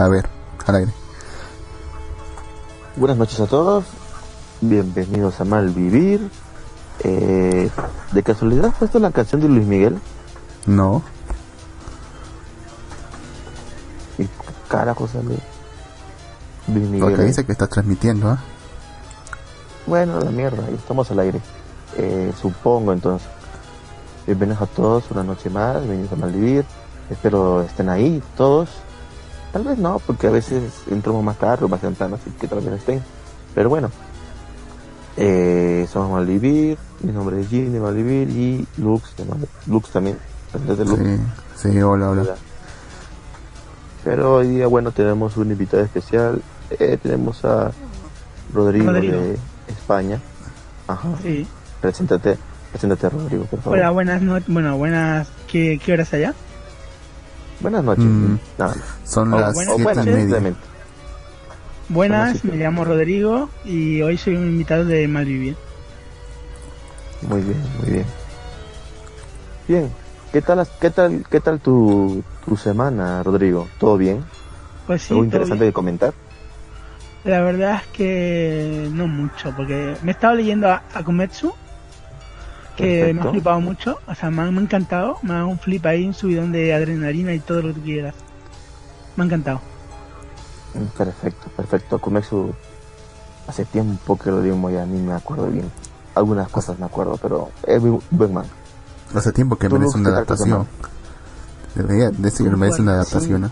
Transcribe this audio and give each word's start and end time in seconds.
A 0.00 0.08
ver, 0.08 0.26
al 0.66 0.76
aire. 0.76 0.92
Buenas 2.96 3.18
noches 3.18 3.38
a 3.38 3.46
todos, 3.46 3.84
bienvenidos 4.62 5.38
a 5.42 5.44
Malvivir. 5.44 6.30
Eh, 7.02 7.70
¿De 8.12 8.22
casualidad 8.22 8.66
has 8.66 8.74
puesto 8.74 8.98
la 8.98 9.10
canción 9.10 9.40
de 9.40 9.48
Luis 9.48 9.66
Miguel? 9.66 9.98
No. 10.66 11.02
¿Y 14.18 14.24
qué 14.24 14.30
carajo 14.68 15.08
sale? 15.08 15.38
Luis 16.68 16.84
Miguel. 16.88 17.00
Porque 17.00 17.22
eh. 17.22 17.26
dice 17.26 17.46
que 17.46 17.52
está 17.52 17.66
transmitiendo, 17.66 18.28
¿ah? 18.28 18.38
Bueno, 19.86 20.20
la 20.20 20.30
mierda, 20.30 20.68
ya 20.68 20.76
estamos 20.76 21.10
al 21.10 21.20
aire. 21.20 21.40
Eh, 21.96 22.32
supongo 22.40 22.92
entonces. 22.92 23.28
Bienvenidos 24.26 24.62
a 24.62 24.66
todos, 24.66 25.10
una 25.10 25.24
noche 25.24 25.50
más, 25.50 25.76
bienvenidos 25.78 26.12
a 26.12 26.16
Malvivir. 26.16 26.64
Espero 27.08 27.62
estén 27.62 27.88
ahí 27.88 28.22
todos. 28.36 28.68
Tal 29.52 29.64
vez 29.64 29.78
no, 29.78 29.98
porque 30.06 30.28
a 30.28 30.30
veces 30.30 30.62
entramos 30.90 31.24
más 31.24 31.36
tarde 31.38 31.64
o 31.64 31.68
más 31.68 31.80
temprano, 31.80 32.16
así 32.16 32.30
que 32.38 32.46
tal 32.46 32.60
vez 32.60 32.74
estén. 32.74 33.02
Pero 33.54 33.68
bueno, 33.68 33.90
eh, 35.22 35.86
somos 35.92 36.10
Malvivir, 36.12 36.78
mi 37.02 37.12
nombre 37.12 37.40
es 37.40 37.48
Jim 37.48 37.72
de 37.72 37.78
Malvivir 37.80 38.28
y 38.30 38.66
Lux, 38.78 39.14
Lux 39.66 39.90
también, 39.90 40.16
desde 40.66 40.84
Lux. 40.84 40.98
Sí, 41.56 41.70
sí, 41.72 41.82
hola, 41.82 42.10
hola. 42.10 42.22
Hola. 42.22 42.34
Pero 44.02 44.36
hoy 44.36 44.48
día, 44.48 44.66
bueno, 44.66 44.92
tenemos 44.92 45.36
un 45.36 45.50
invitado 45.50 45.82
especial. 45.82 46.40
Eh, 46.70 46.98
tenemos 47.02 47.44
a 47.44 47.70
Rodrigo, 48.54 48.86
Rodrigo. 48.92 49.16
de 49.18 49.38
España. 49.68 50.18
Ajá. 50.88 51.08
Sí. 51.22 51.46
Preséntate, 51.82 52.38
preséntate 52.70 53.10
Rodrigo, 53.10 53.44
por 53.44 53.60
favor. 53.60 53.78
Hola, 53.78 53.90
buenas 53.90 54.22
noches. 54.22 54.48
Bueno, 54.48 54.78
buenas. 54.78 55.28
¿Qué, 55.50 55.78
qué 55.84 55.92
horas 55.92 56.12
allá? 56.14 56.32
Buenas 57.60 57.84
noches. 57.84 58.04
Mm, 58.04 58.36
Nada. 58.56 58.74
Son 59.04 59.34
O 59.34 59.38
las 59.38 59.54
buenas- 59.54 59.74
siete 59.76 59.82
buenas, 59.84 60.06
y 60.06 60.10
media. 60.10 60.54
Buenas, 61.90 62.44
me 62.44 62.56
llamo 62.56 62.84
Rodrigo 62.84 63.50
y 63.64 64.00
hoy 64.00 64.16
soy 64.16 64.36
un 64.36 64.46
invitado 64.46 64.84
de 64.84 65.08
Malvivir. 65.08 65.56
Muy 67.22 67.40
bien, 67.40 67.62
muy 67.80 67.90
bien. 67.90 68.04
Bien. 69.66 69.90
¿Qué 70.32 70.40
tal, 70.40 70.64
qué 70.80 70.90
tal, 70.90 71.24
qué 71.28 71.40
tal 71.40 71.58
tu, 71.58 72.22
tu 72.44 72.56
semana, 72.56 73.24
Rodrigo? 73.24 73.66
¿Todo 73.80 73.96
bien? 73.96 74.24
Pues 74.86 75.02
sí, 75.02 75.14
¿Algo 75.14 75.24
interesante 75.24 75.64
que 75.64 75.72
comentar? 75.72 76.14
la 77.24 77.42
verdad 77.42 77.82
es 77.82 77.86
que 77.88 78.88
no 78.92 79.08
mucho, 79.08 79.52
porque 79.56 79.96
me 80.02 80.12
he 80.12 80.14
estado 80.14 80.36
leyendo 80.36 80.70
a 80.70 80.84
Akumetsu, 80.94 81.52
que 82.76 83.12
me 83.12 83.20
ha 83.20 83.30
flipado 83.32 83.60
mucho, 83.60 83.98
o 84.06 84.14
sea, 84.14 84.30
me 84.30 84.42
ha, 84.42 84.50
me 84.52 84.60
ha 84.60 84.62
encantado, 84.62 85.18
me 85.22 85.32
ha 85.32 85.36
dado 85.38 85.48
un 85.48 85.58
flip 85.58 85.84
ahí, 85.86 86.06
un 86.06 86.14
subidón 86.14 86.52
de 86.52 86.72
adrenalina 86.72 87.34
y 87.34 87.40
todo 87.40 87.62
lo 87.62 87.68
que 87.68 87.74
tú 87.74 87.82
quieras. 87.82 88.14
Me 89.16 89.24
ha 89.24 89.26
encantado. 89.26 89.69
Perfecto, 90.96 91.48
perfecto. 91.56 91.98
Kumexu, 91.98 92.52
hace 93.48 93.64
tiempo 93.64 94.16
que 94.16 94.30
lo 94.30 94.40
digo 94.42 94.70
ya 94.70 94.86
ni 94.86 95.00
me 95.00 95.14
acuerdo 95.14 95.46
bien. 95.46 95.70
Algunas 96.14 96.48
cosas 96.48 96.78
me 96.78 96.86
acuerdo, 96.86 97.18
pero 97.20 97.50
es 97.66 97.82
muy 97.82 98.00
buen 98.10 98.34
man. 98.34 98.44
Hace 99.14 99.32
tiempo 99.32 99.56
que 99.56 99.68
merece 99.68 99.98
una 99.98 100.10
¿qué 100.10 100.14
tal 100.16 100.26
tu 100.26 100.32
adaptación. 100.32 100.66
Debería 101.74 102.10
decir 102.10 102.48
que 102.50 102.56
merece 102.56 102.82
una 102.82 102.92
adaptación, 102.92 103.42
¿no? 103.42 103.50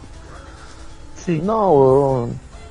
Sí. 1.25 1.41
No, 1.43 2.29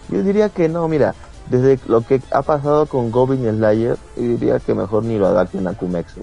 yo 0.09 0.23
diría 0.23 0.49
que 0.49 0.67
no, 0.69 0.87
mira, 0.87 1.13
desde 1.49 1.79
lo 1.87 2.01
que 2.01 2.21
ha 2.31 2.41
pasado 2.41 2.85
con 2.85 3.11
Goblin 3.11 3.49
Slayer, 3.57 3.97
yo 4.15 4.23
diría 4.23 4.59
que 4.59 4.73
mejor 4.73 5.03
ni 5.03 5.17
lo 5.17 5.27
adapten 5.27 5.67
a 5.67 5.73
Kumexu. 5.73 6.21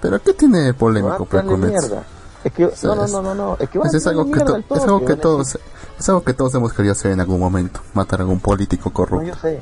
Pero 0.00 0.20
¿qué 0.22 0.32
tiene 0.34 0.58
de 0.60 0.72
No, 0.72 0.78
polémico 0.78 1.14
hazle 1.14 1.26
Precomex? 1.26 1.70
mierda. 1.70 2.04
Es 2.46 2.52
que, 2.52 2.62
no, 2.84 2.94
no, 2.94 3.04
es- 3.04 3.12
no, 3.12 3.22
no, 3.22 3.34
no, 3.34 3.56
es 3.58 3.68
que 3.68 3.78
a 3.78 3.82
es 3.82 4.06
algo 4.06 4.30
que, 4.30 4.38
es 4.38 4.82
algo 4.84 5.04
que 5.04 5.16
todos 5.16 5.58
es 5.98 6.08
algo 6.08 6.22
que 6.22 6.32
todos 6.34 6.54
hemos 6.54 6.72
querido 6.72 6.92
hacer 6.92 7.10
en 7.10 7.20
algún 7.20 7.40
momento, 7.40 7.80
matar 7.94 8.20
a 8.20 8.22
algún 8.22 8.38
político 8.38 8.90
No, 8.90 8.94
corrupto. 8.94 9.26
yo 9.26 9.34
sé, 9.34 9.60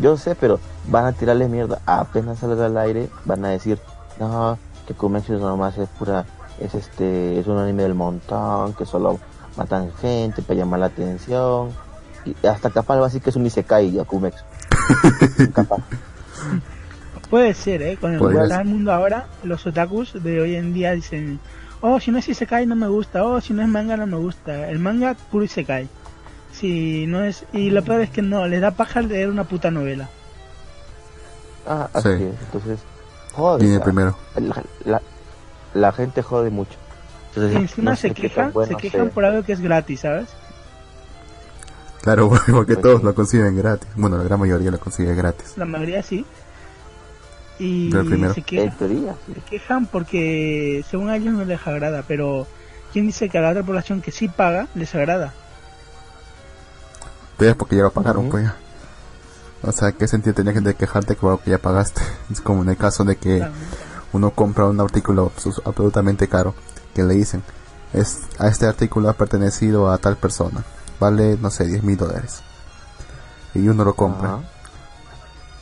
yo 0.00 0.16
sé, 0.16 0.34
pero 0.34 0.58
van 0.86 1.04
a 1.04 1.12
tirarle 1.12 1.48
mierda. 1.48 1.80
Apenas 1.84 2.38
salga 2.38 2.64
al 2.66 2.78
aire, 2.78 3.10
van 3.26 3.44
a 3.44 3.48
decir, 3.48 3.78
no, 4.18 4.56
que 4.86 4.94
Kumexu 4.94 5.34
nomás 5.34 5.76
es 5.76 5.88
pura, 5.98 6.24
es 6.60 6.74
este, 6.74 7.38
es 7.40 7.46
un 7.46 7.58
anime 7.58 7.82
del 7.82 7.94
montón, 7.94 8.72
que 8.74 8.86
solo 8.86 9.18
matan 9.56 9.92
gente 10.00 10.40
para 10.40 10.58
llamar 10.60 10.80
la 10.80 10.86
atención. 10.86 11.70
Y 12.24 12.46
hasta 12.46 12.70
capaz 12.70 12.94
va 12.96 13.02
a 13.02 13.08
decir 13.08 13.20
que 13.20 13.30
es 13.30 13.36
un 13.36 13.44
Isekai 13.44 13.98
a 13.98 14.04
Kumexu. 14.04 14.42
capaz. 15.54 15.78
Puede 17.30 17.52
ser, 17.52 17.82
¿eh? 17.82 17.98
Con 18.00 18.14
el 18.14 18.64
mundo 18.64 18.92
ahora, 18.92 19.26
los 19.42 19.66
otakus 19.66 20.14
de 20.22 20.40
hoy 20.40 20.54
en 20.56 20.72
día 20.72 20.92
dicen, 20.92 21.38
oh, 21.80 22.00
si 22.00 22.10
no 22.10 22.18
es 22.18 22.28
Isekai 22.28 22.66
no 22.66 22.76
me 22.76 22.88
gusta, 22.88 23.24
oh, 23.24 23.40
si 23.40 23.52
no 23.52 23.62
es 23.62 23.68
manga 23.68 23.96
no 23.96 24.06
me 24.06 24.16
gusta. 24.16 24.68
El 24.68 24.78
manga 24.78 25.14
puro 25.30 25.44
Isekai. 25.44 25.88
Si 26.52 27.06
no 27.06 27.22
es... 27.22 27.44
Y 27.52 27.70
lo 27.70 27.84
peor 27.84 28.00
es 28.00 28.10
que 28.10 28.22
no, 28.22 28.46
les 28.48 28.60
da 28.60 28.70
paja 28.72 29.00
leer 29.02 29.28
una 29.28 29.44
puta 29.44 29.70
novela. 29.70 30.08
Ah, 31.66 31.88
así 31.92 32.08
Sí. 32.08 32.24
es. 32.24 32.34
Entonces, 32.46 32.80
jode. 33.32 33.60
Viene 33.60 33.76
o 33.76 33.78
sea, 33.78 33.84
primero. 33.84 34.16
La, 34.36 34.62
la, 34.84 35.02
la 35.74 35.92
gente 35.92 36.22
jode 36.22 36.50
mucho. 36.50 36.72
Entonces, 37.28 37.52
Y 37.52 37.56
encima 37.62 37.90
no 37.90 37.96
se 37.96 38.10
quejan, 38.12 38.52
bueno 38.52 38.68
se 38.68 38.76
quejan 38.76 39.02
sea. 39.06 39.10
por 39.10 39.24
algo 39.24 39.42
que 39.44 39.52
es 39.52 39.60
gratis, 39.60 40.00
¿sabes? 40.00 40.28
Claro, 42.02 42.30
porque 42.50 42.74
Pues 42.74 42.82
todos 42.82 43.02
lo 43.02 43.14
consiguen 43.14 43.56
gratis. 43.56 43.88
Bueno, 43.96 44.16
la 44.16 44.24
gran 44.24 44.40
mayoría 44.40 44.70
lo 44.70 44.78
consigue 44.80 45.14
gratis. 45.14 45.52
La 45.56 45.64
mayoría 45.66 46.02
sí. 46.02 46.24
Y 47.58 47.90
se 48.34 48.42
quejan, 48.42 48.76
teoría, 48.78 49.14
sí. 49.26 49.34
se 49.34 49.40
quejan 49.40 49.86
porque 49.86 50.84
según 50.88 51.10
a 51.10 51.16
ellos 51.16 51.34
no 51.34 51.44
les 51.44 51.66
agrada, 51.66 52.04
pero 52.06 52.46
¿quién 52.92 53.06
dice 53.06 53.28
que 53.28 53.38
a 53.38 53.40
la 53.40 53.50
otra 53.50 53.62
población 53.64 54.00
que 54.00 54.12
sí 54.12 54.28
paga 54.28 54.68
les 54.74 54.94
agrada? 54.94 55.32
Pero 57.36 57.50
es 57.50 57.56
porque 57.56 57.76
ya 57.76 57.82
lo 57.82 57.90
pagaron, 57.92 58.22
Ujú. 58.22 58.30
pues 58.32 58.44
ya. 58.44 58.56
O 59.62 59.72
sea, 59.72 59.92
¿qué 59.92 60.06
sentido 60.06 60.34
tenía 60.34 60.52
que 60.54 60.74
quejarte 60.74 61.14
algo 61.14 61.40
que 61.42 61.50
ya 61.50 61.58
pagaste? 61.58 62.00
Es 62.30 62.40
como 62.40 62.62
en 62.62 62.68
el 62.70 62.76
caso 62.76 63.04
de 63.04 63.16
que 63.16 63.38
Claro. 63.38 63.52
uno 64.12 64.30
compra 64.30 64.66
un 64.66 64.80
artículo 64.80 65.32
absolutamente 65.64 66.28
caro, 66.28 66.54
que 66.94 67.02
le 67.02 67.14
dicen, 67.14 67.42
es, 67.92 68.20
a 68.38 68.48
este 68.48 68.66
artículo 68.66 69.08
ha 69.08 69.14
pertenecido 69.14 69.90
a 69.90 69.98
tal 69.98 70.16
persona, 70.16 70.62
vale, 71.00 71.36
no 71.40 71.50
sé, 71.50 71.66
10 71.66 71.82
mil 71.82 71.96
dólares. 71.96 72.42
Y 73.54 73.66
uno 73.68 73.84
lo 73.84 73.94
compra. 73.94 74.38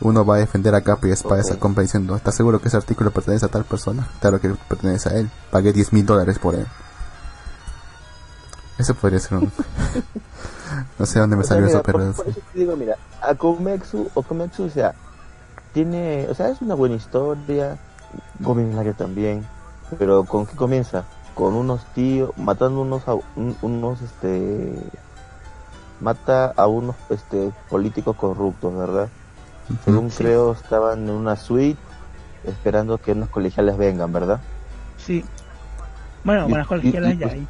Uno 0.00 0.24
va 0.24 0.36
a 0.36 0.38
defender 0.38 0.74
a 0.74 0.82
capa 0.82 1.08
y 1.08 1.10
espada 1.10 1.40
esa 1.40 1.58
compra 1.58 1.82
diciendo, 1.82 2.16
¿estás 2.16 2.34
seguro 2.34 2.60
que 2.60 2.68
ese 2.68 2.76
artículo 2.76 3.10
pertenece 3.10 3.46
a 3.46 3.48
tal 3.48 3.64
persona? 3.64 4.06
Claro 4.20 4.40
que 4.40 4.50
pertenece 4.68 5.08
a 5.08 5.12
él. 5.14 5.30
Pagué 5.50 5.72
10 5.72 5.92
mil 5.94 6.04
dólares 6.04 6.38
por 6.38 6.54
él. 6.54 6.66
Ese 8.78 8.92
podría 8.92 9.18
ser 9.18 9.38
un... 9.38 9.50
no 10.98 11.06
sé 11.06 11.18
dónde 11.18 11.36
me 11.36 11.42
O 11.42 11.44
sea, 11.44 11.56
salió 11.56 11.66
mira, 11.66 11.78
eso, 11.78 11.82
pero... 11.82 11.98
por, 11.98 12.14
por 12.14 12.28
eso 12.28 12.40
te 12.52 12.58
digo, 12.58 12.76
mira, 12.76 12.96
Akomexu, 13.22 14.10
Okomexu, 14.14 14.64
o 14.64 14.70
sea, 14.70 14.94
tiene, 15.72 16.26
o 16.30 16.34
sea, 16.34 16.48
es 16.50 16.60
una 16.60 16.74
buena 16.74 16.96
historia, 16.96 17.78
Goblin 18.40 18.94
también, 18.94 19.46
pero 19.98 20.24
¿con 20.24 20.46
qué 20.46 20.56
comienza? 20.56 21.04
Con 21.34 21.54
unos 21.54 21.84
tíos, 21.94 22.30
matando 22.36 22.80
unos, 22.80 23.02
unos, 23.62 24.00
este, 24.02 24.74
mata 26.00 26.52
a 26.56 26.66
unos, 26.66 26.96
este, 27.10 27.52
políticos 27.68 28.16
corruptos, 28.16 28.74
¿verdad? 28.74 29.08
Según 29.84 30.10
Sí. 30.10 30.18
creo, 30.18 30.52
estaban 30.52 31.04
en 31.04 31.10
una 31.10 31.36
suite 31.36 31.78
esperando 32.46 32.98
que 32.98 33.12
unos 33.12 33.28
colegiales 33.30 33.76
vengan, 33.76 34.12
¿verdad? 34.12 34.40
Sí. 34.98 35.24
Bueno, 36.24 36.48
Y- 36.48 36.52
las 36.52 36.66
y- 36.66 36.68
colegialas 36.68 37.14
y, 37.14 37.18
ya 37.18 37.26
pues, 37.26 37.34
hay. 37.34 37.46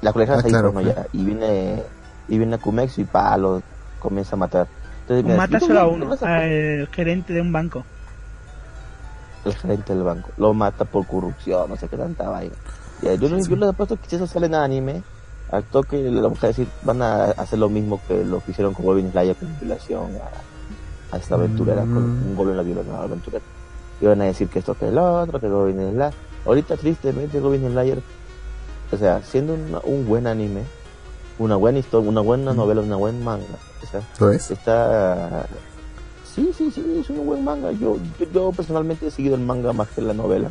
La 0.00 0.12
colegialas 0.12 0.44
Ah, 0.44 0.46
ahí, 0.46 0.52
claro, 0.52 0.68
no, 0.68 0.72
pues. 0.80 0.86
ya, 0.94 1.06
y 1.12 1.24
viene, 1.24 1.82
y 2.28 2.38
viene 2.38 2.54
Akumexu 2.56 3.00
y 3.00 3.04
pa, 3.04 3.36
lo 3.36 3.62
comienza 4.00 4.34
a 4.34 4.38
matar. 4.38 4.66
Entonces, 5.02 5.24
mira, 5.24 5.44
a 5.44 5.46
no 5.84 5.88
uno, 5.88 6.12
a- 6.20 6.36
al 6.38 6.88
gerente 6.92 7.32
de 7.32 7.40
un 7.40 7.52
banco. 7.52 7.84
el 9.44 9.54
gerente 9.56 9.92
del 9.92 10.04
banco. 10.04 10.30
Lo 10.36 10.54
mata 10.54 10.84
por 10.84 11.04
corrupción, 11.04 11.68
no 11.68 11.76
sé 11.76 11.88
qué 11.88 11.96
tanta 11.96 12.28
vaina. 12.28 12.54
Ya, 13.02 13.14
yo, 13.14 13.26
yo 13.28 13.56
les 13.56 13.68
apuesto 13.68 13.96
que 13.96 14.08
si 14.08 14.14
eso 14.14 14.26
sale 14.28 14.46
en 14.46 14.54
anime, 14.54 15.02
al 15.50 15.64
toque 15.64 15.98
la 16.00 16.28
mujer 16.28 16.50
decir, 16.50 16.68
van 16.84 17.02
a 17.02 17.24
hacer 17.24 17.58
lo 17.58 17.68
mismo 17.68 18.00
que 18.06 18.24
lo 18.24 18.38
que 18.44 18.52
hicieron 18.52 18.72
con 18.72 18.84
Goblin 18.84 19.10
Slayer 19.10 19.34
con 19.34 19.48
violación 19.58 20.12
a, 20.16 20.51
a 21.12 21.18
esta 21.18 21.34
aventurera, 21.36 21.84
con 21.86 22.04
un 22.04 22.34
Goblin 22.34 22.56
la 22.56 22.62
violación 22.62 22.94
a 22.96 22.98
la 23.00 23.04
aventurera. 23.04 23.44
Y 24.00 24.06
van 24.06 24.20
a 24.22 24.24
decir 24.24 24.48
que 24.48 24.58
esto 24.58 24.74
que 24.74 24.88
el 24.88 24.98
otro, 24.98 25.38
que 25.38 25.48
Goblin 25.48 25.92
Slayer. 25.92 26.12
Ahorita 26.44 26.76
tristemente 26.76 27.38
Goblin 27.38 27.68
Slayer, 27.70 28.02
o 28.90 28.96
sea, 28.96 29.22
siendo 29.22 29.54
una- 29.54 29.80
un 29.84 30.06
buen 30.06 30.26
anime, 30.26 30.62
una 31.38 31.56
buena 31.56 31.78
historia, 31.78 32.08
una 32.10 32.20
buena 32.20 32.52
novela, 32.52 32.80
una 32.80 32.96
buena 32.96 33.24
manga, 33.24 33.44
o 33.82 33.86
sea, 33.86 34.00
¿Lo 34.18 34.30
es? 34.32 34.50
está 34.50 35.46
sí, 36.34 36.50
sí, 36.56 36.70
sí, 36.70 36.98
es 37.00 37.10
un 37.10 37.26
buen 37.26 37.44
manga. 37.44 37.70
Yo, 37.72 37.98
yo, 38.18 38.26
yo 38.32 38.52
personalmente 38.52 39.06
he 39.06 39.10
seguido 39.10 39.34
el 39.34 39.42
manga 39.42 39.72
más 39.72 39.88
que 39.88 40.00
la 40.00 40.14
novela. 40.14 40.50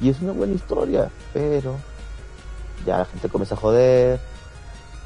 Y 0.00 0.08
es 0.08 0.20
una 0.20 0.32
buena 0.32 0.54
historia, 0.54 1.10
pero 1.32 1.76
ya 2.86 2.98
la 2.98 3.04
gente 3.04 3.28
comienza 3.28 3.54
a 3.54 3.58
joder 3.58 4.18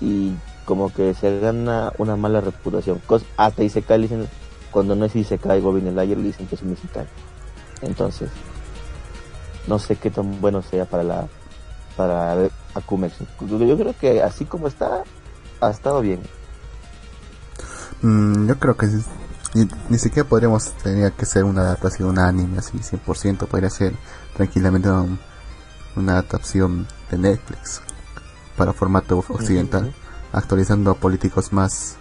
y 0.01 0.33
como 0.65 0.93
que 0.93 1.15
se 1.15 1.39
gana 1.41 1.93
una 1.99 2.17
mala 2.17 2.41
reputación. 2.41 3.01
Hasta 3.37 3.63
Isekai 3.65 3.99
le 3.99 4.03
dicen, 4.09 4.29
cuando 4.71 4.95
no 4.97 5.05
es 5.05 5.17
Isekai 5.17 5.61
Goblin 5.61 5.91
Slayer 5.93 6.17
le 6.19 6.25
dicen 6.25 6.47
que 6.47 6.55
es 6.55 6.63
un 6.63 6.73
Isekai. 6.73 7.07
Entonces, 7.83 8.31
no 9.67 9.79
sé 9.79 9.97
qué 9.97 10.11
tan 10.11 10.41
bueno 10.41 10.63
sea 10.63 10.85
para 10.85 11.03
la 11.03 11.27
para 11.97 12.37
Akumex. 12.75 13.15
Yo 13.49 13.77
creo 13.77 13.95
que 13.99 14.23
así 14.23 14.45
como 14.45 14.69
está, 14.69 15.03
ha 15.61 15.71
estado 15.71 16.01
bien. 16.01 16.21
Mm, 18.03 18.47
yo 18.49 18.59
creo 18.59 18.77
que 18.77 18.87
sí. 18.87 19.03
ni, 19.55 19.69
ni 19.89 19.99
siquiera 19.99 20.29
podríamos 20.29 20.73
tener 20.75 21.13
que 21.13 21.27
ser 21.27 21.45
una 21.45 21.63
adaptación, 21.63 22.11
un 22.11 22.19
anime 22.19 22.59
así 22.59 22.79
100%. 22.79 23.47
Podría 23.47 23.71
ser 23.71 23.95
tranquilamente 24.37 24.89
un- 24.91 25.19
una 25.97 26.13
adaptación 26.13 26.87
de 27.11 27.19
Netflix 27.19 27.81
para 28.57 28.73
formato 28.73 29.19
occidental, 29.29 29.93
actualizando 30.33 30.91
a 30.93 30.95
políticos 30.95 31.53
más 31.53 31.97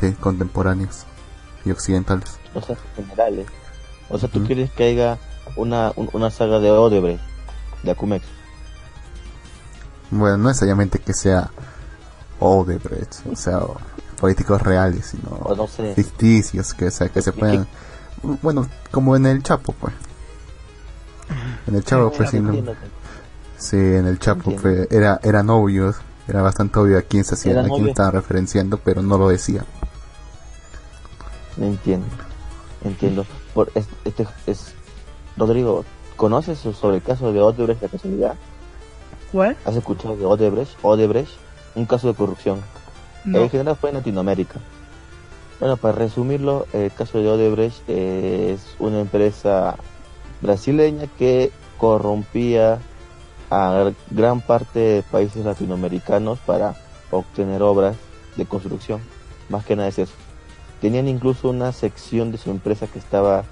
de 0.00 0.14
contemporáneos 0.14 1.04
y 1.68 1.70
occidentales. 1.70 2.38
O 2.54 2.60
sea, 2.62 2.76
generales. 2.96 3.46
O 4.10 4.18
sea, 4.18 4.28
tú 4.28 4.44
quieres 4.44 4.70
que 4.72 4.84
haya 4.84 5.18
una, 5.56 5.92
un- 5.96 6.08
una 6.12 6.30
saga 6.30 6.58
de 6.60 6.70
Odebrecht, 6.70 7.20
de 7.82 7.90
Akumex. 7.90 8.24
Bueno, 10.10 10.38
no 10.38 10.48
necesariamente 10.48 10.98
que 10.98 11.12
sea 11.12 11.50
Odebrecht, 12.40 13.26
o 13.30 13.36
sea, 13.36 13.60
políticos 14.20 14.62
reales, 14.62 15.06
sino 15.06 15.28
O 15.42 15.54
no 15.54 15.66
sé. 15.66 15.94
ficticios 15.94 16.72
que, 16.74 16.86
o 16.86 16.90
sea, 16.90 17.08
que 17.08 17.20
se 17.20 17.32
¿Qué- 17.32 17.38
puedan, 17.38 17.68
bueno, 18.42 18.66
como 18.90 19.14
en 19.16 19.26
el 19.26 19.42
Chapo, 19.42 19.72
pues. 19.74 19.92
En 21.66 21.74
el 21.74 21.84
Chapo, 21.84 22.10
pues, 22.10 22.30
sí, 22.30 22.40
no- 22.40 22.54
sí, 23.58 23.76
en 23.76 24.06
el 24.06 24.18
Chapo 24.18 24.50
fue- 24.52 24.88
era, 24.90 25.20
eran 25.22 25.50
obvios, 25.50 25.96
era 26.26 26.40
bastante 26.40 26.78
obvio 26.78 26.96
a 26.98 27.02
quién 27.02 27.24
se 27.24 27.34
hacía, 27.34 27.60
a 27.60 27.64
quién 27.68 27.88
estaban 27.88 28.12
referenciando, 28.12 28.78
pero 28.78 29.02
no 29.02 29.18
lo 29.18 29.28
decía. 29.28 29.64
Entiendo. 31.60 32.06
Entiendo. 32.84 33.26
Por, 33.54 33.70
es, 33.74 33.88
este 34.04 34.26
es 34.46 34.74
Rodrigo, 35.36 35.84
¿conoces 36.16 36.58
sobre 36.58 36.96
el 36.96 37.02
caso 37.02 37.32
de 37.32 37.40
Odebrecht 37.40 37.80
de 37.80 37.88
casualidad? 37.88 38.34
¿Cuál? 39.32 39.56
¿Has 39.64 39.76
escuchado 39.76 40.16
de 40.16 40.24
Odebrecht? 40.24 40.72
Odebrecht, 40.82 41.32
un 41.74 41.86
caso 41.86 42.08
de 42.08 42.14
corrupción. 42.14 42.60
No. 43.24 43.40
En 43.40 43.50
general 43.50 43.76
fue 43.76 43.90
en 43.90 43.96
Latinoamérica. 43.96 44.60
Bueno, 45.60 45.76
para 45.76 45.94
resumirlo, 45.94 46.66
el 46.72 46.92
caso 46.92 47.18
de 47.18 47.28
Odebrecht 47.28 47.88
es 47.88 48.60
una 48.78 49.00
empresa 49.00 49.76
brasileña 50.40 51.06
que 51.18 51.50
corrompía 51.78 52.78
a 53.50 53.90
gran 54.10 54.40
parte 54.40 54.78
de 54.78 55.02
países 55.02 55.44
latinoamericanos 55.44 56.38
para 56.40 56.76
obtener 57.10 57.62
obras 57.62 57.96
de 58.36 58.46
construcción. 58.46 59.00
Más 59.48 59.64
que 59.64 59.74
nada 59.74 59.88
es 59.88 59.98
eso. 59.98 60.12
Tenían 60.80 61.08
incluso 61.08 61.50
una 61.50 61.72
sección 61.72 62.30
de 62.30 62.38
su 62.38 62.50
empresa 62.50 62.86
que 62.86 62.98
estaba 62.98 63.44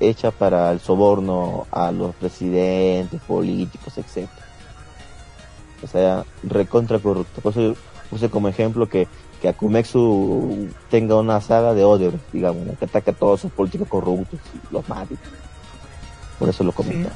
hecha 0.00 0.30
para 0.30 0.70
el 0.72 0.80
soborno 0.80 1.66
a 1.70 1.92
los 1.92 2.14
presidentes, 2.14 3.20
políticos, 3.22 3.98
etc. 3.98 4.28
O 5.82 5.86
sea, 5.86 6.24
recontra 6.42 6.98
corrupto. 6.98 7.40
Por 7.40 7.52
eso 7.52 7.74
puse 8.10 8.30
como 8.30 8.48
ejemplo 8.48 8.88
que, 8.88 9.08
que 9.40 9.48
Akumexu 9.48 10.68
tenga 10.90 11.16
una 11.16 11.40
saga 11.40 11.74
de 11.74 11.84
Odebrecht, 11.84 12.30
digamos, 12.32 12.66
¿no? 12.66 12.76
que 12.76 12.84
ataque 12.84 13.10
a 13.10 13.14
todos 13.14 13.40
esos 13.40 13.52
políticos 13.52 13.88
corruptos 13.88 14.38
y 14.54 14.72
los 14.72 14.88
mate. 14.88 15.16
Por 16.38 16.48
eso 16.48 16.64
lo 16.64 16.72
comenta. 16.72 17.10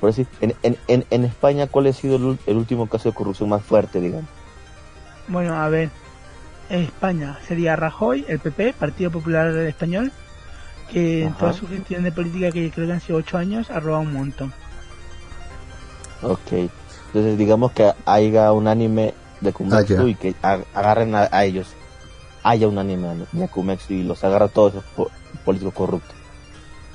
Por 0.00 0.10
decir, 0.10 0.26
en, 0.40 0.54
en, 0.62 0.76
en, 0.88 1.06
en 1.10 1.24
España, 1.24 1.66
¿cuál 1.66 1.86
ha 1.86 1.92
sido 1.92 2.16
el, 2.16 2.38
el 2.46 2.56
último 2.56 2.86
caso 2.88 3.08
de 3.08 3.14
corrupción 3.14 3.48
más 3.48 3.62
fuerte, 3.62 4.00
digamos? 4.00 4.28
Bueno, 5.28 5.54
a 5.54 5.68
ver. 5.68 5.90
En 6.68 6.80
España 6.82 7.38
sería 7.46 7.76
Rajoy, 7.76 8.24
el 8.28 8.38
PP, 8.40 8.72
Partido 8.74 9.10
Popular 9.10 9.54
Español, 9.56 10.10
que 10.92 11.24
en 11.24 11.32
toda 11.34 11.52
su 11.52 11.66
gestión 11.68 12.02
de 12.02 12.12
política, 12.12 12.50
que 12.50 12.70
creo 12.70 12.86
que 12.86 12.92
han 12.92 13.00
sido 13.00 13.18
8 13.18 13.38
años, 13.38 13.70
ha 13.70 13.78
robado 13.80 14.02
un 14.02 14.12
montón. 14.12 14.52
Ok. 16.22 16.52
Entonces, 17.08 17.38
digamos 17.38 17.72
que 17.72 17.92
haya 18.04 18.52
un 18.52 18.66
anime 18.68 19.14
de 19.40 19.50
Akumexu 19.50 19.76
Ah, 19.94 20.02
ya. 20.02 20.02
y 20.04 20.14
que 20.14 20.34
agarren 20.42 21.14
a, 21.14 21.28
a 21.30 21.44
ellos. 21.44 21.68
Haya 22.42 22.68
un 22.68 22.78
anime 22.78 23.26
de 23.32 23.44
Akumexu 23.44 23.92
y 23.94 24.02
los 24.02 24.22
agarra 24.24 24.46
a 24.46 24.48
todos 24.48 24.72
esos 24.74 24.84
po- 24.96 25.10
políticos 25.44 25.74
corruptos. 25.74 26.14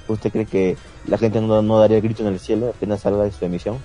¿Usted 0.07 0.31
cree 0.31 0.45
que 0.45 0.77
la 1.07 1.17
gente 1.17 1.39
no, 1.39 1.61
no 1.61 1.79
daría 1.79 1.97
el 1.97 2.03
grito 2.03 2.23
en 2.23 2.33
el 2.33 2.39
cielo 2.39 2.69
apenas 2.75 3.01
salga 3.01 3.23
de 3.23 3.31
su 3.31 3.45
emisión? 3.45 3.77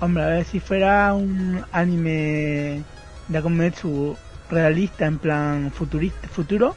Hombre, 0.00 0.22
a 0.22 0.26
ver 0.28 0.44
si 0.44 0.60
fuera 0.60 1.12
un 1.14 1.64
anime 1.72 2.82
de 3.28 3.38
Akometsu 3.38 4.16
realista, 4.50 5.06
en 5.06 5.18
plan 5.18 5.70
futurista, 5.72 6.28
futuro, 6.28 6.76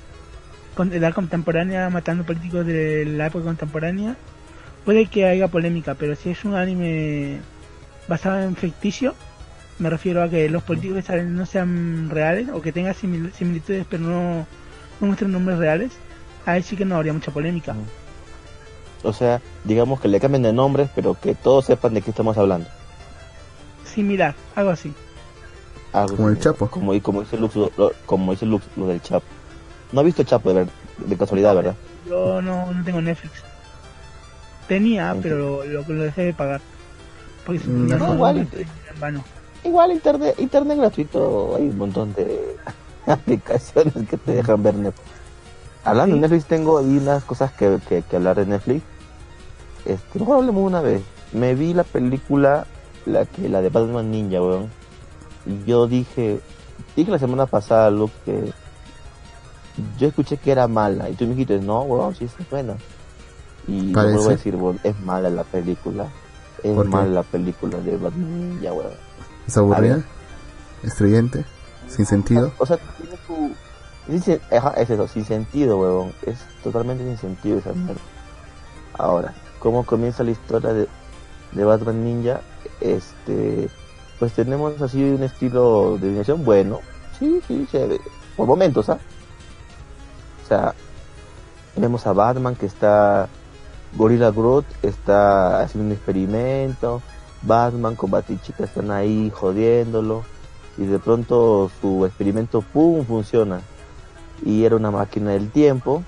con 0.76 0.92
edad 0.94 1.14
contemporánea, 1.14 1.90
matando 1.90 2.26
políticos 2.26 2.66
de 2.66 3.06
la 3.06 3.28
época 3.28 3.46
contemporánea, 3.46 4.16
puede 4.84 5.08
que 5.08 5.26
haya 5.26 5.48
polémica, 5.48 5.96
pero 5.96 6.16
si 6.16 6.30
es 6.30 6.44
un 6.46 6.56
anime 6.56 7.40
basado 8.08 8.40
en 8.42 8.56
ficticio, 8.56 9.16
me 9.80 9.90
refiero 9.90 10.24
a 10.24 10.30
que 10.30 10.50
los 10.50 10.64
políticos 10.64 10.98
que 10.98 11.02
salen 11.02 11.36
no 11.36 11.46
sean 11.46 12.10
reales 12.10 12.48
o 12.54 12.62
que 12.62 12.72
tengan 12.72 12.94
simil- 12.94 13.32
similitudes 13.34 13.86
pero 13.90 14.04
no, 14.04 14.48
no 15.02 15.08
muestren 15.08 15.32
nombres 15.32 15.58
reales, 15.58 15.92
ahí 16.46 16.62
sí 16.64 16.76
que 16.78 16.86
no 16.86 16.96
habría 16.96 17.14
mucha 17.14 17.32
polémica. 17.32 17.76
O 19.04 19.14
sea, 19.14 19.42
digamos 19.64 20.00
que 20.00 20.08
le 20.08 20.20
cambien 20.20 20.44
de 20.44 20.54
nombres, 20.54 20.90
pero 20.96 21.14
que 21.20 21.36
todos 21.36 21.66
sepan 21.66 21.94
de 21.94 22.02
qué 22.02 22.10
estamos 22.12 22.38
hablando. 22.38 22.68
Similar, 23.84 24.34
algo 24.56 24.72
así. 24.72 24.94
Como 26.16 26.30
el 26.30 26.40
Chapo. 26.40 26.68
Como, 26.68 26.94
y 26.94 27.02
como 27.02 27.22
dice 27.22 27.38
Lux, 27.38 27.56
lo, 27.56 27.72
lo- 27.78 27.92
como 28.06 28.32
dice 28.32 28.46
Lux, 28.46 28.66
lo 28.76 28.88
del 28.88 29.02
Chapo. 29.02 29.26
No 29.92 30.02
ha 30.02 30.04
visto 30.04 30.24
Chapo 30.24 30.50
de, 30.50 30.56
ver- 30.56 30.70
de 31.06 31.18
casualidad, 31.18 31.56
¿verdad? 31.56 31.76
Yo 32.08 32.42
no, 32.42 32.72
no 32.74 32.84
tengo 32.84 33.02
Netflix. 33.02 33.34
Tenía, 34.68 35.16
pero 35.22 35.64
lo, 35.66 35.82
lo 35.88 36.04
dejé 36.04 36.24
de 36.26 36.34
pagar. 36.34 36.62
Porque 37.46 37.60
Mm, 37.68 37.90
no, 37.90 37.98
todo 37.98 38.14
igual. 38.16 38.48
vano. 39.00 39.24
Igual 39.64 39.92
internet, 39.92 40.36
internet 40.40 40.78
gratuito, 40.78 41.56
hay 41.56 41.70
un 41.70 41.78
montón 41.78 42.14
de 42.14 42.56
aplicaciones 43.08 43.94
que 44.10 44.18
te 44.18 44.34
dejan 44.34 44.64
ver 44.64 44.76
Netflix. 44.76 45.08
Hablando 45.84 46.16
de 46.16 46.22
Netflix, 46.22 46.46
tengo 46.46 46.80
ahí 46.80 46.98
unas 46.98 47.24
cosas 47.24 47.52
que, 47.52 47.80
que, 47.88 48.02
que 48.02 48.16
hablar 48.16 48.36
de 48.38 48.46
Netflix. 48.48 48.84
Este, 49.86 50.20
mejor 50.20 50.38
hablemos 50.40 50.64
una 50.64 50.82
vez. 50.82 51.04
Me 51.32 51.54
vi 51.54 51.74
la 51.76 51.84
película, 51.84 52.66
la 53.06 53.26
que 53.26 53.48
la 53.50 53.62
de 53.62 53.70
Batman 53.70 54.10
Ninja, 54.10 54.42
weón. 54.42 54.72
Yo 55.66 55.88
dije, 55.88 56.40
dije 56.96 57.12
la 57.12 57.20
semana 57.20 57.46
pasada, 57.46 57.90
Luke, 57.90 58.14
que 58.26 58.54
yo 59.98 60.08
escuché 60.08 60.38
que 60.38 60.52
era 60.52 60.68
mala. 60.68 61.10
Y 61.10 61.14
tú 61.14 61.26
me 61.26 61.32
dijiste, 61.32 61.60
no, 61.60 61.82
weón, 61.82 62.16
sí 62.16 62.26
es 62.26 62.50
buena. 62.50 62.76
Y 63.68 63.92
yo 63.92 64.02
vuelvo 64.02 64.28
a 64.28 64.30
decir, 64.30 64.56
weón, 64.56 64.80
es 64.84 65.00
mala 65.02 65.30
la 65.30 65.44
película. 65.44 66.08
Es 66.64 66.76
mala 66.76 67.10
la 67.10 67.24
película 67.24 67.78
de 67.80 67.98
Batman 67.98 68.50
Ninja, 68.50 68.74
weón. 68.74 68.94
¿Es 69.48 69.58
aburrida? 69.58 70.04
¿Estridente? 70.84 71.46
¿Sin 71.88 72.06
sentido? 72.06 72.52
O 72.58 72.66
sea, 72.66 72.78
tiene 72.78 74.40
ajá, 74.52 74.72
es 74.72 74.90
eso, 74.90 75.08
sin 75.08 75.26
sentido, 75.26 75.80
huevón. 75.80 76.14
Es 76.26 76.38
totalmente 76.64 77.04
sin 77.04 77.18
sentido 77.18 77.60
esa 77.60 77.74
mierda. 77.74 78.02
Ahora, 78.98 79.34
¿cómo 79.60 79.86
comienza 79.86 80.24
la 80.24 80.32
historia 80.32 80.74
de, 80.74 80.88
de 81.52 81.64
Batman 81.64 82.04
Ninja? 82.04 82.42
Este, 82.82 83.70
pues 84.20 84.34
tenemos 84.34 84.82
así 84.82 85.04
un 85.04 85.24
estilo 85.24 85.98
de 86.00 86.08
animación 86.08 86.44
bueno. 86.46 86.80
Sí, 87.20 87.42
sí, 87.48 87.68
chévere. 87.72 88.00
Por 88.36 88.48
momentos, 88.48 88.90
¿ah? 88.90 89.00
O 90.44 90.48
sea, 90.48 90.74
vemos 91.76 92.06
a 92.08 92.14
Batman 92.14 92.56
que 92.56 92.66
está... 92.66 93.28
Gorilla 93.98 94.30
Groot 94.30 94.66
está 94.82 95.62
haciendo 95.62 95.88
un 95.88 95.94
experimento. 95.94 97.02
Batman 97.42 97.96
con 97.96 98.12
Batichica 98.12 98.66
están 98.66 98.92
ahí 98.92 99.32
jodiéndolo 99.34 100.24
y 100.78 100.86
de 100.86 101.00
pronto 101.00 101.72
su 101.80 102.06
experimento 102.06 102.62
pum 102.62 103.06
funciona 103.06 103.62
y 104.44 104.66
era 104.66 104.76
una 104.76 104.92
máquina 104.92 105.32
del 105.32 105.50
tiempo 105.50 106.04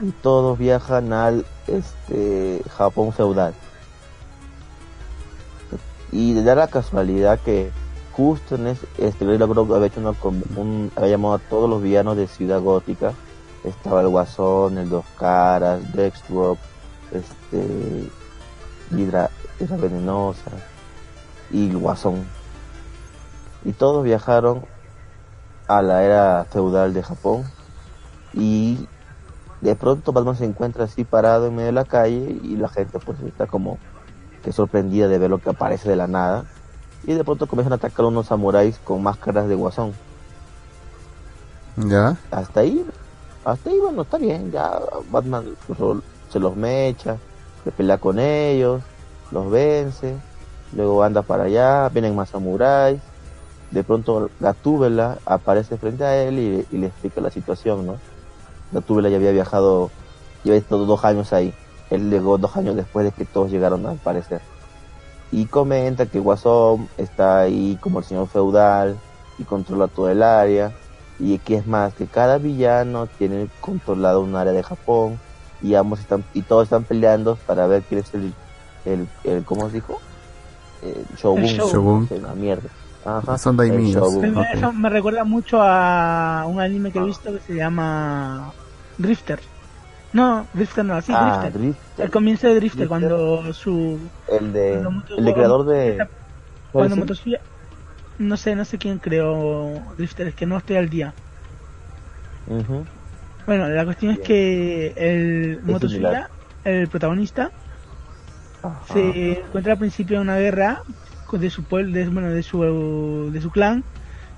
y 0.00 0.10
todos 0.10 0.58
viajan 0.58 1.12
al 1.12 1.44
este 1.66 2.62
Japón 2.76 3.12
feudal 3.12 3.54
y 6.12 6.34
da 6.42 6.54
la 6.54 6.68
casualidad 6.68 7.38
que 7.40 7.70
justo 8.12 8.56
en 8.56 8.68
ese 8.68 8.86
este 8.98 9.24
Gorilla 9.24 9.46
Grodd 9.46 9.74
había 9.74 9.86
hecho 9.86 10.00
una 10.00 10.14
un, 10.56 10.90
había 10.96 11.10
llamado 11.10 11.34
a 11.34 11.38
todos 11.38 11.70
los 11.70 11.82
villanos 11.82 12.16
de 12.16 12.26
Ciudad 12.26 12.60
Gótica. 12.60 13.12
Estaba 13.64 14.00
el 14.00 14.08
Guasón 14.08 14.78
el 14.78 14.88
Dos 14.88 15.04
Caras 15.18 15.92
Deathstroke 15.92 16.58
este 17.12 18.08
Hidra 18.90 19.30
Venenosa 19.58 20.50
y 21.50 21.70
el 21.70 21.78
Guasón. 21.78 22.24
Y 23.64 23.72
todos 23.72 24.04
viajaron 24.04 24.64
a 25.68 25.82
la 25.82 26.02
era 26.02 26.46
feudal 26.50 26.94
de 26.94 27.02
Japón 27.02 27.44
y 28.32 28.88
de 29.60 29.76
pronto 29.76 30.12
Batman 30.12 30.36
se 30.36 30.46
encuentra 30.46 30.84
así 30.84 31.04
parado 31.04 31.46
en 31.46 31.54
medio 31.54 31.66
de 31.66 31.72
la 31.72 31.84
calle 31.84 32.38
y 32.42 32.56
la 32.56 32.68
gente 32.68 32.98
pues 32.98 33.20
está 33.20 33.46
como 33.46 33.78
que 34.42 34.52
sorprendida 34.52 35.08
de 35.08 35.18
ver 35.18 35.30
lo 35.30 35.38
que 35.38 35.50
aparece 35.50 35.88
de 35.88 35.96
la 35.96 36.06
nada 36.06 36.44
y 37.04 37.14
de 37.14 37.24
pronto 37.24 37.46
comienzan 37.46 37.72
a 37.72 37.76
atacar 37.76 38.06
unos 38.06 38.26
samuráis 38.26 38.78
con 38.78 39.02
máscaras 39.02 39.48
de 39.48 39.54
guasón. 39.54 39.92
Ya. 41.76 42.16
Hasta 42.30 42.60
ahí, 42.60 42.84
hasta 43.44 43.70
ahí 43.70 43.78
bueno, 43.78 44.02
está 44.02 44.18
bien, 44.18 44.50
ya 44.50 44.78
Batman 45.10 45.44
se 46.30 46.38
los 46.38 46.56
mecha, 46.56 47.16
se 47.64 47.70
pelea 47.70 47.98
con 47.98 48.18
ellos, 48.18 48.82
los 49.30 49.50
vence, 49.50 50.16
luego 50.74 51.02
anda 51.02 51.22
para 51.22 51.44
allá, 51.44 51.88
vienen 51.88 52.14
más 52.14 52.30
samuráis, 52.30 53.00
de 53.70 53.84
pronto 53.84 54.30
Gatúbela 54.40 55.18
aparece 55.24 55.76
frente 55.76 56.04
a 56.04 56.22
él 56.22 56.66
y, 56.70 56.76
le 56.76 56.86
explica 56.86 57.20
la 57.20 57.30
situación, 57.30 57.86
¿no? 57.86 57.96
Gatúbela 58.72 59.08
ya 59.08 59.16
había 59.16 59.32
viajado, 59.32 59.90
lleva 60.44 60.56
estado 60.56 60.86
dos 60.86 61.04
años 61.04 61.32
ahí, 61.32 61.54
él 61.90 62.10
llegó 62.10 62.38
dos 62.38 62.56
años 62.56 62.76
después 62.76 63.04
de 63.04 63.12
que 63.12 63.24
todos 63.24 63.50
llegaron 63.50 63.86
a 63.86 63.90
aparecer. 63.90 64.40
Y 65.32 65.46
comenta 65.46 66.06
que 66.06 66.18
Guasón 66.18 66.88
está 66.96 67.40
ahí 67.40 67.78
como 67.80 68.00
el 68.00 68.04
señor 68.04 68.28
feudal 68.28 68.98
y 69.38 69.44
controla 69.44 69.88
todo 69.88 70.08
el 70.08 70.22
área. 70.22 70.72
Y 71.18 71.38
que 71.38 71.56
es 71.56 71.66
más, 71.66 71.94
que 71.94 72.06
cada 72.06 72.38
villano 72.38 73.06
tiene 73.06 73.48
controlado 73.60 74.22
un 74.22 74.34
área 74.34 74.52
de 74.52 74.62
Japón 74.62 75.18
y 75.62 75.74
ambos 75.74 76.00
están 76.00 76.24
y 76.32 76.42
todos 76.42 76.64
están 76.64 76.84
peleando 76.84 77.36
para 77.46 77.66
ver 77.66 77.82
quién 77.82 78.00
es 78.00 78.14
el 78.14 78.32
el, 78.84 79.08
el 79.24 79.44
¿cómo 79.44 79.68
se 79.68 79.74
dijo? 79.74 80.00
El 80.82 81.04
Shogun. 81.16 81.44
El 81.44 81.58
Shogun. 81.58 82.08
Una 82.10 82.34
mierda. 82.34 82.68
Ajá, 83.04 83.38
Son 83.38 83.56
daimios. 83.56 83.96
Eso 84.54 84.72
me 84.72 84.88
recuerda 84.88 85.24
mucho 85.24 85.60
a 85.60 86.44
un 86.46 86.60
anime 86.60 86.92
que 86.92 86.98
he 86.98 87.04
visto 87.04 87.32
que 87.32 87.40
se 87.40 87.54
llama 87.54 88.52
Drifter. 88.98 89.40
No, 90.12 90.46
Drifter 90.54 90.84
no, 90.84 91.00
sí, 91.00 91.12
ah, 91.14 91.48
Drifter. 91.52 91.76
El 91.98 92.10
comienzo 92.10 92.48
de 92.48 92.56
Drifter, 92.56 92.88
cuando 92.88 93.52
su... 93.52 93.98
El 94.28 94.52
de... 94.52 94.84
el 95.16 95.24
de 95.24 95.34
creador 95.34 95.66
de... 95.66 96.06
Cuando 96.72 96.96
Motosuyá... 96.96 97.40
No 98.18 98.36
sé, 98.36 98.54
no 98.54 98.64
sé 98.64 98.76
quién 98.76 98.98
creó 98.98 99.80
Drifter, 99.96 100.28
es 100.28 100.34
que 100.34 100.46
no 100.46 100.58
estoy 100.58 100.76
al 100.76 100.90
día. 100.90 101.14
Bueno, 103.46 103.68
la 103.68 103.84
cuestión 103.84 104.12
es 104.12 104.18
que 104.18 104.92
el 104.96 105.60
Motosuyá, 105.62 106.28
el 106.64 106.88
protagonista, 106.88 107.50
se 108.92 109.40
encuentra 109.40 109.72
al 109.72 109.78
principio 109.78 110.16
en 110.16 110.22
una 110.22 110.36
guerra 110.36 110.82
de 111.32 111.50
su 111.50 111.64
pueblo, 111.64 111.92
de, 111.92 112.08
bueno, 112.08 112.30
de 112.30 112.42
su, 112.42 113.30
de 113.32 113.40
su 113.40 113.50
clan, 113.50 113.84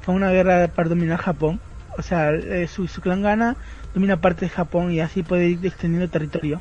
fue 0.02 0.14
una 0.14 0.30
guerra 0.30 0.68
para 0.68 0.88
dominar 0.88 1.18
Japón. 1.18 1.60
O 1.96 2.02
sea, 2.02 2.30
eh, 2.30 2.68
su, 2.68 2.86
su, 2.86 3.00
clan 3.00 3.22
gana, 3.22 3.56
domina 3.94 4.20
parte 4.20 4.46
de 4.46 4.50
Japón 4.50 4.92
y 4.92 5.00
así 5.00 5.22
puede 5.22 5.48
ir 5.48 5.66
extendiendo 5.66 6.08
territorio. 6.08 6.60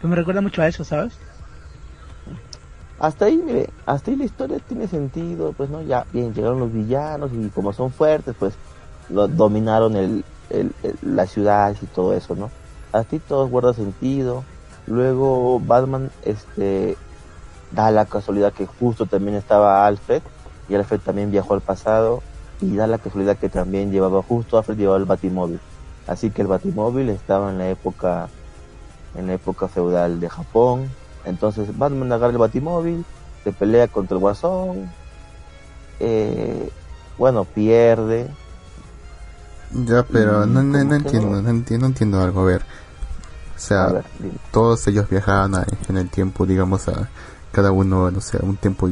Pues 0.00 0.10
me 0.10 0.16
recuerda 0.16 0.40
mucho 0.40 0.62
a 0.62 0.68
eso, 0.68 0.84
¿sabes? 0.84 1.14
Hasta 2.98 3.26
ahí, 3.26 3.36
mire, 3.36 3.70
hasta 3.86 4.10
ahí 4.10 4.16
la 4.16 4.24
historia 4.24 4.58
tiene 4.58 4.86
sentido, 4.86 5.52
pues 5.52 5.70
no, 5.70 5.82
ya, 5.82 6.04
bien, 6.12 6.34
llegaron 6.34 6.60
los 6.60 6.72
villanos 6.72 7.30
y 7.32 7.48
como 7.48 7.72
son 7.72 7.92
fuertes, 7.92 8.34
pues 8.38 8.54
lo, 9.08 9.26
dominaron 9.26 9.96
el, 9.96 10.24
el, 10.50 10.72
la 11.02 11.26
ciudad 11.26 11.74
y 11.80 11.86
todo 11.86 12.14
eso, 12.14 12.34
¿no? 12.34 12.50
Hasta 12.92 13.16
ahí 13.16 13.22
todo 13.26 13.48
guarda 13.48 13.72
sentido 13.72 14.44
Luego 14.90 15.60
Batman 15.60 16.10
este, 16.24 16.96
da 17.70 17.92
la 17.92 18.06
casualidad 18.06 18.52
que 18.52 18.66
justo 18.66 19.06
también 19.06 19.36
estaba 19.36 19.86
Alfred 19.86 20.20
y 20.68 20.74
Alfred 20.74 21.00
también 21.00 21.30
viajó 21.30 21.54
al 21.54 21.60
pasado 21.60 22.22
y 22.60 22.74
da 22.74 22.88
la 22.88 22.98
casualidad 22.98 23.36
que 23.36 23.48
también 23.48 23.92
llevaba 23.92 24.20
justo 24.22 24.58
Alfred 24.58 24.76
llevaba 24.76 24.98
el 24.98 25.04
Batimóvil. 25.04 25.60
Así 26.06 26.30
que 26.30 26.42
el 26.42 26.48
Batimóvil 26.48 27.08
estaba 27.08 27.50
en 27.50 27.58
la 27.58 27.68
época 27.68 28.28
en 29.14 29.26
la 29.26 29.34
época 29.34 29.68
feudal 29.68 30.20
de 30.20 30.28
Japón. 30.28 30.88
Entonces 31.24 31.76
Batman 31.76 32.12
agarra 32.12 32.32
el 32.32 32.38
Batimóvil, 32.38 33.04
se 33.44 33.52
pelea 33.52 33.88
contra 33.88 34.16
el 34.16 34.20
Guasón, 34.20 34.90
eh, 35.98 36.70
bueno, 37.18 37.44
pierde. 37.44 38.28
Ya, 39.72 40.02
pero 40.02 40.46
no, 40.46 40.62
no, 40.62 40.84
no 40.84 40.94
entiendo, 40.94 41.42
no 41.42 41.48
entiendo, 41.48 41.84
no 41.84 41.90
entiendo 41.90 42.20
algo. 42.20 42.40
A 42.40 42.44
ver, 42.44 42.62
o 43.54 43.58
sea, 43.58 44.02
todos 44.50 44.86
ellos 44.88 45.08
viajaban 45.08 45.54
en 45.88 45.96
el 45.96 46.08
tiempo, 46.08 46.46
digamos, 46.46 46.88
a 46.88 47.08
cada 47.52 47.70
uno, 47.70 48.10
no 48.10 48.20
sé, 48.20 48.38
un 48.40 48.56
tiempo 48.56 48.88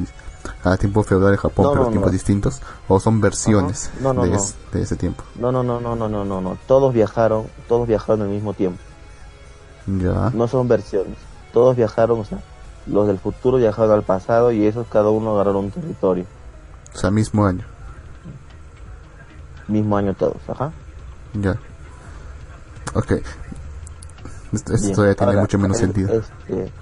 a 0.64 0.76
tiempo 0.76 1.02
feudal 1.02 1.32
de 1.32 1.38
Japón, 1.38 1.70
pero 1.72 1.88
tiempos 1.88 2.12
distintos, 2.12 2.60
o 2.88 3.00
son 3.00 3.20
versiones 3.20 3.90
de, 4.72 4.82
ese 4.82 4.96
tiempo. 4.96 5.22
No, 5.36 5.52
no, 5.52 5.62
no, 5.62 5.80
no, 5.80 5.96
no, 5.96 6.08
no, 6.08 6.24
no, 6.24 6.40
no, 6.40 6.58
todos 6.66 6.92
viajaron, 6.92 7.46
todos 7.68 7.86
viajaron 7.86 8.22
al 8.22 8.28
mismo 8.28 8.54
tiempo. 8.54 8.80
Ya. 9.86 10.30
No 10.34 10.48
son 10.48 10.68
versiones, 10.68 11.16
todos 11.52 11.76
viajaron, 11.76 12.20
o 12.20 12.24
sea, 12.24 12.38
los 12.86 13.06
del 13.06 13.18
futuro 13.18 13.58
viajaron 13.58 13.92
al 13.92 14.02
pasado 14.02 14.52
y 14.52 14.66
esos 14.66 14.86
cada 14.88 15.10
uno 15.10 15.34
agarraron 15.34 15.66
un 15.66 15.70
territorio. 15.70 16.26
O 16.94 16.98
sea, 16.98 17.10
mismo 17.10 17.46
año. 17.46 17.64
Mismo 19.66 19.96
año 19.96 20.14
todos, 20.14 20.36
ajá. 20.48 20.72
Ya. 21.34 21.56
Ok, 22.94 23.12
esto, 24.52 24.72
todavía 24.94 25.14
tiene 25.14 25.36
mucho 25.36 25.58
menos 25.58 25.78
sentido. 25.78 26.20
Este, 26.20 26.72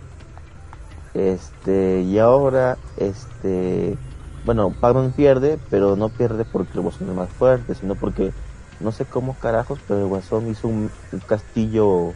este, 1.16 2.02
y 2.02 2.18
ahora, 2.18 2.76
este, 2.98 3.96
bueno, 4.44 4.74
Batman 4.82 5.12
pierde, 5.16 5.58
pero 5.70 5.96
no 5.96 6.10
pierde 6.10 6.44
porque 6.44 6.72
el 6.74 6.82
Guasón 6.82 7.08
es 7.08 7.16
más 7.16 7.30
fuerte, 7.30 7.74
sino 7.74 7.94
porque 7.94 8.32
no 8.80 8.92
sé 8.92 9.06
cómo 9.06 9.34
carajos, 9.40 9.78
pero 9.88 10.00
el 10.00 10.08
Guasón 10.08 10.50
hizo 10.50 10.68
un, 10.68 10.90
castillo 11.26 12.12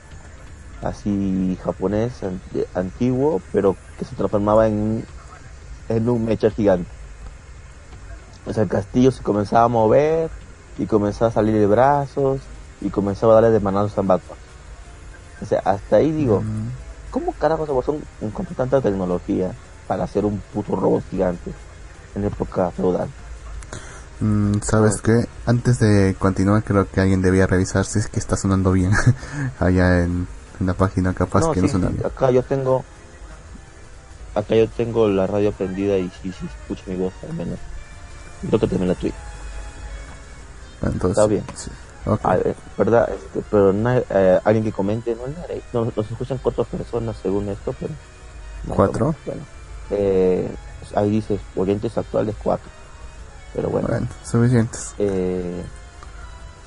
así 0.82 1.58
japonés 1.62 2.20
antiguo, 2.74 3.40
pero 3.52 3.74
que 3.98 4.04
se 4.04 4.14
transformaba 4.16 4.68
en, 4.68 5.02
en 5.88 6.08
un 6.08 6.26
mecha 6.26 6.50
gigante. 6.50 6.90
O 8.44 8.52
sea, 8.52 8.64
el 8.64 8.68
castillo 8.68 9.12
se 9.12 9.22
comenzaba 9.22 9.64
a 9.64 9.68
mover 9.68 10.28
y 10.78 10.84
comenzaba 10.84 11.30
a 11.30 11.32
salir 11.32 11.54
de 11.54 11.66
brazos 11.66 12.40
y 12.82 12.90
comenzaba 12.90 13.32
a 13.32 13.34
darle 13.36 13.50
de 13.50 13.60
manazos 13.60 13.96
a 13.96 14.02
Batman. 14.02 14.38
O 15.40 15.46
sea, 15.46 15.60
hasta 15.64 15.96
ahí 15.96 16.12
digo, 16.12 16.42
¿cómo 17.10 17.32
carajos 17.32 17.84
son 17.84 18.00
encontró 18.20 18.54
tanta 18.54 18.80
tecnología 18.80 19.52
para 19.86 20.04
hacer 20.04 20.24
un 20.24 20.40
puto 20.52 20.76
robot 20.76 21.02
gigante 21.10 21.52
en 22.14 22.24
época 22.24 22.70
feudal? 22.70 23.08
Mm, 24.20 24.60
¿Sabes 24.62 25.00
qué? 25.00 25.26
Antes 25.46 25.78
de 25.78 26.14
continuar, 26.18 26.62
creo 26.62 26.88
que 26.88 27.00
alguien 27.00 27.22
debía 27.22 27.46
revisar 27.46 27.84
si 27.84 27.98
es 27.98 28.08
que 28.08 28.20
está 28.20 28.36
sonando 28.36 28.72
bien 28.72 28.92
allá 29.58 30.04
en, 30.04 30.28
la 30.60 30.74
página, 30.74 31.14
capaz 31.14 31.50
que 31.52 31.62
no 31.62 31.68
suena 31.68 31.88
bien. 31.88 32.04
Acá 32.04 32.30
yo 32.30 32.42
tengo, 32.42 32.84
acá 34.34 34.54
yo 34.54 34.68
tengo 34.68 35.08
la 35.08 35.26
radio 35.26 35.52
prendida 35.52 35.96
y 35.96 36.10
sí, 36.22 36.32
sí, 36.38 36.46
escucho 36.62 36.82
mi 36.86 36.96
voz 36.96 37.14
al 37.26 37.34
menos. 37.34 37.58
Creo 38.46 38.60
que 38.60 38.66
también 38.66 38.88
la 38.88 38.94
tuya. 38.94 39.14
Entonces, 40.82 41.10
está 41.10 41.26
bien. 41.26 41.44
Ah, 42.22 42.36
eh, 42.36 42.54
¿Verdad? 42.76 43.10
Este, 43.12 43.42
pero 43.50 43.72
eh, 43.72 44.40
alguien 44.44 44.64
que 44.64 44.72
comente, 44.72 45.16
no, 45.16 45.84
nos, 45.84 45.96
nos 45.96 46.10
escuchan 46.10 46.38
cuatro 46.42 46.64
personas 46.64 47.16
según 47.22 47.48
esto, 47.48 47.74
pero... 47.78 47.92
¿Cuatro? 48.68 49.14
Bueno, 49.24 49.42
eh, 49.90 50.48
ahí 50.94 51.10
dice 51.10 51.38
oyentes 51.56 51.96
actuales 51.96 52.34
cuatro. 52.42 52.68
Pero 53.54 53.68
bueno. 53.68 53.88
Bueno, 53.88 54.06
suficientes. 54.24 54.94
Eh, 54.98 55.62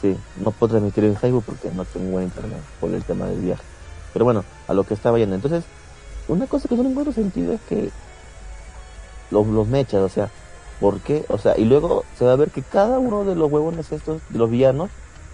sí, 0.02 0.18
no 0.38 0.52
puedo 0.52 0.72
transmitir 0.72 1.06
en 1.06 1.16
Facebook 1.16 1.44
porque 1.46 1.72
no 1.72 1.86
tengo 1.86 2.12
buen 2.12 2.26
internet 2.26 2.60
por 2.80 2.94
el 2.94 3.04
tema 3.04 3.26
del 3.28 3.40
viaje. 3.40 3.64
Pero 4.12 4.26
bueno, 4.26 4.44
a 4.68 4.74
lo 4.74 4.84
que 4.84 4.94
estaba 4.94 5.18
yendo. 5.18 5.36
Entonces, 5.36 5.64
una 6.28 6.48
cosa 6.48 6.68
que 6.68 6.76
no 6.76 6.90
encuentro 6.90 7.14
sentido 7.14 7.54
es 7.54 7.62
que 7.62 7.90
los, 9.32 9.48
los 9.48 9.68
mechas, 9.68 10.02
o 10.02 10.10
sea, 10.10 10.30
¿por 10.80 11.00
qué? 11.00 11.26
O 11.30 11.38
sea, 11.38 11.58
y 11.58 11.66
luego 11.66 12.04
se 12.18 12.26
va 12.26 12.34
a 12.34 12.38
ver 12.38 12.52
que 12.52 12.62
cada 12.62 13.00
uno 13.00 13.24
de 13.24 13.36
los 13.36 13.52
huevones 13.52 13.92
estos, 13.92 14.22
de 14.30 14.38
los 14.38 14.50
villanos, 14.50 14.90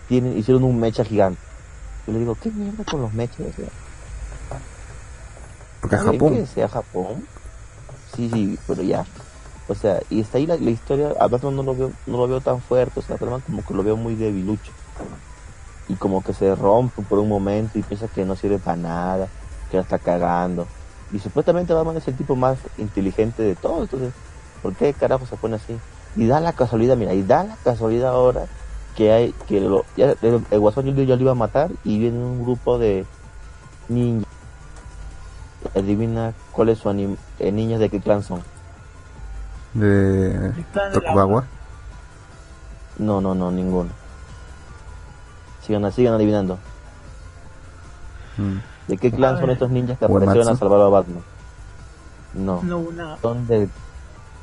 hicieron 0.09 0.63
un 0.63 0.79
mecha 0.79 1.03
gigante. 1.03 1.39
Yo 2.07 2.13
le 2.13 2.19
digo, 2.19 2.35
¿qué 2.41 2.49
mierda 2.51 2.83
con 2.83 3.01
los 3.01 3.13
mechas? 3.13 3.45
Porque 5.81 5.95
es 5.95 6.01
Japón. 6.01 6.35
Que 6.35 6.45
sea 6.47 6.67
Japón. 6.67 7.27
Sí, 8.15 8.29
sí, 8.33 8.59
pero 8.67 8.81
ya. 8.81 9.05
O 9.67 9.75
sea, 9.75 9.99
y 10.09 10.21
está 10.21 10.39
ahí 10.39 10.47
la, 10.47 10.55
historia, 10.55 11.13
a 11.19 11.27
Batman 11.27 11.55
no 11.55 11.63
lo 11.63 11.75
veo, 11.75 11.91
no 12.07 12.17
lo 12.17 12.27
veo 12.27 12.41
tan 12.41 12.59
fuerte, 12.59 12.99
o 12.99 13.03
sea, 13.03 13.17
Batman 13.17 13.41
como 13.41 13.63
que 13.63 13.73
lo 13.75 13.83
veo 13.83 13.95
muy 13.95 14.15
debilucho. 14.15 14.71
Y 15.87 15.95
como 15.95 16.23
que 16.23 16.33
se 16.33 16.55
rompe 16.55 17.03
por 17.03 17.19
un 17.19 17.29
momento 17.29 17.77
y 17.77 17.83
piensa 17.83 18.07
que 18.07 18.25
no 18.25 18.35
sirve 18.35 18.57
para 18.57 18.77
nada, 18.77 19.27
que 19.69 19.77
la 19.77 19.83
está 19.83 19.99
cagando. 19.99 20.67
Y 21.11 21.19
supuestamente 21.19 21.73
Batman 21.73 21.97
es 21.97 22.07
el 22.07 22.17
tipo 22.17 22.35
más 22.35 22.57
inteligente 22.79 23.43
de 23.43 23.55
todos, 23.55 23.83
entonces, 23.83 24.13
¿por 24.63 24.75
qué 24.75 24.93
carajo 24.93 25.27
se 25.27 25.35
pone 25.35 25.57
así? 25.57 25.77
Y 26.15 26.25
da 26.25 26.39
la 26.39 26.53
casualidad, 26.53 26.97
mira, 26.97 27.13
y 27.13 27.21
da 27.21 27.43
la 27.43 27.55
casualidad 27.63 28.09
ahora 28.09 28.47
que 28.99 29.13
hay 29.13 29.31
que 29.47 29.61
lo, 29.61 29.85
ya, 29.95 30.13
el, 30.21 30.59
guasón 30.59 30.93
ya, 30.93 31.15
lo 31.15 31.21
iba 31.21 31.31
a 31.31 31.35
matar 31.35 31.71
y 31.85 31.99
viene 31.99 32.17
un 32.17 32.43
grupo 32.43 32.77
de 32.77 33.05
ninjas 33.87 34.27
adivina 35.73 36.33
cuál 36.51 36.67
es 36.67 36.79
su 36.79 36.89
anim, 36.89 37.15
eh, 37.39 37.53
niños 37.53 37.79
de 37.79 37.89
qué 37.89 38.01
clan 38.01 38.23
son 38.23 38.41
de 39.73 40.51
Tokugawa 40.91 41.45
No, 42.97 43.21
no, 43.21 43.33
no, 43.33 43.51
ninguno. 43.51 43.89
Sigan, 45.65 45.89
sigan 45.93 46.15
adivinando. 46.15 46.59
Mm. 48.35 48.57
¿De 48.89 48.97
qué 48.97 49.11
clan 49.11 49.35
A 49.35 49.39
son 49.39 49.49
estos 49.51 49.69
ninjas 49.69 49.97
que 49.97 50.07
Uematsu. 50.07 50.23
aparecieron 50.25 50.53
a 50.53 50.59
salvar 50.59 50.81
a 50.81 50.89
Batman? 50.89 51.23
No, 52.33 52.61
No, 52.63 52.79
una. 52.79 53.17
son 53.21 53.47
del... 53.47 53.69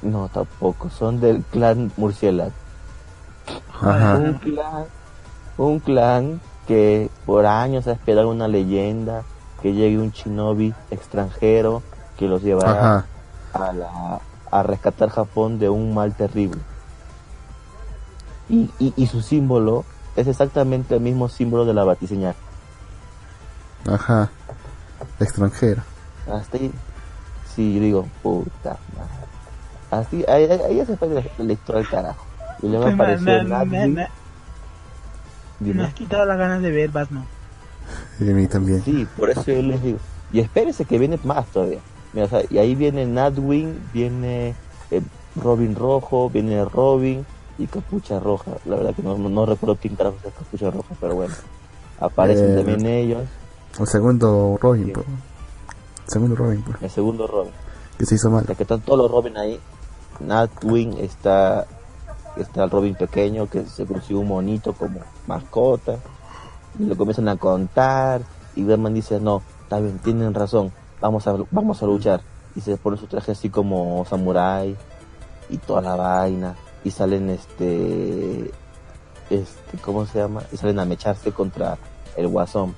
No, 0.00 0.30
tampoco, 0.32 0.88
son 0.88 1.20
del 1.20 1.42
clan 1.42 1.92
Murciélago. 1.98 2.52
Ajá. 3.80 4.16
Un 4.16 4.34
clan, 4.34 4.84
un 5.58 5.78
clan 5.80 6.40
que 6.66 7.10
por 7.24 7.46
años 7.46 7.86
ha 7.86 7.92
esperado 7.92 8.30
una 8.30 8.48
leyenda, 8.48 9.22
que 9.62 9.72
llegue 9.72 9.98
un 9.98 10.10
shinobi 10.10 10.74
extranjero 10.90 11.82
que 12.18 12.26
los 12.28 12.42
llevará 12.42 13.04
a, 13.52 13.72
la, 13.72 14.20
a 14.50 14.62
rescatar 14.62 15.08
Japón 15.10 15.58
de 15.58 15.68
un 15.68 15.94
mal 15.94 16.14
terrible. 16.14 16.60
Y, 18.48 18.70
y, 18.78 18.92
y 18.96 19.06
su 19.06 19.22
símbolo 19.22 19.84
es 20.16 20.26
exactamente 20.26 20.94
el 20.94 21.00
mismo 21.00 21.28
símbolo 21.28 21.64
de 21.64 21.74
la 21.74 21.84
batiseñal. 21.84 22.34
Ajá. 23.88 24.30
Extranjero. 25.20 25.82
Hasta 26.32 26.56
ahí, 26.56 26.72
sí, 27.54 27.78
digo, 27.78 28.06
puta 28.22 28.76
madre. 28.96 29.26
Así, 29.90 30.24
ahí, 30.28 30.44
ahí- 30.44 30.84
se 30.84 30.96
fue 30.96 31.08
la, 31.08 31.22
la 31.38 31.52
historia 31.52 31.80
del 31.82 31.88
carajo. 31.90 32.25
Y 32.62 32.68
luego 32.68 32.86
Me, 32.86 32.90
me, 32.96 33.02
apareció 33.04 33.24
me, 33.24 33.44
Nadie, 33.44 33.66
me- 33.70 33.86
me- 33.88 34.08
dime. 35.60 35.74
me 35.82 35.84
has 35.88 35.94
quitado 35.94 36.24
las 36.24 36.38
ganas 36.38 36.62
de 36.62 36.70
ver 36.70 36.90
Batman. 36.90 37.24
Y 38.20 38.30
a 38.30 38.34
mí 38.34 38.46
también. 38.46 38.82
Sí, 38.82 39.06
por 39.16 39.30
eso 39.30 39.42
yo 39.46 39.62
les 39.62 39.82
digo. 39.82 39.98
Y 40.32 40.40
espérense 40.40 40.84
que 40.84 40.98
viene 40.98 41.18
más 41.24 41.46
todavía. 41.46 41.78
Mira, 42.12 42.26
o 42.26 42.28
sea, 42.28 42.40
y 42.48 42.58
ahí 42.58 42.74
viene 42.74 43.04
Nightwing, 43.06 43.90
viene 43.92 44.54
eh, 44.90 45.02
Robin 45.36 45.74
Rojo, 45.76 46.30
viene 46.30 46.64
Robin 46.64 47.24
y 47.58 47.66
Capucha 47.66 48.18
Roja. 48.18 48.52
La 48.64 48.76
verdad 48.76 48.94
que 48.94 49.02
no, 49.02 49.16
no, 49.18 49.46
recuerdo 49.46 49.76
quién 49.80 49.94
carajo 49.96 50.16
es 50.24 50.32
Capucha 50.34 50.70
Roja, 50.70 50.94
pero 51.00 51.14
bueno. 51.14 51.34
Aparecen 52.00 52.52
Eh, 52.52 52.56
también 52.56 52.84
ellos, 52.86 53.22
El 53.78 53.86
segundo 53.86 54.58
Robin, 54.60 54.86
Sí. 54.86 54.92
pues. 54.92 55.06
El 56.06 56.12
segundo 56.12 56.36
Robin, 56.36 56.62
pues. 56.62 56.82
el 56.82 56.90
segundo 56.90 57.26
Robin. 57.26 57.52
Que 57.98 58.06
se 58.06 58.14
hizo 58.16 58.30
mal. 58.30 58.44
Ya 58.46 58.54
que 58.54 58.62
están 58.64 58.80
todos 58.80 58.98
los 58.98 59.10
Robin 59.10 59.36
ahí. 59.36 59.60
Nightwing 60.20 60.98
está, 60.98 61.66
está 62.36 62.64
el 62.64 62.70
Robin 62.70 62.94
pequeño 62.94 63.48
que 63.48 63.64
se 63.64 63.86
consiguió 63.86 64.20
un 64.20 64.28
monito 64.28 64.72
como 64.72 65.00
mascota. 65.26 65.98
Y 66.78 66.84
lo 66.84 66.96
comienzan 66.96 67.28
a 67.28 67.36
contar. 67.36 68.22
Y 68.54 68.64
Batman 68.64 68.94
dice, 68.94 69.20
no, 69.20 69.42
está 69.62 69.80
bien, 69.80 69.98
tienen 69.98 70.32
razón, 70.34 70.72
vamos 71.00 71.26
a, 71.26 71.36
vamos 71.50 71.82
a 71.82 71.86
luchar. 71.86 72.20
Y 72.54 72.60
se 72.60 72.76
pone 72.76 72.96
su 72.96 73.06
traje 73.06 73.32
así 73.32 73.50
como 73.50 74.04
samurai 74.08 74.76
y 75.50 75.58
toda 75.58 75.82
la 75.82 75.96
vaina. 75.96 76.54
Y 76.84 76.90
salen 76.90 77.30
este, 77.30 78.50
este, 79.28 79.78
¿cómo 79.82 80.06
se 80.06 80.20
llama? 80.20 80.42
Y 80.52 80.56
salen 80.56 80.78
a 80.78 80.84
mecharse 80.84 81.32
contra 81.32 81.78
el 82.16 82.28
Guasón. 82.28 82.74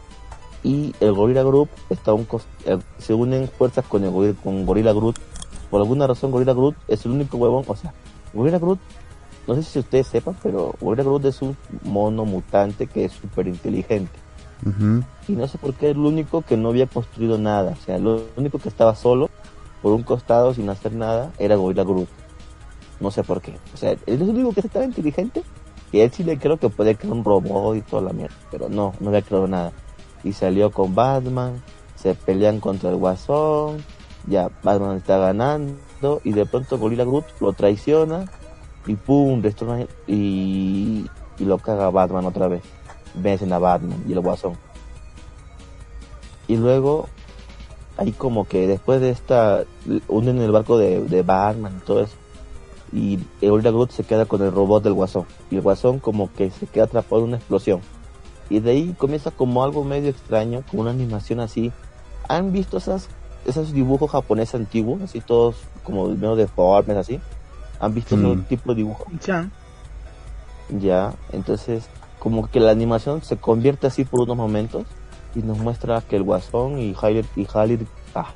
Y 0.65 0.95
el 1.01 1.13
Gorilla 1.13 1.43
Group 1.43 1.69
está 1.89 2.13
un 2.13 2.27
eh, 2.65 2.79
se 2.99 3.15
unen 3.15 3.49
fuerzas 3.49 3.85
con 3.87 4.05
el 4.05 4.37
con 4.37 4.67
Gorilla 4.67 4.93
Groot. 4.93 5.17
Por 5.71 5.81
alguna 5.81 6.07
razón 6.07 6.31
Gorilla 6.31 6.55
Groot 6.55 6.75
es 6.89 7.05
el 7.05 7.13
único 7.13 7.37
huevón, 7.37 7.65
o 7.69 7.77
sea, 7.77 7.93
Gorilla 8.33 8.59
Groot, 8.59 8.81
no 9.49 9.55
sé 9.55 9.63
si 9.63 9.79
ustedes 9.79 10.07
sepan, 10.07 10.37
pero 10.43 10.75
Gorilla 10.79 11.05
Groot 11.05 11.25
es 11.25 11.41
un 11.41 11.57
mono 11.83 12.27
mutante 12.27 12.87
que 12.87 13.07
es 13.07 13.13
súper 13.13 13.49
inteligente. 13.49 14.13
Y 15.27 15.33
no 15.33 15.49
sé 15.49 15.57
por 15.57 15.73
qué 15.73 15.87
es 15.91 15.97
el 15.97 16.03
único 16.03 16.43
que 16.43 16.59
no 16.59 16.69
había 16.69 16.87
construido 16.87 17.39
nada. 17.39 17.73
O 17.73 17.83
sea, 17.83 17.99
lo 17.99 18.25
único 18.37 18.59
que 18.59 18.69
estaba 18.69 18.95
solo, 18.95 19.31
por 19.81 19.93
un 19.93 20.03
costado, 20.03 20.53
sin 20.53 20.69
hacer 20.69 20.93
nada, 20.93 21.33
era 21.39 21.57
Gorilla 21.57 21.85
Groot. 21.85 22.09
No 23.01 23.11
sé 23.11 23.23
por 23.23 23.41
qué. 23.41 23.55
O 23.73 23.77
sea, 23.79 23.93
él 23.93 24.01
es 24.05 24.21
el 24.21 24.29
único 24.29 24.53
que 24.53 24.61
es 24.61 24.71
tan 24.71 24.85
inteligente 24.85 25.43
que 25.91 26.05
él 26.05 26.11
sí 26.13 26.25
le 26.25 26.39
creo 26.39 26.59
que 26.59 26.69
puede 26.69 26.97
crear 26.97 27.15
un 27.15 27.25
robot 27.25 27.77
y 27.77 27.81
toda 27.81 28.03
la 28.03 28.13
mierda. 28.13 28.37
Pero 28.51 28.69
no, 28.69 28.93
no 29.01 29.09
había 29.09 29.23
creado 29.23 29.49
nada. 29.49 29.73
Y 30.25 30.35
salió 30.35 30.71
con 30.71 30.95
Batman, 30.95 31.63
se 31.95 32.15
pelean 32.15 32.61
contra 32.61 32.91
el 32.91 32.97
Guasón, 32.97 33.83
ya 34.27 34.51
Batman 34.63 34.99
está 34.99 35.17
ganando 35.17 36.21
y 36.23 36.33
de 36.33 36.45
pronto 36.45 36.79
Gorilla 36.79 37.05
Groot 37.05 37.25
lo 37.41 37.55
traiciona 37.55 38.27
y 38.89 38.97
pum, 38.97 39.41
destruye 39.43 39.87
y, 40.07 41.07
y 41.39 41.45
lo 41.45 41.59
caga 41.59 41.91
Batman 41.91 42.25
otra 42.25 42.49
vez. 42.49 42.63
Vencen 43.15 43.53
a 43.53 43.59
Batman 43.59 44.03
y 44.09 44.13
el 44.13 44.21
Guasón. 44.21 44.55
Y 46.47 46.57
luego, 46.57 47.09
ahí 47.99 48.13
como 48.13 48.49
que 48.49 48.67
después 48.67 49.01
de 49.01 49.11
esta, 49.11 49.65
hunden 50.09 50.41
el 50.41 50.51
barco 50.51 50.79
de, 50.79 51.03
de 51.05 51.23
Batman 51.23 51.79
y 51.81 51.87
todo 51.87 52.03
eso. 52.03 52.17
Y 52.91 53.19
Gorilla 53.43 53.71
Groot 53.71 53.91
se 53.91 54.05
queda 54.05 54.25
con 54.25 54.43
el 54.43 54.51
robot 54.51 54.83
del 54.83 54.95
Guasón. 54.95 55.27
Y 55.51 55.57
el 55.57 55.61
Guasón 55.61 55.99
como 55.99 56.33
que 56.33 56.51
se 56.51 56.67
queda 56.67 56.85
atrapado 56.85 57.23
en 57.23 57.29
una 57.29 57.37
explosión. 57.37 57.81
Y 58.49 58.61
de 58.61 58.71
ahí 58.71 58.95
comienza 58.97 59.31
como 59.31 59.63
algo 59.63 59.85
medio 59.85 60.09
extraño, 60.09 60.65
con 60.71 60.81
una 60.81 60.91
animación 60.91 61.41
así. 61.41 61.71
¿Han 62.29 62.53
visto 62.53 62.79
esas, 62.79 63.09
esos 63.45 63.75
dibujos 63.75 64.11
japoneses 64.11 64.55
antiguos? 64.55 65.03
Así 65.03 65.21
todos 65.21 65.57
como 65.85 66.09
medio 66.09 66.35
deformes 66.35 66.97
así. 66.97 67.21
¿Han 67.81 67.95
visto 67.95 68.17
Mm. 68.17 68.27
ese 68.33 68.43
tipo 68.43 68.71
de 68.71 68.77
dibujos? 68.77 69.07
Chan. 69.21 69.51
Ya, 70.81 71.15
entonces 71.33 71.89
como 72.19 72.49
que 72.51 72.61
la 72.61 72.73
animación 72.73 73.23
se 73.23 73.37
convierte 73.37 73.87
así 73.87 74.05
por 74.05 74.21
unos 74.21 74.37
momentos 74.37 74.85
y 75.35 75.41
nos 75.41 75.59
muestra 75.59 76.01
que 76.01 76.17
el 76.17 76.25
Guasón 76.25 76.79
y 76.79 76.95
Harley 77.01 77.25
y 77.37 77.47
Harley, 77.53 77.87
ah, 78.15 78.33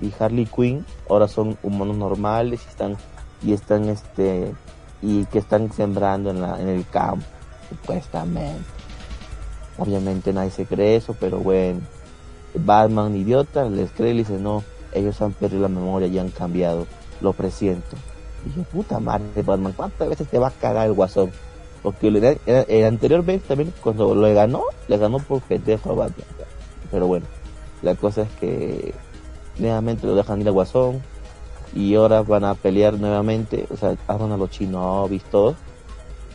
y 0.00 0.12
Harley 0.18 0.46
Quinn 0.46 0.84
ahora 1.08 1.28
son 1.28 1.56
humanos 1.62 1.96
normales 1.96 2.62
y 2.66 2.68
están 2.68 2.96
y 3.42 3.52
están 3.52 3.88
este 3.88 4.52
y 5.00 5.24
que 5.26 5.38
están 5.38 5.72
sembrando 5.72 6.30
en 6.30 6.40
la 6.42 6.60
en 6.60 6.68
el 6.68 6.86
campo 6.88 7.24
supuestamente. 7.68 8.64
Obviamente 9.78 10.32
nadie 10.32 10.50
se 10.50 10.66
cree 10.66 10.96
eso, 10.96 11.14
pero 11.18 11.38
bueno, 11.38 11.80
Batman 12.54 13.16
idiota 13.16 13.64
les 13.64 13.90
cree 13.92 14.12
y 14.12 14.18
dice 14.18 14.38
no, 14.38 14.64
ellos 14.92 15.22
han 15.22 15.32
perdido 15.32 15.62
la 15.62 15.68
memoria 15.68 16.08
y 16.08 16.18
han 16.18 16.30
cambiado, 16.30 16.86
lo 17.20 17.32
presiento. 17.32 17.96
Yo, 18.56 18.62
puta 18.64 18.98
madre, 18.98 19.42
Batman, 19.42 19.72
¿cuántas 19.76 20.08
veces 20.08 20.28
te 20.28 20.38
va 20.38 20.48
a 20.48 20.50
cagar 20.50 20.86
el 20.86 20.94
Guasón? 20.94 21.30
Porque 21.82 22.08
el 22.08 22.84
anterior 22.84 23.24
vez 23.24 23.42
también, 23.42 23.72
cuando 23.82 24.14
le 24.14 24.34
ganó, 24.34 24.64
le 24.88 24.98
ganó 24.98 25.18
por 25.18 25.40
pendejo 25.42 25.92
a 25.92 25.94
Batman. 25.94 26.26
Pero 26.90 27.06
bueno, 27.06 27.26
la 27.82 27.94
cosa 27.94 28.22
es 28.22 28.30
que 28.40 28.94
nuevamente 29.58 30.06
lo 30.06 30.14
dejan 30.14 30.40
ir 30.40 30.48
a 30.48 30.52
Guasón 30.52 31.00
y 31.74 31.94
ahora 31.94 32.22
van 32.22 32.44
a 32.44 32.54
pelear 32.54 32.94
nuevamente, 32.94 33.66
o 33.70 33.76
sea, 33.76 33.96
arman 34.08 34.32
a 34.32 34.36
los 34.36 34.50
chinobis, 34.50 35.22
todos, 35.24 35.56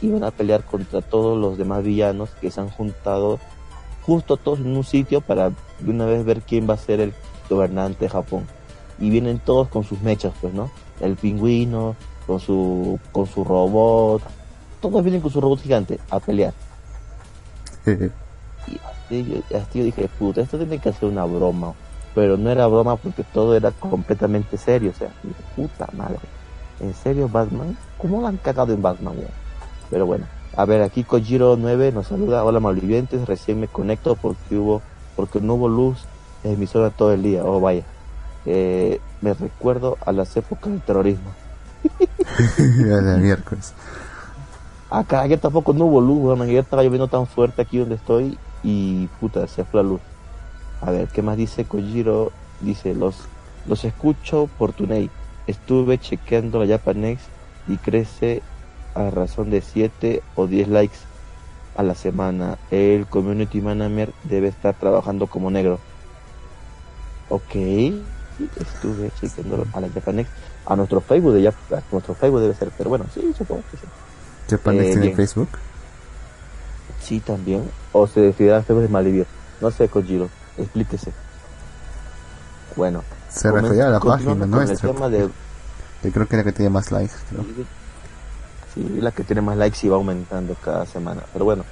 y 0.02 0.10
van 0.10 0.24
a 0.24 0.32
pelear 0.32 0.64
contra 0.64 1.02
todos 1.02 1.38
los 1.38 1.58
demás 1.58 1.84
villanos 1.84 2.30
que 2.42 2.52
se 2.52 2.62
han 2.62 2.70
juntado 2.70 3.40
justo 4.04 4.38
todos 4.38 4.60
en 4.60 4.78
un 4.78 4.84
sitio 4.84 5.22
para 5.22 5.50
de 5.50 5.90
una 5.90 6.06
vez 6.06 6.24
ver 6.24 6.42
quién 6.42 6.70
va 6.70 6.76
a 6.76 6.78
ser 6.78 7.02
el 7.02 7.14
gobernante 7.50 8.06
de 8.06 8.10
Japón. 8.10 8.48
Y 9.00 9.10
vienen 9.10 9.40
todos 9.40 9.68
con 9.68 9.84
sus 9.84 10.02
mechas, 10.02 10.34
pues, 10.40 10.54
¿no? 10.54 10.70
El 11.00 11.16
pingüino, 11.16 11.96
con 12.26 12.40
su, 12.40 13.00
con 13.12 13.28
su 13.28 13.44
robot, 13.44 14.22
todos 14.82 15.04
vienen 15.04 15.22
con 15.22 15.32
su 15.32 15.42
robot 15.42 15.62
gigante 15.62 16.00
a 16.10 16.20
pelear. 16.20 16.54
Y 18.68 18.80
así 18.84 19.26
yo, 19.26 19.58
así 19.58 19.78
yo 19.78 19.86
dije, 19.86 20.10
puta, 20.18 20.42
esto 20.42 20.58
tiene 20.58 20.80
que 20.80 20.92
ser 20.92 21.08
una 21.08 21.26
broma. 21.26 21.74
Pero 22.16 22.36
no 22.38 22.50
era 22.50 22.66
broma 22.66 22.96
porque 22.96 23.24
todo 23.24 23.56
era 23.56 23.70
completamente 23.72 24.58
serio. 24.58 24.90
O 24.90 24.98
sea, 24.98 25.10
puta 25.56 25.88
madre. 25.94 26.18
¿En 26.80 26.94
serio 26.96 27.30
Batman? 27.30 27.78
¿Cómo 28.00 28.22
lo 28.22 28.28
han 28.28 28.38
cagado 28.38 28.74
en 28.74 28.82
Batman? 28.82 29.16
Pero 29.92 30.08
bueno, 30.08 30.26
a 30.56 30.66
ver, 30.66 30.82
aquí 30.82 31.04
Kojiro 31.04 31.58
9 31.58 31.92
nos 31.92 32.08
saluda. 32.08 32.44
Hola 32.44 32.60
malvivientes, 32.60 33.28
recién 33.28 33.60
me 33.60 33.68
conecto 33.68 34.16
porque 34.16 34.58
hubo, 34.58 34.82
porque 35.16 35.42
no 35.42 35.56
hubo 35.56 35.68
luz 35.68 36.06
en 36.44 36.60
mi 36.60 36.66
zona 36.66 36.90
todo 36.90 37.14
el 37.14 37.24
día. 37.24 37.44
Oh, 37.44 37.60
vaya. 37.60 37.84
Eh, 38.46 39.00
me 39.22 39.34
recuerdo 39.34 39.98
a 40.06 40.12
las 40.12 40.36
épocas 40.38 40.72
del 40.72 40.82
terrorismo. 40.82 41.32
La 42.80 43.18
miércoles. 43.18 43.74
Acá 44.90 45.22
ayer 45.22 45.40
tampoco 45.40 45.74
no 45.74 45.86
hubo 45.86 46.02
luz, 46.02 46.20
weón. 46.24 46.42
Ayer 46.42 46.60
estaba 46.60 46.84
lloviendo 46.84 47.08
tan 47.08 47.28
fuerte 47.28 47.62
aquí 47.62 47.80
donde 47.80 47.96
estoy 47.96 48.38
y 48.64 49.08
puta, 49.20 49.48
se 49.48 49.64
fue 49.64 49.84
la 49.84 49.90
luz. 49.90 50.02
A 50.82 50.92
ver, 50.92 51.08
¿qué 51.08 51.22
más 51.22 51.38
dice 51.38 51.66
Kojiro? 51.66 52.32
Dice, 52.62 52.94
los, 52.94 53.16
los 53.68 53.84
escucho 53.84 54.50
por 54.58 54.74
Tunei. 54.74 55.10
Estuve 55.48 55.98
chequeando 56.00 56.64
la 56.64 56.68
Japanex 56.68 57.22
y 57.68 57.78
crece 57.78 58.42
a 58.94 59.10
razón 59.10 59.50
de 59.50 59.62
7 59.62 60.24
o 60.36 60.48
10 60.48 60.68
likes 60.70 60.98
a 61.76 61.84
la 61.84 61.96
semana. 61.96 62.58
El 62.72 63.06
community 63.06 63.62
manager 63.62 64.14
debe 64.24 64.48
estar 64.48 64.76
trabajando 64.76 65.28
como 65.28 65.52
negro. 65.52 65.80
Ok, 67.30 67.56
estuve 68.60 69.12
chequeando 69.20 69.66
a 69.74 69.82
la 69.82 69.90
Japanex. 69.90 70.30
A 70.66 70.76
nuestro 70.76 71.00
Facebook 71.02 71.34
de 71.34 71.44
Jap- 71.50 71.78
a 71.78 71.82
nuestro 71.92 72.16
Facebook 72.16 72.42
debe 72.42 72.56
ser, 72.56 72.72
pero 72.78 72.90
bueno, 72.90 73.06
sí, 73.14 73.34
supongo 73.38 73.64
que 73.72 73.78
sí. 73.78 73.84
Japan 74.50 74.76
Next 74.78 74.88
Eh, 74.90 74.92
tiene 74.94 75.06
bien. 75.08 75.16
Facebook. 75.18 75.50
Sí, 77.02 77.20
también. 77.20 77.70
O 77.92 78.08
se 78.08 78.20
decidirá 78.22 78.62
Facebook 78.64 78.90
de. 78.90 79.26
No 79.62 79.72
sé, 79.72 79.88
Kojiro. 79.88 80.28
Explíquese. 80.58 81.12
Bueno. 82.76 83.04
Se 83.30 83.52
refería 83.52 83.88
a 83.88 83.90
la 83.92 84.00
página 84.00 84.32
con 84.32 84.42
el 84.44 84.50
nuestra. 84.50 84.92
tema 84.92 85.10
de- 85.10 85.30
Yo 86.04 86.12
creo 86.12 86.28
que 86.28 86.36
era 86.36 86.44
la 86.44 86.52
que 86.52 86.56
tiene 86.56 86.70
más 86.70 86.92
likes. 86.92 87.14
creo. 87.30 87.44
Sí, 88.74 88.84
la 89.02 89.12
que 89.12 89.24
tiene 89.24 89.42
más 89.42 89.58
likes 89.58 89.80
y 89.86 89.90
va 89.90 89.96
aumentando 89.98 90.56
cada 90.64 90.86
semana. 90.86 91.22
Pero 91.34 91.46
bueno, 91.46 91.64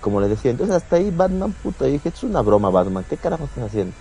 como 0.00 0.20
les 0.20 0.30
decía, 0.30 0.50
entonces 0.50 0.76
hasta 0.76 0.96
ahí 0.96 1.10
Batman, 1.10 1.52
puta, 1.62 1.84
dije, 1.86 2.08
es 2.08 2.22
una 2.22 2.40
broma 2.40 2.70
Batman, 2.70 3.04
¿qué 3.08 3.16
carajo 3.16 3.44
estás 3.44 3.64
haciendo? 3.64 3.94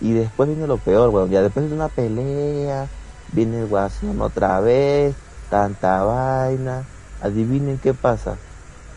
Y 0.00 0.12
después 0.12 0.48
viene 0.48 0.66
lo 0.66 0.78
peor, 0.78 1.10
weón, 1.10 1.30
ya 1.30 1.42
después 1.42 1.68
de 1.68 1.74
una 1.74 1.88
pelea, 1.88 2.86
viene 3.32 3.60
el 3.60 3.66
guasón 3.66 4.20
otra 4.22 4.60
vez, 4.60 5.14
tanta 5.50 6.02
vaina, 6.04 6.84
adivinen 7.22 7.78
qué 7.78 7.92
pasa. 7.92 8.36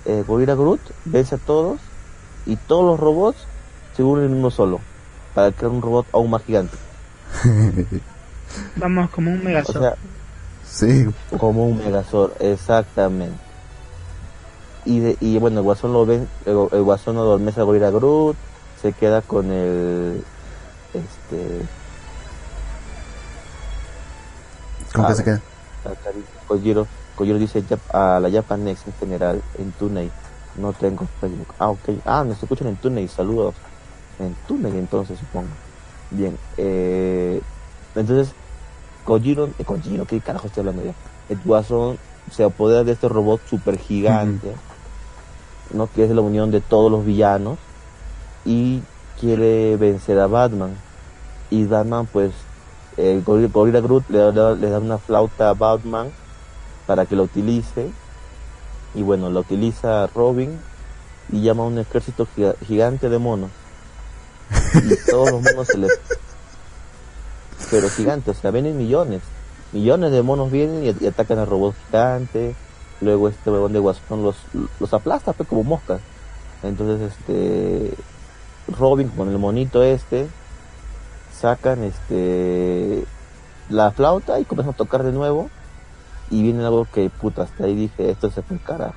Eh, 0.05 0.23
Gorilla 0.25 0.55
Groot 0.55 0.79
vence 1.05 1.35
a 1.35 1.37
todos 1.37 1.79
y 2.45 2.55
todos 2.55 2.85
los 2.85 2.99
robots 2.99 3.37
se 3.95 4.03
unen 4.03 4.25
en 4.25 4.33
uno 4.35 4.49
solo, 4.49 4.79
para 5.33 5.51
crear 5.51 5.71
un 5.71 5.81
robot 5.81 6.05
aún 6.13 6.29
más 6.29 6.43
gigante. 6.43 6.77
Vamos 8.75 9.09
como 9.09 9.31
un 9.31 9.39
O 9.41 9.43
megazord. 9.43 9.79
sea, 9.81 9.95
sí, 10.65 11.07
como 11.37 11.65
un 11.65 11.77
Megazord, 11.79 12.31
exactamente. 12.39 13.37
Y, 14.85 14.99
de, 14.99 15.17
y 15.21 15.37
bueno, 15.39 15.59
el 15.59 15.63
Guasón 15.63 15.93
lo 15.93 16.05
ven, 16.05 16.27
el, 16.45 16.67
el 16.71 16.83
Guasón 16.83 17.17
adormece 17.17 17.61
a 17.61 17.63
Gorilla 17.63 17.89
Groot, 17.89 18.35
se 18.81 18.91
queda 18.93 19.21
con 19.21 19.51
el, 19.51 20.23
este, 20.93 21.61
¿cómo 24.93 25.07
que 25.07 25.13
Ah, 25.13 25.15
se 25.15 25.23
queda? 25.23 25.41
Kojiro, 26.47 26.87
Kojiro 27.15 27.37
dice 27.37 27.63
a 27.91 28.19
la 28.21 28.29
Japanex 28.31 28.87
en 28.87 28.93
general, 28.93 29.41
en 29.57 29.71
Tunei, 29.73 30.09
no 30.55 30.73
tengo 30.73 31.07
Facebook. 31.19 31.47
Ah, 31.59 31.69
ok, 31.69 31.89
ah, 32.05 32.23
nos 32.23 32.41
escuchan 32.41 32.67
en 32.67 32.75
Tunei, 32.77 33.07
saludos. 33.07 33.55
En 34.19 34.35
Tunei 34.47 34.77
entonces 34.77 35.19
supongo. 35.19 35.47
Bien, 36.11 36.37
eh, 36.57 37.41
entonces, 37.95 38.33
Kojiro, 39.03 39.49
eh, 39.57 39.65
Kojiro, 39.65 40.05
¿qué 40.05 40.19
carajo 40.21 40.47
estoy 40.47 40.61
hablando 40.61 40.83
ya? 40.85 40.93
El 41.29 41.39
Guasón 41.43 41.97
se 42.31 42.43
apodera 42.43 42.83
de 42.83 42.93
este 42.93 43.09
robot 43.09 43.41
super 43.49 43.77
gigante, 43.77 44.53
¿no? 45.71 45.89
Que 45.91 46.05
es 46.05 46.11
la 46.11 46.21
unión 46.21 46.51
de 46.51 46.61
todos 46.61 46.91
los 46.91 47.03
villanos 47.05 47.57
y 48.45 48.81
quiere 49.19 49.75
vencer 49.77 50.19
a 50.19 50.27
Batman. 50.27 50.75
Y 51.49 51.65
Batman, 51.65 52.07
pues, 52.11 52.31
el 52.97 53.23
Gorilla, 53.23 53.49
Gorilla 53.51 53.81
Groot 53.81 54.09
le 54.09 54.19
da, 54.31 54.51
le 54.53 54.69
da 54.69 54.79
una 54.79 54.97
flauta 54.97 55.49
a 55.49 55.53
Batman 55.53 56.09
para 56.87 57.05
que 57.05 57.15
lo 57.15 57.23
utilice. 57.23 57.91
Y 58.95 59.01
bueno, 59.03 59.29
lo 59.29 59.39
utiliza 59.41 60.07
Robin 60.07 60.59
y 61.31 61.41
llama 61.41 61.63
a 61.63 61.67
un 61.67 61.79
ejército 61.79 62.27
giga- 62.35 62.55
gigante 62.65 63.09
de 63.09 63.17
monos. 63.17 63.49
Y 64.75 64.95
todos 65.09 65.31
los 65.31 65.41
monos 65.41 65.67
se 65.67 65.77
le... 65.77 65.87
Pero 67.71 67.89
gigantes, 67.89 68.37
o 68.37 68.41
sea, 68.41 68.51
vienen 68.51 68.77
millones. 68.77 69.21
Millones 69.71 70.11
de 70.11 70.21
monos 70.21 70.51
vienen 70.51 70.83
y, 70.85 71.03
y 71.03 71.07
atacan 71.07 71.39
al 71.39 71.47
robot 71.47 71.73
gigante. 71.87 72.55
Luego 73.01 73.29
este 73.29 73.49
huevón 73.49 73.73
de 73.73 73.79
Guasón 73.79 74.23
los, 74.23 74.35
los 74.79 74.93
aplasta 74.93 75.33
pues, 75.33 75.49
como 75.49 75.63
moscas. 75.63 75.99
Entonces 76.61 77.11
este 77.11 77.93
Robin 78.67 79.09
con 79.09 79.29
el 79.29 79.37
monito 79.37 79.83
este 79.83 80.27
sacan 81.43 81.83
este 81.83 83.05
la 83.69 83.91
flauta 83.91 84.39
y 84.39 84.45
comienzan 84.45 84.73
a 84.73 84.77
tocar 84.77 85.03
de 85.03 85.11
nuevo. 85.11 85.49
Y 86.29 86.41
viene 86.41 86.63
algo 86.63 86.87
que 86.91 87.09
puta 87.09 87.43
hasta 87.43 87.65
ahí 87.65 87.75
dije 87.75 88.09
esto 88.09 88.31
se 88.31 88.41
fue 88.41 88.57
el 88.57 88.63
carajo. 88.63 88.95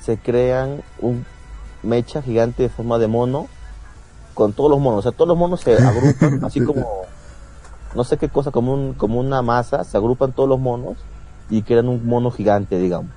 Se 0.00 0.18
crean 0.18 0.82
un 1.00 1.24
mecha 1.82 2.22
gigante 2.22 2.64
de 2.64 2.68
forma 2.68 2.98
de 2.98 3.06
mono 3.06 3.46
con 4.34 4.52
todos 4.52 4.68
los 4.68 4.80
monos. 4.80 4.98
O 4.98 5.02
sea 5.02 5.12
todos 5.12 5.28
los 5.28 5.38
monos 5.38 5.60
se 5.60 5.74
agrupan 5.78 6.44
así 6.44 6.60
como 6.64 7.04
no 7.94 8.02
sé 8.02 8.16
qué 8.16 8.28
cosa 8.28 8.50
como 8.50 8.74
un 8.74 8.94
como 8.94 9.20
una 9.20 9.40
masa 9.40 9.84
se 9.84 9.96
agrupan 9.96 10.32
todos 10.32 10.48
los 10.48 10.58
monos 10.58 10.96
y 11.48 11.62
crean 11.62 11.88
un 11.88 12.04
mono 12.04 12.30
gigante 12.30 12.78
digamos. 12.78 13.12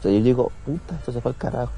O 0.00 0.02
sea 0.02 0.10
yo 0.10 0.20
digo 0.20 0.50
puta 0.66 0.96
esto 0.96 1.12
se 1.12 1.20
fue 1.20 1.30
al 1.30 1.38
carajo. 1.38 1.72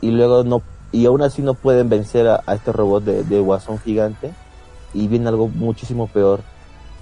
Y 0.00 0.10
luego 0.10 0.44
no 0.44 0.62
y 0.92 1.04
aún 1.06 1.22
así 1.22 1.42
no 1.42 1.54
pueden 1.54 1.88
vencer 1.88 2.26
a, 2.28 2.42
a 2.46 2.54
este 2.54 2.72
robot 2.72 3.04
de, 3.04 3.24
de 3.24 3.40
guasón 3.40 3.78
gigante 3.78 4.32
y 4.94 5.06
viene 5.08 5.28
algo 5.28 5.48
muchísimo 5.48 6.06
peor 6.06 6.40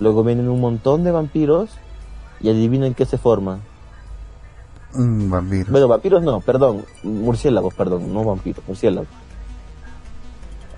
luego 0.00 0.24
vienen 0.24 0.48
un 0.48 0.60
montón 0.60 1.04
de 1.04 1.12
vampiros 1.12 1.70
y 2.40 2.50
adivinen 2.50 2.94
qué 2.94 3.06
se 3.06 3.16
forman 3.18 3.60
Un 4.94 5.30
vampiro. 5.30 5.70
bueno 5.70 5.88
vampiros 5.88 6.22
no 6.22 6.40
perdón 6.40 6.84
murciélagos 7.04 7.74
perdón 7.74 8.12
no 8.12 8.24
vampiros 8.24 8.62
murciélagos 8.66 9.08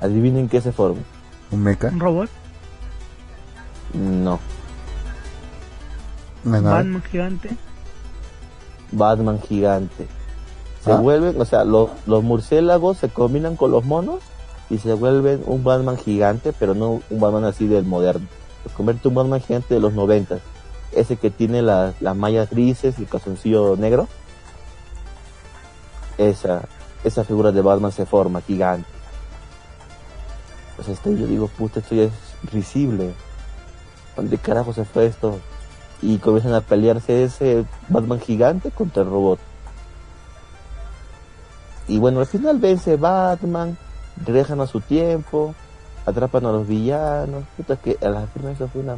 adivinen 0.01 0.49
qué 0.49 0.61
se 0.61 0.71
forman 0.73 1.05
Un 1.51 1.63
mecha. 1.63 1.89
Un 1.89 1.99
robot, 2.01 2.29
no. 3.95 4.39
Batman 6.45 7.03
gigante. 7.11 7.51
Batman 8.93 9.41
gigante 9.41 10.07
se 10.89 10.95
Ah. 10.95 11.01
vuelven 11.01 11.41
o 11.41 11.45
sea 11.45 11.65
los, 11.65 11.91
los 12.07 12.23
murciélagos 12.25 12.99
se 12.99 13.09
combinan 13.09 13.57
con 13.57 13.71
los 13.71 13.85
monos 13.85 14.21
y 14.71 14.79
se 14.79 14.93
vuelven 14.95 15.43
un 15.47 15.65
Batman 15.65 15.97
gigante 15.97 16.53
pero 16.53 16.75
no 16.75 17.01
un 17.11 17.21
Batman 17.21 17.45
así 17.45 17.67
del 17.67 17.85
moderno. 17.85 18.27
Se 18.67 18.73
convierte 18.75 19.09
en 19.09 19.11
un 19.13 19.23
Batman 19.23 19.41
gigante 19.41 19.75
de 19.75 19.81
los 19.81 19.93
noventas 19.93 20.41
ese 20.93 21.17
que 21.17 21.31
tiene 21.31 21.63
la- 21.63 21.93
las 22.01 22.17
mallas 22.17 22.51
grises 22.51 22.99
y 22.99 23.03
el 23.03 23.09
calzoncillo 23.09 23.77
negro. 23.77 24.09
Esa 26.17 26.63
esa 27.05 27.23
figura 27.25 27.53
de 27.53 27.61
Batman 27.63 27.93
se 27.93 28.07
forma 28.07 28.41
gigante. 28.41 28.89
O 30.79 30.83
sea 30.83 30.93
este, 30.95 31.17
yo 31.17 31.27
digo 31.27 31.49
puta 31.49 31.81
esto 31.81 31.95
ya 31.95 32.05
es 32.05 32.13
risible. 32.53 33.13
¿dónde 34.17 34.37
carajo 34.39 34.73
se 34.73 34.85
fue 34.85 35.07
esto? 35.07 35.39
y 36.01 36.19
comienzan 36.19 36.55
a 36.55 36.61
pelearse 36.61 37.25
ese 37.25 37.65
Batman 37.89 38.21
gigante 38.21 38.71
contra 38.71 39.03
el 39.03 39.09
robot 39.11 39.41
y 41.89 41.99
bueno 41.99 42.21
al 42.21 42.27
final 42.27 42.59
vence 42.59 42.97
Batman 42.97 43.77
regresan 44.25 44.61
a 44.61 44.67
su 44.67 44.81
tiempo 44.81 45.55
atrapan 46.09 46.47
a 46.47 46.53
los 46.53 46.67
villanos. 46.67 47.45
Puta 47.57 47.75
es 47.75 47.81
que 47.81 47.99
a 48.05 48.09
la 48.09 48.27
firma 48.27 48.53
eso 48.53 48.69
fue 48.69 48.83
una 48.83 48.97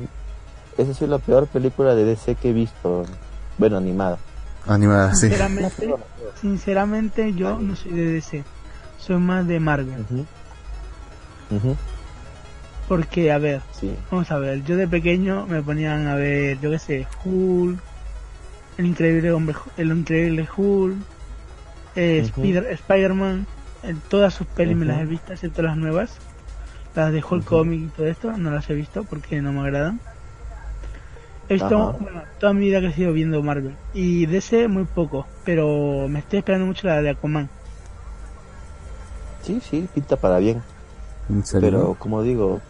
esa 0.78 0.94
sido 0.94 1.10
la 1.10 1.18
peor 1.18 1.46
película 1.46 1.94
de 1.94 2.04
DC 2.04 2.36
que 2.36 2.50
he 2.50 2.52
visto. 2.52 3.04
Bueno 3.58 3.76
animada. 3.76 4.18
Animada, 4.66 5.14
sí. 5.14 5.28
Sinceramente, 5.28 5.94
sinceramente 6.40 7.34
yo 7.34 7.58
no 7.58 7.76
soy 7.76 7.92
de 7.92 8.12
DC, 8.12 8.44
soy 8.98 9.16
más 9.16 9.46
de 9.46 9.58
Marvel. 9.58 10.04
Porque, 12.88 13.32
a 13.32 13.38
ver, 13.38 13.62
sí. 13.72 13.94
vamos 14.10 14.30
a 14.30 14.38
ver, 14.38 14.64
yo 14.64 14.76
de 14.76 14.86
pequeño 14.88 15.46
me 15.46 15.62
ponían 15.62 16.08
a 16.08 16.14
ver, 16.14 16.58
yo 16.60 16.70
qué 16.70 16.78
sé, 16.78 17.06
Hulk, 17.24 17.78
el 18.78 18.86
increíble 18.86 19.32
hombre, 19.32 19.56
el 19.76 19.92
increíble 19.92 20.48
Hulk, 20.56 20.96
eh, 21.96 22.30
Spider-Man, 22.70 23.46
en 23.82 24.00
todas 24.08 24.34
sus 24.34 24.46
pelis 24.46 24.76
me 24.76 24.86
las 24.86 25.00
he 25.00 25.04
visto, 25.06 25.32
excepto 25.32 25.62
las 25.62 25.76
nuevas. 25.76 26.16
Las 26.94 27.12
de 27.12 27.22
Hulk. 27.28 27.44
Comic 27.44 27.80
y 27.82 27.86
todo 27.88 28.06
esto, 28.06 28.36
no 28.36 28.50
las 28.50 28.68
he 28.68 28.74
visto 28.74 29.04
porque 29.04 29.40
no 29.40 29.52
me 29.52 29.60
agradan. 29.60 30.00
He 31.48 31.54
visto, 31.54 31.96
bueno, 32.00 32.22
toda 32.38 32.52
mi 32.52 32.66
vida 32.66 32.80
que 32.80 32.86
he 32.88 32.92
sido 32.92 33.12
viendo 33.12 33.42
Marvel. 33.42 33.76
Y 33.92 34.26
DC 34.26 34.68
muy 34.68 34.84
poco, 34.84 35.26
pero 35.44 36.06
me 36.08 36.20
estoy 36.20 36.40
esperando 36.40 36.66
mucho 36.66 36.86
la 36.86 37.02
de 37.02 37.10
Aquaman. 37.10 37.48
sí 39.42 39.60
sí 39.60 39.88
pinta 39.94 40.16
para 40.16 40.38
bien 40.38 40.62
¿En 41.28 41.44
serio? 41.44 41.70
pero 41.70 41.94
como 41.94 42.22
digo 42.22 42.60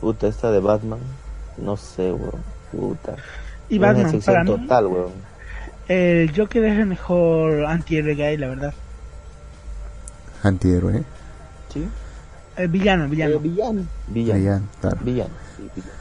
puta 0.00 0.28
esta 0.28 0.50
de 0.50 0.60
Batman 0.60 1.00
no 1.56 1.76
sé 1.76 2.12
weón 2.12 2.42
puta 2.70 3.16
Y 3.68 3.78
Batman, 3.78 4.20
para 4.20 4.44
mí, 4.44 4.50
total 4.50 4.86
weón 4.86 5.12
el 5.88 6.36
Joker 6.36 6.64
es 6.64 6.78
el 6.78 6.86
mejor 6.86 7.64
antihéroe 7.64 8.14
que 8.16 8.24
hay, 8.24 8.36
la 8.36 8.48
verdad. 8.48 8.74
Antihéroe. 10.42 11.02
sí 11.72 11.88
El 12.56 12.68
villano, 12.68 13.08
villano. 13.08 13.34
Eh, 13.34 13.38
villano 13.40 13.86
villano 14.08 14.38
Villano, 14.38 14.66
claro. 14.80 14.98
Villano, 15.02 15.34
sí, 15.56 15.70
villano. 15.74 15.92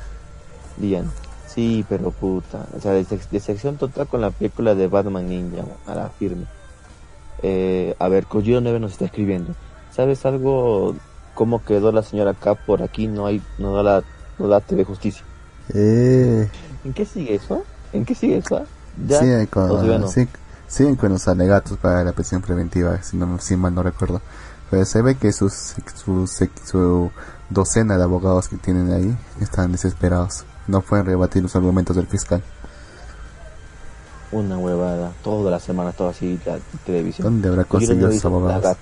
Villano. 0.78 1.12
Sí, 1.48 1.86
pero 1.90 2.12
puta. 2.12 2.68
O 2.76 2.80
sea, 2.80 2.92
decepción 2.92 3.78
total 3.78 4.08
con 4.08 4.22
la 4.22 4.30
película 4.30 4.76
de 4.76 4.88
Batman 4.88 5.28
Ninja, 5.28 5.64
a 5.88 5.96
la 5.96 6.10
firme. 6.10 6.46
Eh, 7.42 7.96
a 7.98 8.08
ver, 8.10 8.26
Kojiro 8.26 8.62
9 8.62 8.80
nos 8.80 8.92
está 8.92 9.06
escribiendo. 9.06 9.56
¿Sabes 9.92 10.26
algo? 10.26 10.96
¿Cómo 11.34 11.64
quedó 11.64 11.92
la 11.92 12.04
señora 12.04 12.34
K 12.34 12.56
por 12.56 12.82
aquí? 12.82 13.08
No 13.08 13.26
hay, 13.26 13.42
no 13.58 13.74
da 13.74 13.84
la, 13.84 14.04
no 14.38 14.48
da 14.48 14.60
TV 14.60 14.84
Justicia. 14.84 15.24
Eh, 15.74 16.48
¿En 16.84 16.94
qué 16.94 17.06
sigue 17.06 17.36
eso? 17.36 17.64
¿En 17.94 18.06
qué 18.06 18.14
sigue 18.16 18.38
eso? 18.38 18.66
¿Ya? 19.06 19.20
siguen, 19.20 19.46
con, 19.48 20.08
siguen 20.68 20.96
con 20.96 21.12
los 21.12 21.28
alegatos 21.28 21.78
para 21.78 22.04
la 22.04 22.12
prisión 22.14 22.42
preventiva, 22.42 23.02
si, 23.04 23.18
no, 23.18 23.38
si 23.40 23.56
mal 23.56 23.76
no 23.76 23.84
recuerdo. 23.84 24.22
Pero 24.70 24.84
se 24.86 25.02
ve 25.02 25.16
que 25.16 25.32
sus, 25.32 25.76
su, 25.96 26.28
su 26.28 27.12
docena 27.50 27.98
de 27.98 28.04
abogados 28.04 28.48
que 28.50 28.58
tienen 28.58 28.92
ahí 28.92 29.18
están 29.42 29.72
desesperados. 29.72 30.44
No 30.68 30.82
pueden 30.82 31.06
rebatir 31.06 31.42
los 31.44 31.56
argumentos 31.56 31.96
del 31.96 32.08
fiscal. 32.08 32.44
Una 34.32 34.58
huevada. 34.58 35.14
Toda 35.24 35.52
la 35.52 35.60
semana, 35.60 35.94
todo 35.94 36.10
así, 36.10 36.40
la 36.46 36.58
televisión. 36.86 37.24
¿Dónde 37.26 37.48
habrá 37.48 37.64
conseguido 37.64 38.08
9 38.08 38.16
esos 38.18 38.30
la, 38.32 38.38
abogados? 38.38 38.64
gat- 38.66 38.78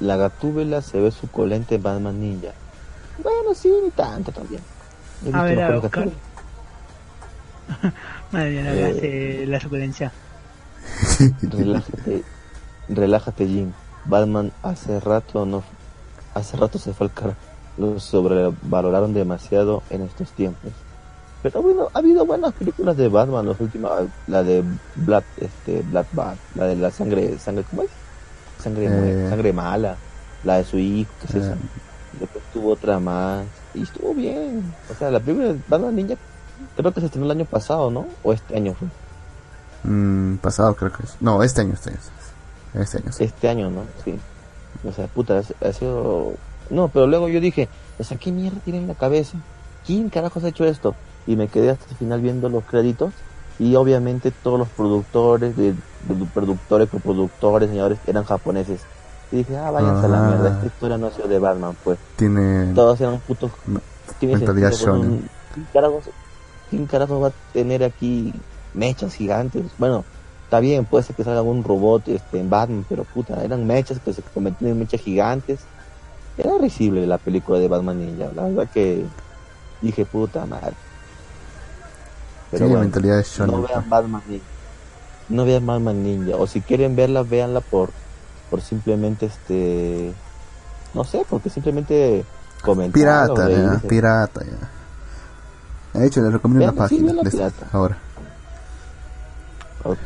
la 0.00 0.16
gatúbela 0.16 0.82
se 0.82 1.00
ve 1.00 1.10
suculenta 1.10 1.74
en 1.74 1.82
Batman 1.82 2.20
Ninja. 2.20 2.52
Bueno, 3.22 3.54
sí, 3.54 3.72
ni 3.82 3.90
tanto 3.90 4.32
también. 4.32 4.60
A 5.32 5.44
ver, 5.44 5.62
a 5.62 5.78
buscar. 5.78 6.10
Madre 8.32 8.50
mía, 8.50 8.62
la, 8.62 8.88
eh, 8.88 9.44
la 9.46 9.60
suculencia. 9.60 10.12
relájate, 11.42 12.22
relájate, 12.88 13.46
Jim. 13.46 13.72
Batman 14.04 14.52
hace 14.62 14.98
rato 14.98 15.46
no, 15.46 15.62
hace 16.34 16.56
rato 16.56 16.78
se 16.78 16.92
fue 16.94 17.06
al 17.06 17.12
cara. 17.12 17.36
Lo 17.76 18.00
sobrevaloraron 18.00 19.14
demasiado 19.14 19.82
en 19.90 20.02
estos 20.02 20.30
tiempos. 20.32 20.72
Pero 21.42 21.60
bueno, 21.60 21.88
ha 21.92 21.98
habido 21.98 22.24
buenas 22.24 22.52
películas 22.54 22.96
de 22.96 23.08
Batman, 23.08 23.46
los 23.46 23.60
últimos, 23.60 23.90
la 24.28 24.42
de 24.42 24.62
Black, 24.94 25.24
este, 25.38 25.82
Black 25.82 26.06
Bat, 26.12 26.36
la 26.54 26.66
de 26.66 26.76
la 26.76 26.90
sangre, 26.90 27.36
sangre, 27.38 27.64
¿cómo 27.68 27.82
es? 27.82 27.90
Sangre, 28.62 28.86
eh. 28.88 29.28
sangre 29.28 29.52
mala, 29.52 29.96
la 30.44 30.58
de 30.58 30.64
su 30.64 30.78
hijo, 30.78 31.10
qué 31.20 31.26
es 31.26 31.34
eso. 31.34 31.52
Eh. 31.52 31.56
Después 32.20 32.44
tuvo 32.52 32.72
otra 32.72 33.00
más 33.00 33.44
y 33.74 33.82
estuvo 33.82 34.14
bien. 34.14 34.72
O 34.88 34.94
sea, 34.94 35.10
la 35.10 35.18
película 35.18 35.52
de 35.52 35.58
Batman 35.66 35.96
Ninja 35.96 36.16
creo 36.76 36.92
que 36.92 37.00
se 37.00 37.06
estrenó 37.06 37.26
el 37.26 37.32
año 37.32 37.44
pasado, 37.44 37.90
¿no? 37.90 38.06
O 38.22 38.32
este 38.32 38.56
año 38.56 38.74
fue. 38.74 38.88
Mm, 39.84 40.36
pasado 40.38 40.74
creo 40.74 40.92
que 40.92 41.02
es. 41.02 41.16
No, 41.20 41.42
este 41.42 41.62
año, 41.62 41.74
este 41.74 41.90
año. 41.90 41.98
Este 42.74 42.98
año, 42.98 43.10
Este 43.18 43.48
año, 43.48 43.70
¿no? 43.70 43.82
Sí. 44.04 44.18
O 44.88 44.92
sea, 44.92 45.06
puta, 45.06 45.38
ha 45.38 45.72
sido... 45.72 46.34
No, 46.70 46.88
pero 46.88 47.06
luego 47.06 47.28
yo 47.28 47.40
dije, 47.40 47.68
o 47.98 48.04
sea, 48.04 48.16
¿qué 48.16 48.32
mierda 48.32 48.58
tiene 48.64 48.78
en 48.78 48.88
la 48.88 48.94
cabeza? 48.94 49.36
¿Quién 49.86 50.08
carajos 50.08 50.44
ha 50.44 50.48
hecho 50.48 50.64
esto? 50.64 50.94
Y 51.26 51.36
me 51.36 51.48
quedé 51.48 51.70
hasta 51.70 51.88
el 51.90 51.96
final 51.96 52.20
viendo 52.20 52.48
los 52.48 52.64
créditos 52.64 53.12
y 53.58 53.74
obviamente 53.76 54.30
todos 54.30 54.58
los 54.58 54.68
productores, 54.68 55.56
de, 55.56 55.74
productores, 56.32 56.88
coproductores, 56.88 57.68
señores, 57.68 57.98
eran 58.06 58.24
japoneses. 58.24 58.80
Y 59.30 59.36
dije, 59.36 59.56
ah, 59.56 59.70
váyanse 59.70 60.06
a 60.06 60.08
la 60.08 60.20
mierda, 60.22 60.48
esta 60.54 60.66
historia 60.66 60.98
no 60.98 61.06
ha 61.06 61.10
sido 61.10 61.28
de 61.28 61.38
Batman, 61.38 61.76
pues. 61.84 61.98
Tiene... 62.16 62.72
Todos 62.74 63.00
eran 63.00 63.20
putos... 63.20 63.50
tiene 64.18 64.36
mentalidad 64.36 64.72
shonen. 64.72 65.28
¿Quién 66.72 66.86
carajos 66.86 67.22
va 67.22 67.28
a 67.28 67.32
tener 67.52 67.84
aquí 67.84 68.32
mechas 68.72 69.12
gigantes? 69.12 69.62
Bueno, 69.76 70.06
está 70.44 70.58
bien, 70.58 70.86
puede 70.86 71.04
ser 71.04 71.14
que 71.14 71.22
salga 71.22 71.42
un 71.42 71.62
robot 71.62 72.08
este, 72.08 72.40
en 72.40 72.48
Batman, 72.48 72.86
pero 72.88 73.04
puta, 73.04 73.44
eran 73.44 73.66
mechas 73.66 73.98
que 74.00 74.14
se 74.14 74.22
convertían 74.22 74.70
en 74.70 74.78
mechas 74.78 75.02
gigantes. 75.02 75.60
Era 76.38 76.56
risible 76.58 77.06
la 77.06 77.18
película 77.18 77.58
de 77.58 77.68
Batman 77.68 77.98
Ninja, 77.98 78.30
la 78.34 78.44
verdad 78.44 78.70
que 78.72 79.04
dije, 79.82 80.06
puta 80.06 80.46
madre. 80.46 80.72
Pero 82.50 82.68
sí, 82.68 82.74
mentalidad 82.74 83.18
de 83.18 83.22
shonen. 83.24 83.54
No 83.54 83.68
vean 83.68 83.90
Batman 83.90 84.22
Ninja. 84.26 84.44
No 85.28 85.44
vean 85.44 85.66
Batman 85.66 86.02
Ninja. 86.02 86.36
O 86.36 86.46
si 86.46 86.62
quieren 86.62 86.96
verla, 86.96 87.22
véanla 87.22 87.60
por, 87.60 87.90
por 88.48 88.62
simplemente 88.62 89.26
este. 89.26 90.14
No 90.94 91.04
sé, 91.04 91.26
porque 91.28 91.50
simplemente 91.50 92.24
comentar. 92.62 92.94
Pirata, 92.94 93.50
ya, 93.50 93.78
pirata, 93.86 94.42
ya. 94.42 94.81
De 95.92 96.06
hecho, 96.06 96.20
les 96.22 96.32
recomiendo 96.32 96.64
una 96.64 96.72
página 96.72 97.12
ahora. 97.72 97.98
Ok. 99.84 99.98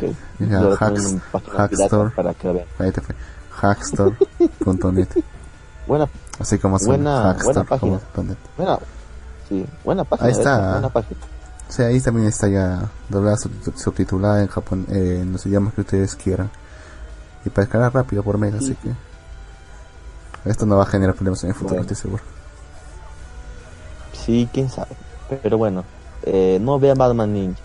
Hacks, 0.81 1.16
Hackstore. 1.51 2.11
Para 2.11 2.35
que 2.35 2.53
vean. 2.53 2.66
Ahí 2.79 2.90
te 2.90 3.01
fue. 3.01 3.14
Hackstore.net. 3.51 5.09
buena, 5.87 6.09
Así 6.38 6.59
como 6.59 6.79
suena. 6.79 7.35
Buena, 7.35 7.44
buena 7.44 7.64
página. 7.64 8.01
Buena, 8.57 8.79
sí, 9.49 9.66
buena 9.85 10.05
página. 10.05 10.27
Ahí 10.27 10.33
está. 10.33 10.72
buena 10.72 10.88
página. 10.88 11.20
Sí, 11.68 11.83
ahí 11.83 12.01
también 12.01 12.29
está 12.29 12.49
ya 12.49 12.88
doblada, 13.09 13.37
subtitulada 13.37 14.40
en 14.40 14.49
Japón, 14.49 14.87
eh, 14.90 15.20
en 15.22 15.33
los 15.33 15.44
idiomas 15.46 15.75
que 15.75 15.81
ustedes 15.81 16.14
quieran. 16.14 16.51
Y 17.44 17.51
para 17.51 17.64
descargar 17.64 17.94
rápido 17.94 18.22
por 18.22 18.38
mega, 18.38 18.59
así 18.59 18.75
que. 18.77 18.90
Esto 20.49 20.64
no 20.64 20.77
va 20.77 20.85
a 20.85 20.87
generar 20.87 21.14
problemas 21.14 21.42
en 21.42 21.51
el 21.51 21.57
futuro, 21.57 21.81
estoy 21.81 21.96
seguro. 21.96 22.22
Sí, 24.12 24.49
quién 24.53 24.70
sabe. 24.70 24.96
Pero 25.29 25.59
bueno, 25.59 25.85
eh, 26.23 26.59
no 26.61 26.79
vean 26.79 26.99
Batman 26.99 27.33
Ninja, 27.33 27.61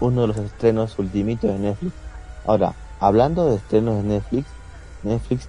uno 0.00 0.22
de 0.22 0.28
los 0.28 0.36
estrenos 0.36 0.98
ultimitos 0.98 1.50
de 1.50 1.58
Netflix. 1.58 1.92
Ahora, 2.46 2.74
hablando 3.00 3.48
de 3.48 3.56
estrenos 3.56 3.96
de 3.96 4.02
Netflix, 4.02 4.46
Netflix 5.02 5.48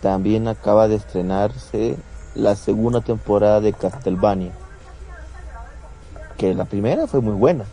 también 0.00 0.48
acaba 0.48 0.88
de 0.88 0.96
estrenarse 0.96 1.96
la 2.34 2.56
segunda 2.56 3.00
temporada 3.00 3.60
de 3.60 3.72
Castlevania. 3.72 4.52
Que 6.36 6.54
la 6.54 6.64
primera 6.64 7.06
fue 7.06 7.20
muy 7.20 7.34
buena. 7.34 7.64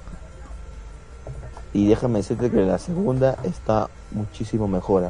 Y 1.74 1.88
déjame 1.88 2.20
decirte 2.20 2.50
que 2.50 2.66
la 2.66 2.80
segunda 2.80 3.38
está 3.44 3.90
muchísimo 4.12 4.68
mejor. 4.68 5.04
¿eh? 5.04 5.10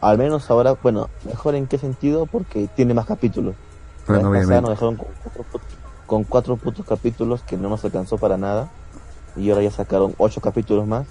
Al 0.00 0.16
menos 0.16 0.48
ahora, 0.50 0.76
bueno, 0.80 1.10
mejor 1.24 1.54
en 1.56 1.66
qué 1.66 1.76
sentido, 1.76 2.26
porque 2.26 2.68
tiene 2.74 2.94
más 2.94 3.06
capítulos. 3.06 3.56
Bueno, 4.06 4.30
dejaron 4.30 4.96
con 4.96 5.08
cuatro 5.22 5.44
putos 6.08 6.86
capítulos 6.86 7.42
que 7.42 7.56
no 7.56 7.68
nos 7.68 7.84
alcanzó 7.84 8.18
para 8.18 8.36
nada. 8.36 8.70
Y 9.36 9.50
ahora 9.50 9.62
ya 9.62 9.70
sacaron 9.70 10.14
ocho 10.18 10.40
capítulos 10.40 10.86
más. 10.86 11.06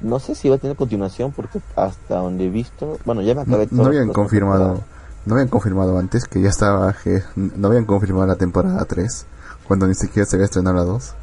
No 0.00 0.18
sé 0.20 0.34
si 0.34 0.48
va 0.48 0.56
a 0.56 0.58
tener 0.58 0.76
continuación 0.76 1.32
porque 1.32 1.60
hasta 1.74 2.16
donde 2.16 2.46
he 2.46 2.50
visto, 2.50 2.98
bueno, 3.04 3.22
ya 3.22 3.34
me 3.34 3.40
acabé 3.42 3.66
No, 3.70 3.82
no 3.82 3.88
habían 3.88 4.12
confirmado, 4.12 4.84
no 5.24 5.34
habían 5.34 5.48
confirmado 5.48 5.98
antes 5.98 6.26
que 6.26 6.40
ya 6.40 6.50
estaba, 6.50 6.92
que 6.92 7.22
no 7.34 7.68
habían 7.68 7.86
confirmado 7.86 8.26
la 8.26 8.36
temporada 8.36 8.84
3, 8.84 9.26
cuando 9.66 9.86
ni 9.86 9.94
siquiera 9.94 10.26
se 10.26 10.36
había 10.36 10.44
estrenado 10.44 10.76
la 10.76 10.84
2. 10.84 11.14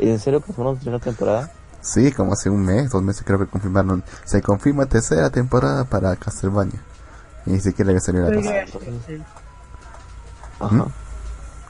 ¿En 0.00 0.18
serio 0.18 0.40
confirmaron 0.40 0.78
la 0.84 0.98
temporada? 0.98 1.50
Sí, 1.80 2.12
como 2.12 2.34
hace 2.34 2.50
un 2.50 2.64
mes, 2.64 2.90
dos 2.90 3.02
meses 3.02 3.24
creo 3.24 3.38
que 3.38 3.46
confirmaron. 3.46 4.04
Se 4.24 4.42
confirma 4.42 4.86
tercera 4.86 5.30
temporada 5.30 5.84
para 5.84 6.14
Castlevania. 6.16 6.80
Y 7.46 7.52
ni 7.52 7.60
siquiera 7.60 7.90
había 7.90 8.00
salido 8.00 8.30
la 8.30 8.36
2. 8.36 8.44
Ajá. 10.62 10.86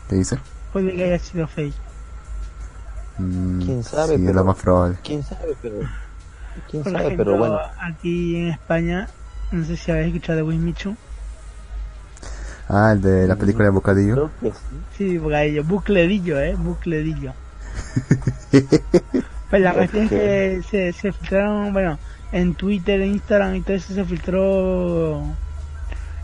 ¿Qué 0.09 0.17
dice? 0.17 0.39
Puede 0.73 0.95
que 0.95 1.05
haya 1.05 1.19
sido 1.19 1.47
fake. 1.47 1.75
Mm, 3.19 3.63
¿Quién 3.63 3.83
sabe? 3.83 4.17
Sí, 4.17 4.19
pero, 4.19 4.31
es 4.31 4.37
lo 4.37 4.45
más 4.45 4.57
probable. 4.57 4.97
¿Quién 5.03 5.23
sabe? 5.23 5.57
Pero, 5.61 5.77
¿quién 6.71 6.83
Por 6.83 6.93
sabe? 6.93 7.05
Ejemplo, 7.07 7.25
pero 7.25 7.39
bueno. 7.39 7.59
Aquí 7.81 8.37
en 8.37 8.49
España, 8.49 9.09
no 9.51 9.65
sé 9.65 9.77
si 9.77 9.91
habéis 9.91 10.09
escuchado 10.09 10.37
de 10.37 10.43
Wismichu. 10.43 10.97
Ah, 12.69 12.93
el 12.93 13.03
de 13.03 13.27
la 13.27 13.37
película 13.37 13.65
de 13.65 13.71
Bocadillo. 13.71 14.15
Creo 14.15 14.31
que 14.41 14.51
sí. 14.51 14.77
Sí, 14.97 15.19
Bocadillo. 15.19 15.65
Bucledillo, 15.65 16.41
eh. 16.41 16.55
Bucledillo. 16.55 17.35
pues 19.51 19.63
la 19.63 19.75
cuestión 19.75 20.05
es 20.05 20.11
que 20.11 20.63
se, 20.71 20.93
se 20.93 21.13
filtraron, 21.13 21.73
bueno, 21.73 21.99
en 22.33 22.55
Twitter, 22.55 23.01
en 23.01 23.13
Instagram 23.13 23.57
y 23.57 23.61
todo 23.63 23.77
eso 23.77 23.95
se 23.95 24.05
filtró 24.05 25.23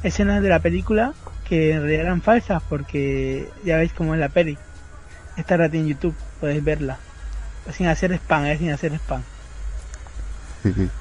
escenas 0.02 0.42
de 0.42 0.48
la 0.48 0.60
película 0.60 1.12
que 1.48 1.72
en 1.72 1.80
realidad 1.80 2.06
eran 2.06 2.22
falsas 2.22 2.62
porque 2.68 3.48
ya 3.64 3.78
veis 3.78 3.92
cómo 3.92 4.14
es 4.14 4.20
la 4.20 4.28
peli. 4.28 4.58
Está 5.36 5.54
en 5.54 5.86
YouTube, 5.86 6.14
podéis 6.40 6.64
verla. 6.64 6.98
Sin 7.72 7.86
hacer 7.86 8.12
spam, 8.12 8.46
eh, 8.46 8.58
sin 8.58 8.70
hacer 8.70 8.92
spam. 8.94 9.22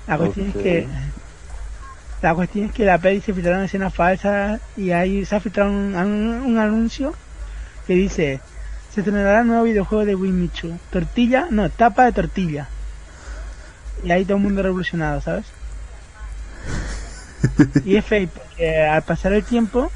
La 0.08 0.18
cuestión 0.18 0.48
es 0.48 0.56
que 0.56 0.88
la 2.22 2.34
cuestión 2.34 2.66
es 2.66 2.72
que 2.72 2.86
la 2.86 2.98
peli 2.98 3.22
se 3.22 3.34
filtraron 3.34 3.64
escenas 3.64 3.94
falsas 3.94 4.60
y 4.76 4.92
ahí 4.92 5.26
se 5.26 5.36
ha 5.36 5.40
filtrado 5.40 5.70
un, 5.70 5.96
un, 5.96 6.58
anuncio 6.58 7.14
que 7.86 7.94
dice 7.94 8.40
se 8.94 9.02
estrenará 9.02 9.42
un 9.42 9.48
nuevo 9.48 9.64
videojuego 9.64 10.06
de 10.06 10.16
Wimichu. 10.16 10.80
Tortilla, 10.90 11.48
no, 11.52 11.70
tapa 11.70 12.06
de 12.06 12.12
tortilla. 12.14 12.68
Y 14.04 14.12
ahí 14.12 14.26
todo 14.26 14.38
el 14.38 14.44
mundo 14.44 14.64
revolucionado, 14.64 15.22
¿sabes? 15.22 15.46
y 17.86 17.96
es 17.96 18.06
fake 18.06 18.30
porque 18.30 18.82
al 18.82 19.04
pasar 19.04 19.34
el 19.34 19.44
tiempo 19.44 19.92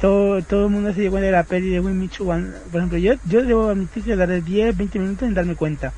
todo, 0.00 0.42
todo 0.42 0.66
el 0.66 0.72
mundo 0.72 0.92
se 0.92 1.00
dio 1.00 1.10
cuenta 1.10 1.26
de 1.26 1.32
la 1.32 1.44
peli 1.44 1.70
de 1.70 1.80
Wimichu. 1.80 2.26
Por 2.26 2.80
ejemplo, 2.80 2.98
yo, 2.98 3.14
yo 3.24 3.42
debo 3.42 3.70
admitir 3.70 4.04
que 4.04 4.16
tardé 4.16 4.40
10, 4.42 4.76
20 4.76 4.98
minutos 4.98 5.28
en 5.28 5.34
darme 5.34 5.54
cuenta 5.54 5.92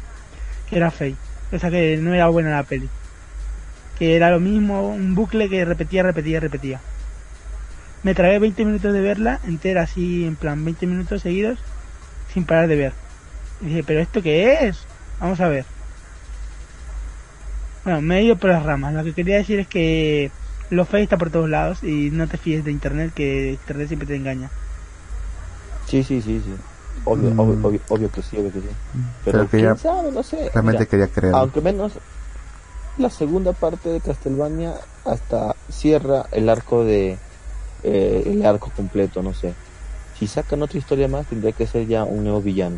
que 0.69 0.77
era 0.77 0.91
fake. 0.91 1.17
O 1.53 1.59
sea, 1.59 1.71
que 1.71 1.97
no 1.97 2.15
era 2.15 2.29
buena 2.29 2.51
la 2.51 2.63
peli. 2.63 2.89
Que 3.99 4.17
era 4.17 4.31
lo 4.31 4.39
mismo, 4.39 4.89
un 4.89 5.15
bucle 5.15 5.49
que 5.49 5.65
repetía, 5.65 6.03
repetía, 6.03 6.41
repetía. 6.41 6.81
Me 8.03 8.15
tragué 8.15 8.39
20 8.39 8.65
minutos 8.65 8.93
de 8.93 9.01
verla 9.01 9.41
entera, 9.47 9.83
así 9.83 10.25
en 10.25 10.37
plan 10.37 10.65
20 10.65 10.87
minutos 10.87 11.23
seguidos, 11.23 11.59
sin 12.33 12.45
parar 12.45 12.69
de 12.69 12.77
ver. 12.77 12.93
Y 13.61 13.67
dije, 13.67 13.83
¿pero 13.83 14.01
esto 14.01 14.23
qué 14.23 14.69
es? 14.69 14.87
Vamos 15.19 15.41
a 15.41 15.49
ver. 15.49 15.65
Bueno, 17.83 18.01
me 18.03 18.19
he 18.19 18.23
ido 18.23 18.37
por 18.37 18.51
las 18.51 18.63
ramas. 18.63 18.95
Lo 18.95 19.03
que 19.03 19.15
quería 19.15 19.37
decir 19.37 19.59
es 19.59 19.67
que 19.67 20.31
lo 20.71 20.85
fake 20.85 21.05
está 21.05 21.17
por 21.17 21.31
todos 21.31 21.49
lados 21.49 21.83
y 21.83 22.11
no 22.11 22.27
te 22.27 22.37
fíes 22.37 22.65
de 22.65 22.71
internet 22.71 23.13
que 23.15 23.53
internet 23.53 23.89
siempre 23.89 24.07
te 24.07 24.17
engaña. 24.17 24.51
Sí, 25.87 26.03
sí, 26.03 26.21
sí, 26.21 26.43
sí. 26.45 26.55
Obvio, 27.05 27.31
mm. 27.31 27.41
obvio, 27.41 27.81
obvio, 27.89 28.11
que 28.11 28.23
sí, 28.23 28.37
obvio 28.37 28.53
que 28.53 28.61
sí. 28.61 28.69
Pero, 29.25 29.47
quién 29.47 29.77
sabe, 29.79 30.13
no 30.13 30.23
sé. 30.23 30.51
Realmente 30.53 30.87
quería 30.87 31.09
creer. 31.09 31.35
Aunque 31.35 31.61
menos 31.61 31.93
la 32.99 33.11
segunda 33.11 33.53
parte 33.53 33.89
de 33.89 34.01
Castlevania 34.01 34.75
hasta 35.05 35.55
cierra 35.71 36.27
el 36.33 36.49
arco 36.49 36.85
de 36.85 37.17
eh, 37.83 38.23
el 38.27 38.45
arco 38.45 38.71
completo, 38.75 39.23
no 39.23 39.33
sé. 39.33 39.55
Si 40.19 40.27
sacan 40.27 40.63
otra 40.63 40.79
historia 40.79 41.09
más 41.09 41.27
tendría 41.27 41.53
que 41.53 41.67
ser 41.67 41.87
ya 41.87 42.05
un 42.05 42.25
nuevo 42.25 42.43
villano. 42.43 42.77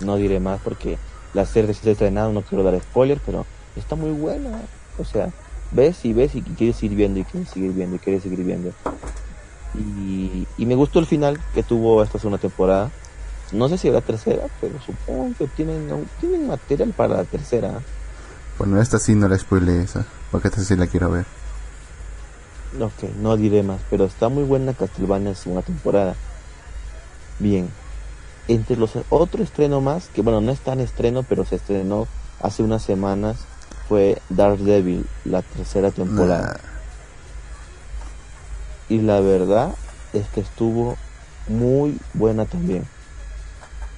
No 0.00 0.16
diré 0.16 0.40
más 0.40 0.60
porque 0.62 0.98
la 1.34 1.44
serie 1.44 1.74
se 1.74 1.88
ha 1.88 1.92
estrenado, 1.92 2.32
no 2.32 2.42
quiero 2.42 2.64
dar 2.64 2.80
spoiler, 2.80 3.20
pero 3.24 3.44
está 3.76 3.94
muy 3.96 4.10
buena. 4.10 4.62
O 4.98 5.04
sea, 5.04 5.30
ves 5.70 6.04
y 6.04 6.12
ves 6.12 6.34
y 6.34 6.42
quieres 6.42 6.76
seguir 6.76 6.96
viendo 6.96 7.20
y 7.20 7.24
quieres 7.24 7.50
seguir 7.50 7.72
viendo 7.72 7.96
y 7.96 7.98
quieres 7.98 8.22
seguir 8.22 8.44
viendo. 8.44 8.72
Y, 9.74 10.46
y 10.56 10.66
me 10.66 10.74
gustó 10.74 10.98
el 10.98 11.06
final 11.06 11.38
que 11.54 11.62
tuvo 11.62 12.02
esta 12.02 12.18
segunda 12.18 12.38
temporada. 12.38 12.90
No 13.52 13.68
sé 13.68 13.78
si 13.78 13.88
habrá 13.88 14.00
tercera, 14.00 14.44
pero 14.60 14.80
supongo 14.80 15.34
que 15.38 15.46
tienen, 15.48 15.88
tienen 16.20 16.46
material 16.46 16.92
para 16.96 17.16
la 17.16 17.24
tercera. 17.24 17.80
Bueno, 18.58 18.80
esta 18.80 18.98
sí 18.98 19.14
no 19.14 19.28
la 19.28 19.38
spoilé 19.38 19.82
esa, 19.82 20.04
porque 20.30 20.48
esta 20.48 20.62
sí 20.62 20.76
la 20.76 20.86
quiero 20.86 21.10
ver. 21.10 21.24
Ok, 22.80 23.10
no 23.20 23.36
diré 23.36 23.62
más, 23.62 23.80
pero 23.88 24.04
está 24.04 24.28
muy 24.28 24.44
buena 24.44 24.74
Castlevania 24.74 25.34
segunda 25.34 25.62
temporada. 25.62 26.14
Bien, 27.38 27.70
entre 28.48 28.76
los 28.76 28.92
otro 29.08 29.42
estreno 29.42 29.80
más, 29.80 30.08
que 30.08 30.22
bueno, 30.22 30.40
no 30.40 30.52
es 30.52 30.60
tan 30.60 30.80
estreno, 30.80 31.22
pero 31.22 31.44
se 31.44 31.56
estrenó 31.56 32.06
hace 32.40 32.62
unas 32.62 32.82
semanas, 32.82 33.38
fue 33.88 34.20
Daredevil, 34.28 35.06
la 35.24 35.42
tercera 35.42 35.90
temporada. 35.90 36.60
Y 38.88 38.98
la 38.98 39.20
verdad 39.20 39.74
es 40.12 40.26
que 40.28 40.40
estuvo 40.40 40.96
muy 41.48 41.98
buena 42.14 42.44
también. 42.44 42.86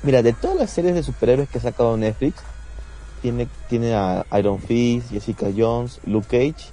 Mira, 0.03 0.23
de 0.23 0.33
todas 0.33 0.57
las 0.57 0.71
series 0.71 0.95
de 0.95 1.03
superhéroes 1.03 1.49
que 1.49 1.59
ha 1.59 1.63
sacado 1.63 1.97
Netflix, 1.97 2.41
tiene, 3.21 3.49
tiene 3.69 3.95
a 3.95 4.25
Iron 4.39 4.61
Fist, 4.61 5.11
Jessica 5.11 5.49
Jones, 5.55 6.01
Luke 6.07 6.27
Cage 6.29 6.71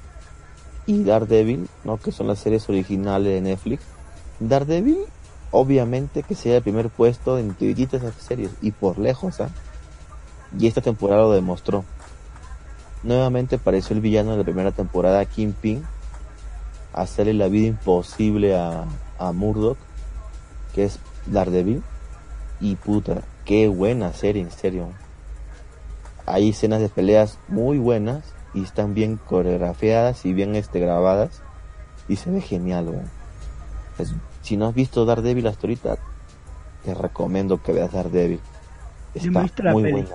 y 0.85 1.03
Daredevil, 1.03 1.67
¿no? 1.83 1.97
que 1.97 2.11
son 2.11 2.27
las 2.27 2.39
series 2.39 2.69
originales 2.69 3.33
de 3.33 3.41
Netflix. 3.41 3.83
Daredevil, 4.39 4.99
obviamente 5.51 6.23
que 6.23 6.35
sea 6.35 6.57
el 6.57 6.63
primer 6.63 6.89
puesto 6.89 7.37
en 7.37 7.55
de 7.57 7.71
esas 7.71 8.13
series, 8.15 8.51
y 8.61 8.71
por 8.71 8.99
lejos, 8.99 9.41
¿ah? 9.41 9.49
Y 10.57 10.67
esta 10.67 10.81
temporada 10.81 11.23
lo 11.23 11.31
demostró. 11.31 11.83
Nuevamente 13.07 13.55
apareció 13.55 13.95
el 13.95 14.01
villano 14.01 14.31
de 14.31 14.39
la 14.39 14.43
primera 14.43 14.71
temporada, 14.73 15.23
Kingpin, 15.23 15.81
hacerle 16.91 17.33
la 17.33 17.47
vida 17.47 17.67
imposible 17.67 18.53
a, 18.53 18.83
a 19.17 19.31
Murdoch, 19.31 19.77
que 20.75 20.83
es 20.83 20.99
Daredevil. 21.25 21.83
Y 22.59 22.75
puta, 22.75 23.21
qué 23.45 23.69
buena 23.69 24.11
serie, 24.11 24.41
en 24.41 24.51
serio. 24.51 24.89
Hay 26.25 26.49
escenas 26.49 26.81
de 26.81 26.89
peleas 26.89 27.39
muy 27.47 27.77
buenas 27.77 28.33
y 28.53 28.63
están 28.63 28.93
bien 28.93 29.15
coreografiadas 29.15 30.25
y 30.25 30.33
bien 30.33 30.57
este, 30.57 30.81
grabadas. 30.81 31.41
Y 32.09 32.17
se 32.17 32.29
ve 32.29 32.41
genial, 32.41 33.09
si 34.41 34.57
no 34.57 34.67
has 34.67 34.75
visto 34.75 35.05
Daredevil 35.05 35.47
hasta 35.47 35.65
ahorita, 35.65 35.97
te 36.83 36.93
recomiendo 36.93 37.63
que 37.63 37.71
veas 37.71 37.93
Daredevil. 37.93 38.41
Está 39.13 39.47
muy 39.71 39.93
buena. 39.93 40.09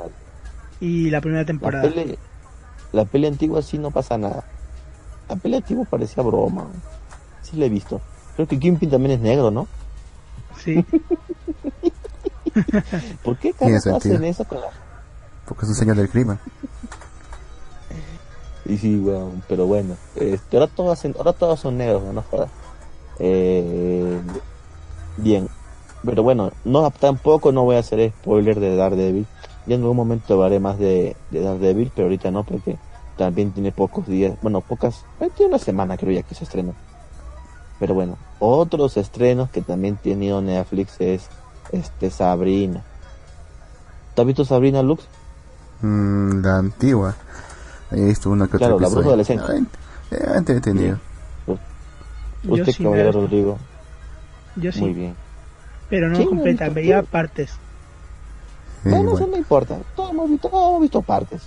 Y 0.79 1.09
la 1.09 1.23
primera 1.23 1.47
temporada. 1.47 1.89
La 1.89 2.17
peli, 3.05 3.27
antigua 3.27 3.63
sí 3.63 3.79
no 3.79 3.91
pasa 3.91 4.19
nada. 4.19 4.45
La 5.29 5.37
peli 5.37 5.57
antigua 5.57 5.85
parecía 5.89 6.23
broma. 6.23 6.67
Sí 7.43 7.57
la 7.57 7.67
he 7.67 7.69
visto. 7.69 8.01
Creo 8.37 8.47
que 8.49 8.59
Kingpin 8.59 8.91
también 8.91 9.13
es 9.13 9.21
negro, 9.21 9.51
¿no? 9.51 9.67
Sí. 10.59 10.85
¿Por 13.25 13.39
qué 13.39 13.53
carajo 13.53 13.97
hacen 13.97 14.25
eso 14.25 14.45
con 14.45 14.61
la... 14.61 14.69
Porque 15.47 15.65
es 15.65 15.71
un 15.71 15.75
señor 15.75 15.97
del 15.97 16.09
crimen. 16.09 16.39
y 18.67 18.77
sí, 18.79 18.97
bueno, 18.99 19.33
pero 19.49 19.67
bueno. 19.67 19.97
Este, 20.17 20.57
ahora, 20.57 20.71
todos, 20.73 21.05
ahora 21.05 21.33
todos 21.33 21.61
son 21.61 21.79
negros, 21.79 22.03
no 22.03 22.23
jodas. 22.23 22.51
Eh, 23.19 24.21
bien. 25.17 25.49
Pero 26.05 26.23
bueno, 26.23 26.51
no 26.65 26.91
tampoco 26.91 27.53
no 27.53 27.65
voy 27.65 27.77
a 27.77 27.81
hacer 27.81 28.11
spoiler 28.11 28.59
de 28.61 28.77
Daredevil. 28.77 29.27
Ya 29.67 29.77
en 29.77 29.83
algún 29.83 29.97
momento 29.97 30.35
hablaré 30.35 30.61
más 30.61 30.79
de, 30.79 31.17
de 31.31 31.41
Daredevil, 31.41 31.93
pero 31.95 32.07
ahorita 32.07 32.31
no, 32.31 32.45
porque 32.45 32.79
también 33.17 33.53
tiene 33.53 33.73
pocos 33.73 34.07
días, 34.07 34.37
bueno, 34.43 34.61
pocas, 34.61 35.05
eh, 35.21 35.31
tiene 35.37 35.51
una 35.51 35.59
semana 35.59 35.97
creo 35.97 36.13
ya 36.13 36.23
que 36.23 36.35
se 36.35 36.45
estrenó. 36.45 36.75
Pero 37.79 37.95
bueno, 37.95 38.17
otros 38.39 38.97
estrenos 38.97 39.51
que 39.51 39.63
también 39.63 39.97
ha 39.99 40.03
tenido 40.03 40.41
Netflix 40.41 41.01
es 41.01 41.29
este 41.73 42.11
Sabrina. 42.11 42.83
¿Te 44.15 44.21
has 44.21 44.27
visto 44.27 44.45
Sabrina 44.45 44.83
Lux? 44.83 45.05
Mm, 45.81 46.43
la 46.43 46.59
antigua. 46.59 47.15
He 47.91 48.05
visto 48.05 48.31
una 48.31 48.47
que 48.47 48.59
claro, 48.59 48.79
la 48.79 48.89
bruja 48.89 49.09
adolescente. 49.09 49.45
Ah, 49.49 49.57
eh, 50.11 50.45
entendido. 50.47 50.99
Usted, 52.45 52.73
sí, 52.73 52.83
caballero 52.83 53.13
Rodrigo. 53.13 53.59
Yo 54.57 54.73
sí. 54.73 54.81
Muy 54.81 54.93
bien. 54.93 55.15
Pero 55.89 56.09
no 56.09 56.25
completa, 56.25 56.69
veía 56.69 57.03
partes. 57.03 57.53
Bueno, 58.85 59.15
eso 59.15 59.27
no 59.27 59.37
importa. 59.37 59.79
Todos 59.95 60.11
hemos 60.11 60.31
visto, 60.31 60.49
todos 60.49 60.71
hemos 60.71 60.83
visto 60.83 61.03
partes. 61.03 61.43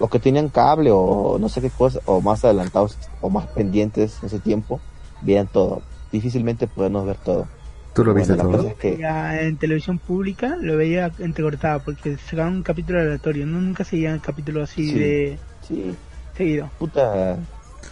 Los 0.00 0.10
que 0.10 0.18
tenían 0.18 0.48
cable 0.48 0.90
o 0.92 1.38
no 1.38 1.48
sé 1.48 1.60
qué 1.60 1.70
cosa, 1.70 2.00
o 2.06 2.20
más 2.20 2.44
adelantados 2.44 2.98
o 3.20 3.30
más 3.30 3.46
pendientes 3.48 4.18
en 4.20 4.26
ese 4.26 4.38
tiempo, 4.38 4.80
veían 5.20 5.46
todo. 5.46 5.82
Difícilmente 6.10 6.66
podemos 6.66 7.06
ver 7.06 7.16
todo. 7.16 7.46
¿Tú 7.94 8.04
lo 8.04 8.14
viste 8.14 8.34
todo? 8.34 8.74
En 8.82 9.56
televisión 9.58 9.98
pública 9.98 10.56
lo 10.60 10.76
veía 10.76 11.10
entrecortado 11.18 11.80
porque 11.84 12.16
sacaban 12.16 12.54
un 12.54 12.62
capítulo 12.62 13.00
aleatorio. 13.00 13.46
No, 13.46 13.60
nunca 13.60 13.84
seguían 13.84 14.14
el 14.14 14.20
capítulo 14.20 14.62
así 14.62 14.94
de 14.94 15.38
sí. 15.66 15.94
seguido. 16.36 16.70
Puta, 16.78 17.36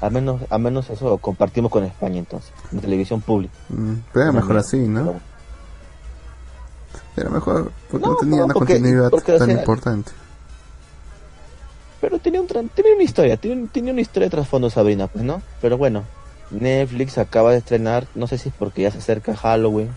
al 0.00 0.11
menos, 0.11 0.40
al 0.48 0.61
menos 0.61 0.88
eso 0.88 1.18
compartimos 1.18 1.70
con 1.70 1.85
España 1.85 2.18
entonces, 2.18 2.52
en 2.72 2.80
televisión 2.80 3.20
pública. 3.20 3.52
Mm, 3.68 3.94
pero 4.12 4.33
mejor 4.33 4.56
así, 4.56 4.78
¿no? 4.78 5.20
Era 7.20 7.30
mejor 7.30 7.70
porque 7.90 8.06
no, 8.06 8.16
tenía 8.16 8.44
una 8.44 8.54
continuidad 8.54 9.11
tan 9.11 9.50
importante. 9.50 10.12
Pero 12.00 12.18
tenía, 12.18 12.40
un, 12.40 12.46
tenía 12.46 12.94
una 12.94 13.02
historia, 13.02 13.37
tenía, 13.37 13.68
tenía 13.70 13.92
una 13.92 14.00
historia 14.00 14.26
de 14.26 14.30
trasfondo 14.30 14.70
Sabrina, 14.70 15.06
pues, 15.06 15.22
¿no? 15.22 15.42
Pero 15.61 15.76
bueno, 15.76 16.04
Netflix 16.50 17.18
acaba 17.18 17.52
de 17.52 17.59
estrenar, 17.59 18.06
no 18.14 18.26
sé 18.26 18.38
si 18.38 18.48
es 18.48 18.54
porque 18.59 18.83
ya 18.83 18.90
se 18.90 18.98
acerca 18.98 19.37
Halloween, 19.37 19.90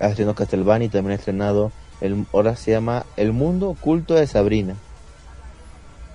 ha 0.00 0.08
estrenado 0.08 0.34
Castlevania 0.34 0.86
y 0.86 0.88
también 0.88 1.12
ha 1.12 1.16
estrenado, 1.16 1.72
el, 2.00 2.26
ahora 2.32 2.56
se 2.56 2.70
llama 2.70 3.04
El 3.18 3.32
Mundo 3.32 3.68
Oculto 3.68 4.14
de 4.14 4.26
Sabrina. 4.26 4.76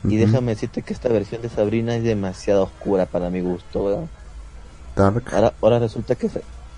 Y 0.03 0.17
déjame 0.17 0.53
decirte 0.53 0.81
que 0.81 0.93
esta 0.93 1.09
versión 1.09 1.43
de 1.43 1.49
Sabrina 1.49 1.95
es 1.95 2.03
demasiado 2.03 2.63
oscura 2.63 3.05
para 3.05 3.29
mi 3.29 3.41
gusto, 3.41 3.85
¿verdad? 3.85 4.07
Dark. 4.95 5.53
Ahora, 5.61 5.77
resulta 5.77 6.15
que 6.15 6.27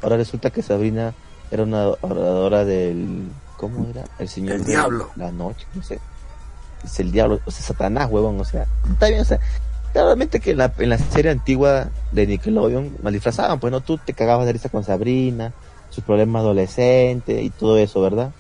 ahora 0.02 0.18
resulta 0.18 0.50
que 0.50 0.62
Sabrina 0.62 1.14
era 1.50 1.64
una 1.64 1.88
oradora 2.02 2.66
del 2.66 3.30
¿cómo 3.58 3.88
era? 3.90 4.06
El 4.20 4.30
señor 4.30 4.56
el 4.56 4.66
diablo. 4.66 5.10
La 5.16 5.32
noche, 5.32 5.66
no 5.74 5.84
sé. 5.84 6.00
Es 6.84 7.00
el 7.00 7.12
diablo, 7.12 7.40
o 7.46 7.52
sea, 7.52 7.66
Satanás, 7.66 8.10
huevón, 8.12 8.40
o 8.40 8.46
sea, 8.46 8.66
está 8.92 9.08
bien, 9.08 9.22
o 9.22 9.26
sea, 9.26 9.40
Claramente 9.94 10.40
que 10.40 10.52
en 10.52 10.58
la, 10.58 10.74
en 10.80 10.90
la 10.90 10.98
serie 10.98 11.30
antigua 11.30 11.90
de 12.12 12.26
Nickelodeon 12.26 12.98
mal 13.04 13.14
disfrazaban, 13.14 13.60
pues 13.60 13.72
no, 13.72 13.80
tú 13.80 14.00
te 14.00 14.14
cagabas 14.14 14.48
de 14.48 14.54
risa 14.54 14.70
con 14.70 14.84
Sabrina, 14.84 15.54
sus 15.92 16.04
problemas 16.04 16.40
adolescentes 16.42 17.44
y 17.44 17.52
todo 17.52 17.78
eso, 17.78 18.02
¿verdad? 18.02 18.32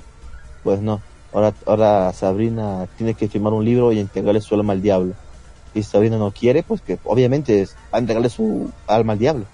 Pues 0.63 0.81
no, 0.81 0.99
ahora, 1.31 1.53
ahora 1.67 2.11
Sabrina 2.13 2.87
tiene 2.97 3.13
que 3.13 3.29
firmar 3.29 3.53
un 3.53 3.63
libro 3.63 3.91
y 3.91 3.99
entregarle 3.99 4.41
su 4.41 4.55
alma 4.55 4.73
al 4.73 4.81
diablo. 4.81 5.13
Y 5.75 5.83
Sabrina 5.83 6.17
no 6.17 6.31
quiere, 6.31 6.63
pues 6.63 6.81
que 6.81 6.97
obviamente 7.03 7.61
es, 7.61 7.75
va 7.93 7.97
a 7.97 7.99
entregarle 7.99 8.29
su 8.29 8.71
alma 8.87 9.13
al 9.13 9.19
diablo. 9.19 9.45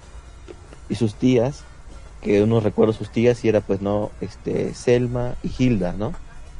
Y 0.88 0.94
sus 0.94 1.14
tías, 1.14 1.64
que 2.20 2.42
uno 2.42 2.60
recuerda 2.60 2.92
sus 2.92 3.10
tías 3.10 3.44
y 3.44 3.48
era 3.48 3.60
pues 3.60 3.80
no, 3.80 4.10
este, 4.20 4.74
Selma 4.74 5.34
y 5.42 5.50
Hilda, 5.56 5.92
¿no? 5.92 6.12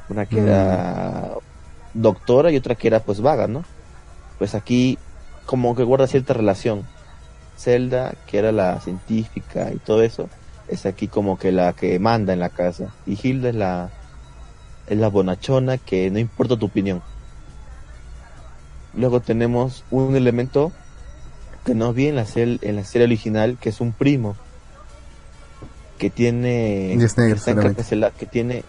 Una 0.09 0.27
que 0.27 0.41
era 0.41 1.33
mm. 1.95 2.01
doctora 2.01 2.51
y 2.51 2.57
otra 2.57 2.75
que 2.75 2.89
era 2.89 3.01
pues 3.01 3.21
vaga, 3.21 3.47
¿no? 3.47 3.65
Pues 4.39 4.55
aquí 4.55 4.99
como 5.47 5.75
que 5.75 5.85
guarda 5.85 6.07
cierta 6.07 6.35
relación. 6.35 6.87
Zelda, 7.59 8.15
que 8.27 8.39
era 8.39 8.53
la 8.53 8.81
científica 8.81 9.71
y 9.71 9.77
todo 9.77 10.03
eso, 10.03 10.31
es 10.69 10.87
aquí 10.87 11.09
como 11.09 11.39
que 11.39 11.53
la 11.53 11.75
que 11.75 11.99
manda 11.99 12.33
en 12.33 12.41
la 12.41 12.49
casa. 12.49 12.95
Y 13.07 13.19
Hilda 13.21 13.51
es 13.51 13.55
la, 13.55 13.91
es 14.87 14.97
la 14.97 15.09
bonachona 15.09 15.77
que 15.77 16.11
no 16.11 16.19
importa 16.19 16.57
tu 16.57 16.67
opinión. 16.67 17.03
Luego 18.95 19.21
tenemos 19.21 19.85
un 19.91 20.17
elemento 20.17 20.73
que 21.65 21.75
no 21.75 21.93
vi 21.93 22.07
en 22.07 22.17
la, 22.17 22.27
en 22.35 22.77
la 22.77 22.85
serie 22.85 23.07
original, 23.07 23.59
que 23.61 23.69
es 23.69 23.81
un 23.81 23.93
primo. 23.93 24.37
Que 26.01 26.09
tiene... 26.09 26.97
Y 26.99 27.05
es 27.05 27.17
negro, 27.17 27.37
que, 28.19 28.27
tiene... 28.27 28.65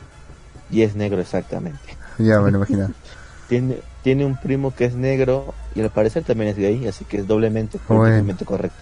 Y 0.70 0.82
es 0.82 0.96
negro, 0.96 1.22
exactamente. 1.22 1.80
Ya 2.18 2.42
me 2.42 2.52
lo 2.52 2.58
imagino. 2.58 2.92
tiene, 3.48 3.78
tiene 4.04 4.26
un 4.26 4.36
primo 4.36 4.76
que 4.76 4.84
es 4.84 4.96
negro 4.96 5.54
y 5.74 5.82
al 5.82 5.90
parecer 5.92 6.24
también 6.24 6.52
es 6.52 6.58
gay, 6.58 6.88
así 6.88 7.06
que 7.06 7.20
es 7.20 7.28
doblemente, 7.28 7.80
correcto. 7.80 8.78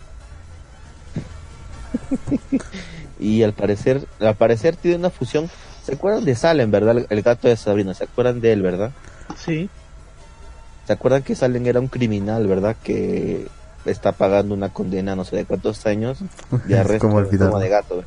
y 3.19 3.43
al 3.43 3.53
parecer, 3.53 4.07
al 4.19 4.35
parecer 4.35 4.75
tiene 4.75 4.97
una 4.97 5.11
fusión. 5.11 5.47
¿Se 5.83 5.93
acuerdan 5.93 6.25
de 6.25 6.35
Salem, 6.35 6.71
verdad? 6.71 7.05
El 7.07 7.21
gato 7.21 7.47
de 7.47 7.55
Sabrina, 7.55 7.93
¿se 7.93 8.05
acuerdan 8.05 8.41
de 8.41 8.51
él, 8.51 8.63
verdad? 8.63 8.91
Sí. 9.37 9.69
¿Se 10.87 10.93
acuerdan 10.93 11.21
que 11.21 11.35
Salem 11.35 11.67
era 11.67 11.79
un 11.79 11.87
criminal, 11.87 12.47
verdad? 12.47 12.75
Que 12.83 13.47
está 13.85 14.11
pagando 14.11 14.55
una 14.55 14.69
condena, 14.69 15.15
no 15.15 15.23
sé 15.23 15.35
de 15.35 15.45
cuántos 15.45 15.85
años 15.85 16.19
de 16.65 16.79
arresto 16.79 17.09
como 17.09 17.59
de 17.59 17.69
gato. 17.69 18.03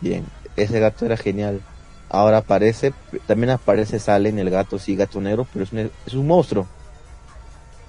Bien, 0.00 0.24
ese 0.56 0.80
gato 0.80 1.04
era 1.06 1.16
genial. 1.16 1.60
Ahora 2.08 2.38
aparece, 2.38 2.92
también 3.26 3.50
aparece 3.50 3.98
Salen 3.98 4.38
el 4.38 4.50
gato, 4.50 4.78
sí, 4.78 4.94
gato 4.96 5.20
negro, 5.20 5.46
pero 5.52 5.64
es 5.64 5.72
un, 5.72 5.90
es 6.06 6.14
un 6.14 6.26
monstruo. 6.26 6.66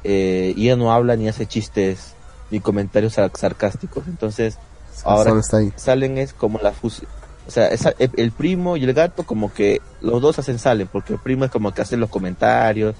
Eh, 0.03 0.53
y 0.55 0.67
ella 0.67 0.75
no 0.75 0.91
habla 0.91 1.15
ni 1.15 1.27
hace 1.27 1.45
chistes 1.45 2.13
ni 2.49 2.59
comentarios 2.59 3.13
sarcásticos. 3.13 4.07
Entonces, 4.07 4.57
ahora 5.03 5.31
Salen 5.75 6.17
es 6.17 6.33
como 6.33 6.59
la 6.59 6.71
fusión. 6.71 7.09
O 7.47 7.51
sea, 7.51 7.67
esa- 7.67 7.93
el, 7.99 8.11
el 8.17 8.31
primo 8.31 8.75
y 8.77 8.83
el 8.83 8.93
gato 8.93 9.23
como 9.23 9.53
que 9.53 9.81
los 10.01 10.21
dos 10.21 10.37
hacen 10.39 10.59
salen, 10.59 10.87
porque 10.87 11.13
el 11.13 11.19
primo 11.19 11.45
es 11.45 11.51
como 11.51 11.73
que 11.73 11.81
hace 11.81 11.95
los 11.95 12.09
comentarios, 12.09 12.95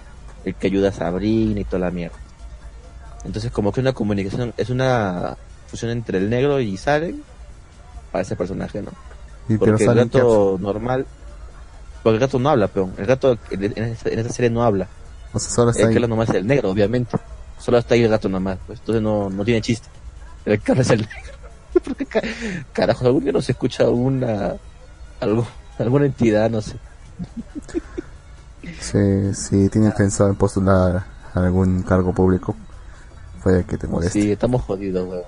el 0.45 0.55
que 0.55 0.67
ayuda 0.67 0.89
a 0.89 0.93
Sabrina 0.93 1.59
y 1.59 1.65
toda 1.65 1.79
la 1.79 1.91
mierda. 1.91 2.15
Entonces 3.25 3.51
como 3.51 3.71
que 3.73 3.81
una 3.81 3.91
comunicación, 3.93 4.53
es 4.55 4.69
una 4.69 5.35
fusión 5.67 5.91
entre 5.91 6.19
el 6.19 6.29
negro 6.29 6.61
y 6.61 6.77
Salen 6.77 7.23
para 8.17 8.23
ese 8.23 8.35
personaje, 8.35 8.81
¿no? 8.81 8.89
Y 9.47 9.57
Porque 9.57 9.83
el 9.83 9.93
gato 9.95 10.57
normal, 10.59 11.05
porque 12.01 12.15
el 12.15 12.19
gato 12.19 12.39
no 12.39 12.49
habla, 12.49 12.67
peón. 12.67 12.93
El 12.97 13.05
gato 13.05 13.37
en, 13.51 13.63
en 13.63 13.83
esta, 13.83 14.09
en 14.09 14.17
esta 14.19 14.33
serie 14.33 14.49
no 14.49 14.63
habla. 14.63 14.87
o 15.33 15.37
sea, 15.39 15.51
solo 15.51 15.69
El 15.69 15.75
que 15.77 15.83
ahí. 15.85 15.93
habla 15.95 16.07
nomás 16.07 16.29
es 16.29 16.35
el 16.35 16.47
negro, 16.47 16.71
obviamente. 16.71 17.15
Solo 17.59 17.77
está 17.77 17.93
ahí 17.93 18.01
el 18.03 18.09
gato 18.09 18.27
nomás, 18.27 18.57
pues 18.65 18.79
entonces 18.79 19.03
no, 19.03 19.29
no 19.29 19.45
tiene 19.45 19.61
chiste. 19.61 19.87
El 20.45 20.59
que 20.59 20.71
habla 20.71 20.81
es 20.81 20.89
el 20.89 21.01
negro. 21.01 21.37
Porque 21.83 22.05
ca- 22.07 22.21
carajo, 22.73 23.05
algún 23.05 23.23
día 23.23 23.33
no 23.33 23.41
se 23.41 23.51
escucha 23.51 23.83
alguna 23.83 24.55
algo, 25.19 25.47
alguna 25.77 26.05
entidad, 26.07 26.49
no 26.49 26.61
sé. 26.61 26.75
Si, 28.81 29.33
si 29.33 29.69
tienes 29.69 29.93
pensado 29.93 30.29
en 30.29 30.35
postular 30.35 31.05
a 31.33 31.39
algún 31.39 31.83
cargo 31.83 32.13
público, 32.13 32.53
puede 33.41 33.63
que 33.63 33.77
te 33.77 33.87
moleste. 33.87 34.21
Sí, 34.21 34.31
estamos 34.31 34.61
jodidos, 34.63 35.07
weón. 35.07 35.23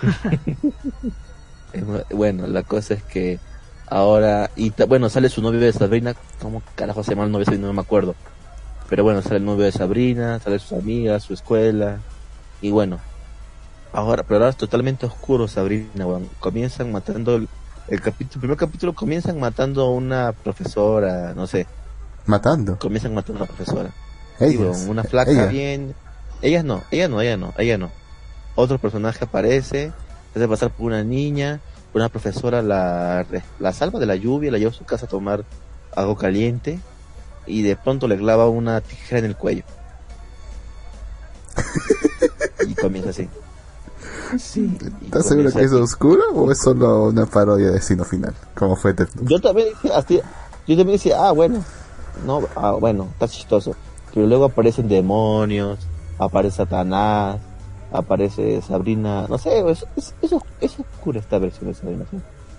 Bueno, 2.10 2.46
la 2.46 2.62
cosa 2.62 2.94
es 2.94 3.02
que 3.02 3.38
ahora, 3.86 4.50
y 4.56 4.72
bueno, 4.88 5.08
sale 5.08 5.28
su 5.28 5.42
novio 5.42 5.60
de 5.60 5.72
Sabrina, 5.72 6.14
¿cómo 6.40 6.62
carajo 6.74 7.02
se 7.02 7.10
llama 7.10 7.24
el 7.24 7.32
novio 7.32 7.40
de 7.40 7.44
Sabrina? 7.46 7.66
No 7.68 7.72
me 7.72 7.80
acuerdo. 7.80 8.14
Pero 8.88 9.04
bueno, 9.04 9.22
sale 9.22 9.36
el 9.36 9.44
novio 9.44 9.64
de 9.64 9.72
Sabrina, 9.72 10.38
sale 10.40 10.58
sus 10.58 10.72
amigas, 10.72 11.22
su 11.22 11.34
escuela, 11.34 11.98
y 12.60 12.70
bueno. 12.70 12.98
Ahora, 13.92 14.22
pero 14.22 14.36
ahora 14.36 14.50
es 14.50 14.56
totalmente 14.56 15.06
oscuro 15.06 15.48
Sabrina. 15.48 16.06
Comienzan 16.38 16.92
matando, 16.92 17.36
el, 17.36 17.48
el 17.88 18.00
capítulo, 18.00 18.34
el 18.34 18.40
primer 18.40 18.56
capítulo 18.56 18.94
comienzan 18.94 19.38
matando 19.40 19.82
a 19.82 19.90
una 19.90 20.32
profesora, 20.32 21.34
no 21.34 21.46
sé, 21.46 21.66
Matando. 22.26 22.78
comienzan 22.78 23.14
matando 23.14 23.40
a 23.40 23.44
una 23.46 23.52
profesora. 23.54 23.90
Sí, 24.38 24.56
una 24.88 25.04
flaca 25.04 25.30
ella. 25.30 25.46
bien. 25.46 25.94
Ellas 26.42 26.64
no, 26.64 26.82
ella 26.90 27.08
no, 27.08 27.20
ella 27.20 27.36
no, 27.36 27.52
ella 27.58 27.78
no. 27.78 27.90
Otro 28.54 28.78
personaje 28.78 29.24
aparece, 29.24 29.92
hace 30.34 30.48
pasar 30.48 30.70
por 30.70 30.86
una 30.86 31.02
niña, 31.04 31.60
una 31.94 32.08
profesora 32.08 32.62
la, 32.62 33.26
la 33.58 33.72
salva 33.72 33.98
de 33.98 34.06
la 34.06 34.16
lluvia, 34.16 34.50
la 34.52 34.58
lleva 34.58 34.70
a 34.70 34.74
su 34.74 34.84
casa 34.84 35.06
a 35.06 35.08
tomar 35.08 35.44
algo 35.94 36.16
caliente 36.16 36.78
y 37.46 37.62
de 37.62 37.76
pronto 37.76 38.06
le 38.08 38.16
clava 38.16 38.48
una 38.48 38.80
tijera 38.80 39.18
en 39.20 39.24
el 39.26 39.36
cuello. 39.36 39.64
y 42.66 42.74
comienza 42.74 43.10
así. 43.10 43.28
Sí. 44.38 44.78
¿Estás 45.02 45.26
seguro 45.26 45.50
que 45.50 45.62
es 45.64 45.72
oscuro 45.72 46.22
o 46.34 46.52
es 46.52 46.58
solo 46.60 47.06
una 47.06 47.26
parodia 47.26 47.66
de 47.66 47.72
Destino 47.72 48.04
Final? 48.04 48.34
Como 48.54 48.76
fue 48.76 48.92
Death 48.92 49.14
Note? 49.16 49.28
Yo 49.28 49.40
también 49.40 49.68
decía, 49.70 49.96
así- 49.96 50.20
yo 50.68 50.76
también 50.76 50.92
decía, 50.98 51.16
ah, 51.26 51.32
bueno, 51.32 51.64
no, 52.24 52.42
ah, 52.54 52.72
bueno, 52.72 53.08
está 53.12 53.26
chistoso. 53.26 53.74
Pero 54.14 54.26
luego 54.26 54.44
aparecen 54.44 54.88
demonios, 54.88 55.80
aparece 56.18 56.58
Satanás, 56.58 57.38
aparece 57.92 58.60
Sabrina, 58.62 59.26
no 59.28 59.38
sé, 59.38 59.60
es, 59.70 59.86
es, 59.96 60.14
es, 60.22 60.32
es 60.60 60.78
oscura 60.80 61.18
esta 61.20 61.38
versión 61.38 61.66
de 61.68 61.74
Sabrina. 61.74 62.04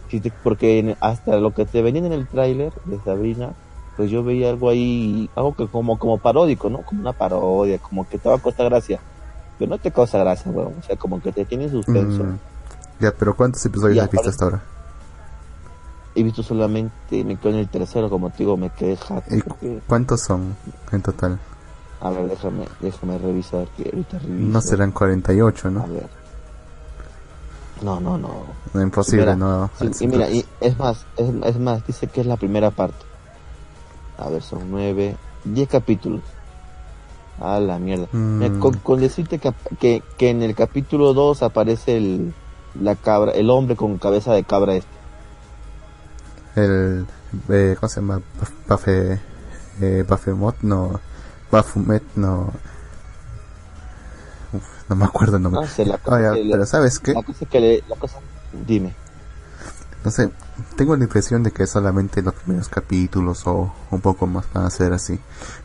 ¿sí? 0.09 0.19
Te- 0.19 0.32
Porque 0.43 0.95
hasta 0.99 1.38
lo 1.38 1.53
que 1.53 1.65
te 1.65 1.82
venían 1.82 2.05
en 2.05 2.13
el 2.13 2.27
tráiler 2.27 2.73
de 2.86 2.99
Sabrina, 2.99 3.51
pues 3.97 4.09
yo 4.11 4.23
veía 4.23 4.49
algo 4.49 4.69
ahí, 4.69 5.29
algo 5.36 5.53
que 5.55 5.67
como, 5.67 5.97
como 5.99 6.17
paródico, 6.17 6.69
¿no? 6.69 6.82
Como 6.82 7.01
una 7.01 7.13
parodia, 7.13 7.77
como 7.79 8.07
que 8.07 8.17
te 8.17 8.27
va 8.29 8.36
a 8.36 8.39
costar 8.39 8.69
gracia. 8.69 8.99
Pero 9.59 9.69
no 9.69 9.77
te 9.77 9.91
causa 9.91 10.17
gracia, 10.17 10.51
weón. 10.51 10.73
O 10.79 10.84
sea, 10.84 10.95
como 10.95 11.21
que 11.21 11.32
te 11.32 11.45
tiene 11.45 11.65
en 11.65 11.71
suspenso. 11.71 12.23
Mm, 12.23 12.38
ya, 12.99 13.11
pero 13.11 13.36
¿cuántos 13.36 13.65
episodios 13.65 13.95
Ya, 13.97 14.03
has 14.03 14.11
visto 14.11 14.29
hasta 14.29 14.45
ahora? 14.45 14.61
He 16.15 16.23
visto 16.23 16.43
solamente, 16.43 17.23
me 17.23 17.38
quedo 17.38 17.53
en 17.53 17.59
el 17.59 17.69
tercero, 17.69 18.09
como 18.09 18.29
te 18.32 18.39
digo, 18.39 18.57
me 18.57 18.69
quedé 18.69 18.97
jato. 18.97 19.34
¿Y 19.34 19.41
porque- 19.41 19.79
cuántos 19.88 20.21
son 20.21 20.55
en 20.91 21.01
total? 21.01 21.39
A 22.02 22.10
ver, 22.10 22.28
déjame, 22.30 22.66
déjame 22.80 23.18
revisar 23.20 23.68
que 23.78 23.84
ahorita 23.84 24.20
reviso. 24.20 24.52
No 24.52 24.62
serán 24.62 24.91
48, 24.91 25.68
A 25.68 25.72
¿no? 25.72 25.88
ver. 25.88 26.08
No, 27.82 27.99
no, 27.99 28.18
no. 28.18 28.43
No, 28.74 28.82
imposible, 28.82 29.22
Mira, 29.24 29.36
no. 29.36 29.70
Sí, 29.80 29.89
y 30.04 30.08
mira, 30.08 30.30
y 30.30 30.45
es 30.60 30.78
más, 30.78 31.06
es, 31.18 31.30
es 31.45 31.60
más, 31.60 31.86
dice 31.86 32.08
que 32.08 32.22
es 32.22 32.28
la 32.28 32.38
primera 32.38 32.72
parte. 32.72 33.06
A 34.18 34.30
ver, 34.30 34.41
son 34.43 34.70
nueve, 34.70 35.16
diez 35.43 35.68
capítulos. 35.68 36.22
A 37.39 37.60
la 37.60 37.80
mierda. 37.80 38.08
Mm. 38.12 38.38
Mira, 38.38 38.60
Con, 38.60 38.74
con 38.78 38.99
decirte 38.99 39.39
que, 39.39 39.52
que, 39.80 40.04
que 40.18 40.30
en 40.30 40.43
el 40.43 40.54
capítulo 40.54 41.14
2 41.16 41.41
aparece 41.41 41.97
el, 41.97 42.34
la 42.80 42.95
cabra, 42.95 43.32
el 43.32 43.49
hombre 43.49 43.76
con 43.76 43.97
cabeza 43.97 44.34
de 44.34 44.43
cabra 44.43 44.76
este. 44.76 44.89
El. 46.56 47.08
Eh, 47.49 47.76
¿Cómo 47.80 47.89
se 47.89 48.02
llama? 48.02 48.22
Buffet. 48.68 49.20
Eh, 49.82 50.06
Buffemot, 50.08 50.58
no. 50.62 50.99
Bafumet, 51.52 52.04
no. 52.16 52.52
Uf, 54.54 54.64
no 54.89 54.95
me 54.95 55.06
acuerdo 55.06 55.38
el 55.38 55.43
nombre. 55.43 55.62
No 55.62 55.68
sé, 55.68 55.86
la 55.86 55.97
cosa, 55.97 56.18
Ah, 56.18 56.22
ya, 56.22 56.34
que 56.34 56.43
le- 56.43 56.52
pero 56.52 56.66
¿sabes 56.66 56.99
qué? 56.99 57.14
la 57.14 57.24
cosa 57.24 57.45
que 57.45 57.60
le, 57.60 57.84
la 57.88 57.95
cosa, 57.95 58.18
dime. 58.66 58.93
No 60.04 60.10
sé, 60.12 60.32
tengo 60.76 60.95
la 60.97 61.04
impresión 61.04 61.43
de 61.43 61.52
que 61.52 61.68
solamente 61.68 62.22
los 62.24 62.34
primeros 62.34 62.68
capítulos 62.70 63.45
o 63.45 63.72
un 63.91 64.02
poco 64.02 64.26
más 64.28 64.45
van 64.54 64.66
a 64.66 64.70
ser 64.70 64.93
así. 64.93 65.20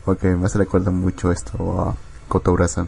Porque 0.05 0.27
me 0.35 0.45
hace 0.45 0.59
recuerda 0.59 0.91
mucho 0.91 1.31
esto 1.31 1.81
a 1.81 1.95
Kotoura-san. 2.27 2.87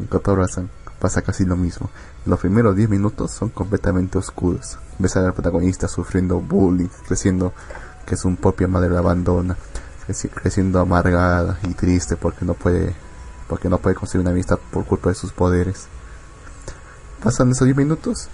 En 0.00 0.06
Kotoura-san 0.06 0.70
pasa 0.98 1.20
casi 1.22 1.44
lo 1.44 1.56
mismo. 1.56 1.90
Los 2.24 2.40
primeros 2.40 2.74
10 2.74 2.88
minutos 2.88 3.32
son 3.32 3.50
completamente 3.50 4.16
oscuros. 4.16 4.78
Ves 4.98 5.16
a 5.16 5.20
la 5.20 5.32
protagonista 5.32 5.88
sufriendo 5.88 6.40
bullying, 6.40 6.88
creciendo 7.06 7.52
que 8.06 8.16
su 8.16 8.34
propia 8.36 8.66
madre 8.66 8.88
la 8.90 9.00
abandona, 9.00 9.56
creciendo 10.06 10.80
amargada 10.80 11.58
y 11.62 11.74
triste 11.74 12.16
porque 12.16 12.44
no 12.44 12.54
puede 12.54 12.94
porque 13.48 13.68
no 13.68 13.78
puede 13.78 13.94
conseguir 13.96 14.22
una 14.22 14.30
amistad 14.30 14.58
por 14.70 14.84
culpa 14.86 15.10
de 15.10 15.14
sus 15.14 15.32
poderes. 15.32 15.86
Pasan 17.22 17.50
esos 17.50 17.66
10 17.66 17.76
minutos 17.76 18.28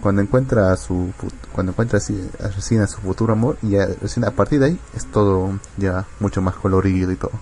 cuando 0.00 0.22
encuentra 0.22 0.72
a 0.72 0.76
su 0.76 1.12
cuando 1.52 1.72
encuentra 1.72 1.98
a 1.98 2.48
recién 2.48 2.80
a 2.82 2.86
su 2.86 3.00
futuro 3.00 3.32
amor 3.32 3.58
y 3.62 3.70
ya 3.70 3.86
recién 4.00 4.24
a 4.24 4.30
partir 4.30 4.60
de 4.60 4.66
ahí 4.66 4.80
es 4.94 5.06
todo 5.10 5.58
ya 5.76 6.06
mucho 6.20 6.40
más 6.42 6.54
colorido 6.54 7.12
y 7.12 7.16
todo 7.16 7.32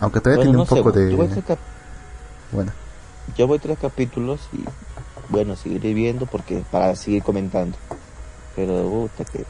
aunque 0.00 0.20
todavía 0.20 0.44
Bueno, 0.44 0.50
tiene 0.50 0.56
no 0.56 0.62
un 0.62 0.68
poco 0.68 0.98
yo 0.98 1.34
de 1.34 1.42
cap- 1.42 1.58
bueno 2.52 2.72
Yo 3.36 3.46
voy 3.46 3.58
tres 3.58 3.78
capítulos 3.78 4.40
y 4.52 4.64
bueno, 5.28 5.54
seguiré 5.54 5.94
viendo 5.94 6.26
porque 6.26 6.64
para 6.72 6.96
seguir 6.96 7.22
comentando. 7.22 7.76
Pero 8.56 8.82
puta 8.90 9.24
que 9.24 9.44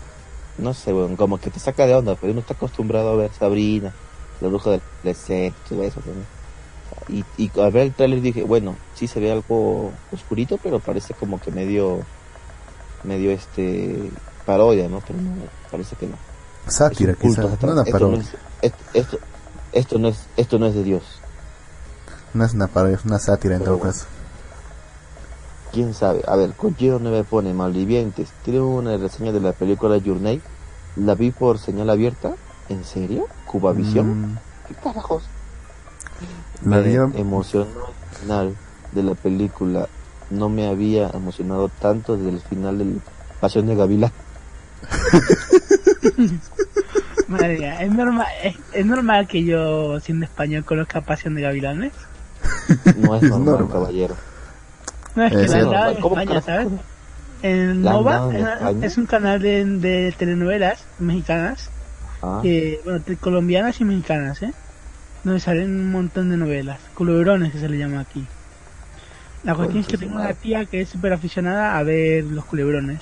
no 0.61 0.75
sé, 0.75 0.93
weón, 0.93 1.17
como 1.17 1.39
que 1.39 1.51
te 1.51 1.59
saca 1.59 1.87
de 1.87 1.95
onda, 1.95 2.15
pero 2.15 2.33
uno 2.33 2.41
está 2.41 2.55
acostumbrado 2.55 3.11
a 3.11 3.17
ver 3.17 3.31
Sabrina, 3.33 3.93
la 4.41 4.49
bruja 4.49 4.71
del 4.71 4.83
deseo, 5.03 5.53
todo 5.69 5.83
eso. 5.83 6.01
¿no? 6.07 7.15
Y, 7.15 7.25
y 7.37 7.51
al 7.61 7.73
ver 7.73 7.85
el 7.85 7.93
trailer 7.95 8.21
dije, 8.21 8.43
bueno, 8.43 8.77
sí 8.95 9.07
se 9.07 9.21
ve 9.21 9.33
algo 9.33 9.93
oscurito, 10.13 10.59
pero 10.63 10.79
parece 10.81 11.15
como 11.15 11.41
que 11.41 11.51
medio 11.51 12.01
medio 13.05 13.31
este 13.31 14.11
parodia, 14.45 14.89
¿no? 14.89 15.01
Pero 15.07 15.21
no, 15.21 15.31
parece 15.71 15.97
que 15.97 16.07
no. 16.07 16.17
sátira 16.67 17.15
quizás 17.15 17.61
no 17.63 17.73
una 17.73 17.83
esto, 17.83 17.99
no 18.11 18.17
es, 18.17 18.29
esto, 18.63 18.79
esto, 18.93 19.19
esto 19.73 19.99
no 19.99 20.09
es 20.09 20.27
esto 20.37 20.59
no 20.59 20.67
es 20.67 20.75
de 20.75 20.85
Dios. 20.85 21.03
no 22.35 22.45
es 22.45 22.53
una 22.53 22.67
parodia 22.67 22.97
es 22.97 23.05
una 23.05 23.19
sátira 23.19 23.55
en 23.55 23.61
Pero 23.61 23.73
todo 23.73 23.79
bueno. 23.79 23.93
caso 23.93 24.07
quién 25.73 25.95
sabe. 25.95 26.23
A 26.27 26.37
ver, 26.37 26.53
Kojiro 26.53 26.99
9 27.01 27.25
pone 27.25 27.53
malvivientes. 27.55 28.31
Tiene 28.45 28.61
una 28.61 28.97
reseña 28.97 29.33
de 29.33 29.41
la 29.41 29.53
película 29.53 29.97
Your 29.99 30.17
Name. 30.17 30.41
La 30.97 31.15
vi 31.15 31.31
por 31.31 31.59
señal 31.59 31.91
abierta. 31.91 32.35
¿En 32.69 32.85
serio? 32.85 33.27
¿Cubavisión? 33.47 34.33
Mm, 34.33 34.39
¿Qué 34.69 34.75
carajos? 34.75 35.25
la 36.65 36.77
Me 36.79 36.95
emocionó 37.21 37.67
el 37.67 38.17
final 38.19 38.57
de 38.93 39.03
la 39.03 39.15
película. 39.15 39.89
No 40.31 40.49
me 40.49 40.69
había 40.69 41.09
emocionado 41.11 41.69
tanto 41.81 42.17
desde 42.17 42.31
el 42.31 42.41
final 42.41 42.79
del 42.79 43.01
Pasión 43.41 43.67
de 43.67 43.75
Gavilán. 43.75 44.13
Madre 47.29 47.59
mía, 47.59 47.83
es 47.83 47.93
normal, 47.93 48.27
es, 48.43 48.57
es 48.73 48.87
normal 48.87 49.27
que 49.29 49.45
yo, 49.45 50.01
siendo 50.01 50.25
español, 50.25 50.65
conozca 50.65 51.01
Pasión 51.01 51.35
de 51.35 51.43
Gavilanes. 51.43 51.93
No 52.97 53.15
es 53.17 53.23
Es 53.23 53.31
normal, 53.31 53.45
normal. 53.61 53.69
caballero. 53.71 54.17
No, 55.17 55.25
es 55.25 55.33
que 55.33 55.39
la 55.49 55.59
dado 55.59 55.63
en 55.63 55.65
normal. 55.65 55.97
¿Cómo 56.01 56.19
España, 56.19 56.43
¿sabes? 56.43 56.69
En 57.43 57.85
¿La 57.85 57.91
han 57.91 57.97
Nova 57.97 58.21
en 58.33 58.85
es- 58.85 58.99
un 58.99 59.07
canal 59.07 59.41
de, 59.41 59.65
de 59.65 60.15
telenovelas 60.19 60.85
mexicanas, 60.99 61.71
Ah, 62.23 62.41
que, 62.43 62.81
bueno, 62.85 63.03
colombianas 63.21 63.81
y 63.81 63.85
mexicanas, 63.85 64.43
¿eh? 64.43 64.53
Donde 65.25 65.41
salen 65.41 65.71
un 65.81 65.91
montón 65.91 66.31
de 66.31 66.37
novelas, 66.37 66.81
culebrones 66.95 67.53
que 67.53 67.59
se 67.59 67.69
le 67.69 67.79
llama 67.79 68.01
aquí. 68.01 68.27
La 69.43 69.55
cuestión 69.55 69.81
es 69.81 69.87
que 69.89 69.97
tengo 69.97 70.17
una 70.17 70.35
tía 70.35 70.67
que 70.67 70.83
es 70.83 70.89
súper 70.91 71.13
aficionada 71.15 71.79
a 71.79 71.83
ver 71.83 72.25
los 72.25 72.45
culebrones. 72.45 73.01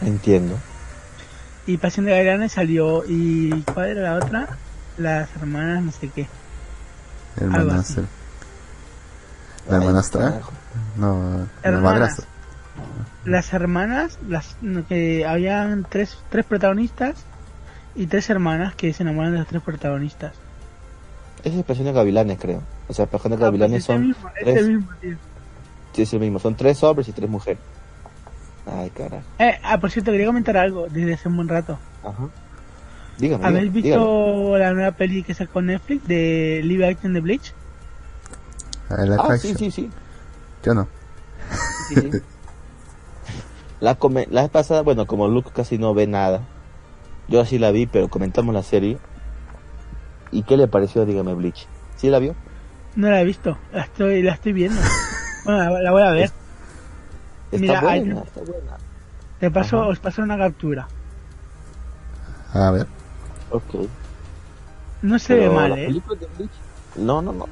entiendo. 0.00 0.58
Y 1.66 1.76
Pasión 1.76 2.06
de 2.06 2.12
Gavilanes 2.12 2.52
salió, 2.52 3.04
¿y 3.06 3.62
cuál 3.62 3.90
era 3.90 4.02
la 4.02 4.14
otra? 4.16 4.58
Las 4.98 5.30
hermanas 5.36 5.84
no 5.84 5.92
sé 5.92 6.10
qué. 6.10 6.26
así. 7.72 7.94
La 9.68 9.76
hermanastra 9.76 10.20
carajo. 10.30 10.52
no 10.96 11.46
la 11.62 11.70
madrastra 11.80 12.26
las 13.24 13.52
hermanas, 13.52 14.18
las 14.28 14.56
que 14.88 15.24
habían 15.26 15.86
tres, 15.88 16.18
tres 16.28 16.44
protagonistas 16.44 17.14
y 17.94 18.06
tres 18.06 18.28
hermanas 18.30 18.74
que 18.74 18.92
se 18.92 19.04
enamoran 19.04 19.32
de 19.32 19.38
los 19.38 19.46
tres 19.46 19.62
protagonistas. 19.62 20.32
Es 21.44 21.52
Pasión 21.64 21.86
de 21.86 21.92
Gavilanes, 21.92 22.38
creo. 22.40 22.62
O 22.88 22.94
sea, 22.94 23.06
Pasión 23.06 23.30
de 23.30 23.36
Ah, 23.36 23.38
pues 23.38 23.46
Gavilanes 23.46 23.78
ese 23.78 23.86
son 23.92 24.08
mismo, 24.08 24.28
tres. 24.40 24.66
mismo, 24.66 24.88
tío. 25.00 25.16
Sí, 25.92 26.02
es 26.02 26.12
el 26.14 26.20
mismo. 26.20 26.38
Son 26.40 26.56
tres 26.56 26.82
hombres 26.82 27.06
y 27.08 27.12
tres 27.12 27.28
mujeres. 27.30 27.60
Ay, 28.66 28.90
carajo. 28.90 29.22
Eh, 29.38 29.58
ah, 29.62 29.78
por 29.78 29.90
cierto, 29.92 30.10
quería 30.10 30.26
comentar 30.26 30.56
algo 30.56 30.86
desde 30.90 31.14
hace 31.14 31.28
un 31.28 31.36
buen 31.36 31.48
rato. 31.48 31.78
Ajá. 32.02 32.28
Dígame. 33.18 33.44
¿Habéis 33.44 33.72
dígame, 33.72 33.82
visto 33.82 34.36
dígame. 34.40 34.58
la 34.58 34.72
nueva 34.72 34.90
peli 34.92 35.22
que 35.22 35.34
sacó 35.34 35.62
Netflix 35.62 36.08
de 36.08 36.60
Live 36.64 36.88
Action 36.88 37.12
de 37.12 37.20
Bleach? 37.20 37.54
Ah, 38.92 39.26
Ah, 39.30 39.38
sí, 39.38 39.54
sí, 39.54 39.70
sí. 39.70 39.90
Yo 40.62 40.74
no. 40.74 40.88
sí, 41.88 41.94
sí. 41.96 42.10
la, 43.80 43.94
come- 43.96 44.26
la 44.30 44.42
vez 44.42 44.50
pasada, 44.50 44.82
bueno, 44.82 45.06
como 45.06 45.28
Luke 45.28 45.50
casi 45.54 45.78
no 45.78 45.94
ve 45.94 46.06
nada, 46.06 46.42
yo 47.28 47.40
así 47.40 47.58
la 47.58 47.70
vi, 47.70 47.86
pero 47.86 48.08
comentamos 48.08 48.54
la 48.54 48.62
serie. 48.62 48.98
¿Y 50.30 50.42
qué 50.44 50.56
le 50.56 50.66
pareció, 50.68 51.04
dígame, 51.04 51.34
Bleach? 51.34 51.66
¿Sí 51.96 52.08
la 52.08 52.18
vio? 52.18 52.34
No 52.96 53.08
la 53.10 53.20
he 53.20 53.24
visto, 53.24 53.58
la 53.72 53.82
estoy, 53.82 54.22
la 54.22 54.32
estoy 54.34 54.52
viendo. 54.52 54.80
Bueno, 55.44 55.58
la, 55.72 55.80
la 55.82 55.90
voy 55.90 56.02
a 56.02 56.10
ver. 56.12 56.30
Está 57.50 57.58
Mira, 57.58 57.80
buena, 57.80 57.92
hay- 58.20 58.22
está 58.28 58.40
buena. 58.42 58.76
Te 59.40 59.50
paso, 59.50 59.80
Ajá. 59.80 59.88
os 59.88 59.98
paso 59.98 60.22
una 60.22 60.38
captura. 60.38 60.86
A 62.54 62.70
ver. 62.70 62.86
Ok. 63.50 63.88
No 65.02 65.18
se 65.18 65.34
Pero 65.34 65.48
ve 65.50 65.56
mal, 65.56 65.76
eh. 65.76 65.86
película 65.86 66.16
de 66.20 66.26
Bleach, 66.36 66.52
no, 66.94 67.20
no, 67.22 67.32
no, 67.32 67.48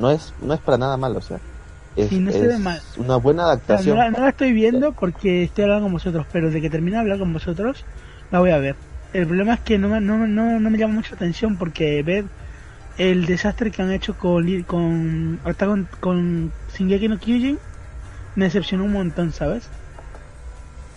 no 0.00 0.10
es, 0.10 0.34
no 0.40 0.54
es 0.54 0.60
para 0.60 0.78
nada 0.78 0.96
malo, 0.96 1.18
o 1.18 1.22
sea, 1.22 1.38
es, 1.96 2.08
Sí, 2.08 2.18
no 2.20 2.32
se 2.32 2.46
es 2.46 2.48
ve 2.48 2.58
mal. 2.58 2.80
una 2.98 3.16
buena 3.16 3.44
O 3.44 3.46
sea, 3.66 3.76
adaptación. 3.76 3.96
no, 3.96 4.02
la, 4.02 4.10
no 4.10 4.20
la 4.20 4.28
estoy 4.30 4.52
viendo 4.52 4.92
porque 4.92 5.44
estoy 5.44 5.64
hablando 5.64 5.84
con 5.84 5.92
vosotros, 5.92 6.26
pero 6.32 6.50
de 6.50 6.60
que 6.60 6.70
termine 6.70 6.96
de 6.96 7.00
hablar 7.02 7.18
con 7.18 7.32
vosotros, 7.32 7.84
la 8.30 8.40
voy 8.40 8.50
a 8.50 8.58
ver. 8.58 8.76
El 9.12 9.26
problema 9.26 9.54
es 9.54 9.60
que 9.60 9.78
no 9.78 9.88
me, 9.88 10.00
no, 10.00 10.18
me- 10.18 10.28
no, 10.28 10.60
no 10.60 10.70
me 10.70 10.78
llama 10.78 10.94
mucho 10.94 11.10
la 11.12 11.16
atención 11.16 11.56
porque 11.56 12.02
ver 12.02 12.24
el 12.98 13.26
desastre 13.26 13.70
que 13.70 13.82
han 13.82 13.92
hecho 13.92 14.14
con 14.18 14.46
con 14.64 15.40
ahorita 15.44 15.66
con, 15.66 15.88
con 16.00 16.52
Shingeki 16.76 17.08
no 17.08 17.18
Kyojin 17.18 17.58
me 18.36 18.44
decepcionó 18.46 18.84
un 18.84 18.92
montón, 18.92 19.32
¿sabes? 19.32 19.68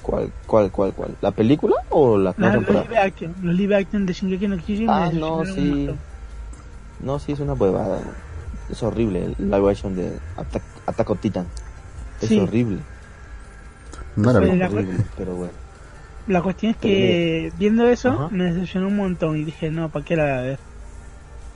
¿Cuál, 0.01 0.31
cuál, 0.47 0.71
cuál, 0.71 0.93
cuál? 0.93 1.17
¿La 1.21 1.31
película 1.31 1.75
o 1.89 2.17
la 2.17 2.33
nueva 2.37 2.55
los 2.55 2.67
live 2.83 2.97
action, 2.97 3.35
los 3.41 3.55
live 3.55 3.75
action 3.75 4.05
de 4.05 4.13
Shingeki 4.13 4.47
no 4.47 4.57
Kyojin 4.57 4.87
Ah, 4.89 5.09
me 5.11 5.19
no, 5.19 5.43
un 5.43 5.47
sí. 5.55 5.69
montón. 5.69 5.99
No, 6.99 7.19
sí, 7.19 7.31
es 7.33 7.39
una 7.39 7.53
huevada. 7.53 7.99
Es 8.73 8.81
horrible 8.81 9.23
el 9.23 9.35
live 9.51 9.69
action 9.69 9.95
de 9.95 10.17
Attack, 10.35 10.63
Attack 10.87 11.09
on 11.11 11.17
Titan. 11.19 11.45
Es 12.19 12.29
Sí. 12.29 12.39
horrible. 12.39 12.79
No 14.15 14.23
Pues 14.33 14.57
la- 14.57 14.65
horrible, 14.67 14.97
pero 15.15 15.35
bueno. 15.35 15.53
La 16.25 16.41
cuestión 16.41 16.71
es 16.71 16.77
que 16.77 17.51
viendo 17.59 17.87
eso 17.87 18.09
Ajá. 18.09 18.29
me 18.31 18.45
decepcionó 18.45 18.87
un 18.87 18.95
montón 18.95 19.37
y 19.37 19.43
dije, 19.43 19.69
no, 19.69 19.89
¿para 19.89 20.03
qué 20.03 20.15
la 20.15 20.23
voy 20.23 20.31
a 20.31 20.41
ver? 20.41 20.59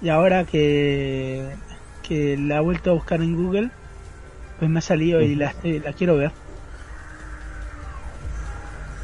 Y 0.04 0.10
ahora 0.10 0.44
que, 0.44 1.44
que 2.08 2.38
la 2.38 2.58
he 2.58 2.60
vuelto 2.60 2.92
a 2.92 2.94
buscar 2.94 3.20
en 3.24 3.36
Google, 3.36 3.72
pues 4.60 4.70
me 4.70 4.78
ha 4.78 4.82
salido 4.84 5.20
y 5.20 5.34
la 5.34 5.54
quiero 5.98 6.18
ver. 6.18 6.32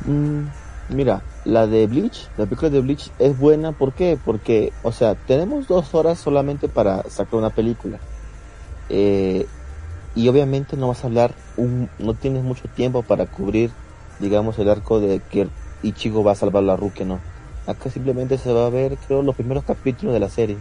Mm, 0.05 0.43
mira, 0.89 1.21
la 1.45 1.67
de 1.67 1.87
Bleach, 1.87 2.29
la 2.37 2.45
película 2.45 2.69
de 2.69 2.79
Bleach 2.79 3.11
es 3.19 3.37
buena, 3.37 3.71
¿por 3.73 3.93
qué? 3.93 4.17
Porque, 4.23 4.71
o 4.83 4.91
sea, 4.91 5.15
tenemos 5.15 5.67
dos 5.67 5.93
horas 5.93 6.19
solamente 6.19 6.67
para 6.69 7.03
sacar 7.09 7.35
una 7.35 7.49
película. 7.49 7.99
Eh, 8.89 9.45
y 10.15 10.27
obviamente 10.27 10.77
no 10.77 10.87
vas 10.89 11.03
a 11.03 11.07
hablar, 11.07 11.33
un, 11.57 11.89
no 11.99 12.13
tienes 12.13 12.43
mucho 12.43 12.63
tiempo 12.75 13.01
para 13.03 13.25
cubrir, 13.25 13.71
digamos, 14.19 14.57
el 14.59 14.69
arco 14.69 14.99
de 14.99 15.21
que 15.31 15.47
Ichigo 15.81 16.23
va 16.23 16.33
a 16.33 16.35
salvar 16.35 16.63
la 16.63 16.75
Rukia, 16.77 17.05
¿no? 17.05 17.19
Acá 17.65 17.89
simplemente 17.89 18.37
se 18.37 18.51
va 18.53 18.67
a 18.67 18.69
ver, 18.69 18.97
creo, 19.07 19.21
los 19.21 19.35
primeros 19.35 19.63
capítulos 19.63 20.13
de 20.13 20.19
la 20.19 20.29
serie. 20.29 20.57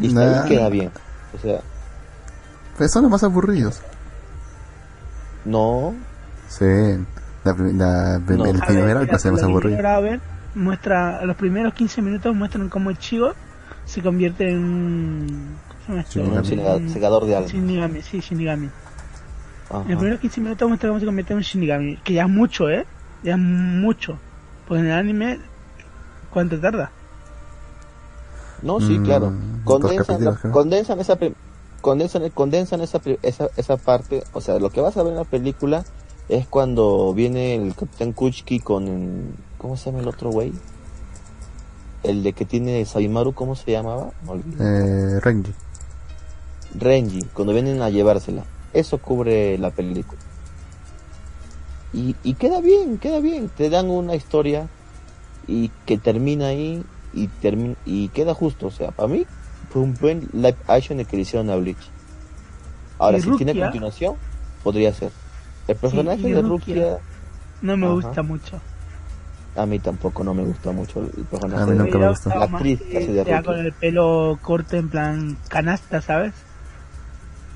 Y 0.00 0.08
Nah. 0.08 0.44
queda 0.46 0.68
bien. 0.68 0.90
O 1.36 1.38
sea, 1.40 1.60
Pues 2.76 2.90
son 2.90 3.02
los 3.02 3.10
más 3.10 3.22
aburridos. 3.22 3.80
no, 5.44 5.94
Sí. 6.48 6.64
La, 7.44 7.52
la, 7.54 8.18
No. 8.18 8.44
el 8.44 8.62
A 8.62 8.66
primero 8.66 8.86
ver, 8.86 8.96
el 8.96 9.00
mira, 9.02 9.12
paseo 9.12 9.32
más 9.32 9.42
aburrido. 9.42 10.00
ver 10.00 10.20
muestra 10.54 11.24
los 11.24 11.36
primeros 11.36 11.72
15 11.74 12.02
minutos 12.02 12.34
muestran 12.36 12.68
cómo 12.68 12.90
Ichigo 12.90 13.32
se 13.86 14.02
convierte 14.02 14.50
en 14.50 14.58
un 14.58 15.56
¿cómo 15.86 16.02
se 16.04 16.20
llama 16.20 16.32
un 16.32 16.38
esto? 16.38 16.54
sega- 16.54 16.76
Un 16.76 16.88
segador 16.90 17.24
de 17.26 17.36
alma. 17.36 17.48
Shinigami, 17.48 18.02
sí, 18.02 18.20
Shinigami. 18.20 18.68
Ajá. 19.70 19.82
En 19.82 19.88
los 19.88 19.96
primeros 19.98 20.20
15 20.20 20.40
minutos 20.40 20.68
muestra 20.68 20.88
cómo 20.90 21.00
se 21.00 21.06
convierte 21.06 21.32
en 21.32 21.36
un 21.38 21.42
Shinigami, 21.42 21.96
que 21.98 22.12
ya 22.12 22.22
es 22.24 22.28
mucho, 22.28 22.68
¿eh? 22.70 22.86
Ya 23.24 23.32
es 23.32 23.38
mucho. 23.38 24.18
Porque 24.68 24.80
en 24.80 24.86
el 24.86 24.92
anime 24.92 25.40
¿cuánto 26.30 26.58
tarda? 26.60 26.90
No, 28.62 28.78
sí, 28.80 28.98
Mm, 28.98 29.04
claro. 29.04 29.32
dos 29.32 29.64
Condensan, 29.64 30.24
la- 30.24 30.36
condensan 30.52 31.00
esa 31.00 31.18
condensan, 31.80 32.30
condensan 32.30 32.80
esa, 32.80 33.00
esa 33.22 33.48
esa 33.56 33.76
parte, 33.76 34.22
o 34.32 34.40
sea, 34.40 34.58
lo 34.60 34.70
que 34.70 34.80
vas 34.80 34.96
a 34.96 35.02
ver 35.02 35.12
en 35.12 35.18
la 35.18 35.24
película 35.24 35.84
es 36.28 36.46
cuando 36.46 37.12
viene 37.14 37.54
el 37.54 37.74
Capitán 37.74 38.12
Kuchiki 38.12 38.60
con 38.60 39.34
¿cómo 39.58 39.76
se 39.76 39.86
llama 39.90 40.02
el 40.02 40.08
otro 40.08 40.30
güey? 40.30 40.52
El 42.02 42.22
de 42.22 42.32
que 42.32 42.44
tiene 42.44 42.84
Sabimaru, 42.84 43.32
¿cómo 43.32 43.54
se 43.54 43.70
llamaba? 43.70 44.10
Olvidé. 44.26 44.56
Eh, 44.58 45.20
Renji. 45.20 45.52
Renji, 46.74 47.22
cuando 47.32 47.52
vienen 47.52 47.80
a 47.80 47.90
llevársela. 47.90 48.44
Eso 48.72 48.98
cubre 48.98 49.56
la 49.58 49.70
película. 49.70 50.20
Y, 51.92 52.16
y 52.24 52.34
queda 52.34 52.60
bien, 52.60 52.98
queda 52.98 53.20
bien. 53.20 53.48
Te 53.48 53.70
dan 53.70 53.90
una 53.90 54.16
historia 54.16 54.68
y 55.46 55.68
que 55.86 55.98
termina 55.98 56.46
ahí 56.48 56.82
y 57.12 57.28
termina 57.28 57.76
y 57.84 58.08
queda 58.08 58.34
justo. 58.34 58.66
O 58.66 58.70
sea, 58.70 58.90
para 58.90 59.08
mí 59.08 59.26
fue 59.70 59.82
un 59.82 59.94
buen 59.94 60.28
live 60.32 60.56
action 60.66 60.98
el 60.98 61.06
que 61.06 61.16
le 61.16 61.22
hicieron 61.22 61.50
a 61.50 61.56
Bleach. 61.56 61.90
Ahora, 62.98 63.20
si 63.20 63.30
tiene 63.36 63.58
continuación, 63.58 64.16
podría 64.62 64.92
ser. 64.92 65.12
El 65.68 65.76
personaje 65.76 66.34
de 66.34 66.42
Rukia. 66.42 66.98
No 67.62 67.76
me 67.76 67.86
Ajá. 67.86 67.94
gusta 67.94 68.22
mucho. 68.22 68.60
a 69.54 69.66
mí 69.66 69.78
tampoco 69.78 70.24
no 70.24 70.32
me 70.34 70.42
gusta 70.44 70.72
mucho 70.72 71.00
el 71.00 71.24
personaje. 71.24 71.62
A 71.62 71.66
mí 71.66 71.72
de- 71.72 71.78
nunca 71.78 71.98
me 71.98 72.08
gustado 72.08 72.38
La 72.40 72.44
actriz 72.46 72.80
hace 72.80 73.12
de 73.12 73.24
sea 73.24 73.36
Rukia. 73.38 73.42
con 73.42 73.58
el 73.58 73.72
pelo 73.72 74.38
corto 74.42 74.76
en 74.76 74.88
plan 74.88 75.36
canasta, 75.48 76.00
¿sabes? 76.00 76.32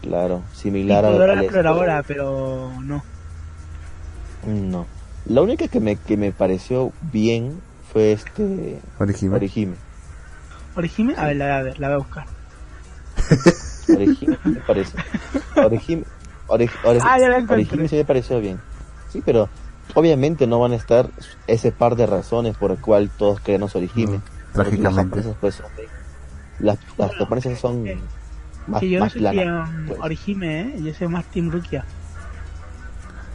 Claro, 0.02 0.42
Y 0.54 0.56
similar 0.58 1.04
a, 1.04 1.10
la 1.10 1.42
exploradora, 1.42 2.02
pero 2.02 2.70
no. 2.82 3.02
No. 4.46 4.86
La 5.24 5.40
única 5.42 5.66
que 5.68 5.80
me, 5.80 5.96
que 5.96 6.16
me 6.16 6.30
pareció 6.32 6.92
bien 7.10 7.60
fue 7.92 8.12
este 8.12 8.80
Orihime. 9.00 9.34
Orihime. 9.36 9.74
Orihime, 10.76 11.14
a 11.16 11.24
ver, 11.26 11.36
la, 11.36 11.44
voy 11.46 11.54
a 11.54 11.62
ver, 11.62 11.80
la 11.80 11.88
voy 11.88 11.94
a 11.94 11.98
buscar. 11.98 12.26
Orihime 13.88 14.38
me 14.44 14.60
parece. 14.60 14.96
Orihime, 15.56 16.04
Ori- 16.48 16.70
Ori- 16.84 17.00
Ah, 17.02 17.18
ya 17.18 17.28
la 17.28 17.36
encontré. 17.38 17.56
Orihime 17.66 17.88
sí 17.88 17.96
me 17.96 18.04
pareció 18.04 18.40
bien. 18.40 18.60
Sí, 19.10 19.22
pero 19.24 19.48
obviamente 19.94 20.46
no 20.46 20.58
van 20.60 20.72
a 20.72 20.76
estar 20.76 21.08
ese 21.46 21.72
par 21.72 21.96
de 21.96 22.06
razones 22.06 22.56
por 22.56 22.70
el 22.70 22.78
cual 22.78 23.10
todos 23.16 23.40
queremos 23.40 23.74
Orihime. 23.76 24.18
Mm, 24.18 24.22
trágicamente. 24.52 24.82
Las 25.16 25.24
japonesas 25.26 25.36
pues 25.40 25.54
son 25.56 25.66
de- 25.76 25.88
las, 26.58 26.78
las 26.96 27.14
japonesas 27.14 27.58
son 27.58 27.84
más, 28.66 28.80
que 28.80 28.90
yo 28.90 28.98
no 28.98 29.04
más 29.04 29.12
soy 29.12 29.20
planas. 29.22 29.70
Pues. 29.86 30.00
Orihime, 30.00 30.60
¿eh? 30.60 30.74
Yo 30.82 30.94
soy 30.94 31.08
más 31.08 31.24
Team 31.26 31.50
Rukia. 31.50 31.84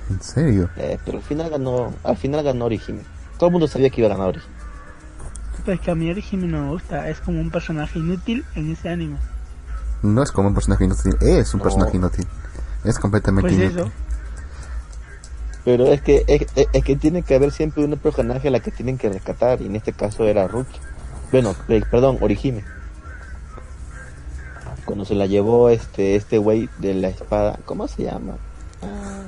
¿En 0.09 0.21
serio? 0.21 0.69
Eh, 0.77 0.97
pero 1.05 1.17
al 1.19 1.23
final 1.23 1.49
ganó, 1.49 1.93
al 2.03 2.17
final 2.17 2.43
ganó 2.43 2.65
Orihime. 2.65 3.01
Todo 3.37 3.47
el 3.47 3.51
mundo 3.53 3.67
sabía 3.67 3.89
que 3.89 4.01
iba 4.01 4.07
a 4.09 4.13
ganar 4.15 4.29
Orihime. 4.29 4.53
Pero 5.65 5.75
es 5.75 5.79
que 5.81 5.91
a 5.91 5.95
mí 5.95 6.09
Orihime 6.09 6.47
no 6.47 6.61
me 6.65 6.69
gusta. 6.71 7.07
Es 7.09 7.19
como 7.21 7.39
un 7.39 7.51
personaje 7.51 7.99
inútil 7.99 8.45
en 8.55 8.71
ese 8.71 8.89
anime. 8.89 9.17
No 10.01 10.23
es 10.23 10.31
como 10.31 10.47
un 10.49 10.53
personaje 10.55 10.83
inútil. 10.85 11.15
Es 11.21 11.53
un 11.53 11.59
No. 11.59 11.63
personaje 11.63 11.95
inútil. 11.97 12.25
Es 12.83 12.97
completamente 12.99 13.49
Pues 13.49 13.61
inútil. 13.61 13.79
eso. 13.79 13.91
Pero 15.63 15.85
es 15.87 16.01
que 16.01 16.23
es, 16.27 16.47
es- 16.55 16.67
es 16.73 16.83
que 16.83 16.95
tiene 16.95 17.21
que 17.21 17.35
haber 17.35 17.51
siempre 17.51 17.83
un 17.85 17.95
personaje 17.97 18.47
a 18.47 18.51
la 18.51 18.59
que 18.59 18.71
tienen 18.71 18.97
que 18.97 19.09
rescatar 19.09 19.61
y 19.61 19.67
en 19.67 19.75
este 19.75 19.93
caso 19.93 20.25
era 20.25 20.47
Ruki. 20.47 20.79
Bueno, 21.31 21.55
eh, 21.67 21.81
perdón, 21.89 22.17
Orihime. 22.19 22.63
Cuando 24.85 25.05
se 25.05 25.13
la 25.15 25.25
llevó 25.27 25.69
este 25.69 26.15
este 26.15 26.37
güey 26.39 26.67
de 26.79 26.93
la 26.95 27.09
espada, 27.09 27.59
¿cómo 27.65 27.87
se 27.87 28.03
llama? 28.03 28.33
Ah, 28.81 29.21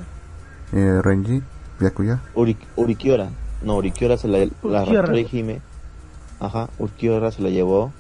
Eh, 0.74 1.00
Renji, 1.04 1.44
Byakuya. 1.80 2.20
Uri, 2.34 2.58
Urikiora. 2.76 3.30
No, 3.62 3.76
Urikiora 3.78 4.18
se 4.18 4.28
la, 4.28 4.40
la 4.64 4.82
Orihime. 4.84 5.62
Ajá, 6.40 6.70
Urikiora 6.80 7.32
se 7.32 7.44
la 7.44 7.50
llevó 7.50 7.94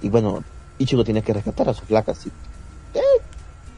y 0.00 0.08
bueno, 0.08 0.42
Ichigo 0.78 1.02
tenía 1.04 1.22
que 1.22 1.32
rescatar 1.34 1.68
a 1.68 1.74
sus 1.74 1.84
flacas. 1.88 2.18
sí. 2.18 2.30
Eh, 2.94 3.00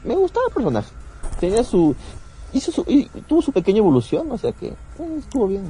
me 0.04 0.14
gustaba 0.14 0.44
el 0.48 0.54
personaje. 0.54 0.90
Tenía 1.38 1.64
su 1.64 1.94
hizo 2.54 2.72
su 2.72 2.84
y 2.86 3.06
tuvo 3.26 3.42
su 3.42 3.52
pequeña 3.52 3.78
evolución, 3.78 4.30
o 4.30 4.38
sea 4.38 4.52
que 4.52 4.68
eh, 4.68 5.16
estuvo 5.18 5.46
bien. 5.48 5.64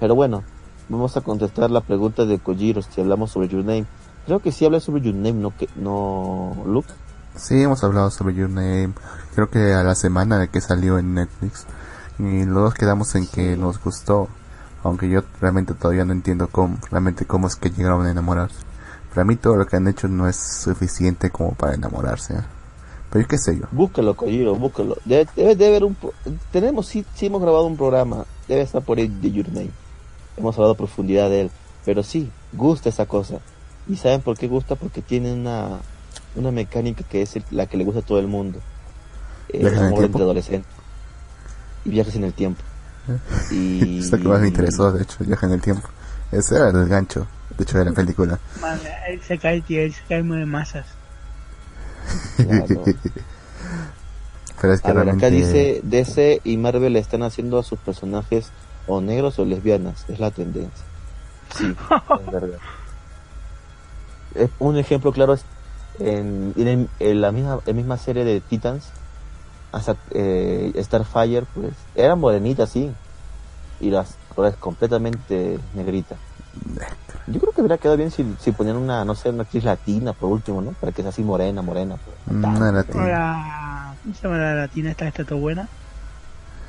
Pero 0.00 0.14
bueno, 0.14 0.42
vamos 0.88 1.16
a 1.16 1.20
contestar 1.20 1.70
la 1.70 1.80
pregunta 1.80 2.24
de 2.24 2.38
Kojiro 2.38 2.82
si 2.82 3.00
hablamos 3.00 3.30
sobre 3.30 3.48
Your 3.48 3.64
Name. 3.64 3.86
Creo 4.26 4.40
que 4.40 4.52
sí 4.52 4.64
habla 4.64 4.80
sobre 4.80 5.02
Your 5.02 5.14
Name, 5.14 5.34
no 5.34 5.56
que 5.56 5.68
no 5.76 6.56
Luke. 6.66 6.88
Sí, 7.36 7.62
hemos 7.62 7.84
hablado 7.84 8.10
sobre 8.10 8.34
Your 8.34 8.48
Name. 8.48 8.94
Creo 9.34 9.50
que 9.50 9.74
a 9.74 9.82
la 9.82 9.94
semana 9.94 10.38
de 10.38 10.48
que 10.48 10.60
salió 10.60 10.98
en 10.98 11.14
Netflix. 11.14 11.66
Y 12.18 12.44
los 12.44 12.62
dos 12.62 12.74
quedamos 12.74 13.14
en 13.16 13.26
que 13.26 13.56
nos 13.56 13.82
gustó, 13.82 14.28
aunque 14.84 15.08
yo 15.08 15.22
realmente 15.40 15.74
todavía 15.74 16.04
no 16.04 16.12
entiendo 16.12 16.48
cómo, 16.48 16.78
realmente 16.90 17.26
cómo 17.26 17.48
es 17.48 17.56
que 17.56 17.70
llegaron 17.70 18.06
a 18.06 18.10
enamorarse. 18.10 18.58
Para 19.12 19.24
mí 19.24 19.36
todo 19.36 19.56
lo 19.56 19.66
que 19.66 19.76
han 19.76 19.88
hecho 19.88 20.06
no 20.06 20.28
es 20.28 20.36
suficiente 20.36 21.30
como 21.30 21.54
para 21.54 21.74
enamorarse. 21.74 22.34
¿eh? 22.34 22.44
Pero 23.14 23.28
qué 23.28 23.38
sé 23.38 23.56
yo. 23.58 23.66
Búscalo, 23.70 24.14
Kojiro, 24.14 24.54
búscalo. 24.56 24.96
Debe, 25.04 25.26
debe 25.36 25.54
de 25.56 25.66
haber 25.68 25.84
un... 25.84 25.94
pro- 25.94 26.12
Tenemos, 26.50 26.88
sí, 26.88 27.06
sí 27.14 27.26
hemos 27.26 27.40
grabado 27.40 27.64
un 27.64 27.76
programa. 27.76 28.26
Debe 28.48 28.62
estar 28.62 28.82
por 28.82 28.98
ahí 28.98 29.06
de 29.08 29.30
Your 29.30 29.48
Name. 29.50 29.70
Hemos 30.36 30.56
hablado 30.56 30.72
a 30.72 30.76
profundidad 30.76 31.30
de 31.30 31.42
él. 31.42 31.50
Pero 31.84 32.02
sí, 32.02 32.28
gusta 32.52 32.88
esa 32.88 33.06
cosa. 33.06 33.38
¿Y 33.88 33.96
saben 33.96 34.20
por 34.20 34.36
qué 34.36 34.48
gusta? 34.48 34.74
Porque 34.74 35.00
tiene 35.00 35.32
una, 35.32 35.78
una 36.34 36.50
mecánica 36.50 37.04
que 37.04 37.22
es 37.22 37.36
el- 37.36 37.44
la 37.52 37.66
que 37.66 37.76
le 37.76 37.84
gusta 37.84 38.00
a 38.00 38.02
todo 38.02 38.18
el 38.18 38.26
mundo. 38.26 38.58
El 39.48 39.60
¿Viajes 39.60 39.78
en 39.78 39.84
el 39.84 39.86
amor 39.86 39.98
tiempo? 40.00 40.18
entre 40.18 40.22
adolescentes. 40.24 40.72
Y 41.84 41.90
viajes 41.90 42.16
en 42.16 42.24
el 42.24 42.32
tiempo. 42.34 42.62
Y... 43.52 44.00
Es 44.00 44.10
lo 44.10 44.18
que 44.18 44.24
más 44.28 44.40
me 44.40 44.48
interesó, 44.48 44.90
de 44.90 45.02
hecho, 45.04 45.18
el 45.20 45.26
viaje 45.26 45.46
en 45.46 45.52
el 45.52 45.60
tiempo. 45.60 45.88
Ese 46.32 46.56
era 46.56 46.70
el 46.70 46.88
gancho, 46.88 47.28
de 47.56 47.62
hecho, 47.62 47.78
de 47.78 47.84
la 47.84 47.92
película. 47.92 48.40
Man, 48.60 48.80
él 49.08 49.20
se 49.22 49.38
cae, 49.38 49.60
tío, 49.60 49.82
él 49.82 49.92
se 49.94 50.02
cae 50.08 50.22
mueve 50.24 50.46
masas. 50.46 50.86
Claro. 52.36 52.84
Pero 54.60 54.72
es 54.72 54.80
que 54.80 54.88
A 54.90 54.92
ver, 54.94 55.08
acá 55.10 55.30
dice 55.30 55.80
DC 55.82 56.40
y 56.44 56.56
Marvel 56.56 56.96
están 56.96 57.22
haciendo 57.22 57.58
a 57.58 57.62
sus 57.62 57.78
personajes 57.78 58.50
o 58.86 59.00
negros 59.00 59.38
o 59.38 59.44
lesbianas. 59.44 60.04
Es 60.08 60.20
la 60.20 60.30
tendencia. 60.30 60.84
Sí, 61.56 61.74
es 62.26 62.32
verdad. 62.32 62.58
Es 64.34 64.50
un 64.58 64.76
ejemplo 64.78 65.12
claro 65.12 65.34
es 65.34 65.44
en, 66.00 66.52
en, 66.56 66.66
el- 66.68 66.88
en 66.98 67.20
la 67.20 67.30
misma 67.30 67.60
en 67.66 67.76
misma 67.76 67.98
serie 67.98 68.24
de 68.24 68.40
Titans, 68.40 68.84
hasta 69.72 69.96
eh, 70.12 70.72
Starfire, 70.82 71.44
pues 71.54 71.72
era 71.94 72.16
morenita, 72.16 72.66
sí, 72.66 72.90
y 73.80 73.90
las 73.90 74.14
ahora 74.36 74.50
es 74.50 74.56
completamente 74.56 75.58
negrita. 75.74 76.16
Yo 77.26 77.40
creo 77.40 77.52
que 77.52 77.60
hubiera 77.62 77.78
quedado 77.78 77.96
bien 77.96 78.10
si, 78.10 78.36
si 78.38 78.52
ponían 78.52 78.76
una, 78.76 79.04
no 79.04 79.14
sé, 79.14 79.30
una 79.30 79.44
actriz 79.44 79.64
latina 79.64 80.12
por 80.12 80.30
último, 80.30 80.60
¿no? 80.60 80.72
Para 80.72 80.92
que 80.92 81.02
sea 81.02 81.08
así 81.08 81.22
morena, 81.22 81.62
morena. 81.62 81.96
pues. 82.04 82.16
Una 82.36 82.70
latina. 82.72 83.02
Ahora, 83.02 83.94
¿cómo 84.02 84.14
se 84.14 84.22
llama 84.22 84.36
la 84.38 84.54
latina 84.54 84.90
esta 84.90 85.08
está 85.08 85.24
todo 85.24 85.38
buena? 85.38 85.62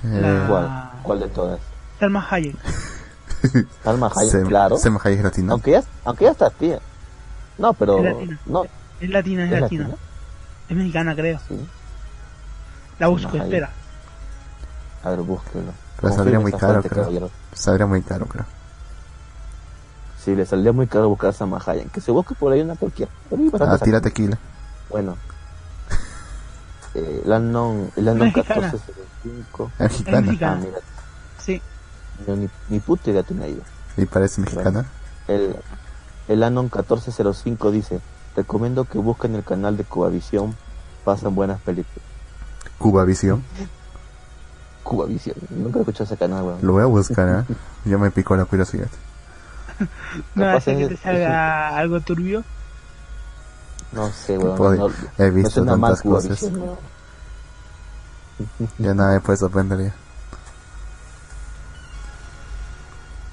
Eh, 0.03 0.19
la- 0.21 0.45
¿Cuál? 0.47 0.91
¿Cuál 1.03 1.19
de 1.19 1.27
todas? 1.27 1.59
Salma 1.99 2.25
Hayek. 2.29 2.55
Salma 3.83 4.11
Hayek, 4.15 4.33
Sem- 4.33 4.47
claro. 4.47 4.77
Selma 4.77 4.99
Hayek 5.03 5.17
es 5.19 5.23
latina. 5.25 5.51
Aunque 5.51 5.71
ya, 5.71 5.83
aunque 6.05 6.23
ya 6.25 6.31
está 6.31 6.49
tía. 6.49 6.79
No, 7.57 7.73
pero 7.73 7.97
Es 7.97 8.03
latina. 8.03 8.39
no, 8.45 8.63
Es 9.01 9.09
latina, 9.09 9.45
es, 9.45 9.51
¿es 9.51 9.61
latina. 9.61 9.83
latina? 9.83 10.01
Es 10.69 10.77
mexicana, 10.77 11.15
creo. 11.15 11.39
Sí. 11.49 11.67
La 12.99 13.07
busco, 13.07 13.29
Salma 13.29 13.43
Hayek. 13.43 13.53
espera. 13.53 13.69
A 15.03 15.09
ver, 15.09 15.19
búsquelo. 15.19 15.73
Pero 16.01 16.13
saldría 16.13 16.39
muy 16.39 16.51
caro, 16.53 16.81
creo. 16.81 17.01
caballero. 17.03 17.29
Saldría 17.53 17.85
muy 17.87 18.01
caro, 18.01 18.25
creo. 18.25 18.45
Sí, 20.25 20.35
le 20.35 20.43
saldría 20.47 20.71
muy 20.73 20.87
caro 20.87 21.07
buscar 21.07 21.29
a 21.29 21.33
Salma 21.33 21.61
Hayek. 21.63 21.91
Que 21.91 22.01
se 22.01 22.11
busque 22.11 22.33
por 22.33 22.51
ahí 22.51 22.61
una 22.61 22.75
cualquiera. 22.75 23.11
Ah, 23.59 23.77
tira 23.77 24.01
tequila. 24.01 24.39
Bueno. 24.89 25.15
Eh, 26.95 27.21
el 27.25 27.31
Anon, 27.31 27.91
el 27.95 28.07
Anon 28.07 28.27
Mexicana. 28.33 28.71
1405. 28.71 29.71
Es 29.77 30.05
mexicana. 30.05 30.51
Ah, 30.53 30.55
mira, 30.65 30.77
Sí. 31.37 31.61
yo 32.25 32.35
ni, 32.35 32.49
ni 32.69 32.79
puta 32.79 33.11
idea 33.11 33.21
tenía 33.21 33.47
yo. 33.49 33.61
Y 33.97 34.05
parece 34.05 34.41
mexicana. 34.41 34.85
El, 35.27 35.55
el 36.27 36.41
Anon 36.43 36.65
1405 36.65 37.69
dice, 37.71 37.99
recomiendo 38.35 38.85
que 38.85 38.97
busquen 38.97 39.35
el 39.35 39.43
canal 39.43 39.77
de 39.77 39.83
Cubavisión, 39.83 40.55
pasan 41.03 41.35
buenas 41.35 41.61
películas. 41.61 42.01
Cuba 42.79 43.03
Visión. 43.05 43.43
Cubavisión, 44.83 45.35
nunca 45.49 45.77
he 45.79 45.81
escuchado 45.81 46.05
ese 46.05 46.17
canal, 46.17 46.43
weón. 46.43 46.59
Lo 46.61 46.73
voy 46.73 46.83
a 46.83 46.85
buscar, 46.85 47.45
¿eh? 47.47 47.55
Ya 47.85 47.97
me 47.97 48.09
picó 48.11 48.35
la 48.35 48.45
curiosidad. 48.45 48.87
No 50.35 50.49
hace 50.49 50.75
que 50.77 50.83
es- 50.83 50.89
te 50.89 50.97
salga 50.97 51.69
algo 51.77 51.99
turbio. 52.01 52.43
No 53.91 54.09
sé, 54.11 54.37
weón. 54.37 54.57
Puede- 54.57 54.77
no- 54.77 54.89
He 55.17 55.27
no 55.29 55.33
visto 55.33 55.63
mal 55.65 55.79
tantas 55.81 56.01
cosas. 56.01 56.41
Weón. 56.43 56.77
Ya 58.77 58.93
nada 58.93 59.13
me 59.13 59.19
puede 59.21 59.37
sorprender 59.37 59.79
ya. 59.81 59.93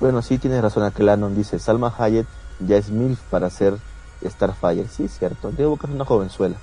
Bueno, 0.01 0.21
sí 0.23 0.39
tienes 0.39 0.61
razón, 0.63 0.83
aquel 0.85 1.09
Anon 1.09 1.35
dice, 1.35 1.59
Salma 1.59 1.95
Hayek 1.97 2.27
ya 2.61 2.77
es 2.77 2.91
MILF 2.91 3.21
para 3.31 3.51
ser 3.51 3.79
Starfire. 4.25 4.89
Sí, 4.89 5.09
cierto, 5.09 5.53
debo 5.53 5.71
buscar 5.71 5.91
una 5.91 6.05
jovenzuela. 6.05 6.57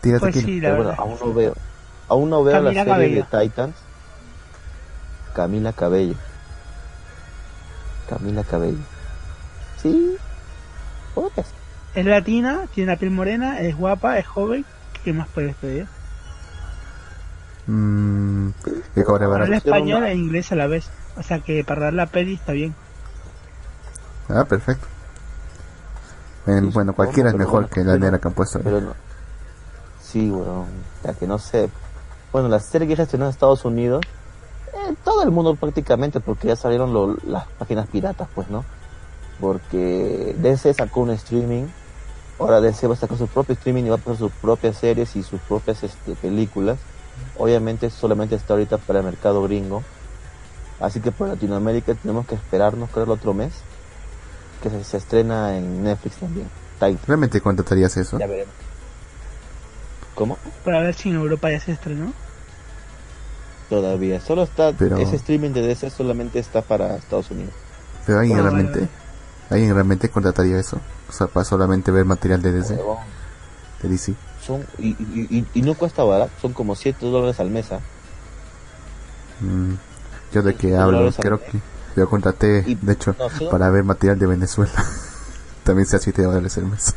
Tira 0.00 0.18
Pues 0.18 0.34
sí, 0.36 0.60
la 0.60 0.70
Pero 0.70 0.82
bueno, 0.84 0.98
aún 1.00 1.16
no 1.20 1.34
veo, 1.34 1.54
aún 2.08 2.30
no 2.30 2.42
veo 2.42 2.54
Camila 2.54 2.72
la 2.72 2.80
serie 2.84 2.92
Cabello. 2.92 3.26
de 3.30 3.48
Titans. 3.48 3.76
Camila 5.34 5.72
Cabello. 5.72 6.14
Camila 8.08 8.42
Cabello. 8.44 8.78
Sí, 9.82 10.16
ser. 11.14 11.44
Es 11.94 12.04
latina, 12.06 12.60
tiene 12.74 12.92
la 12.92 12.98
piel 12.98 13.10
morena, 13.10 13.60
es 13.60 13.76
guapa, 13.76 14.18
es 14.18 14.26
joven. 14.26 14.64
¿Qué 15.04 15.12
más 15.12 15.28
puedes 15.28 15.56
pedir? 15.56 15.86
Mmm. 17.66 18.50
Que 18.94 19.04
cobre 19.04 19.24
Habla 19.24 19.38
barato. 19.38 19.52
español 19.54 20.04
e 20.04 20.14
inglés 20.14 20.52
a 20.52 20.56
la 20.56 20.66
vez. 20.66 20.88
O 21.16 21.22
sea 21.22 21.40
que 21.40 21.64
para 21.64 21.82
dar 21.82 21.94
la 21.94 22.06
peli 22.06 22.34
está 22.34 22.52
bien. 22.52 22.74
Ah, 24.28 24.44
perfecto. 24.44 24.86
Eh, 26.46 26.58
Sí, 26.60 26.70
bueno, 26.72 26.92
cualquiera 26.94 27.30
es 27.30 27.34
mejor 27.36 27.62
bueno, 27.62 27.68
que 27.68 27.84
la 27.84 27.96
negra 27.98 28.18
que 28.18 28.28
han 28.28 28.34
puesto. 28.34 28.60
Pero 28.62 28.80
no. 28.80 28.94
Sí, 30.02 30.30
weón. 30.30 30.66
Ya 31.04 31.14
que 31.14 31.26
no 31.26 31.38
sé. 31.38 31.68
Bueno, 32.32 32.48
la 32.48 32.60
serie 32.60 32.86
que 32.86 32.96
gestionó 32.96 33.24
en 33.26 33.30
Estados 33.30 33.64
Unidos, 33.64 34.02
eh, 34.72 34.94
todo 35.04 35.22
el 35.22 35.30
mundo 35.30 35.56
prácticamente, 35.56 36.20
porque 36.20 36.48
ya 36.48 36.56
salieron 36.56 36.92
lo- 36.92 37.16
las 37.24 37.46
páginas 37.58 37.88
piratas, 37.88 38.28
pues, 38.34 38.48
¿no? 38.48 38.64
Porque 39.40 40.34
DC 40.38 40.74
sacó 40.74 41.00
un 41.00 41.10
streaming, 41.10 41.64
ahora 42.38 42.60
DC 42.60 42.86
va 42.86 42.94
a 42.94 42.96
sacar 42.96 43.16
su 43.16 43.26
propio 43.26 43.54
streaming 43.54 43.84
y 43.84 43.88
va 43.88 43.94
a 43.96 43.98
poner 43.98 44.18
sus 44.18 44.32
propias 44.32 44.76
series 44.76 45.16
y 45.16 45.22
sus 45.22 45.40
propias 45.40 45.82
este, 45.82 46.14
películas. 46.14 46.78
Obviamente 47.38 47.88
solamente 47.90 48.34
está 48.34 48.54
ahorita 48.54 48.78
para 48.78 49.00
el 49.00 49.04
mercado 49.06 49.42
gringo. 49.42 49.82
Así 50.78 51.00
que 51.00 51.10
por 51.12 51.28
Latinoamérica 51.28 51.94
tenemos 51.94 52.26
que 52.26 52.34
esperarnos, 52.34 52.88
creo, 52.90 53.04
el 53.04 53.10
otro 53.10 53.34
mes, 53.34 53.52
que 54.62 54.70
se, 54.70 54.82
se 54.84 54.96
estrena 54.96 55.56
en 55.56 55.84
Netflix 55.84 56.16
también. 56.16 56.48
Titan. 56.74 56.98
¿Realmente 57.06 57.40
contratarías 57.40 57.96
eso? 57.98 58.18
Ya 58.18 58.26
veremos. 58.26 58.54
¿Cómo? 60.14 60.38
Para 60.64 60.80
ver 60.80 60.94
si 60.94 61.10
en 61.10 61.16
Europa 61.16 61.50
ya 61.50 61.60
se 61.60 61.72
estrenó. 61.72 62.12
Todavía. 63.68 64.20
Solo 64.20 64.42
está. 64.42 64.72
Pero- 64.72 64.96
Ese 64.98 65.16
streaming 65.16 65.50
de 65.50 65.62
DC 65.62 65.90
solamente 65.90 66.38
está 66.38 66.62
para 66.62 66.96
Estados 66.96 67.30
Unidos. 67.30 67.52
Pero 68.06 68.18
Ah, 68.18 68.22
vale, 68.22 68.42
realmente. 68.42 68.88
¿Alguien 69.50 69.74
realmente 69.74 70.08
contrataría 70.08 70.58
eso? 70.58 70.80
O 71.08 71.12
sea, 71.12 71.26
para 71.26 71.44
solamente 71.44 71.90
ver 71.90 72.04
material 72.04 72.40
de 72.40 72.52
DC. 72.52 72.74
Huevón. 72.74 72.98
De 73.82 73.88
DC. 73.88 74.14
Son, 74.40 74.64
y, 74.78 74.88
y, 74.90 75.46
y, 75.52 75.62
no 75.62 75.74
cuesta 75.74 76.02
barato. 76.04 76.30
Son 76.40 76.52
como 76.52 76.74
7 76.76 77.04
dólares 77.06 77.40
al 77.40 77.50
mes. 77.50 77.70
¿ah? 77.72 77.80
Mm, 79.40 79.74
yo 80.32 80.42
de 80.42 80.54
qué 80.54 80.76
hablo, 80.76 80.98
al 81.08 81.14
creo 81.14 81.38
mes. 81.38 81.50
que 81.50 81.60
yo 82.00 82.08
contraté, 82.08 82.64
Y- 82.66 82.74
de 82.76 82.92
hecho, 82.92 83.14
no, 83.18 83.28
son- 83.28 83.50
para 83.50 83.68
ver 83.70 83.84
material 83.84 84.18
de 84.18 84.26
Venezuela. 84.26 84.72
También 85.64 85.86
sea 85.86 85.98
7 85.98 86.22
dólares 86.22 86.56
el 86.56 86.66
mes. 86.66 86.94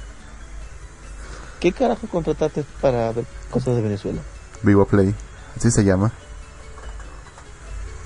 ¿Qué 1.60 1.72
carajo 1.72 2.08
contrataste 2.08 2.64
para 2.82 3.12
ver 3.14 3.26
cosas 3.50 3.76
de 3.76 3.82
Venezuela? 3.82 4.22
Vivo 4.62 4.86
Play, 4.86 5.16
así 5.58 5.72
se 5.72 5.84
llama. 5.84 6.12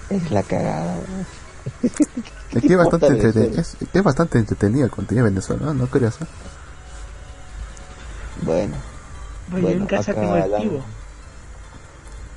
Es 0.10 0.32
la 0.32 0.42
cagada. 0.44 0.96
Es 2.52 2.62
que 2.62 2.68
es 2.68 2.78
bastante, 2.78 3.08
importa 3.08 3.28
entrete- 3.28 3.40
Venezuela? 3.40 3.62
es, 3.62 3.78
es 3.94 4.04
bastante 4.04 4.38
entretenido 4.40 4.86
el 4.86 4.92
contenido 4.92 5.26
de 5.26 5.32
Venezuela, 5.32 5.74
¿no? 5.74 5.86
Eh? 5.86 5.88
Bueno, 8.44 8.76
Pues 9.50 9.62
yo 9.62 9.68
Bueno, 9.70 9.82
en 9.82 9.86
casa 9.88 10.14
tengo 10.14 10.36
el 10.36 10.44
Tivo. 10.62 10.86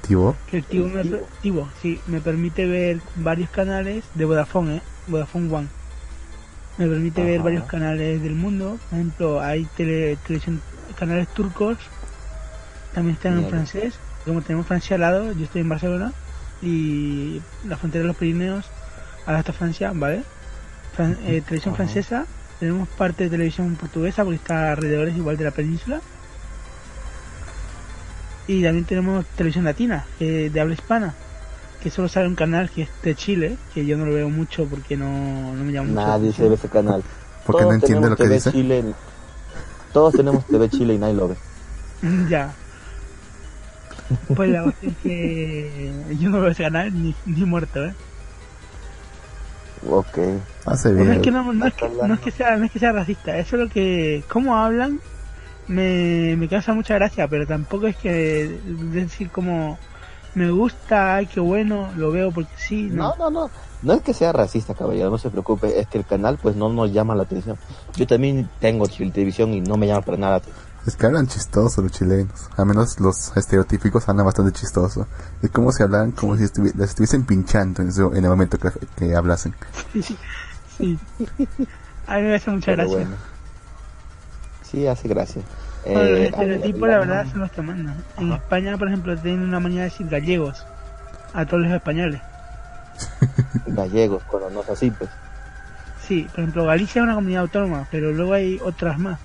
Tibo. 0.06 0.36
Que 0.50 0.56
el 0.58 0.64
Tivo 0.64 0.88
me, 0.88 1.02
Tivo? 1.02 1.18
Tivo, 1.42 1.68
sí, 1.82 2.00
me 2.06 2.20
permite 2.20 2.66
ver 2.66 3.00
varios 3.16 3.50
canales 3.50 4.04
de 4.14 4.24
Vodafone, 4.24 4.76
¿eh? 4.76 4.82
Vodafone 5.06 5.54
One. 5.54 5.68
Me 6.78 6.86
permite 6.86 7.22
ver 7.22 7.42
varios 7.42 7.64
canales 7.64 8.22
del 8.22 8.34
mundo. 8.34 8.78
Por 8.88 8.98
ejemplo, 8.98 9.40
hay 9.40 9.66
tele, 9.76 10.16
televisión, 10.26 10.62
canales 10.98 11.28
turcos. 11.28 11.76
También 12.94 13.16
están 13.16 13.38
en 13.38 13.48
francés. 13.48 13.94
Como 14.24 14.42
tenemos 14.42 14.66
Francia 14.66 14.94
al 14.94 15.02
lado, 15.02 15.32
yo 15.32 15.44
estoy 15.44 15.60
en 15.60 15.68
Barcelona. 15.68 16.12
Y 16.62 17.40
la 17.66 17.76
frontera 17.76 18.02
de 18.02 18.08
los 18.08 18.16
Pirineos, 18.16 18.66
ahora 19.26 19.40
está 19.40 19.52
Francia, 19.52 19.92
¿vale? 19.94 20.22
Fran- 20.96 21.16
eh, 21.24 21.40
televisión 21.42 21.74
Ajá. 21.74 21.84
francesa. 21.84 22.26
Tenemos 22.58 22.88
parte 22.88 23.24
de 23.24 23.30
televisión 23.30 23.74
portuguesa 23.76 24.22
porque 24.24 24.36
está 24.36 24.72
alrededor 24.72 25.08
igual 25.08 25.36
de 25.36 25.44
la 25.44 25.50
península. 25.50 26.00
Y 28.46 28.62
también 28.62 28.84
tenemos 28.84 29.24
televisión 29.36 29.64
latina, 29.64 30.04
eh, 30.18 30.50
de 30.52 30.60
habla 30.60 30.74
hispana, 30.74 31.14
que 31.82 31.90
solo 31.90 32.08
sale 32.08 32.26
un 32.26 32.34
canal 32.34 32.68
que 32.68 32.82
es 32.82 32.88
de 33.02 33.14
Chile, 33.14 33.56
que 33.72 33.86
yo 33.86 33.96
no 33.96 34.04
lo 34.04 34.12
veo 34.12 34.28
mucho 34.28 34.66
porque 34.66 34.96
no, 34.96 35.54
no 35.54 35.64
me 35.64 35.72
llama 35.72 35.88
mucho. 35.90 36.06
nadie 36.06 36.32
se 36.32 36.48
ve 36.48 36.54
ese 36.56 36.68
canal. 36.68 37.02
Porque 37.46 37.64
no 37.64 37.72
entiende 37.72 38.08
lo 38.10 38.16
que 38.16 38.24
TV 38.24 38.34
dice. 38.34 38.50
Chile, 38.50 38.84
todos 39.92 40.14
tenemos 40.14 40.44
TV 40.46 40.68
Chile 40.68 40.94
y 40.94 40.98
nadie 40.98 41.14
lo 41.14 41.28
ve. 41.28 41.36
ya. 42.28 42.52
Pues 44.34 44.50
la 44.50 44.64
cuestión 44.64 44.92
es 44.92 44.98
que 44.98 45.92
yo 46.18 46.28
no 46.30 46.40
veo 46.40 46.50
ese 46.50 46.64
canal 46.64 46.92
ni, 46.92 47.14
ni 47.26 47.44
muerto, 47.44 47.84
¿eh? 47.84 47.94
Ok. 49.88 50.18
Hace 50.66 50.82
sea, 50.82 50.92
bien. 50.92 51.12
es 51.12 51.18
que 51.20 51.30
no, 51.30 51.52
no 51.52 51.66
es 51.66 51.74
que, 51.74 51.88
no 51.88 52.14
es 52.14 52.20
que 52.20 52.30
sea, 52.30 52.56
no 52.56 52.64
es 52.64 52.70
que 52.70 52.78
sea 52.78 52.92
racista, 52.92 53.38
eso 53.38 53.56
es 53.56 53.62
lo 53.62 53.68
que, 53.68 54.22
cómo 54.28 54.56
hablan, 54.56 55.00
me, 55.68 56.36
me 56.36 56.48
causa 56.48 56.74
mucha 56.74 56.94
gracia, 56.94 57.28
pero 57.28 57.46
tampoco 57.46 57.86
es 57.86 57.96
que 57.96 58.60
decir 58.92 59.30
como 59.30 59.78
me 60.34 60.50
gusta, 60.50 61.16
ay 61.16 61.26
qué 61.26 61.40
bueno, 61.40 61.88
lo 61.96 62.12
veo 62.12 62.30
porque 62.30 62.52
sí, 62.56 62.88
no. 62.90 63.14
No, 63.16 63.30
no, 63.30 63.30
no. 63.30 63.50
No 63.82 63.94
es 63.94 64.02
que 64.02 64.12
sea 64.12 64.32
racista, 64.32 64.74
caballero, 64.74 65.10
no 65.10 65.18
se 65.18 65.30
preocupe. 65.30 65.80
Es 65.80 65.86
que 65.86 65.98
el 65.98 66.04
canal, 66.04 66.38
pues, 66.40 66.54
no 66.54 66.68
nos 66.68 66.92
llama 66.92 67.14
la 67.14 67.22
atención. 67.22 67.56
Yo 67.96 68.06
también 68.06 68.48
tengo 68.60 68.86
televisión 68.86 69.54
y 69.54 69.62
no 69.62 69.76
me 69.76 69.86
llama 69.86 70.02
para 70.02 70.18
nada 70.18 70.32
la 70.32 70.36
atención. 70.36 70.69
Es 70.86 70.96
que 70.96 71.06
hablan 71.06 71.26
chistoso 71.26 71.82
los 71.82 71.92
chilenos. 71.92 72.48
Al 72.56 72.66
menos 72.66 72.98
los 73.00 73.36
estereotípicos 73.36 74.08
hablan 74.08 74.24
bastante 74.26 74.52
chistoso. 74.52 75.06
Es 75.42 75.50
como 75.50 75.72
si 75.72 75.82
hablaran 75.82 76.12
como 76.12 76.36
si 76.36 76.44
estuvi- 76.44 76.74
les 76.74 76.90
estuviesen 76.90 77.24
pinchando 77.24 77.82
en, 77.82 77.92
su- 77.92 78.10
en 78.14 78.24
el 78.24 78.30
momento 78.30 78.58
que, 78.58 78.70
que 78.96 79.14
hablasen. 79.14 79.54
Sí. 80.78 80.98
A 82.06 82.16
mí 82.16 82.22
me 82.22 82.34
hace 82.36 82.50
mucha 82.50 82.66
Pero 82.72 82.76
gracia. 82.88 82.96
bueno. 82.98 83.16
Sí, 84.62 84.86
hace 84.86 85.08
gracia. 85.08 85.42
Bueno, 85.84 86.00
los 86.00 86.08
Eh, 86.18 86.24
estereotipos, 86.28 86.88
la 86.88 86.98
verdad, 86.98 87.26
son 87.30 87.40
los 87.40 87.50
que 87.50 87.62
mandan. 87.62 87.96
En 88.16 88.32
España, 88.32 88.78
por 88.78 88.88
ejemplo, 88.88 89.16
tienen 89.18 89.42
una 89.42 89.60
manera 89.60 89.82
de 89.84 89.90
decir 89.90 90.08
gallegos 90.08 90.64
a 91.34 91.44
todos 91.44 91.62
los 91.64 91.72
españoles. 91.72 92.20
gallegos, 93.66 94.22
cuando 94.24 94.50
no 94.50 94.62
es 94.62 94.68
así, 94.70 94.90
pues. 94.90 95.10
Sí, 96.06 96.26
por 96.30 96.40
ejemplo, 96.40 96.64
Galicia 96.64 97.00
es 97.00 97.04
una 97.04 97.14
comunidad 97.14 97.42
autónoma, 97.42 97.86
pero 97.90 98.10
luego 98.12 98.32
hay 98.32 98.58
otras 98.64 98.98
más. 98.98 99.18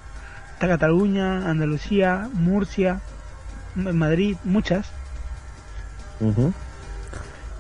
Está 0.66 0.78
Cataluña, 0.80 1.48
Andalucía, 1.48 2.28
Murcia, 2.34 3.00
Madrid, 3.76 4.36
muchas. 4.44 4.88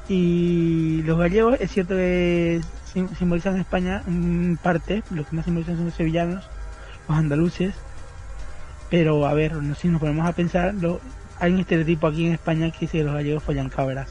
Y 0.10 1.04
los 1.04 1.20
gallegos, 1.20 1.58
es 1.60 1.70
cierto 1.72 1.94
que 1.94 2.62
sim- 2.92 3.08
simbolizan 3.16 3.60
España 3.60 4.02
en 4.08 4.58
parte, 4.62 5.04
los 5.12 5.28
que 5.28 5.36
más 5.36 5.46
simbolizan 5.46 5.76
son 5.76 5.86
los 5.86 5.94
sevillanos, 5.94 6.50
los 7.08 7.16
andaluces. 7.16 7.76
Pero 8.90 9.28
a 9.28 9.36
ver, 9.36 9.54
si 9.80 9.88
nos 9.88 10.00
ponemos 10.02 10.28
a 10.28 10.34
pensar, 10.34 10.74
lo- 10.74 11.00
hay 11.40 11.54
un 11.54 11.60
estereotipo 11.60 12.08
aquí 12.08 12.26
en 12.26 12.34
España 12.34 12.72
que 12.72 12.80
dice 12.82 12.98
que 12.98 13.04
los 13.04 13.14
gallegos 13.14 13.44
follan 13.44 13.70
cabras. 13.70 14.10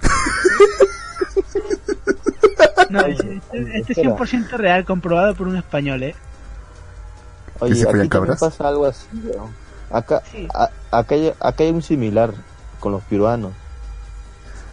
No, 2.88 3.00
este, 3.00 3.34
este- 3.52 3.78
este 3.80 3.92
es 3.92 3.98
100% 3.98 4.48
real, 4.56 4.86
comprobado 4.86 5.34
por 5.34 5.46
un 5.46 5.58
español, 5.58 6.02
¿eh? 6.04 6.14
Oye, 7.60 7.74
se 7.74 7.88
aquí 7.88 8.08
cabras? 8.08 8.38
pasa 8.40 8.68
algo 8.68 8.86
así. 8.86 9.06
Acá, 9.90 10.22
Sí. 10.30 10.46
a- 10.54 10.70
acá, 10.90 11.14
hay, 11.14 11.32
acá 11.40 11.64
hay 11.64 11.70
un 11.70 11.82
similar 11.82 12.32
con 12.80 12.92
los 12.92 13.02
peruanos. 13.04 13.52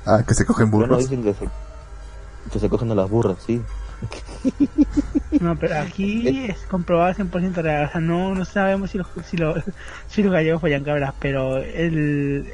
Ah, 0.06 0.24
que 0.28 0.34
se 0.34 0.46
cogen 0.46 0.70
burros. 0.70 1.00
dicen 1.00 1.24
que 1.24 1.34
se, 1.34 1.50
que 2.52 2.60
se 2.60 2.70
cogen 2.70 2.92
a 2.92 2.96
las 2.96 3.10
burras, 3.10 3.38
sí. 3.46 3.62
No, 5.40 5.56
pero 5.58 5.80
aquí 5.80 6.48
es 6.50 6.60
comprobado 6.70 7.14
100% 7.14 7.56
real. 7.56 7.88
O 7.88 7.92
sea, 7.92 8.02
no, 8.02 8.36
no 8.36 8.46
sabemos 8.46 8.92
si 8.92 8.98
los, 8.98 9.08
si 9.26 9.38
los, 9.38 9.62
si 10.08 10.24
los 10.24 10.32
gallegos 10.32 10.62
follan 10.62 10.84
cabras, 10.84 11.14
pero 11.20 11.58
el, 11.58 12.48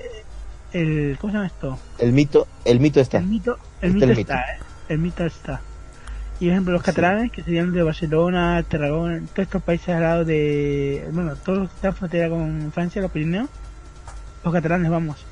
el. 0.73 1.17
¿Cómo 1.19 1.31
se 1.31 1.37
llama 1.37 1.47
esto? 1.47 1.77
El 1.99 2.13
mito, 2.13 2.47
el 2.65 2.79
mito 2.79 2.99
está. 2.99 3.17
El 3.17 3.25
mito, 3.27 3.57
el 3.81 3.91
Está 3.95 4.05
mito 4.05 4.11
el 4.13 4.19
está, 4.19 4.39
¿eh? 4.41 4.59
El 4.89 4.99
mito 4.99 5.25
está. 5.25 5.61
Y 6.41 6.45
por 6.45 6.51
ejemplo, 6.53 6.73
los 6.73 6.81
Sí. 6.81 6.85
catalanes, 6.87 7.31
que 7.31 7.43
serían 7.43 7.71
de 7.71 7.83
Barcelona, 7.83 8.63
Tarragona, 8.67 9.19
todos 9.33 9.39
estos 9.45 9.61
países 9.61 9.89
al 9.89 10.01
lado 10.01 10.25
de. 10.25 11.07
Bueno, 11.13 11.35
todos 11.35 11.59
los 11.59 11.69
que 11.69 11.75
están 11.75 11.91
en 11.91 11.95
frontera 11.97 12.29
con 12.29 12.71
Francia, 12.73 12.99
los 13.01 13.11
Pirineos, 13.11 13.47
los 14.43 14.51
catalanes, 14.53 14.89
vamos. 14.91 15.23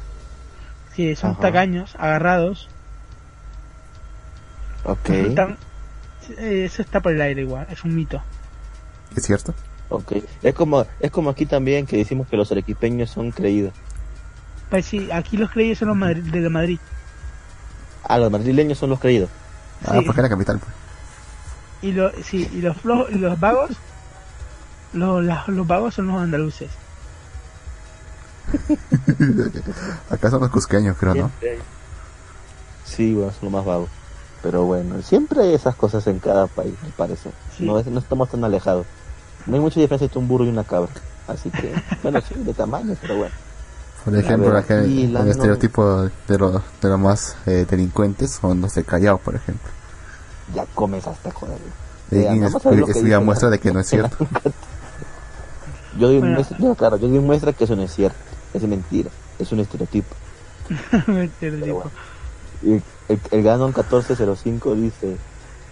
Que 0.95 1.15
son 1.15 1.31
Ajá. 1.31 1.41
tacaños, 1.41 1.95
agarrados, 1.97 2.69
Ok, 4.83 5.09
están- 5.09 5.57
eh, 6.37 6.63
eso 6.65 6.81
está 6.81 6.99
por 7.01 7.11
el 7.13 7.21
aire 7.21 7.41
igual, 7.41 7.65
es 7.69 7.83
un 7.83 7.95
mito. 7.95 8.21
¿Es 9.15 9.23
cierto? 9.25 9.53
ok. 9.89 10.13
Es 10.43 10.53
como, 10.53 10.85
es 10.99 11.09
como 11.11 11.31
aquí 11.31 11.45
también 11.47 11.85
que 11.87 11.97
decimos 11.97 12.27
que 12.27 12.37
los 12.37 12.51
arequipeños 12.51 13.09
son 13.09 13.31
creídos. 13.31 13.73
Pues 14.69 14.85
sí, 14.85 15.09
aquí 15.11 15.37
los 15.37 15.49
creídos 15.49 15.79
son 15.79 15.87
los 15.99 16.31
de 16.31 16.49
Madrid. 16.49 16.79
Ah, 18.03 18.19
los 18.19 18.31
madrileños 18.31 18.77
son 18.77 18.91
los 18.91 18.99
creídos. 18.99 19.29
Ah, 19.85 19.95
Sí. 19.97 20.05
porque 20.05 20.21
es 20.21 20.23
la 20.23 20.29
capital. 20.29 20.59
Pues. 20.59 20.71
Y, 21.81 21.91
lo, 21.93 22.11
sí, 22.23 22.49
y 22.53 22.61
los 22.61 22.77
flojos, 22.77 23.09
y 23.11 23.15
los 23.19 23.39
vagos, 23.39 23.71
los, 24.93 25.23
las- 25.23 25.47
los 25.47 25.65
vagos 25.67 25.93
son 25.95 26.07
los 26.07 26.17
andaluces. 26.21 26.69
Acá 30.09 30.29
son 30.29 30.41
los 30.41 30.49
cusqueños, 30.49 30.97
creo, 30.99 31.15
¿no? 31.15 31.31
Sí, 32.85 33.13
bueno, 33.13 33.31
son 33.31 33.45
lo 33.45 33.49
más 33.57 33.65
vago. 33.65 33.87
Pero 34.41 34.63
bueno, 34.63 35.01
siempre 35.01 35.41
hay 35.41 35.53
esas 35.53 35.75
cosas 35.75 36.07
en 36.07 36.19
cada 36.19 36.47
país, 36.47 36.73
me 36.83 36.89
parece. 36.89 37.29
Sí. 37.57 37.65
No, 37.65 37.77
es- 37.79 37.85
no 37.87 37.99
estamos 37.99 38.29
tan 38.29 38.43
alejados. 38.43 38.85
No 39.45 39.55
hay 39.55 39.59
mucha 39.61 39.79
diferencia 39.79 40.05
entre 40.05 40.19
un 40.19 40.27
burro 40.27 40.45
y 40.45 40.49
una 40.49 40.63
cabra. 40.63 40.89
Así 41.27 41.49
que, 41.49 41.73
bueno, 42.03 42.19
sí, 42.27 42.35
de 42.35 42.53
tamaño, 42.53 42.95
pero 43.01 43.17
bueno. 43.17 43.35
Por 44.05 44.15
A 44.15 44.19
ejemplo, 44.19 44.47
ver, 44.51 44.57
acá 44.63 44.75
el, 44.79 45.13
la 45.13 45.19
el 45.19 45.25
no- 45.25 45.31
estereotipo 45.31 46.09
de 46.27 46.37
los 46.37 46.61
de 46.81 46.89
los 46.89 46.99
más 46.99 47.35
eh, 47.45 47.65
delincuentes 47.69 48.31
son 48.31 48.61
los 48.61 48.73
de 48.73 48.83
Callao, 48.85 49.17
por 49.17 49.35
ejemplo. 49.35 49.69
Ya 50.53 50.65
comes 50.73 51.05
hasta 51.07 51.31
joder. 51.31 51.57
Es, 52.11 52.27
a 52.27 52.31
una 52.31 53.19
muestra 53.19 53.49
de 53.49 53.59
que 53.59 53.71
no 53.71 53.79
es 53.79 53.87
cierto. 53.87 54.17
Yo 55.99 56.07
doy 56.07 56.19
Bueno. 56.19 56.35
muestra, 56.35 56.57
no, 56.59 56.75
claro, 56.75 56.97
yo 56.97 57.07
doy 57.07 57.19
muestra 57.19 57.51
que 57.51 57.65
eso 57.65 57.75
no 57.75 57.83
es 57.83 57.93
cierto. 57.93 58.17
Es 58.53 58.63
mentira. 58.63 59.09
Es 59.37 59.51
un 59.51 59.59
estereotipo. 59.59 60.15
Y 62.61 62.73
el, 62.73 63.19
el 63.31 63.43
Ganon 63.43 63.67
1405 63.67 64.75
dice, 64.75 65.15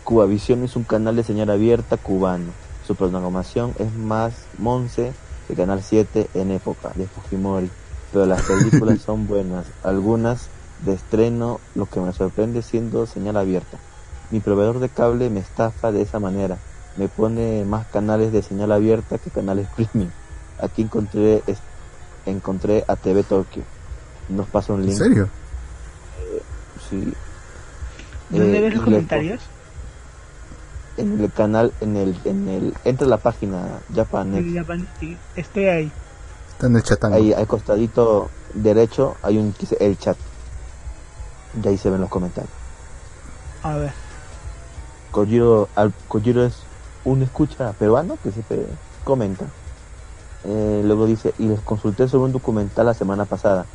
Cubavisión 0.05 0.63
es 0.63 0.78
un 0.78 0.86
canal 0.86 1.17
de 1.17 1.23
señal 1.23 1.49
abierta 1.49 1.97
cubano. 1.97 2.51
Su 2.88 2.95
programación 2.95 3.73
es 3.78 3.93
más 3.93 4.34
Monse 4.57 5.11
que 5.47 5.53
Canal 5.53 5.84
7 5.84 6.30
en 6.34 6.51
época 6.51 6.91
de 6.95 7.07
Fujimori. 7.07 7.69
Pero 8.13 8.25
las 8.25 8.41
películas 8.43 9.01
son 9.05 9.28
buenas. 9.28 9.65
Algunas 9.84 10.47
de 10.86 10.93
estreno, 10.93 11.59
lo 11.75 11.88
que 11.88 11.99
me 11.99 12.13
sorprende 12.13 12.61
siendo 12.61 13.05
señal 13.05 13.36
abierta. 13.36 13.78
Mi 14.32 14.39
proveedor 14.39 14.80
de 14.80 14.89
cable 14.89 15.30
me 15.30 15.39
estafa 15.39 15.91
de 15.91 16.01
esa 16.01 16.19
manera. 16.19 16.57
Me 16.97 17.07
pone 17.07 17.63
más 17.65 17.86
canales 17.88 18.32
de 18.32 18.41
señal 18.41 18.71
abierta 18.71 19.17
que 19.17 19.30
canales 19.30 19.67
premium. 19.75 20.09
Aquí 20.61 20.82
encontré, 20.82 21.43
encontré 22.25 22.84
a 22.88 22.95
TV 22.95 23.23
Tokio. 23.23 23.63
Nos 24.30 24.47
pasa 24.47 24.73
un 24.73 24.82
¿En 24.82 24.88
link. 24.88 24.97
serio? 24.97 25.30
Sí. 26.89 27.13
¿Dónde 28.30 28.57
Eh, 28.57 28.61
ves 28.61 28.75
los 28.75 28.84
comentarios? 28.84 29.41
En 30.97 31.21
el 31.21 31.32
canal, 31.32 31.71
en 31.80 31.95
el, 31.95 32.19
en 32.25 32.47
el, 32.49 32.73
entra 32.84 33.05
a 33.05 33.09
la 33.11 33.17
página 33.17 33.80
Japanet. 33.95 34.43
Sí, 34.43 34.55
Japan- 34.55 34.88
sí, 34.99 35.17
Estoy 35.36 35.65
ahí. 35.65 35.91
Está 36.51 36.67
en 36.67 36.75
el 36.75 36.84
chatango. 36.84 37.15
Ahí 37.15 37.34
al 37.34 37.45
costadito 37.45 38.30
derecho 38.55 39.15
hay 39.21 39.38
un 39.38 39.53
el 39.80 39.97
chat. 39.99 40.17
Y 41.63 41.67
ahí 41.67 41.78
se 41.78 41.89
ven 41.91 42.01
los 42.01 42.09
comentarios. 42.09 42.51
A 43.63 43.75
ver. 43.75 43.91
Kojiro, 45.12 45.70
al, 45.76 45.93
Kojiro 46.08 46.43
es 46.45 46.55
un 47.05 47.22
escucha 47.24 47.72
peruano 47.74 48.18
que 48.24 48.32
siempre 48.32 48.66
comenta. 49.03 49.45
Eh, 50.43 50.82
luego 50.86 51.05
dice, 51.05 51.34
y 51.39 51.47
les 51.47 51.60
consulté 51.62 52.08
sobre 52.08 52.26
un 52.26 52.32
documental 52.32 52.86
la 52.86 52.93
semana 52.93 53.26
pasada. 53.26 53.66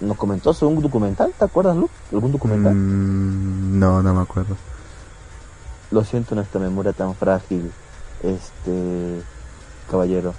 ¿Nos 0.00 0.16
comentó 0.16 0.52
sobre 0.52 0.74
un 0.76 0.82
documental? 0.82 1.32
¿Te 1.38 1.44
acuerdas, 1.44 1.76
Luke? 1.76 1.92
¿Algún 2.12 2.32
documental? 2.32 2.74
Mm, 2.74 3.78
no, 3.78 4.02
no 4.02 4.14
me 4.14 4.22
acuerdo. 4.22 4.56
Lo 5.90 6.02
siento 6.04 6.34
nuestra 6.34 6.60
memoria 6.60 6.92
tan 6.92 7.14
frágil. 7.14 7.70
Este 8.22 9.22
caballero. 9.90 10.34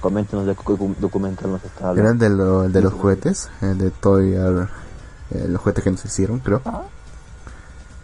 Coméntenos 0.00 0.46
de 0.46 0.54
qué 0.54 0.62
docu- 0.62 0.96
documental 0.96 1.50
nos 1.52 1.64
está 1.64 1.80
Era 1.80 1.88
hablando. 1.90 2.10
el 2.12 2.18
de, 2.18 2.30
lo- 2.30 2.64
el 2.64 2.72
de 2.72 2.80
los 2.82 2.92
juguetes, 2.94 3.50
el 3.60 3.76
de 3.78 3.90
Toy 3.90 4.32
R, 4.34 4.68
eh, 5.30 5.46
los 5.48 5.60
juguetes 5.60 5.84
que 5.84 5.90
nos 5.90 6.04
hicieron, 6.04 6.38
creo. 6.40 6.60
Ah. 6.64 6.82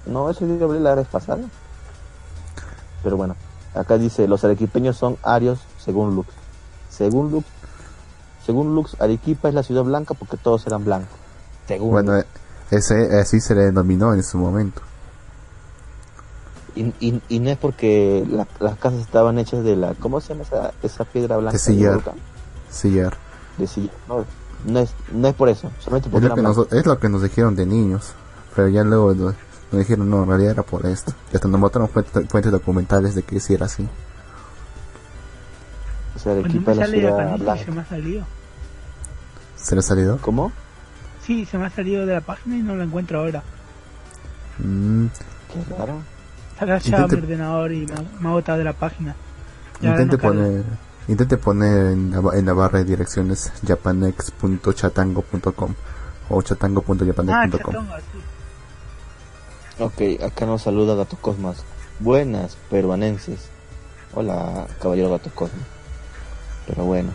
No, 0.07 0.29
eso 0.31 0.47
yo 0.47 0.65
hablé 0.65 0.81
la 0.81 0.95
vez 0.95 1.07
pasada. 1.09 1.43
Pero 3.03 3.17
bueno, 3.17 3.37
acá 3.75 3.99
dice, 3.99 4.29
los 4.29 4.45
arequipeños 4.45 4.97
son 4.97 5.17
arios 5.23 5.61
según 5.79 6.15
Lux. 6.15 6.29
Según 6.91 7.31
Lux, 7.31 7.47
según 8.45 8.75
Lux, 8.75 8.97
Arequipa 9.01 9.49
es 9.49 9.55
la 9.55 9.63
ciudad 9.63 9.85
blanca 9.85 10.15
porque 10.15 10.37
todos 10.37 10.67
eran 10.67 10.85
blancos. 10.85 11.17
Según 11.69 11.91
Bueno, 11.93 12.15
Lux. 12.17 12.27
ese 12.71 13.19
así 13.19 13.41
se 13.41 13.55
le 13.55 13.63
denominó 13.67 14.13
en 14.15 14.23
su 14.23 14.39
momento. 14.39 14.83
y, 16.77 16.83
y, 17.01 17.21
y 17.29 17.39
no 17.41 17.51
es 17.51 17.59
porque 17.59 18.25
la- 18.29 18.47
las 18.61 18.77
casas 18.79 19.01
estaban 19.01 19.39
hechas 19.39 19.65
de 19.65 19.77
la, 19.77 19.95
¿cómo 19.95 20.21
se 20.21 20.29
llama 20.35 20.43
esa, 20.45 20.73
esa 20.83 21.05
piedra 21.05 21.37
blanca? 21.37 21.53
De 21.53 21.59
sillar. 21.59 22.01
Sillar. 22.71 23.17
De 23.59 23.67
sillar. 23.67 23.93
No, 24.09 24.25
no 24.67 24.79
es, 24.79 24.91
no 25.13 25.29
es 25.29 25.35
por 25.35 25.49
eso, 25.49 25.71
solamente 25.81 26.09
Es 26.09 26.13
porque 26.13 26.29
lo, 26.29 26.35
eran 26.35 26.37
que 26.37 26.43
nos, 26.61 26.73
es 26.73 26.87
lo 26.87 26.99
que 26.99 27.09
nos 27.09 27.23
dijeron 27.23 27.57
de 27.57 27.67
niños. 27.67 28.13
Pero 28.55 28.69
ya 28.69 28.85
luego 28.85 29.15
nos 29.73 29.79
dijeron, 29.81 30.09
no, 30.11 30.23
en 30.25 30.29
realidad 30.29 30.53
era 30.53 30.63
por 30.63 30.85
esto. 30.87 31.13
Y 31.33 31.37
hasta 31.37 31.49
nos 31.49 31.59
mostraron 31.61 31.89
fuentes, 31.89 32.29
fuentes 32.29 32.53
documentales 32.53 33.15
de 33.15 33.23
que 33.23 33.41
sí 33.41 33.55
era 33.55 33.65
así. 33.67 33.89
O 36.17 36.19
sea, 36.19 36.35
Pues 36.35 36.37
no 36.37 36.41
Arequipa 36.51 36.71
me 36.73 36.77
la 36.77 36.85
sale 36.87 36.99
ciudad 36.99 37.17
Japanese, 37.17 37.43
blanca. 37.45 37.65
se 37.65 37.71
me 37.71 37.81
ha 37.81 37.85
salido. 37.87 38.27
¿Se 39.57 39.75
le 39.75 39.79
ha 39.79 39.83
salido? 39.83 40.19
¿Cómo? 40.21 40.53
Sí, 41.25 41.47
se 41.47 41.57
me 41.59 41.67
ha 41.67 41.71
salido 41.71 42.05
de 42.07 42.15
la 42.15 42.21
página 42.21 42.57
y 42.57 42.63
no 42.63 42.75
la 42.77 42.85
encuentro 42.85 43.21
ahora. 43.21 43.43
Mm, 44.59 45.07
Qué 45.53 45.65
raro. 45.77 46.03
Está 46.77 47.07
mi 47.07 47.15
ordenador 47.15 47.73
y 47.73 47.87
me 47.87 47.95
ha, 47.95 48.03
me 48.21 48.29
ha 48.29 48.33
botado 48.33 48.59
de 48.59 48.65
la 48.65 48.73
página. 48.75 49.15
Y 49.81 49.87
intente 49.87 50.17
no 50.17 50.23
poner 50.23 50.65
intente 51.09 51.37
poner 51.39 51.87
en 51.93 52.11
la, 52.11 52.21
ba- 52.21 52.37
en 52.37 52.45
la 52.47 52.53
barra 52.53 52.81
de 52.81 52.85
direcciones 52.85 53.51
japanex.chatango.com 53.67 55.75
o 56.29 56.39
Ah, 56.39 56.43
chatango.japanex.com. 56.43 57.73
chatonga, 57.75 57.99
sí. 57.99 58.05
Ok, 59.81 60.23
acá 60.23 60.45
nos 60.45 60.61
saluda 60.63 60.95
Gato 60.95 61.17
Cosmas. 61.17 61.65
Buenas, 62.01 62.57
peruanenses. 62.69 63.49
Hola, 64.15 64.67
caballero 64.79 65.11
Gato 65.11 65.31
Cosmas. 65.35 65.63
Pero 66.67 66.85
bueno, 66.85 67.13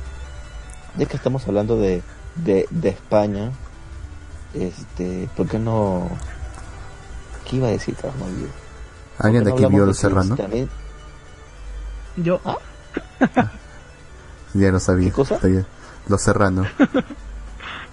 ya 0.97 1.05
que 1.05 1.15
estamos 1.15 1.47
hablando 1.47 1.77
de, 1.77 2.01
de, 2.35 2.65
de 2.71 2.89
España, 2.89 3.51
este, 4.55 5.29
¿por 5.37 5.47
qué 5.47 5.59
no? 5.59 6.09
¿Qué 7.47 7.57
iba 7.57 7.67
a 7.67 7.71
decir, 7.71 7.95
Carlos? 7.95 8.27
¿Alguien 9.19 9.43
de 9.43 9.51
¿Por 9.51 9.59
qué 9.59 9.65
aquí 9.67 9.75
vio 9.75 9.93
Serrano? 9.93 10.35
cristianismo? 10.35 10.73
Yo, 12.17 12.41
Ya 14.55 14.71
lo 14.71 14.79
sabía. 14.79 15.09
¿Qué 15.09 15.13
cosa? 15.13 15.39
Los 16.07 16.21
Serrano. 16.21 16.65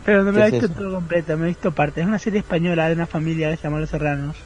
pero 0.05 0.25
no 0.25 0.33
me 0.33 0.39
la 0.39 0.49
he 0.49 0.51
¿Qué 0.51 0.57
es 0.57 0.63
visto 0.63 0.77
todo 0.77 0.95
completa, 0.95 1.37
me 1.37 1.45
he 1.45 1.49
visto 1.49 1.73
parte. 1.73 2.01
Es 2.01 2.07
una 2.07 2.19
serie 2.19 2.41
española 2.41 2.89
de 2.89 2.95
una 2.95 3.07
familia 3.07 3.51
que 3.51 3.57
se 3.57 3.63
llama 3.65 3.81
Los 3.81 3.91
Serranos. 3.91 4.37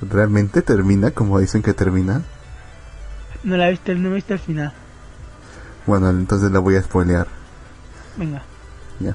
¿Realmente 0.00 0.62
termina 0.62 1.10
como 1.10 1.38
dicen 1.38 1.62
que 1.62 1.74
termina? 1.74 2.22
No 3.44 3.56
la 3.56 3.68
he 3.68 3.70
visto, 3.72 3.94
no 3.94 4.10
he 4.10 4.14
visto 4.14 4.32
el 4.32 4.40
final. 4.40 4.72
Bueno, 5.86 6.10
entonces 6.10 6.50
la 6.50 6.58
voy 6.58 6.76
a 6.76 6.82
spoilear. 6.82 7.26
Venga. 8.16 8.42
Ya. 9.00 9.14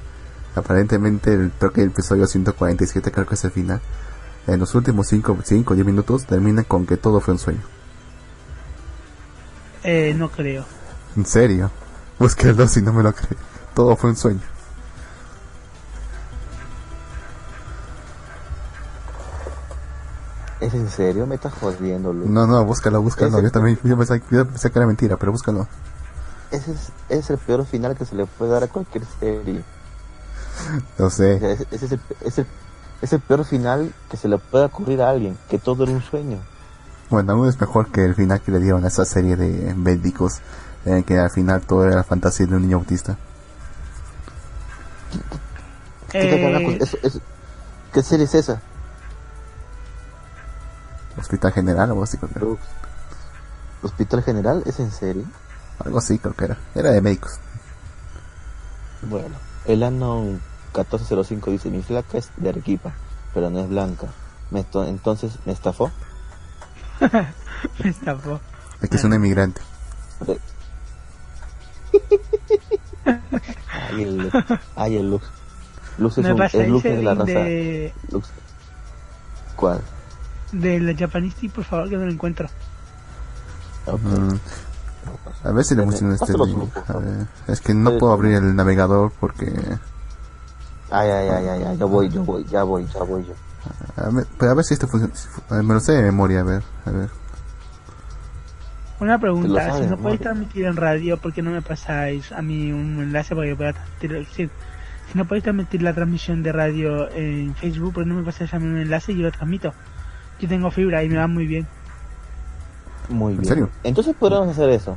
Aparentemente, 0.54 1.32
el, 1.34 1.50
creo 1.58 1.72
que 1.72 1.82
el 1.82 1.88
episodio 1.88 2.26
147, 2.26 3.10
creo 3.10 3.26
que 3.26 3.34
es 3.34 3.44
el 3.44 3.50
final. 3.50 3.80
En 4.46 4.60
los 4.60 4.74
últimos 4.74 5.08
5 5.08 5.36
o 5.66 5.74
10 5.74 5.86
minutos 5.86 6.26
termina 6.26 6.64
con 6.64 6.86
que 6.86 6.96
todo 6.96 7.20
fue 7.20 7.34
un 7.34 7.38
sueño. 7.38 7.62
Eh, 9.84 10.14
no 10.16 10.30
creo. 10.30 10.64
¿En 11.16 11.26
serio? 11.26 11.70
Búsquelo 12.18 12.66
si 12.68 12.82
no 12.82 12.92
me 12.92 13.02
lo 13.02 13.12
cree. 13.12 13.38
Todo 13.74 13.96
fue 13.96 14.10
un 14.10 14.16
sueño. 14.16 14.51
¿Es 20.62 20.74
en 20.74 20.88
serio? 20.88 21.26
Me 21.26 21.34
estás 21.34 21.52
jodiendo, 21.54 22.12
Luis. 22.12 22.30
No, 22.30 22.46
no, 22.46 22.64
búscalo, 22.64 23.02
búscalo. 23.02 23.40
Yo 23.42 23.50
también 23.50 23.78
yo 23.82 23.96
pensé, 23.98 24.22
yo 24.30 24.46
pensé 24.46 24.70
que 24.70 24.78
era 24.78 24.86
mentira, 24.86 25.16
pero 25.16 25.32
búscalo. 25.32 25.66
Ese 26.52 26.70
es, 26.70 26.92
es 27.08 27.30
el 27.30 27.38
peor 27.38 27.66
final 27.66 27.96
que 27.96 28.04
se 28.04 28.14
le 28.14 28.26
puede 28.26 28.52
dar 28.52 28.62
a 28.62 28.68
cualquier 28.68 29.04
serie. 29.18 29.64
Lo 30.98 31.06
O 31.06 31.10
sé. 31.10 31.40
sea, 31.40 31.50
ese- 31.50 31.66
ese 31.72 31.86
es, 31.86 31.92
el, 31.92 32.00
es, 32.24 32.38
el, 32.38 32.46
es 33.02 33.12
el 33.12 33.20
peor 33.20 33.44
final 33.44 33.92
que 34.08 34.16
se 34.16 34.28
le 34.28 34.38
puede 34.38 34.66
ocurrir 34.66 35.02
a 35.02 35.10
alguien, 35.10 35.36
que 35.50 35.58
todo 35.58 35.82
era 35.82 35.92
un 35.92 36.02
sueño. 36.02 36.38
Bueno, 37.10 37.32
aún 37.32 37.48
es 37.48 37.60
mejor 37.60 37.88
que 37.90 38.04
el 38.04 38.14
final 38.14 38.40
que 38.40 38.52
le 38.52 38.60
dieron 38.60 38.84
a 38.84 38.88
esa 38.88 39.04
serie 39.04 39.34
de 39.34 39.74
el 40.98 41.04
que 41.04 41.18
al 41.18 41.30
final 41.30 41.62
todo 41.62 41.84
era 41.86 41.96
la 41.96 42.04
fantasía 42.04 42.46
de 42.46 42.54
un 42.54 42.62
niño 42.62 42.76
autista. 42.76 43.16
¿Qué, 46.12 46.18
Eh, 46.20 46.78
eso- 47.02 47.20
¿Qué 47.92 48.02
serie 48.02 48.26
es 48.26 48.34
esa? 48.34 48.60
Hospital 51.32 51.52
General 51.52 51.88
o 51.88 51.92
algo 51.92 52.04
así, 52.04 52.18
creo 52.18 52.30
que 52.30 52.38
era. 52.38 52.48
¿Hospital 53.82 54.22
General? 54.22 54.62
¿Es 54.66 54.80
en 54.80 54.90
serio? 54.90 55.24
Algo 55.82 55.98
así, 55.98 56.18
creo 56.18 56.34
que 56.34 56.44
era. 56.44 56.58
Era 56.74 56.90
de 56.90 57.00
médicos. 57.00 57.38
Bueno, 59.00 59.34
el 59.64 59.82
Anon 59.82 60.42
1405 60.74 61.50
dice, 61.50 61.70
mi 61.70 61.82
flaca 61.82 62.18
es 62.18 62.28
de 62.36 62.50
Arequipa, 62.50 62.92
pero 63.32 63.48
no 63.48 63.60
es 63.60 63.68
blanca. 63.68 64.08
Me 64.50 64.66
entonces, 64.74 65.38
¿me 65.46 65.54
estafó? 65.54 65.90
me 67.82 67.88
estafó. 67.88 68.38
Es 68.82 68.90
que 68.90 68.96
es 68.96 69.04
un 69.04 69.14
emigrante. 69.14 69.62
Ay, 73.04 74.02
el, 74.02 74.30
ay, 74.76 74.96
el 74.96 75.10
Lux. 75.10 75.24
Lux 75.96 76.18
es, 76.18 76.26
un, 76.26 76.42
es 76.42 76.68
Lux 76.68 76.82
de 76.82 77.02
la 77.02 77.14
raza. 77.14 77.32
de, 77.32 77.94
Lux. 78.10 78.28
¿Cuál? 79.56 79.80
De 80.52 80.80
la 80.80 80.96
Japanese, 80.96 81.48
por 81.48 81.64
favor, 81.64 81.88
que 81.88 81.96
no 81.96 82.04
lo 82.06 82.12
encuentro. 82.12 82.48
Mm, 83.86 84.36
A 85.44 85.50
ver 85.52 85.64
si 85.64 85.74
le 85.74 85.82
funciona 85.82 86.14
este 86.14 86.26
Pásalo, 86.34 86.46
link. 86.46 86.76
A 86.88 86.98
ver, 86.98 87.26
Es 87.48 87.60
que 87.60 87.74
no 87.74 87.98
puedo 87.98 88.12
abrir 88.12 88.34
el 88.36 88.54
navegador 88.54 89.12
porque... 89.18 89.46
Ay, 90.90 91.08
ay, 91.10 91.28
ay, 91.28 91.48
ay, 91.48 91.62
ay, 91.64 91.76
ya 91.78 91.84
voy, 91.86 92.08
ya 92.10 92.20
voy, 92.20 92.44
ya 92.44 92.62
voy, 92.64 92.86
ya 92.86 93.02
voy 93.02 93.24
yo. 93.24 93.34
A 93.96 94.10
ver, 94.10 94.26
pero 94.38 94.52
a 94.52 94.54
ver 94.54 94.64
si 94.64 94.74
esto 94.74 94.86
funciona. 94.88 95.14
si 95.14 95.26
fu- 95.28 95.42
a 95.48 95.54
ver, 95.56 95.64
Me 95.64 95.74
lo 95.74 95.80
sé 95.80 95.92
de 95.92 96.02
memoria, 96.02 96.40
a 96.40 96.44
ver. 96.44 96.62
A 96.84 96.90
ver. 96.90 97.08
Una 99.00 99.18
pregunta, 99.18 99.64
sabes, 99.66 99.84
si 99.84 99.90
no 99.90 99.96
¿no? 99.96 100.02
podéis 100.02 100.20
transmitir 100.20 100.64
en 100.66 100.76
radio, 100.76 101.16
¿por 101.16 101.32
qué 101.32 101.42
no 101.42 101.50
me 101.50 101.62
pasáis 101.62 102.30
a 102.30 102.40
mí 102.42 102.70
un 102.72 103.00
enlace 103.02 103.34
para 103.34 103.48
que 103.48 103.56
pueda 103.56 103.72
transmitir? 103.72 104.26
Si, 104.32 104.44
si 105.10 105.18
no 105.18 105.24
podéis 105.24 105.42
transmitir 105.44 105.82
la 105.82 105.92
transmisión 105.92 106.42
de 106.44 106.52
radio 106.52 107.10
en 107.10 107.54
Facebook, 107.56 107.94
¿por 107.94 108.04
qué 108.04 108.08
no 108.10 108.14
me 108.16 108.22
pasáis 108.22 108.52
a 108.54 108.58
mí 108.60 108.66
un 108.66 108.78
enlace 108.78 109.12
y 109.12 109.16
yo 109.16 109.22
lo 109.24 109.32
transmito? 109.32 109.74
Yo 110.42 110.48
tengo 110.48 110.72
fibra 110.72 111.04
y 111.04 111.08
me 111.08 111.16
va 111.16 111.28
muy 111.28 111.46
bien. 111.46 111.68
Muy 113.08 113.34
¿En 113.34 113.40
bien. 113.40 113.48
serio? 113.48 113.70
Entonces 113.84 114.16
podríamos 114.18 114.48
hacer 114.48 114.70
eso. 114.70 114.96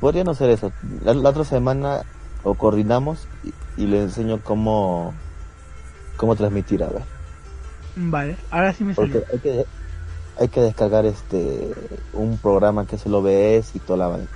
Podríamos 0.00 0.36
hacer 0.36 0.50
eso. 0.50 0.70
La, 1.02 1.14
la 1.14 1.30
otra 1.30 1.44
semana 1.44 2.02
lo 2.44 2.52
coordinamos 2.54 3.26
y, 3.42 3.82
y 3.82 3.86
le 3.86 4.02
enseño 4.02 4.38
cómo 4.44 5.14
cómo 6.18 6.36
transmitir, 6.36 6.84
a 6.84 6.88
ver. 6.88 7.02
Vale, 7.96 8.36
ahora 8.50 8.74
sí 8.74 8.84
me 8.84 8.94
salió. 8.94 9.22
Hay 9.32 9.38
que, 9.38 9.64
hay 10.38 10.48
que 10.48 10.60
descargar 10.60 11.06
este 11.06 11.72
un 12.12 12.36
programa 12.36 12.86
que 12.86 12.96
es 12.96 13.06
el 13.06 13.14
OBS 13.14 13.74
y 13.74 13.78
toda 13.78 13.96
la 13.96 14.08
vaina. 14.08 14.28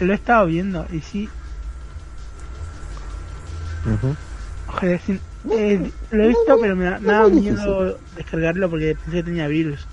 Lo 0.00 0.12
he 0.12 0.16
estado 0.16 0.44
viendo 0.46 0.86
y 0.92 1.00
sí, 1.00 1.30
joder, 4.66 5.00
sí, 5.00 5.18
eh, 5.50 5.92
lo 6.10 6.24
he 6.24 6.28
visto, 6.28 6.58
pero 6.60 6.76
me 6.76 6.84
da, 6.84 6.98
me 6.98 7.12
da 7.12 7.28
miedo 7.28 7.98
descargarlo 8.16 8.70
porque 8.70 8.94
pensé 8.96 9.10
que 9.18 9.22
tenía 9.24 9.46
virus. 9.48 9.86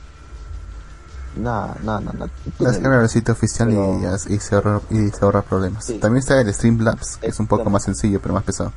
No, 1.38 1.76
no, 1.84 2.00
no, 2.02 2.12
no. 2.14 2.30
Descarga 2.60 3.02
el 3.04 3.10
sitio 3.10 3.34
oficial 3.34 3.70
Pero- 3.70 4.00
y, 4.00 4.02
ya- 4.04 4.34
y 4.36 4.39
se 4.39 4.56
ahorra, 4.56 4.82
y 4.89 5.10
se 5.10 5.24
ahorra 5.24 5.41
problemas. 5.43 5.86
Sí. 5.86 6.00
También 6.00 6.20
está 6.20 6.39
el 6.41 6.54
Streamlabs, 6.54 7.18
que 7.18 7.28
es 7.28 7.39
un 7.39 7.47
poco 7.47 7.70
más 7.70 7.84
sencillo, 7.84 8.20
pero 8.22 8.34
más 8.34 8.43
pesado. 8.43 8.74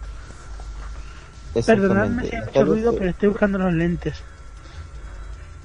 Perdonadme 1.66 2.28
si 2.28 2.34
hay 2.36 2.42
mucho 2.44 2.64
ruido, 2.64 2.94
pero 2.94 3.10
estoy 3.10 3.28
buscando 3.30 3.58
los 3.58 3.72
lentes. 3.74 4.14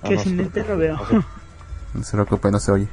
ah, 0.02 0.10
Que 0.10 0.16
no 0.16 0.22
sin 0.24 0.38
lentes 0.38 0.68
lo 0.68 0.78
veo. 0.78 0.98
no 1.94 2.04
se- 2.04 2.12
preocupe, 2.12 2.52
no 2.52 2.60
se 2.60 2.72
oye. 2.72 2.88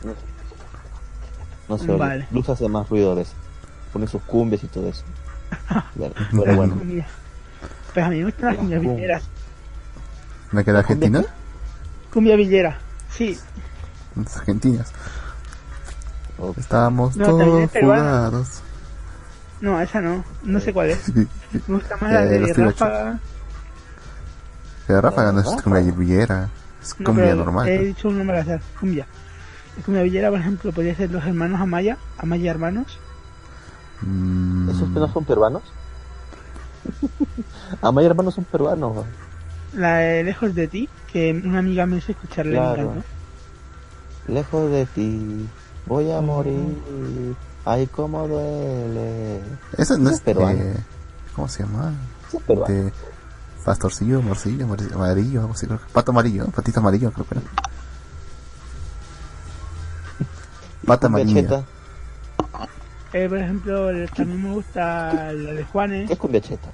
No 1.69 1.79
se 1.79 1.85
oye. 1.91 1.97
Vale. 1.99 2.29
Luz 2.31 2.49
hace 2.49 2.69
más 2.69 2.89
ruido 2.89 3.13
a 3.13 3.15
veces. 3.15 3.35
Pone 3.93 4.07
sus 4.07 4.23
cumbias 4.23 4.63
y 4.65 4.67
todo 4.67 4.89
eso. 4.89 5.03
Pero 5.99 6.57
bueno. 6.57 6.81
Pues 7.95 8.05
a 8.05 8.09
mí 8.11 8.19
me 8.19 8.25
gustan 8.25 8.47
las 8.47 8.57
cumbias 8.57 8.81
cumbia. 8.81 8.97
villeras. 8.97 9.23
¿Me 10.53 10.65
queda 10.65 10.81
Argentina? 10.81 11.25
Cumbia 12.13 12.37
villera, 12.37 12.79
sí. 13.11 13.39
Las 14.17 14.37
argentinas. 14.37 14.93
Ok. 16.39 16.59
Estamos 16.59 17.17
No, 17.17 17.27
todos 17.27 17.61
es 17.75 17.83
jugados. 17.83 18.63
No, 19.61 19.81
esa 19.81 20.01
no. 20.01 20.25
No 20.43 20.61
sé 20.61 20.73
cuál 20.73 20.91
es. 20.91 21.13
Me 21.15 21.27
gusta 21.69 21.97
más 21.97 22.13
la 22.13 22.25
de 22.25 22.39
tiracho. 22.53 22.85
Ráfaga. 22.85 23.21
La 24.89 25.01
ráfaga 25.01 25.33
no 25.33 25.41
es 25.41 25.63
cumbia 25.63 25.81
villera, 25.93 26.49
es 26.83 26.95
No, 26.99 27.07
cumbia 27.07 27.25
pero 27.25 27.37
normal. 27.37 27.69
He 27.69 27.79
dicho 27.87 28.09
un 28.09 28.19
nombre 28.19 28.39
azar. 28.39 28.61
Cumbia. 28.79 29.07
La 29.77 29.83
cumbia 29.85 30.03
villera, 30.03 30.31
por 30.31 30.41
ejemplo, 30.41 30.73
podría 30.73 30.95
ser 30.95 31.11
los 31.11 31.25
hermanos 31.25 31.61
Amaya. 31.61 31.97
Amaya 32.19 32.51
hermanos. 32.51 32.99
Mm, 34.03 34.69
¿Esos 34.71 34.89
no 34.91 35.13
son 35.13 35.25
peruanos? 35.25 35.63
Amaya 37.83 38.09
hermanos 38.09 38.35
son 38.35 38.45
peruanos. 38.45 39.05
La 39.75 39.97
de 39.97 40.25
Lejos 40.25 40.55
de 40.55 40.69
ti, 40.69 40.89
que 41.13 41.33
una 41.45 41.59
amiga 41.59 41.85
me 41.87 41.97
hizo 41.99 42.13
me 42.13 42.29
Claro. 42.53 42.83
encantó. 42.83 43.03
Lejos 44.29 44.71
de 44.71 44.87
ti, 44.87 45.49
voy 45.87 46.11
a 46.13 46.21
morir. 46.21 46.77
Ay, 47.65 47.87
cómo 47.89 48.29
duele. 48.29 49.41
Esa 49.77 49.97
no 49.99 50.11
es 50.11 50.17
es 50.17 50.23
peruano. 50.23 50.63
¿Cómo 51.35 51.49
se 51.49 51.65
llama? 51.65 51.93
Sí, 52.31 52.37
es 52.37 52.43
peruano. 52.45 52.75
De 52.75 52.93
Pastorcillo, 53.65 54.21
Morcillo, 54.23 54.67
Morcillo, 54.67 54.95
Amarillo, 54.97 55.41
algo 55.41 55.55
así 55.55 55.67
creo 55.67 55.79
que- 55.79 55.93
Pato 55.93 56.13
Amarillo, 56.13 56.47
Patito 56.49 56.81
Amarillo 56.81 57.11
creo 57.13 57.27
que 57.27 57.39
era. 57.39 57.45
Pata 60.87 61.07
Amarilla. 61.07 61.65
Eh, 63.15 63.29
por 63.29 63.39
ejemplo, 63.39 63.91
el- 63.91 64.11
también 64.11 64.43
me 64.43 64.53
gusta 64.53 65.33
la 65.33 65.53
de 65.53 65.65
Juanes. 65.65 66.09
¿Qué 66.09 66.13
es 66.15 66.19
cumbia 66.19 66.41
cheta? 66.41 66.69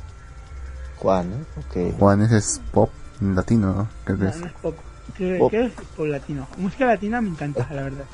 Juan, 0.96 1.32
¿eh? 1.32 1.44
Ok. 1.56 1.98
Juan 1.98 2.22
ese 2.22 2.38
es 2.38 2.60
pop 2.72 2.90
latino, 3.20 3.74
¿no? 3.74 3.88
creo 4.04 4.18
que 4.18 4.24
No, 4.24 4.30
es. 4.30 4.40
no 4.40 4.46
es 4.46 4.52
pop. 4.54 4.74
Creo, 5.14 5.38
Pop. 5.38 5.50
creo 5.50 5.62
que 5.76 5.82
es 5.82 5.88
pop 5.96 6.06
latino. 6.06 6.48
Música 6.56 6.86
latina 6.86 7.20
me 7.20 7.28
encanta, 7.28 7.66
la 7.70 7.82
verdad. 7.82 8.04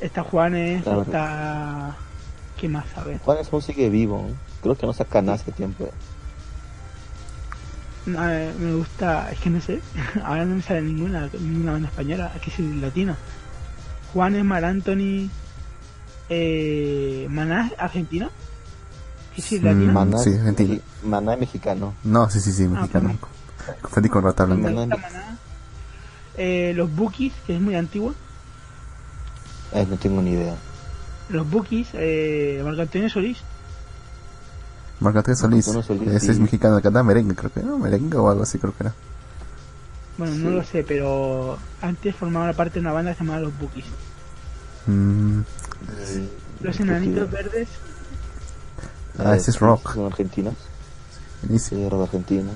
Está 0.00 0.22
Juanes, 0.22 0.82
Claro. 0.84 1.02
está... 1.02 1.96
¿Qué 2.60 2.68
más? 2.68 2.86
A 2.96 3.02
ver. 3.04 3.18
Juan 3.18 3.38
es 3.38 3.52
un 3.52 3.60
sigue 3.62 3.88
vivo. 3.90 4.28
¿eh? 4.30 4.34
Creo 4.62 4.76
que 4.76 4.86
no 4.86 4.92
saca 4.92 5.20
nada 5.20 5.34
hace 5.34 5.50
tiempo. 5.52 5.92
A 8.16 8.26
ver, 8.26 8.54
me 8.56 8.74
gusta, 8.74 9.30
es 9.32 9.38
que 9.40 9.50
no 9.50 9.60
sé, 9.60 9.80
ahora 10.24 10.44
no 10.44 10.56
me 10.56 10.62
sale 10.62 10.82
ninguna, 10.82 11.28
ninguna 11.40 11.72
banda 11.72 11.88
española, 11.88 12.32
aquí 12.34 12.50
sí 12.50 12.62
latino. 12.80 13.16
Juanes, 14.12 14.44
Mar 14.44 14.64
Anthony, 14.64 15.28
eh, 16.28 17.26
Maná, 17.30 17.70
Argentina. 17.78 18.30
¿Qué 19.34 19.42
sí 19.42 19.58
Mm, 19.58 19.64
latino? 19.64 19.92
Maná, 19.92 20.18
sí, 20.18 20.34
argentino. 20.34 20.78
Maná 21.04 21.34
es 21.34 21.40
mexicano. 21.40 21.94
No, 22.04 22.28
sí, 22.30 22.40
sí, 22.40 22.52
sí, 22.52 22.68
mexicano. 22.68 23.16
Confundí 23.80 24.08
con 24.08 24.24
Rata 24.24 24.46
Me 24.46 24.56
Blanca. 24.56 24.70
Maná. 24.70 24.94
gusta 24.96 25.08
Maná. 25.10 25.38
Eh, 26.36 26.72
los 26.76 26.94
Bookies, 26.94 27.32
que 27.46 27.54
es 27.56 27.60
muy 27.60 27.74
antiguo. 27.74 28.14
Ay, 29.74 29.86
no 29.88 29.96
tengo 29.96 30.20
ni 30.22 30.32
idea. 30.32 30.54
Los 31.30 31.48
Bookies, 31.48 31.88
eh, 31.94 32.60
Marco 32.64 32.82
Antonio 32.82 33.08
Solís. 33.08 33.38
Marco 35.00 35.18
Antonio 35.18 35.36
Solís. 35.36 35.66
Marco 35.66 35.80
Antonio 35.80 36.04
Solís, 36.06 36.16
Ese 36.16 36.26
sí. 36.26 36.32
es 36.32 36.38
mexicano, 36.38 36.76
que 36.76 36.82
canta 36.82 37.02
merengue, 37.02 37.34
creo 37.34 37.52
que, 37.52 37.62
¿no? 37.62 37.78
Merengue 37.78 38.16
o 38.18 38.28
algo 38.30 38.42
así, 38.42 38.58
creo 38.58 38.74
que 38.76 38.84
era. 38.84 38.94
Bueno, 40.18 40.34
no 40.36 40.50
lo 40.50 40.62
sé, 40.62 40.84
pero 40.86 41.58
antes 41.80 42.14
formaba 42.14 42.52
parte 42.52 42.74
de 42.74 42.80
una 42.80 42.92
banda 42.92 43.16
llamada 43.18 43.40
Los 43.40 43.58
Bookies. 43.58 43.86
Mm, 44.86 45.40
Los 46.60 46.78
enanitos 46.80 47.30
verdes, 47.30 47.68
ah, 49.18 49.36
ese 49.36 49.50
es 49.50 49.58
rock. 49.60 49.94
Son 49.94 50.06
argentinos. 50.06 50.54
Buenísimo. 51.42 51.90
Rock 51.90 52.02
argentino. 52.02 52.50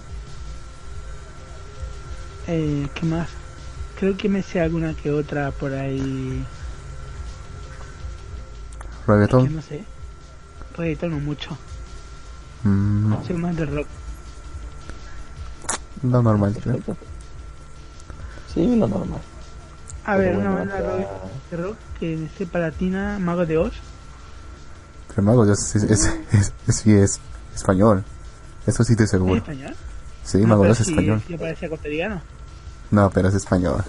eh, 2.47 2.89
¿qué 2.95 3.07
más? 3.07 3.29
Creo 3.99 4.17
que 4.17 4.29
me 4.29 4.43
sé 4.43 4.61
alguna 4.61 4.95
que 4.95 5.11
otra 5.11 5.51
por 5.51 5.73
ahí. 5.73 6.45
que 9.07 9.13
Reggaetón. 9.13 9.57
no 9.57 9.63
sé. 9.63 9.85
Reggaetón 10.77 11.11
no 11.11 11.19
mucho. 11.21 11.57
Mm, 12.63 13.15
Soy 13.27 13.37
más 13.37 13.57
de 13.57 13.67
rock. 13.67 13.87
lo 16.03 16.23
normal, 16.23 16.57
creo. 16.63 16.79
Sí, 18.53 18.77
lo 18.77 18.87
normal. 18.87 19.21
A 20.07 20.17
ver, 20.17 20.35
bueno, 20.35 20.51
una 20.53 20.59
banda 20.61 20.79
rock, 20.81 21.07
de 21.51 21.57
rock 21.57 21.77
que 21.99 22.17
me 22.17 22.29
sepa 22.29 22.59
latina, 22.61 23.19
Mago 23.19 23.45
de 23.45 23.59
Oz. 23.59 23.75
Pero 25.09 25.23
Mago 25.23 25.45
Dios 25.45 25.75
es, 25.75 25.83
es, 25.83 26.07
es, 26.33 26.53
es- 26.69 26.77
sí 26.77 26.93
es 26.93 27.21
español. 27.55 28.05
Eso 28.67 28.85
sí 28.85 28.93
estoy 28.93 29.05
¿Es 29.05 29.11
seguro. 29.11 29.37
español? 29.37 29.75
Sí, 30.25 30.39
No, 30.39 30.49
Mago 30.49 30.63
pero 30.63 30.75
Dios 30.75 30.81
es 30.81 30.87
sí- 30.87 30.93
español. 30.93 31.23
sí 31.27 31.37
parece 31.37 31.67
ecuatoriano. 31.67 32.21
No, 32.91 33.11
pero 33.11 33.29
es 33.29 33.35
español. 33.35 33.83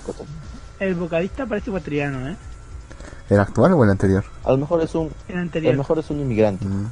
El 0.79 0.95
vocalista 0.95 1.45
parece 1.45 1.69
ecuatoriano, 1.69 2.27
¿eh? 2.29 2.35
¿El 3.29 3.39
actual 3.39 3.73
o 3.73 3.83
el 3.83 3.89
anterior? 3.91 4.23
A 4.43 4.51
lo 4.51 4.57
mejor 4.57 4.81
es 4.81 4.95
un, 4.95 5.11
El 5.27 5.37
a 5.37 5.41
anterior. 5.41 5.73
lo 5.73 5.79
mejor 5.79 5.99
es 5.99 6.09
un 6.09 6.19
inmigrante. 6.19 6.65
Mm, 6.65 6.87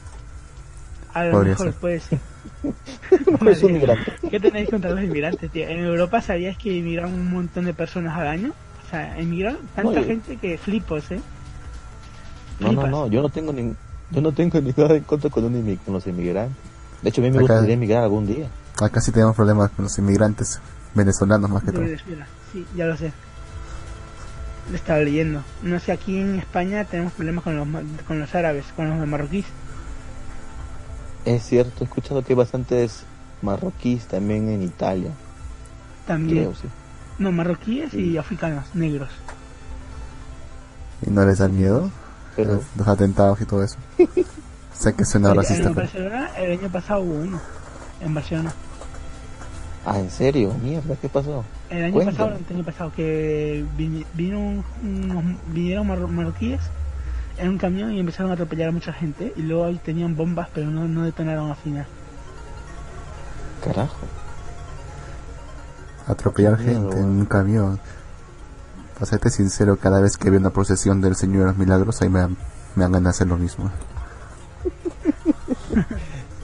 A 1.13 1.23
lo 1.26 1.32
podría 1.32 1.51
mejor 1.53 1.67
ser. 1.67 1.76
puede 1.76 1.99
ser. 1.99 2.19
es 3.49 3.63
un 3.63 3.69
inmigrante. 3.71 4.13
¿Qué 4.30 4.39
tenéis 4.39 4.69
contra 4.69 4.91
los 4.91 5.01
inmigrantes, 5.01 5.49
tío? 5.51 5.67
En 5.67 5.80
Europa 5.80 6.21
sabías 6.21 6.57
que 6.57 6.78
emigran 6.78 7.11
un 7.13 7.32
montón 7.32 7.65
de 7.65 7.73
personas 7.73 8.15
al 8.17 8.28
año. 8.28 8.53
O 8.86 8.89
sea, 8.89 9.17
emigran 9.19 9.57
tanta 9.75 9.99
No, 9.99 10.05
gente 10.05 10.38
que 10.38 10.57
flipos, 10.57 11.09
¿eh? 11.11 11.19
No, 12.59 12.67
no, 12.67 12.73
Flipas. 12.73 12.91
no, 12.91 13.07
yo 13.07 13.21
no 13.21 13.29
tengo 13.29 13.51
ni, 13.51 13.73
yo 14.11 14.21
no 14.21 14.31
tengo 14.31 14.61
ni 14.61 14.73
nada 14.77 14.95
en 14.95 15.03
contra 15.03 15.29
con, 15.29 15.43
un 15.45 15.75
con 15.83 15.93
los 15.93 16.05
inmigrantes. 16.07 16.55
De 17.01 17.09
hecho, 17.09 17.21
a 17.21 17.23
mí 17.23 17.29
me 17.31 17.38
Acá- 17.38 17.41
gustaría 17.53 17.73
emigrar 17.73 18.03
algún 18.03 18.27
día. 18.27 18.47
Acá 18.81 19.01
sí 19.01 19.11
tenemos 19.11 19.36
problemas 19.36 19.71
con 19.71 19.83
los 19.83 19.97
inmigrantes 19.97 20.59
venezolanos 20.93 21.49
más 21.49 21.63
que 21.63 21.71
todo. 21.71 21.83
Sí, 22.53 22.65
ya 22.75 22.86
lo 22.86 22.95
sé. 22.97 23.11
Lo 24.69 24.75
estaba 24.75 24.99
leyendo. 24.99 25.43
No 25.61 25.79
sé, 25.79 25.91
aquí 25.91 26.17
en 26.19 26.39
España 26.39 26.83
tenemos 26.86 27.13
problemas 27.13 27.43
con 27.43 27.55
los, 27.55 27.67
ma- 27.67 27.83
con 28.07 28.19
los 28.19 28.33
árabes, 28.33 28.65
con 28.75 28.89
los 28.99 29.07
marroquíes. 29.07 29.45
Es 31.25 31.43
cierto, 31.43 31.83
he 31.83 31.83
escuchado 31.86 32.23
que 32.23 32.33
hay 32.33 32.38
bastantes 32.38 33.03
marroquíes 33.41 34.05
también 34.07 34.49
en 34.49 34.61
Italia. 34.63 35.11
También. 36.07 36.38
Creo, 36.45 36.55
sí. 36.55 36.67
No, 37.20 37.32
marroquíes 37.32 37.93
y 37.93 38.18
africanos, 38.18 38.66
negros. 38.74 39.09
¿Y 41.05 41.09
no 41.09 41.26
les 41.26 41.38
da 41.39 41.47
miedo? 41.47 41.89
Pero, 42.36 42.61
Los 42.78 42.88
atentados 42.88 43.39
y 43.41 43.45
todo 43.45 43.63
eso. 43.63 43.78
sé 44.74 44.93
que 44.93 45.05
suena 45.05 45.30
En- 45.30 45.36
racista, 45.38 45.68
en 45.70 45.76
pero... 45.76 45.86
Barcelona, 45.88 46.30
el 46.38 46.59
año 46.59 46.70
pasado 46.72 47.01
hubo 47.01 47.13
uno. 47.16 47.39
En 48.01 48.13
Barcelona. 48.13 48.53
ah, 49.86 49.99
¿en 49.99 50.11
serio? 50.11 50.53
Mierda, 50.61 50.95
¿qué 51.01 51.07
pasó? 51.07 51.45
El 51.70 51.84
año 51.86 51.93
Cuéntame. 51.93 52.18
pasado, 52.18 52.39
el 52.49 52.55
año 52.55 52.66
pasado, 52.66 52.91
que 52.93 53.66
vino 53.78 54.63
unos, 54.84 55.24
vinieron 55.47 55.88
marro- 55.88 56.07
marroquíes 56.09 56.59
en 57.38 57.49
un 57.49 57.57
camión 57.57 57.93
y 57.93 57.99
empezaron 57.99 58.32
a 58.32 58.34
atropellar 58.34 58.70
a 58.70 58.72
mucha 58.72 58.91
gente 58.93 59.34
y 59.36 59.41
luego 59.41 59.66
ahí 59.66 59.78
tenían 59.84 60.16
bombas 60.16 60.47
pero 60.53 60.70
no, 60.70 60.88
no 60.88 61.03
detonaron 61.03 61.49
al 61.49 61.55
final. 61.57 61.86
Carajo. 63.63 63.95
Atropellar 66.08 66.58
gente 66.58 66.97
en 66.99 67.06
un 67.06 67.26
camión. 67.26 67.80
Para 68.93 69.06
serte 69.08 69.30
sincero, 69.30 69.78
cada 69.78 69.99
vez 69.99 70.18
que 70.18 70.30
veo 70.30 70.39
una 70.39 70.51
procesión 70.51 71.01
del 71.01 71.16
Señor 71.16 71.39
de 71.41 71.45
los 71.47 71.58
Milagros, 71.58 72.01
ahí 72.01 72.10
me, 72.10 72.20
dan- 72.20 72.38
me 72.76 72.84
dan 72.84 72.91
ganas 72.93 73.03
de 73.03 73.10
hacer 73.10 73.28
lo 73.28 73.38
mismo. 73.38 73.70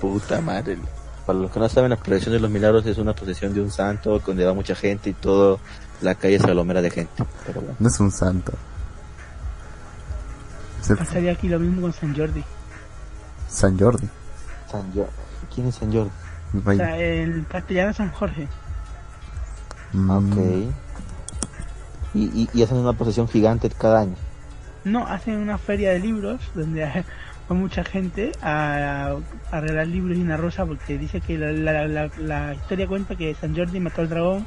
Puta 0.01 0.41
madre. 0.41 0.77
Para 1.25 1.39
los 1.39 1.51
que 1.51 1.59
no 1.59 1.69
saben, 1.69 1.91
la 1.91 1.95
procesión 1.97 2.33
de 2.33 2.39
los 2.39 2.49
milagros 2.49 2.85
es 2.87 2.97
una 2.97 3.13
procesión 3.13 3.53
de 3.53 3.61
un 3.61 3.69
santo 3.71 4.19
donde 4.19 4.43
va 4.43 4.53
mucha 4.53 4.73
gente 4.75 5.11
y 5.11 5.13
todo 5.13 5.59
la 6.01 6.15
calle 6.15 6.39
se 6.39 6.47
aglomera 6.47 6.81
de 6.81 6.89
gente. 6.89 7.23
Pero 7.45 7.61
bueno. 7.61 7.75
No 7.79 7.87
es 7.87 7.99
un 7.99 8.11
santo. 8.11 8.51
El 10.89 10.97
Pasaría 10.97 11.31
aquí 11.33 11.47
lo 11.47 11.59
mismo 11.59 11.81
con 11.81 11.93
San 11.93 12.15
Jordi. 12.17 12.43
San 13.47 13.77
Jordi. 13.79 14.09
San 14.69 14.91
Jordi. 14.93 15.11
¿Quién 15.53 15.67
es 15.67 15.75
San 15.75 15.93
Jordi? 15.93 16.09
el 16.53 16.59
O 16.59 16.75
sea, 16.75 16.97
en 16.99 17.43
castellano 17.45 17.93
San 17.93 18.11
Jorge. 18.11 18.47
Mm, 19.93 20.09
Ok. 20.11 20.37
Y, 22.13 22.23
y, 22.43 22.49
y 22.53 22.63
hacen 22.63 22.77
una 22.77 22.93
procesión 22.93 23.27
gigante 23.27 23.69
cada 23.69 24.01
año. 24.01 24.15
No, 24.83 25.07
hacen 25.07 25.37
una 25.37 25.57
feria 25.57 25.91
de 25.91 25.99
libros 25.99 26.41
donde 26.55 26.83
va 27.49 27.55
mucha 27.55 27.83
gente 27.83 28.31
a, 28.41 29.15
a 29.51 29.59
regalar 29.61 29.87
libros 29.87 30.17
y 30.17 30.21
una 30.21 30.37
rosa 30.37 30.65
porque 30.65 30.97
dice 30.97 31.21
que 31.21 31.37
la, 31.37 31.51
la, 31.51 31.87
la, 31.87 32.09
la 32.17 32.53
historia 32.53 32.87
cuenta 32.87 33.15
que 33.15 33.33
San 33.35 33.55
Jordi 33.55 33.79
mató 33.79 34.01
al 34.01 34.09
dragón 34.09 34.45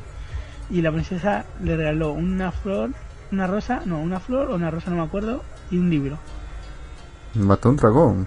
y 0.71 0.83
la 0.83 0.91
princesa 0.93 1.45
le 1.63 1.77
regaló 1.77 2.13
una 2.13 2.51
flor, 2.53 2.91
una 3.31 3.47
rosa, 3.47 3.83
no, 3.85 4.01
una 4.01 4.21
flor 4.21 4.51
o 4.51 4.55
una 4.57 4.71
rosa, 4.71 4.91
no 4.91 4.97
me 4.97 5.03
acuerdo, 5.03 5.43
y 5.71 5.79
un 5.79 5.91
libro. 5.91 6.19
Mató 7.35 7.69
un 7.71 7.77
dragón. 7.77 8.27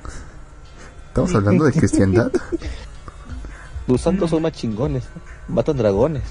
Estamos 1.07 1.33
hablando 1.35 1.65
de 1.65 1.71
cristiandad. 1.79 2.31
Los 3.87 4.01
santos 4.01 4.29
son 4.29 4.41
más 4.43 4.51
chingones. 4.51 5.07
Matan 5.47 5.77
dragones. 5.77 6.23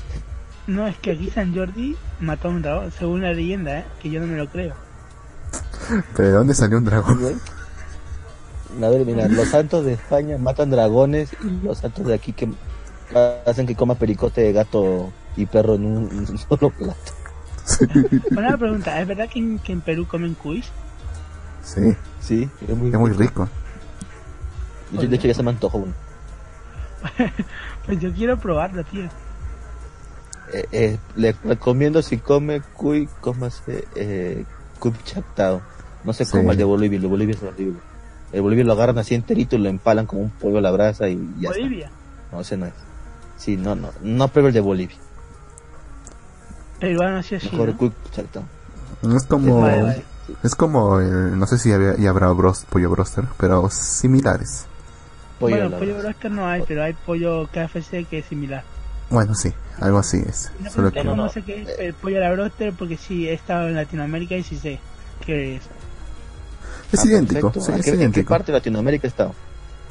No, 0.67 0.87
es 0.87 0.97
que 0.97 1.13
aquí 1.13 1.31
San 1.31 1.55
Jordi 1.55 1.97
mató 2.21 2.49
a 2.49 2.51
un 2.51 2.63
dragón, 2.63 2.91
según 2.91 3.23
la 3.23 3.33
leyenda, 3.33 3.79
¿eh? 3.79 3.85
que 4.03 4.11
yo 4.11 4.21
no 4.21 4.27
me 4.27 4.37
lo 4.37 4.49
creo. 4.49 4.75
¿Pero 6.17 6.29
de 6.29 6.35
dónde 6.35 6.55
salió 6.55 6.79
un 6.79 6.85
dragón? 6.85 7.21
A 8.83 8.89
ver, 8.89 9.07
mira, 9.07 9.29
los 9.29 9.49
santos 9.49 9.85
de 9.85 9.93
España 9.93 10.39
matan 10.39 10.71
dragones 10.71 11.31
y 11.43 11.65
los 11.65 11.79
santos 11.79 12.07
de 12.07 12.15
aquí 12.15 12.33
que 12.33 12.49
hacen 13.47 13.67
que 13.67 13.77
coma 13.77 13.95
pericote 13.95 14.41
de 14.41 14.53
gato 14.53 15.13
y 15.37 15.47
perro 15.47 15.77
en 15.77 15.87
un, 15.87 16.11
en 16.11 16.19
un 16.19 16.39
solo 16.39 16.71
plato. 16.71 17.13
Una 18.31 18.57
pregunta, 18.57 19.01
¿es 19.01 19.07
verdad 19.07 19.29
que 19.29 19.39
en, 19.39 19.59
que 19.59 19.73
en 19.73 19.81
Perú 19.81 20.07
comen 20.07 20.35
cuis? 20.35 20.67
Sí, 21.63 21.97
Sí, 22.27 22.51
es 22.67 22.77
muy, 22.77 22.89
es 22.89 22.99
muy 22.99 23.13
rico. 23.13 23.49
De 24.91 24.99
hecho, 24.99 25.09
de 25.09 25.15
hecho, 25.15 25.29
ya 25.29 25.35
se 25.35 25.45
me 25.45 25.51
antojó 25.51 25.79
uno. 25.79 25.93
Pues 27.87 28.01
yo 28.01 28.13
quiero 28.13 28.37
probarlo, 28.37 28.83
tío. 28.83 29.09
Eh, 30.53 30.65
eh, 30.73 30.99
le 31.17 31.33
recomiendo 31.45 32.03
si 32.03 32.19
come 32.19 32.61
cuy, 32.75 33.09
cómase 33.21 33.85
eh, 33.97 34.45
cuy 34.79 34.93
chactao. 35.05 35.61
No 36.05 36.13
se 36.13 36.25
Sí. 36.25 36.33
coma 36.33 36.53
el 36.53 36.59
de 36.59 36.65
Bolivia, 36.65 36.97
el 36.97 37.03
de 37.03 37.09
Bolivia 37.09 37.35
es 37.35 37.43
horrible. 37.43 37.81
El 38.33 38.43
Bolivia 38.43 38.65
lo 38.65 38.73
agarran 38.73 38.99
así 38.99 39.15
enterito 39.15 39.57
y 39.57 39.59
lo 39.59 39.69
empalan 39.69 40.07
como 40.07 40.23
un 40.23 40.31
pollo 40.31 40.59
a 40.59 40.61
la 40.61 40.71
brasa 40.71 41.09
y 41.09 41.17
ya 41.41 41.51
está. 41.51 41.61
Bolivia. 41.63 41.91
No, 42.33 42.41
ese 42.41 42.57
no 42.57 42.67
es. 42.67 42.73
Sí, 43.37 43.57
no, 43.57 43.75
no, 43.75 43.91
no 44.03 44.29
pruebe 44.29 44.49
el 44.49 44.55
de 44.55 44.61
Bolivia. 44.61 44.97
Mejor 46.81 47.69
¿no? 47.69 47.77
cuy 47.77 47.93
chactao. 48.13 48.45
Es 49.17 49.25
como... 49.25 49.61
Vale, 49.63 49.83
vale. 49.83 50.05
Es 50.43 50.55
como... 50.55 51.01
el- 51.01 51.39
no 51.39 51.47
sé 51.47 51.59
si 51.59 51.73
había, 51.73 51.97
ya 51.97 52.11
habrá 52.11 52.29
bros, 52.33 52.65
pollo 52.69 52.91
broster, 52.91 53.25
pero 53.39 53.69
similares. 53.71 54.67
Pollo 55.39 55.57
bueno, 55.57 55.79
pollo 55.79 55.99
broster 55.99 56.31
no 56.31 56.47
hay, 56.47 56.63
pero 56.67 56.83
hay 56.83 56.93
pollo 56.95 57.47
KFC 57.49 58.07
que 58.09 58.19
es 58.19 58.27
similar. 58.27 58.65
Bueno, 59.11 59.35
sí, 59.35 59.53
algo 59.81 59.99
así 59.99 60.19
es. 60.27 60.51
No, 60.61 60.71
Solo 60.71 60.91
que... 60.93 61.05
no, 61.05 61.29
sé 61.29 61.43
qué 61.43 61.63
es 61.63 61.69
el 61.79 61.95
pollo 61.95 62.17
a 62.17 62.21
la 62.21 62.33
broster 62.33 62.73
porque 62.73 62.97
sí 62.97 63.29
he 63.29 63.33
estado 63.35 63.69
en 63.69 63.77
Latinoamérica 63.77 64.35
y 64.37 64.43
sí 64.43 64.57
sé 64.59 64.79
qué 65.25 65.57
es. 65.57 65.63
Es 66.93 67.01
Ah, 67.01 67.07
idéntico, 67.07 67.53
sí, 67.53 67.73
¿En 67.73 67.79
es 67.79 67.85
qué- 67.85 67.91
¿En 67.91 67.97
qué 67.97 68.03
idéntico. 68.03 68.29
parte 68.29 68.53
de 68.53 68.59
Latinoamérica 68.59 69.07
ha 69.07 69.11
estado? 69.11 69.35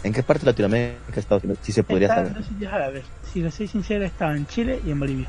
¿En 0.03 0.13
qué 0.13 0.21
parte 0.23 0.41
de 0.45 0.51
Latinoamérica 0.51 0.99
ha 1.15 1.19
estado? 1.19 1.41
Si, 1.41 1.47
si 1.61 1.71
se 1.71 1.83
podría 1.83 2.07
Está 2.09 2.21
en 2.27 2.43
sitios 2.43 2.73
a 2.73 2.79
la 2.79 2.89
vez. 2.89 3.05
Si 3.33 3.41
lo 3.41 3.51
soy 3.51 3.67
sincero, 3.67 4.03
he 4.03 4.07
estado 4.07 4.33
en 4.35 4.45
Chile 4.47 4.81
y 4.85 4.91
en 4.91 4.99
Bolivia. 4.99 5.27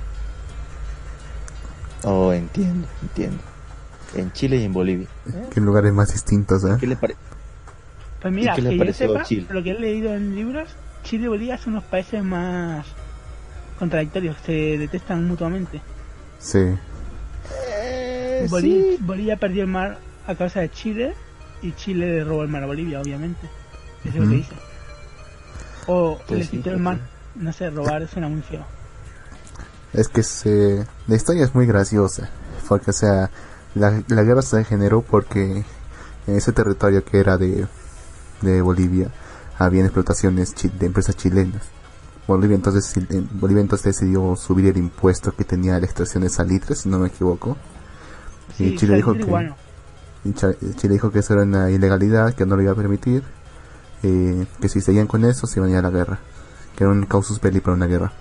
Oh, 2.05 2.33
entiendo, 2.33 2.87
entiendo. 3.03 3.39
En 4.15 4.33
Chile 4.33 4.57
y 4.59 4.65
en 4.65 4.73
Bolivia. 4.73 5.09
Qué 5.53 5.61
lugares 5.61 5.93
más 5.93 6.13
distintos, 6.13 6.65
¿eh? 6.65 6.77
¿Qué 6.79 6.87
le, 6.87 6.97
pare- 6.97 7.17
Pues 8.21 8.33
mira, 8.33 8.55
qué 8.55 8.63
que 8.63 8.77
yo 8.87 8.93
sepa, 8.93 9.23
Chile? 9.25 9.47
lo 9.51 9.63
que 9.63 9.71
he 9.73 9.79
leído 9.79 10.15
en 10.15 10.35
libros, 10.35 10.69
Chile 11.03 11.25
y 11.25 11.29
Bolivia 11.29 11.59
son 11.59 11.75
los 11.75 11.85
países 11.85 12.23
más 12.23 12.87
contradictorios, 13.79 14.37
se 14.45 14.53
detestan 14.79 15.27
mutuamente. 15.27 15.81
Sí. 16.39 16.59
Eh, 17.83 18.47
sí. 18.49 18.99
Bolivia 19.01 19.37
perdió 19.37 19.63
el 19.63 19.69
mar 19.69 19.99
a 20.27 20.35
causa 20.35 20.61
de 20.61 20.71
Chile 20.71 21.15
y 21.63 21.73
Chile 21.73 22.07
le 22.17 22.25
robó 22.25 22.43
el 22.43 22.49
mar 22.49 22.63
a 22.63 22.67
Bolivia, 22.67 23.01
obviamente. 23.01 23.47
Eso 24.05 24.19
es 24.19 24.25
lo 24.25 24.29
que 24.29 24.37
dice. 24.37 24.55
O 25.87 26.21
Pues 26.27 26.39
le 26.41 26.45
sí, 26.45 26.51
quitó 26.59 26.71
el 26.71 26.77
pues 26.77 26.83
mar. 26.85 26.97
sí. 26.97 27.03
No 27.37 27.53
sé, 27.53 27.71
robar 27.71 28.07
suena 28.09 28.29
muy 28.29 28.43
feo. 28.43 28.65
Es 29.93 30.09
que 30.09 30.23
se, 30.23 30.87
la 31.07 31.17
historia 31.17 31.45
es 31.45 31.55
muy 31.55 31.67
graciosa. 31.67 32.31
Porque, 32.69 32.91
o 32.91 32.95
sea, 32.95 33.31
la, 33.75 34.03
la 34.09 34.23
guerra 34.23 34.43
se 34.43 34.65
generó 34.65 35.03
porque 35.03 35.65
en 36.27 36.37
ese 36.37 36.53
territorio 36.53 37.05
que 37.05 37.19
era 37.19 37.37
de, 37.37 37.67
de 38.43 38.63
Bolivia 38.63 39.11
había 39.59 39.83
explotaciones 39.85 40.55
de 40.79 40.87
empresas 40.87 41.17
chilenas. 41.17 41.63
Bolivia 42.27 42.57
entonces, 42.57 42.97
eh, 42.97 43.25
Bolivia 43.33 43.63
entonces 43.63 43.85
decidió 43.99 44.35
subir 44.37 44.67
el 44.67 44.77
impuesto 44.77 45.33
que 45.33 45.45
tenía 45.45 45.79
la 45.79 45.87
extracción 45.87 46.23
de 46.25 46.29
salitre, 46.29 46.75
si 46.75 46.89
no 46.89 46.99
me 46.99 47.09
equivoco. 47.09 47.57
Y 48.59 48.77
Chile 48.77 48.97
dijo 48.97 49.13
que-. 49.13 49.31
Y 50.25 50.33
Cha- 50.33 50.55
Chile 50.77 50.95
dijo 50.95 51.11
que 51.13 51.21
eso 51.21 51.35
era 51.35 51.43
una 51.45 51.71
ilegalidad, 51.71 52.35
que 52.35 52.45
no 52.47 52.57
lo 52.57 52.63
iba 52.63 52.73
a 52.73 52.77
permitir, 52.77 53.23
eh, 54.03 54.47
que 54.61 54.69
si 54.69 54.81
seguían 54.81 55.07
con 55.07 55.25
eso 55.25 55.47
se 55.47 55.61
iban 55.61 55.69
a 55.71 55.73
ir 55.75 55.79
a 55.79 55.83
la 55.83 55.91
guerra, 55.91 56.19
que 56.77 56.83
era 56.85 56.93
un 56.93 57.07
causus 57.07 57.41
belli 57.41 57.61
para 57.61 57.77
una 57.77 57.87
guerra. 57.87 58.13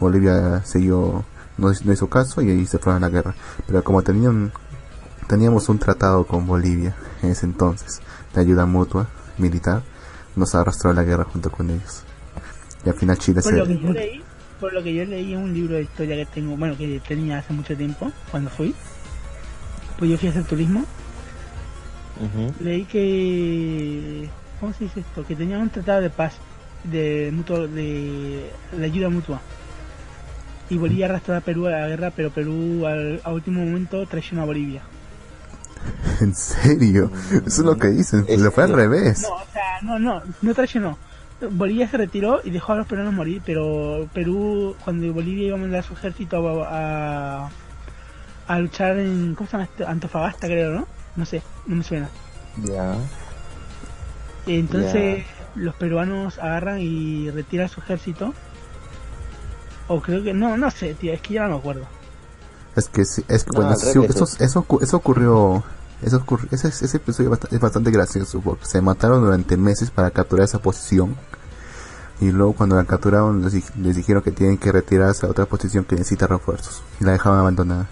Bolivia 0.00 0.62
siguió, 0.64 1.24
no, 1.56 1.72
no 1.84 1.92
hizo 1.92 2.08
caso 2.08 2.42
y 2.42 2.50
ahí 2.50 2.66
se 2.66 2.78
fueron 2.78 3.02
a 3.04 3.06
la 3.06 3.12
guerra. 3.12 3.34
Pero 3.66 3.84
como 3.84 4.02
tenían, 4.02 4.52
teníamos 5.28 5.68
un 5.68 5.78
tratado 5.78 6.26
con 6.26 6.46
Bolivia 6.46 6.96
en 7.22 7.30
ese 7.30 7.46
entonces, 7.46 8.00
de 8.34 8.40
ayuda 8.40 8.66
mutua, 8.66 9.06
militar, 9.38 9.82
nos 10.34 10.54
arrastró 10.56 10.90
a 10.90 10.94
la 10.94 11.04
guerra 11.04 11.24
junto 11.24 11.50
con 11.50 11.70
ellos. 11.70 12.02
Y 12.86 12.88
al 12.88 12.94
final 12.94 13.18
Chile 13.18 13.42
Por 13.42 13.52
se... 13.52 13.58
lo 13.58 13.66
que 13.66 13.78
yo 13.80 13.92
leí, 13.92 14.22
por 14.60 14.72
lo 14.72 14.82
que 14.82 14.94
yo 14.94 15.04
leí 15.04 15.32
en 15.32 15.40
un 15.40 15.52
libro 15.52 15.74
de 15.74 15.82
historia 15.82 16.14
que 16.16 16.26
tengo, 16.26 16.56
bueno, 16.56 16.76
que 16.78 17.00
tenía 17.06 17.38
hace 17.38 17.52
mucho 17.52 17.76
tiempo, 17.76 18.12
cuando 18.30 18.48
fui, 18.48 18.74
pues 19.98 20.08
yo 20.08 20.16
fui 20.16 20.28
a 20.28 20.30
hacer 20.30 20.44
turismo, 20.44 20.84
leí 22.60 22.84
que, 22.84 24.28
¿cómo 24.60 24.72
se 24.72 24.84
dice 24.84 25.00
esto? 25.00 25.26
Que 25.26 25.34
tenían 25.34 25.62
un 25.62 25.70
tratado 25.70 26.00
de 26.00 26.10
paz, 26.10 26.34
de 26.84 27.30
mutuo, 27.34 27.66
de, 27.66 28.48
de 28.70 28.84
ayuda 28.84 29.08
mutua. 29.08 29.40
Y 30.70 30.78
Bolivia 30.78 31.06
arrastró 31.06 31.36
a 31.36 31.40
Perú 31.40 31.66
a 31.66 31.70
la 31.70 31.88
guerra, 31.88 32.12
pero 32.14 32.30
Perú 32.30 32.86
al, 32.86 33.20
a 33.24 33.32
último 33.32 33.64
momento 33.64 34.06
traicionó 34.06 34.42
a 34.42 34.46
Bolivia. 34.46 34.82
¿En 36.20 36.34
serio? 36.34 37.10
Eso 37.30 37.42
es 37.46 37.58
lo 37.58 37.76
que 37.76 37.88
dicen, 37.88 38.26
lo 38.28 38.52
fue 38.52 38.64
al 38.64 38.74
revés. 38.74 39.22
No, 39.22 39.34
o 39.34 39.52
sea, 39.52 39.80
no, 39.82 39.98
no, 39.98 40.22
no 40.42 40.54
traicionó. 40.54 40.96
Bolivia 41.50 41.88
se 41.88 41.96
retiró 41.98 42.40
y 42.44 42.50
dejó 42.50 42.72
a 42.72 42.76
los 42.76 42.86
peruanos 42.86 43.12
morir, 43.12 43.42
pero 43.44 44.08
Perú, 44.12 44.74
cuando 44.84 45.12
Bolivia 45.12 45.48
iba 45.48 45.56
a 45.56 45.60
mandar 45.60 45.82
su 45.84 45.92
ejército 45.94 46.64
a, 46.64 47.44
a, 47.44 47.50
a 48.48 48.58
luchar 48.58 48.98
en, 48.98 49.34
¿cómo 49.34 49.46
se 49.48 49.52
llama 49.52 49.64
esto? 49.64 49.86
Antofagasta, 49.86 50.46
creo, 50.46 50.72
¿no? 50.72 50.86
No 51.14 51.26
sé, 51.26 51.42
no 51.66 51.76
me 51.76 51.82
suena. 51.82 52.08
Ya. 52.64 52.94
Entonces 54.46 55.24
los 55.54 55.74
peruanos 55.74 56.38
agarran 56.38 56.80
y 56.80 57.30
retiran 57.30 57.68
su 57.68 57.80
ejército. 57.80 58.32
O 59.88 60.00
creo 60.00 60.22
que, 60.22 60.34
no, 60.34 60.56
no 60.56 60.70
sé, 60.70 60.94
tío, 60.94 61.12
es 61.12 61.20
que 61.20 61.34
ya 61.34 61.44
no 61.44 61.50
me 61.50 61.56
acuerdo. 61.56 61.86
Es 62.76 62.88
que 62.88 63.04
sí, 63.04 63.24
es 63.28 63.44
que 63.44 63.50
No, 63.52 63.62
bueno, 63.62 63.76
sí, 63.76 63.88
eso, 64.04 64.24
es- 64.24 64.40
eso, 64.40 64.66
eso 64.82 64.96
ocurrió, 64.96 65.64
eso 66.02 66.16
ocurrió, 66.18 66.48
ese, 66.52 66.68
ese 66.68 66.96
episodio 66.96 67.32
es 67.50 67.60
bastante 67.60 67.90
gracioso 67.90 68.40
porque 68.40 68.66
se 68.66 68.80
mataron 68.82 69.22
durante 69.24 69.56
meses 69.56 69.90
para 69.90 70.10
capturar 70.10 70.44
esa 70.44 70.58
posición 70.58 71.16
y 72.20 72.30
luego 72.32 72.52
cuando 72.54 72.76
la 72.76 72.84
capturaron 72.84 73.42
les, 73.42 73.52
di- 73.52 73.64
les 73.80 73.96
dijeron 73.96 74.22
que 74.22 74.30
tienen 74.30 74.58
que 74.58 74.72
retirarse 74.72 75.26
a 75.26 75.30
otra 75.30 75.46
posición 75.46 75.84
que 75.84 75.96
necesita 75.96 76.26
refuerzos 76.26 76.82
y 77.00 77.04
la 77.04 77.12
dejaban 77.12 77.38
abandonada. 77.40 77.86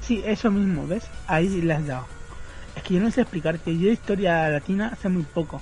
Sí, 0.00 0.22
eso 0.24 0.50
mismo, 0.50 0.86
¿ves? 0.86 1.04
Ahí 1.26 1.48
le 1.62 1.74
has 1.74 1.86
dado. 1.86 2.06
Es 2.76 2.82
que 2.82 2.94
yo 2.94 3.00
no 3.00 3.10
sé 3.10 3.22
explicarte, 3.22 3.76
yo 3.76 3.86
de 3.86 3.94
historia 3.94 4.48
latina 4.48 4.96
sé 5.00 5.08
muy 5.08 5.22
poco. 5.24 5.60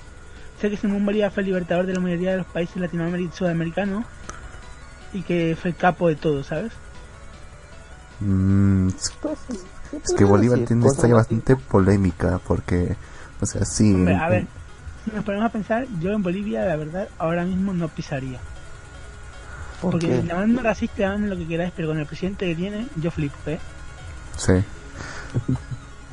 Sé 0.61 0.69
que 0.69 0.77
Simón 0.77 1.05
Bolívar 1.05 1.31
fue 1.31 1.41
el 1.41 1.47
libertador 1.47 1.85
de 1.85 1.93
la 1.93 1.99
mayoría 1.99 2.31
de 2.31 2.37
los 2.37 2.45
países 2.47 2.75
latinoamericanos 2.77 3.35
sudamericanos 3.37 4.05
y 5.13 5.21
que 5.23 5.57
fue 5.59 5.71
el 5.71 5.75
capo 5.77 6.07
de 6.07 6.15
todo, 6.15 6.43
¿sabes? 6.43 6.71
Mm, 8.19 8.89
es- 8.89 9.13
es 10.03 10.13
que 10.13 10.23
Bolívar 10.25 10.59
tiene 10.59 10.83
una 10.83 10.91
historia 10.91 11.15
bastante 11.15 11.55
polémica 11.55 12.39
porque, 12.47 12.95
o 13.41 13.45
sea, 13.45 13.65
sí, 13.65 13.93
Hombre, 13.93 14.15
a 14.15 14.29
ver, 14.29 14.47
si 15.03 15.11
nos 15.11 15.23
ponemos 15.23 15.45
a 15.47 15.51
pensar, 15.51 15.87
yo 15.99 16.11
en 16.13 16.23
Bolivia, 16.23 16.65
la 16.65 16.75
verdad, 16.75 17.09
ahora 17.17 17.45
mismo 17.45 17.73
no 17.73 17.87
pisaría. 17.89 18.39
¿Por 19.81 19.91
Porque 19.91 20.07
qué? 20.07 20.23
llamadme 20.23 20.61
racista, 20.61 20.97
llamadme 20.99 21.27
lo 21.27 21.37
que 21.37 21.47
queráis, 21.47 21.73
pero 21.75 21.89
con 21.89 21.99
el 21.99 22.05
presidente 22.05 22.45
que 22.47 22.55
tiene, 22.55 22.87
yo 22.95 23.11
flipo, 23.11 23.37
¿eh? 23.47 23.59
sí. 24.37 24.53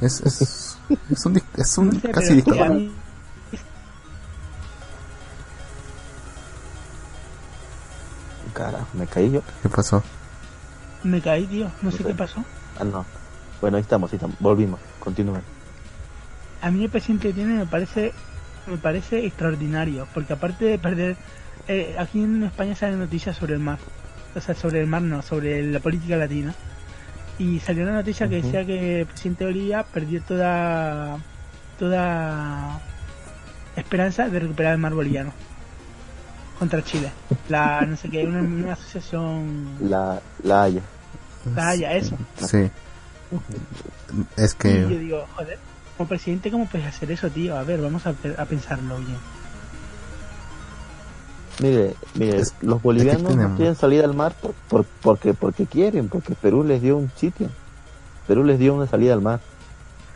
Es, 0.00 0.20
es, 0.20 0.78
es 1.10 1.26
un, 1.26 1.40
es 1.56 1.78
un 1.78 1.88
No 1.90 2.00
sé, 2.00 2.10
casi 2.10 2.34
dictador. 2.34 2.82
Carajo, 8.54 8.86
me 8.94 9.06
caí 9.06 9.30
yo. 9.30 9.42
¿Qué 9.62 9.68
pasó? 9.68 10.02
me 11.04 11.20
caí, 11.20 11.46
tío, 11.46 11.70
no 11.82 11.90
sé 11.90 11.98
sé. 11.98 12.04
qué 12.04 12.14
pasó. 12.14 12.44
Ah, 12.78 12.84
no. 12.84 13.04
Bueno, 13.62 13.76
ahí 13.78 13.82
estamos, 13.82 14.12
ahí 14.12 14.16
estamos. 14.16 14.36
Volvimos. 14.40 14.80
Continúen. 14.98 15.40
A 16.60 16.70
mí 16.70 16.84
el 16.84 16.90
presidente 16.90 17.28
que 17.28 17.34
tiene 17.34 17.54
me 17.54 17.66
parece 17.66 18.12
me 18.66 18.76
parece 18.76 19.24
extraordinario, 19.24 20.06
porque 20.12 20.34
aparte 20.34 20.64
de 20.64 20.78
perder, 20.78 21.16
eh, 21.68 21.96
aquí 21.98 22.22
en 22.22 22.42
España 22.44 22.74
salen 22.76 22.98
noticias 22.98 23.36
sobre 23.36 23.54
el 23.54 23.60
mar, 23.60 23.78
o 24.36 24.40
sea, 24.40 24.54
sobre 24.54 24.80
el 24.80 24.86
mar 24.86 25.02
no, 25.02 25.22
sobre 25.22 25.62
la 25.64 25.80
política 25.80 26.16
latina, 26.16 26.54
y 27.38 27.58
salió 27.60 27.82
una 27.84 27.94
noticia 27.94 28.28
que 28.28 28.42
decía 28.42 28.64
que 28.64 29.00
el 29.00 29.06
presidente 29.06 29.44
de 29.44 29.50
Bolivia 29.50 29.82
perdió 29.84 30.22
toda 30.22 31.18
toda 31.78 32.80
esperanza 33.74 34.28
de 34.28 34.38
recuperar 34.38 34.74
el 34.74 34.78
mar 34.78 34.94
boliviano 34.94 35.32
contra 36.58 36.84
Chile, 36.84 37.10
la 37.48 37.80
no 37.80 37.96
sé 37.96 38.08
qué, 38.08 38.24
una, 38.24 38.42
una 38.42 38.72
asociación, 38.74 39.66
La, 39.80 40.20
la 40.44 40.62
Haya. 40.64 40.82
la 41.56 41.68
Haya, 41.70 41.92
eso, 41.94 42.16
Sí. 42.36 42.70
Es 44.36 44.56
y 44.64 44.80
yo 44.82 44.88
que 44.88 44.98
digo, 44.98 45.26
joder, 45.36 45.58
como 45.96 46.08
presidente, 46.08 46.50
¿cómo 46.50 46.66
puedes 46.68 46.86
hacer 46.86 47.10
eso, 47.10 47.30
tío? 47.30 47.56
A 47.56 47.62
ver, 47.64 47.80
vamos 47.80 48.06
a, 48.06 48.10
a 48.38 48.44
pensarlo 48.44 48.96
bien. 48.98 49.16
Mire, 51.60 51.94
mire, 52.14 52.38
Es- 52.38 52.54
los 52.62 52.82
bolivianos 52.82 53.36
no 53.36 53.56
quieren 53.56 53.76
salir 53.76 54.02
al 54.04 54.14
mar 54.14 54.32
por, 54.40 54.52
por- 54.68 54.86
porque, 55.02 55.34
porque 55.34 55.66
quieren, 55.66 56.08
porque 56.08 56.34
Perú 56.34 56.64
les 56.64 56.80
dio 56.82 56.96
un 56.96 57.10
sitio. 57.16 57.48
Perú 58.26 58.42
les 58.44 58.58
dio 58.58 58.74
una 58.74 58.86
salida 58.86 59.12
al 59.14 59.20
mar. 59.20 59.40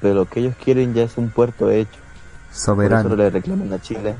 Pero 0.01 0.14
lo 0.14 0.24
que 0.26 0.40
ellos 0.40 0.55
quieren 0.62 0.94
ya 0.94 1.02
es 1.05 1.16
un 1.16 1.30
puerto 1.30 1.70
hecho. 1.70 1.90
Por 1.90 2.56
eso 2.56 2.64
soberano, 2.66 3.16
le 3.16 3.30
reclaman 3.30 3.72
a 3.72 3.80
Chile. 3.80 4.16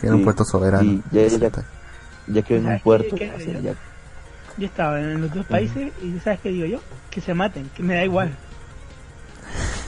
que 0.00 0.06
era 0.06 0.16
un 0.16 0.24
puerto 0.24 0.44
soberano. 0.44 1.02
ya- 1.10 1.26
ya- 1.26 1.50
Ya 2.28 2.42
quieren 2.42 2.64
¿Sabes 2.66 2.78
un 2.78 2.82
puerto. 2.82 3.16
ya- 3.16 3.74
Yo 4.58 4.66
estaba 4.66 5.00
en 5.00 5.20
los 5.20 5.32
dos 5.32 5.46
países 5.46 5.92
y 6.02 6.18
¿sabes 6.20 6.40
qué 6.40 6.50
digo 6.50 6.66
yo? 6.66 6.80
Que 7.10 7.20
se 7.20 7.32
maten, 7.34 7.70
que 7.76 7.82
me 7.82 7.94
da 7.94 8.04
igual. 8.04 8.30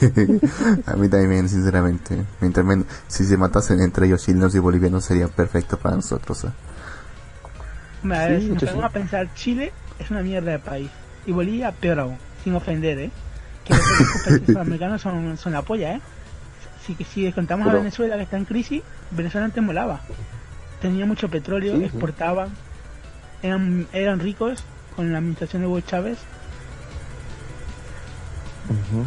a 0.87 0.95
mí 0.95 1.07
también, 1.09 1.47
sinceramente. 1.47 2.23
Mientras 2.39 2.65
men- 2.65 2.85
si 3.07 3.23
se 3.25 3.37
matasen 3.37 3.81
entre 3.81 4.07
ellos 4.07 4.23
chilenos 4.25 4.55
y 4.55 4.59
bolivianos 4.59 5.05
sería 5.05 5.27
perfecto 5.27 5.77
para 5.77 5.95
nosotros. 5.95 6.45
¿eh? 6.45 6.47
A 8.05 8.07
ver, 8.27 8.39
Sí, 8.41 8.47
si 8.47 8.53
nos 8.53 8.63
sí. 8.63 8.69
a 8.81 8.89
pensar, 8.89 9.33
Chile 9.35 9.71
es 9.99 10.09
una 10.09 10.23
mierda 10.23 10.51
de 10.51 10.59
país. 10.59 10.89
Y 11.25 11.31
Bolivia, 11.31 11.71
peor 11.71 11.99
aún, 11.99 12.17
sin 12.43 12.55
ofender, 12.55 12.97
¿eh? 12.97 13.11
Que 13.63 13.75
los 13.75 13.83
países 14.25 14.45
sudamericanos 14.47 15.01
son, 15.01 15.37
son 15.37 15.53
la 15.53 15.61
polla, 15.61 15.93
¿eh? 15.95 16.01
Si, 16.85 16.95
que 16.95 17.03
si 17.05 17.23
descontamos 17.23 17.67
a 17.67 17.73
Venezuela, 17.73 18.15
que 18.15 18.23
está 18.23 18.37
en 18.37 18.45
crisis, 18.45 18.81
Venezuela 19.11 19.45
antes 19.45 19.61
molaba. 19.61 20.01
Tenía 20.81 21.05
mucho 21.05 21.29
petróleo, 21.29 21.77
Sí, 21.77 21.89
sí. 21.91 21.97
Eran, 23.41 23.87
eran 23.93 24.19
ricos 24.19 24.63
con 24.95 25.11
la 25.11 25.17
administración 25.19 25.61
de 25.61 25.67
Hugo 25.67 25.81
Chávez. 25.81 26.19
Ujú. 28.69 29.05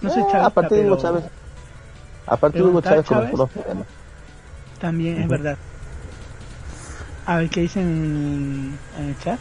No 0.00 0.10
sé, 0.10 0.20
Chávez, 0.30 0.46
aparte 0.46 0.74
de 0.74 0.86
Hugo 0.86 0.96
Chávez. 0.96 1.24
Aparte 2.26 2.58
de 2.58 2.62
pero 2.62 2.70
Hugo 2.70 2.78
está 2.78 2.90
Chávez, 2.90 3.06
con 3.06 3.18
Chávez. 3.18 3.34
los 3.38 3.50
problemas. 3.50 3.86
también 4.80 5.22
es 5.22 5.28
verdad. 5.28 5.56
A 7.26 7.36
ver 7.36 7.50
qué 7.50 7.60
dicen 7.62 7.82
en, 7.82 8.78
en 8.98 9.08
el 9.10 9.18
chat. 9.20 9.38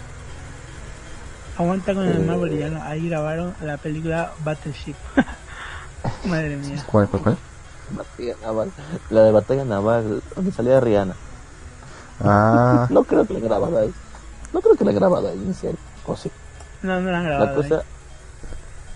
Aguanta 1.57 1.93
con 1.93 2.07
el 2.07 2.25
mar 2.25 2.37
boliviano. 2.37 2.81
Ahí 2.83 3.09
grabaron 3.09 3.53
la 3.61 3.77
película 3.77 4.33
Battleship. 4.43 4.95
Madre 6.25 6.57
mía. 6.57 6.83
¿Cuál, 6.91 7.07
cuál, 7.07 7.23
cuál? 7.23 7.37
Batalla 7.91 8.35
naval. 8.41 8.71
La 9.09 9.23
de 9.23 9.31
batalla 9.31 9.65
naval, 9.65 10.23
donde 10.35 10.51
salía 10.51 10.79
Rihanna. 10.79 11.15
Ah, 12.23 12.87
No 12.89 13.03
creo 13.03 13.25
que 13.25 13.33
la 13.33 13.39
grabado 13.39 13.77
ahí. 13.79 13.93
No 14.53 14.61
creo 14.61 14.75
que 14.75 14.85
la 14.85 14.91
grabado 14.91 15.27
ahí, 15.29 15.37
en 15.45 15.53
serio. 15.53 15.77
O 16.05 16.15
sí. 16.15 16.31
No, 16.81 16.99
no 16.99 17.11
la 17.11 17.17
han 17.19 17.23
La 17.23 17.29
grabado. 17.37 17.55
cosa, 17.61 17.75
ahí. 17.75 17.81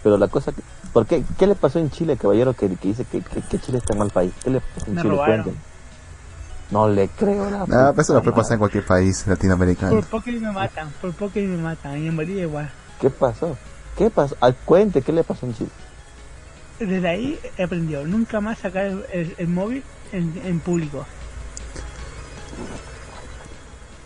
Pero 0.03 0.17
la 0.17 0.27
cosa, 0.27 0.51
que, 0.51 0.61
¿por 0.93 1.05
qué? 1.05 1.23
¿Qué 1.37 1.47
le 1.47 1.55
pasó 1.55 1.79
en 1.79 1.89
Chile, 1.89 2.17
caballero, 2.17 2.53
que, 2.53 2.67
que 2.75 2.87
dice 2.89 3.05
que, 3.05 3.21
que, 3.21 3.41
que 3.41 3.59
Chile 3.59 3.79
está 3.79 3.93
en 3.93 3.99
mal 3.99 4.09
país? 4.11 4.31
¿Qué 4.43 4.49
le 4.51 4.61
pasó 4.61 4.87
en 4.87 4.95
Me 4.95 5.01
Chile? 5.01 5.15
Cuénteme. 5.17 5.57
No 6.71 6.89
le 6.89 7.07
creo 7.09 7.49
la 7.49 7.61
Ah, 7.61 7.65
puta 7.65 7.93
pues 7.93 8.07
eso 8.07 8.13
lo 8.15 8.23
puede 8.23 8.35
pasar 8.35 8.53
en 8.53 8.59
cualquier 8.59 8.85
país 8.85 9.25
latinoamericano. 9.27 9.91
Por 9.95 10.05
poco 10.05 10.29
y 10.31 10.39
me 10.39 10.51
matan, 10.51 10.91
por 11.01 11.13
poco 11.13 11.39
y 11.39 11.43
me 11.45 11.57
matan. 11.61 11.97
Y 12.03 12.07
en 12.07 12.15
Bolivia 12.15 12.43
igual. 12.43 12.71
¿Qué 12.99 13.09
pasó? 13.11 13.55
¿Qué 13.97 14.09
pasó? 14.09 14.35
Al 14.41 14.55
cuente, 14.55 15.01
¿qué 15.03 15.11
le 15.11 15.23
pasó 15.23 15.45
en 15.45 15.53
Chile? 15.55 15.69
Desde 16.79 17.07
ahí 17.07 17.39
he 17.57 17.63
aprendido 17.63 18.03
nunca 18.05 18.41
más 18.41 18.57
sacar 18.59 18.85
el, 18.87 19.05
el- 19.13 19.35
el 19.37 19.47
móvil 19.47 19.83
en, 20.11 20.41
en 20.43 20.59
público. 20.59 21.05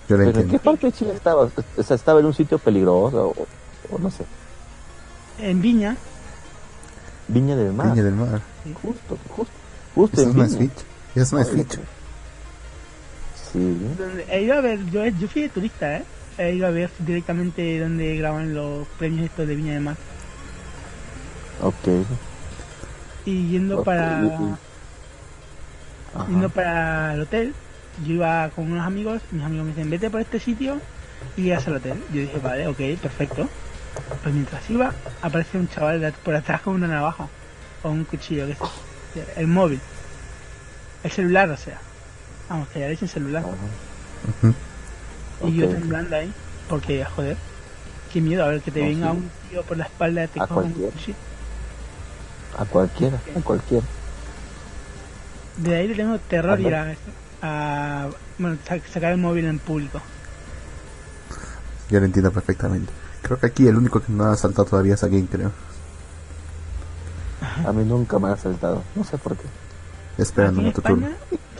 Yo 0.09 0.17
lo 0.17 0.25
¿Pero 0.25 0.39
en 0.39 0.49
qué 0.49 0.59
parte 0.59 0.87
de 0.87 0.93
Chile 0.93 1.13
estaba? 1.13 1.49
O 1.77 1.83
sea, 1.83 1.95
¿estaba 1.95 2.19
en 2.19 2.25
un 2.25 2.33
sitio 2.33 2.57
peligroso 2.57 3.33
o, 3.37 3.47
o 3.95 3.99
no 3.99 4.09
sé? 4.09 4.25
En 5.39 5.61
Viña, 5.61 5.95
Viña 7.27 7.55
del 7.55 7.73
Mar. 7.73 7.91
Viña 7.91 8.03
del 8.03 8.15
Mar. 8.15 8.41
Justo, 8.81 9.17
justo, 9.29 9.53
justo 9.95 10.21
Eso 10.21 10.31
en 10.31 10.37
no 10.37 10.43
es 10.43 10.57
Viña. 10.57 10.71
ficha. 10.73 10.85
Eso 11.15 11.35
no 11.35 11.41
es 11.43 11.49
Ay, 11.49 11.55
ficha. 11.63 11.79
Sí. 13.53 13.77
he 14.29 14.41
ido 14.41 14.55
a 14.55 14.61
ver, 14.61 14.83
yo, 14.91 15.05
yo 15.05 15.27
fui 15.27 15.43
de 15.43 15.49
turista, 15.49 15.97
¿eh? 15.97 16.03
He 16.37 16.53
ido 16.55 16.67
a 16.67 16.71
ver 16.71 16.89
directamente 16.99 17.79
donde 17.79 18.15
graban 18.17 18.53
los 18.53 18.87
premios 18.97 19.25
estos 19.25 19.47
de 19.47 19.55
Viña 19.55 19.73
de 19.73 19.79
Mar. 19.79 19.95
Ok. 21.61 22.05
Y 23.25 23.49
yendo 23.49 23.83
para 23.83 24.19
Ajá. 24.19 24.57
yendo 26.29 26.49
para 26.49 27.13
el 27.13 27.21
hotel, 27.21 27.53
yo 28.03 28.13
iba 28.15 28.49
con 28.51 28.71
unos 28.71 28.85
amigos, 28.85 29.21
mis 29.31 29.43
amigos 29.43 29.65
me 29.65 29.71
dicen, 29.73 29.89
vete 29.89 30.09
por 30.09 30.21
este 30.21 30.39
sitio 30.39 30.81
y 31.35 31.43
llegas 31.43 31.67
al 31.67 31.75
hotel. 31.77 32.05
Yo 32.09 32.21
dije, 32.21 32.39
vale, 32.39 32.67
ok, 32.67 32.79
perfecto. 33.01 33.49
Pues 34.21 34.33
mientras 34.33 34.69
iba, 34.69 34.95
aparece 35.21 35.57
un 35.57 35.67
chaval 35.67 36.01
de- 36.01 36.13
por 36.23 36.35
atrás 36.35 36.61
con 36.61 36.75
una 36.75 36.87
navaja 36.87 37.29
o 37.83 37.89
un 37.91 38.05
cuchillo, 38.05 38.45
que 38.47 38.53
es 38.53 38.59
el 39.37 39.47
móvil, 39.47 39.81
el 41.03 41.11
celular, 41.11 41.49
o 41.49 41.57
sea. 41.57 41.81
Vamos, 42.49 42.69
que 42.69 42.79
ya 42.79 42.85
le 42.85 42.91
dicen 42.91 43.07
celular. 43.07 43.43
Y 45.41 45.57
yo 45.57 45.65
Ok. 45.65 45.71
temblando 45.73 46.15
ahí, 46.15 46.33
porque, 46.67 47.05
joder, 47.05 47.37
qué 48.09 48.21
miedo, 48.21 48.43
a 48.43 48.49
ver, 48.49 48.61
que 48.61 48.71
te 48.71 48.81
No, 48.81 48.87
venga 48.87 49.11
sí. 49.11 49.17
un 49.17 49.31
tío 49.41 49.63
por 49.65 49.77
la 49.77 49.85
espalda, 49.85 50.27
te 50.27 50.39
coja 50.39 50.55
un 50.55 50.73
cuchillo. 50.73 51.17
A 52.57 52.65
cualquiera, 52.65 53.17
a 53.35 53.41
cualquiera. 53.41 53.87
De 55.55 55.75
ahí 55.75 55.87
le 55.87 55.95
tengo 55.95 56.19
terror 56.19 56.59
ir 56.59 56.73
a, 56.73 56.97
a- 57.41 58.09
bueno, 58.37 58.57
sa- 58.67 58.79
sacar 58.91 59.11
el 59.13 59.17
móvil 59.17 59.45
en 59.45 59.59
público. 59.59 60.01
Yo 61.89 61.99
lo 61.99 62.05
entiendo 62.05 62.31
perfectamente. 62.31 62.91
Creo 63.21 63.39
que 63.39 63.47
aquí 63.47 63.67
el 63.67 63.75
único 63.77 63.99
que 63.99 64.11
no 64.13 64.25
ha 64.25 64.35
saltado 64.37 64.65
todavía 64.65 64.93
es 64.93 65.03
alguien, 65.03 65.27
creo. 65.27 65.51
A 67.65 67.71
mí 67.71 67.83
nunca 67.83 68.19
me 68.19 68.29
ha 68.29 68.37
saltado. 68.37 68.83
No 68.95 69.03
sé 69.03 69.17
por 69.17 69.35
qué. 69.35 69.45
Esperando 70.17 70.61
Aquí 70.61 70.67
en 70.69 70.73
tu 70.73 70.81
turno. 70.81 71.07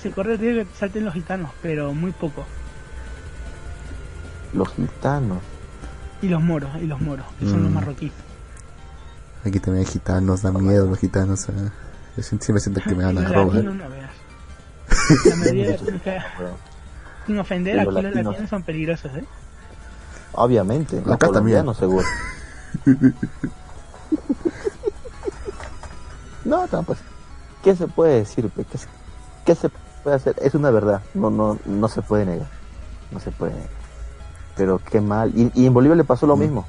Se 0.01 0.11
corre 0.11 0.33
el 0.33 0.39
riesgo 0.39 0.59
de 0.59 0.65
que 0.65 0.71
te 0.71 0.77
salten 0.79 1.05
los 1.05 1.13
gitanos, 1.13 1.51
pero 1.61 1.93
muy 1.93 2.11
poco. 2.11 2.45
Los 4.53 4.69
gitanos. 4.73 5.39
Y 6.21 6.27
los 6.27 6.41
moros, 6.41 6.69
y 6.81 6.85
los 6.87 6.99
moros, 7.01 7.25
que 7.39 7.45
son 7.49 7.63
los 7.63 7.71
Mm. 7.71 7.75
marroquíes. 7.75 8.11
Aquí 9.45 9.59
también 9.59 9.85
hay 9.85 9.91
gitanos, 9.91 10.41
da 10.41 10.51
miedo 10.51 10.85
los 10.87 10.99
gitanos. 10.99 11.47
eh. 11.49 11.53
Yo 12.17 12.23
siempre 12.23 12.59
siento 12.59 12.81
que 12.81 12.93
me 12.95 13.05
van 13.05 13.17
a 13.17 13.27
robar. 13.27 13.63
La 15.25 15.35
mayoría 15.37 15.65
de 15.71 15.77
los 15.77 15.81
sin 17.25 17.37
ofender, 17.39 17.75
Y 17.75 17.79
aquí 17.79 17.85
los 17.85 17.93
los 17.95 18.03
latinos. 18.03 18.25
latinos 18.33 18.49
son 18.49 18.63
peligrosos, 18.63 19.11
¿eh? 19.15 19.23
Obviamente. 20.33 20.95
Los 21.05 21.15
Acá 21.15 21.27
también. 21.31 21.63
colombianos, 21.63 21.77
seguro. 21.77 22.05
no, 26.45 26.67
no, 26.71 26.83
pues. 26.83 26.99
¿Qué 27.63 27.75
se 27.75 27.87
puede 27.87 28.15
decir? 28.19 28.49
¿Qué, 28.71 28.77
se- 28.77 28.87
qué 29.45 29.55
se 29.55 29.69
puede 30.03 30.15
hacer? 30.15 30.35
Es 30.41 30.55
una 30.55 30.71
verdad. 30.71 31.01
No, 31.13 31.29
no, 31.29 31.59
no 31.65 31.87
se 31.89 32.01
puede 32.01 32.25
negar. 32.25 32.47
No 33.11 33.19
se 33.19 33.31
puede 33.31 33.53
negar. 33.53 33.69
Pero 34.55 34.79
qué 34.89 35.01
mal. 35.01 35.31
Y, 35.35 35.51
y 35.53 35.65
en 35.65 35.73
Bolivia 35.73 35.95
le 35.95 36.03
pasó 36.03 36.25
lo 36.25 36.35
Mm. 36.35 36.39
mismo. 36.39 36.65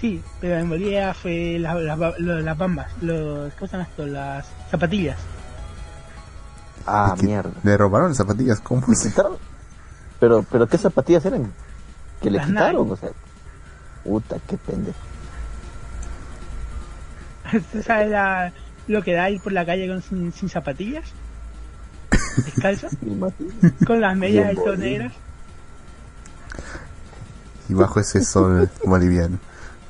Sí, 0.00 0.22
pero 0.40 0.56
en 0.56 0.68
Bolivia 0.68 1.12
fue 1.14 1.58
las 1.58 2.56
bambas, 2.56 2.86
los, 3.02 3.52
¿cómo 3.54 3.66
se 3.66 3.72
llama 3.76 3.84
esto? 3.90 4.06
Las 4.06 4.46
zapatillas. 4.70 5.18
Ah, 6.86 7.12
Es 7.14 7.20
que 7.20 7.26
mierda. 7.26 7.50
Le 7.62 7.76
robaron 7.76 8.08
las 8.08 8.16
zapatillas, 8.16 8.60
¿cómo 8.60 8.82
¿Le 8.88 8.94
se? 8.94 9.08
quitaron? 9.10 9.36
Pero, 10.18 10.44
pero 10.50 10.66
¿qué 10.66 10.78
zapatillas 10.78 11.24
eran? 11.24 11.52
Que 12.20 12.30
le 12.30 12.38
Las 12.38 12.46
quitaron, 12.46 12.82
Nike. 12.88 12.92
o 12.92 12.96
sea. 12.96 13.08
Puta, 14.04 14.36
qué 14.48 14.56
pendejo. 14.56 14.98
¿Tú 17.72 17.82
sabes 17.82 18.10
la- 18.10 18.52
lo 18.86 19.02
que 19.02 19.12
da 19.14 19.30
ir 19.30 19.40
por 19.40 19.52
la 19.52 19.64
calle 19.64 19.86
con, 19.88 20.02
sin, 20.02 20.32
sin 20.32 20.48
zapatillas? 20.48 21.04
Imagino. 23.02 23.50
con 23.86 24.00
las 24.00 24.16
medias 24.16 24.54
negras. 24.78 25.12
Y 27.68 27.74
bajo 27.74 28.00
ese 28.00 28.24
sol 28.24 28.68
boliviano. 28.84 29.38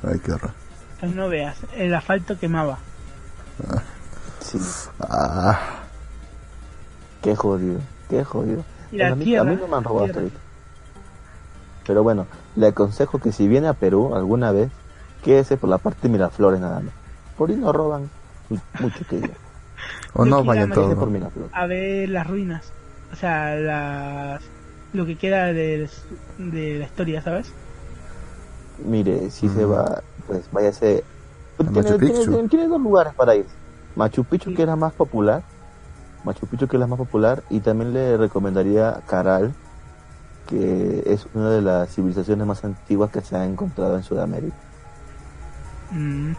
Ay, 0.07 0.19
qué 0.19 0.33
horror. 0.33 0.53
Pues 1.01 1.15
no 1.15 1.29
veas, 1.29 1.57
el 1.77 1.95
asfalto 1.95 2.39
quemaba. 2.39 2.79
Sí, 4.41 4.59
Ah, 5.01 5.59
qué 7.23 7.37
jodido, 7.37 7.81
qué 8.09 8.25
jodido. 8.25 8.65
A, 9.05 9.15
mí, 9.15 9.25
tierra, 9.25 9.43
a 9.43 9.53
mí 9.55 9.57
no 9.61 9.69
me 9.69 9.77
han 9.77 9.85
robado 9.85 10.07
hasta 10.07 10.19
ahorita. 10.21 10.39
Pero 11.87 12.03
bueno, 12.03 12.27
le 12.57 12.67
aconsejo 12.69 13.19
que 13.19 13.33
si 13.33 13.49
viene 13.49 13.69
a 13.69 13.73
Perú 13.75 14.15
alguna 14.15 14.53
vez, 14.53 14.71
quédese 15.25 15.57
por 15.57 15.71
la 15.71 15.79
parte 15.79 16.01
de 16.03 16.09
Miraflores 16.11 16.61
nada 16.61 16.81
más. 16.81 16.93
Por 17.37 17.51
ahí 17.51 17.57
no 17.57 17.73
roban 17.73 18.09
mu- 18.49 18.59
mucho 18.81 19.05
que 19.09 19.17
diga. 19.17 19.35
o 20.15 20.25
Yo 20.25 20.31
no 20.31 20.45
vayan 20.45 20.71
todos. 20.73 20.95
por. 20.95 21.09
Miraflores. 21.11 21.51
A 21.55 21.67
ver 21.67 22.09
las 22.09 22.27
ruinas. 22.27 22.73
O 23.13 23.17
sea, 23.17 23.55
las, 23.57 24.43
lo 24.93 25.07
que 25.07 25.17
queda 25.17 25.47
de, 25.47 25.89
de 26.39 26.79
la 26.79 26.85
historia, 26.85 27.23
¿sabes? 27.23 27.53
Mire, 28.85 29.31
si 29.31 29.49
se 29.49 29.65
va, 29.65 30.03
pues 30.27 30.43
váyase. 30.53 31.05
Tiene, 31.59 31.83
tiene- 31.83 31.99
Picchu. 31.99 32.31
tiene- 32.33 32.49
tiene 32.49 32.69
dos 32.69 32.81
lugares 32.81 33.15
para 33.15 33.35
ir. 33.37 33.47
Machu 33.97 34.25
Picchu, 34.25 34.51
Sí. 34.51 34.57
que 34.57 34.63
es 34.63 34.69
la 34.69 34.77
más 34.77 34.93
popular. 34.95 35.43
Machu 36.25 36.47
Picchu, 36.47 36.67
que 36.67 36.77
es 36.77 36.81
la 36.81 36.87
más 36.87 36.99
popular. 36.99 37.43
Y 37.51 37.61
también 37.61 37.93
le 37.93 38.17
recomendaría 38.17 39.01
Caral, 39.07 39.53
que 40.49 41.03
es 41.07 41.27
una 41.35 41.51
de 41.51 41.63
las 41.63 41.95
civilizaciones 41.95 42.47
más 42.47 42.65
antiguas 42.65 43.11
que 43.11 43.21
se 43.21 43.37
ha 43.37 43.45
encontrado 43.45 43.97
en 43.97 44.03
Sudamérica. 44.03 44.57
Mm. 45.91 46.33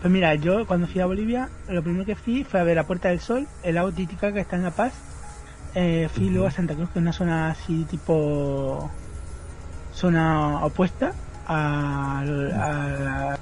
Pues 0.00 0.12
mira, 0.12 0.34
yo 0.34 0.66
cuando 0.66 0.86
fui 0.86 1.00
a 1.00 1.06
Bolivia, 1.06 1.50
lo 1.68 1.82
primero 1.82 2.06
que 2.06 2.16
fui 2.16 2.44
fue 2.44 2.60
a 2.60 2.64
ver 2.64 2.76
la 2.76 2.86
Puerta 2.86 3.08
del 3.08 3.20
Sol, 3.20 3.46
el 3.62 3.74
lago 3.74 3.92
Titicaca 3.92 4.32
que 4.32 4.40
está 4.40 4.56
en 4.56 4.62
La 4.62 4.70
Paz. 4.70 4.94
Eh, 5.74 6.08
fui 6.12 6.30
luego 6.30 6.46
a 6.46 6.50
Santa 6.50 6.74
Cruz, 6.74 6.88
que 6.90 6.98
es 6.98 7.02
una 7.02 7.12
zona 7.12 7.50
así 7.50 7.84
tipo 7.84 8.90
zona 9.92 10.64
opuesta 10.64 11.12
a, 11.46 12.20
a 12.20 13.36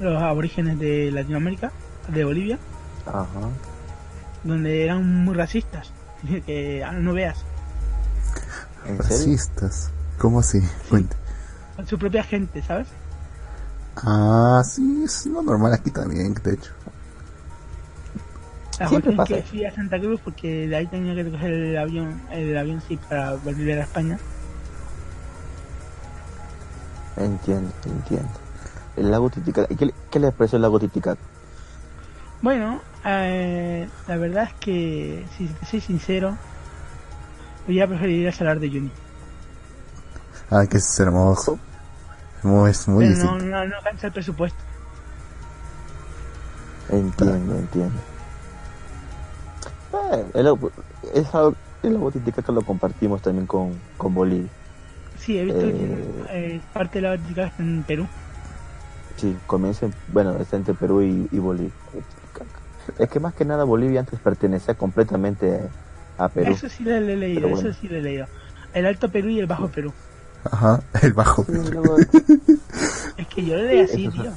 los 0.00 0.22
aborígenes 0.22 0.78
de 0.78 1.10
Latinoamérica, 1.10 1.70
de 2.08 2.24
Bolivia, 2.24 2.58
Ajá. 3.06 3.26
Donde 4.48 4.84
eran 4.84 5.24
muy 5.24 5.34
racistas. 5.34 5.92
Que 6.46 6.82
ah, 6.84 6.92
no 6.92 7.12
veas. 7.14 7.38
Racistas. 8.98 9.90
¿Cómo 10.18 10.40
así? 10.40 10.60
Cuente. 10.88 11.14
con 11.76 11.86
su 11.86 11.96
propia 11.98 12.24
gente, 12.24 12.60
¿sabes? 12.62 12.88
Ah, 13.96 14.62
sí, 14.64 15.02
es 15.04 15.26
lo 15.26 15.42
normal 15.42 15.72
aquí 15.74 15.90
también, 15.90 16.34
de 16.34 16.54
hecho. 16.54 16.72
La 18.80 18.88
Siempre 18.88 19.12
cuestión 19.12 19.12
es 19.12 19.16
pasa 19.16 19.34
que 19.34 19.42
fui 19.42 19.64
a 19.64 19.74
Santa 19.74 19.98
Cruz 19.98 20.20
porque 20.24 20.68
de 20.68 20.76
ahí 20.76 20.86
tenía 20.86 21.14
que 21.14 21.28
coger 21.30 21.52
el 21.52 21.76
avión, 21.78 22.20
el 22.30 22.56
avión 22.56 22.80
sí 22.86 22.96
para 23.08 23.34
volver 23.34 23.80
a 23.80 23.82
España. 23.84 24.18
Entiendo, 27.16 27.72
entiendo. 27.84 28.28
El 28.96 29.10
lago 29.10 29.30
Titicaca. 29.30 29.72
¿Y 29.72 29.76
¿Qué, 29.76 29.86
le- 29.86 29.94
qué 30.10 30.18
le 30.20 30.30
pareció 30.32 30.56
el 30.56 30.62
lago 30.62 30.78
Titicaca? 30.78 31.20
Bueno, 32.40 32.80
eh, 33.04 33.88
la 34.06 34.16
verdad 34.16 34.44
es 34.44 34.54
que, 34.60 35.26
si 35.36 35.46
te 35.48 35.66
soy 35.66 35.80
sincero, 35.80 36.36
voy 37.66 37.80
a 37.80 37.86
preferir 37.86 38.32
Salar 38.32 38.60
de 38.60 38.68
Uyuni. 38.68 38.92
Ah, 40.50 40.64
que 40.70 40.78
es 40.78 41.00
hermoso. 41.00 41.58
Muy, 42.42 42.70
es 42.70 42.86
muy 42.88 43.06
Pero 43.06 43.24
no, 43.24 43.38
no, 43.38 43.66
no 43.66 43.76
alcanza 43.76 44.06
el 44.06 44.12
presupuesto. 44.12 44.58
Entiendo, 46.90 47.54
entiendo. 47.56 48.00
Eh, 50.12 50.24
el, 50.34 50.44
lago- 50.44 50.70
es 51.12 51.34
algo- 51.34 51.56
el 51.82 51.92
lago 51.94 52.10
Titicaca 52.12 52.52
lo 52.52 52.62
compartimos 52.62 53.20
también 53.20 53.46
con, 53.46 53.78
con 53.96 54.14
Bolivia. 54.14 54.48
Sí, 55.18 55.36
he 55.38 55.44
visto 55.44 55.60
Eh. 55.60 55.72
que 56.30 56.54
eh, 56.56 56.60
parte 56.72 56.98
de 56.98 57.02
la 57.02 57.10
Vaticana 57.10 57.48
está 57.48 57.62
en 57.62 57.84
Perú. 57.84 58.08
Sí, 59.16 59.36
comienza, 59.46 59.86
en- 59.86 59.94
bueno, 60.06 60.36
está 60.38 60.56
entre 60.56 60.74
Perú 60.74 61.02
y, 61.02 61.28
y 61.30 61.38
Bolivia. 61.40 61.72
Es 62.98 63.08
que 63.10 63.20
más 63.20 63.34
que 63.34 63.44
nada 63.44 63.64
Bolivia 63.64 64.00
antes 64.00 64.18
pertenecía 64.20 64.74
completamente 64.74 65.60
a 66.16 66.28
Perú. 66.28 66.52
Eso 66.52 66.68
sí 66.68 66.84
lo 66.84 66.94
he 66.94 67.00
leído, 67.00 67.48
bueno. 67.48 67.68
eso 67.68 67.78
sí 67.80 67.88
lo 67.88 67.96
he 67.98 68.02
leído. 68.02 68.26
El 68.74 68.86
Alto 68.86 69.10
Perú 69.10 69.28
y 69.28 69.40
el 69.40 69.46
Bajo 69.46 69.68
Perú. 69.68 69.92
Ajá, 70.44 70.80
el 71.02 71.12
bajo. 71.12 71.44
Sí, 71.44 71.52
luego- 71.52 71.96
Es 73.16 73.26
que 73.28 73.44
yo 73.44 73.56
lo 73.56 73.62
leí 73.64 73.80
así, 73.80 74.06
Eso 74.06 74.22
tío. 74.22 74.32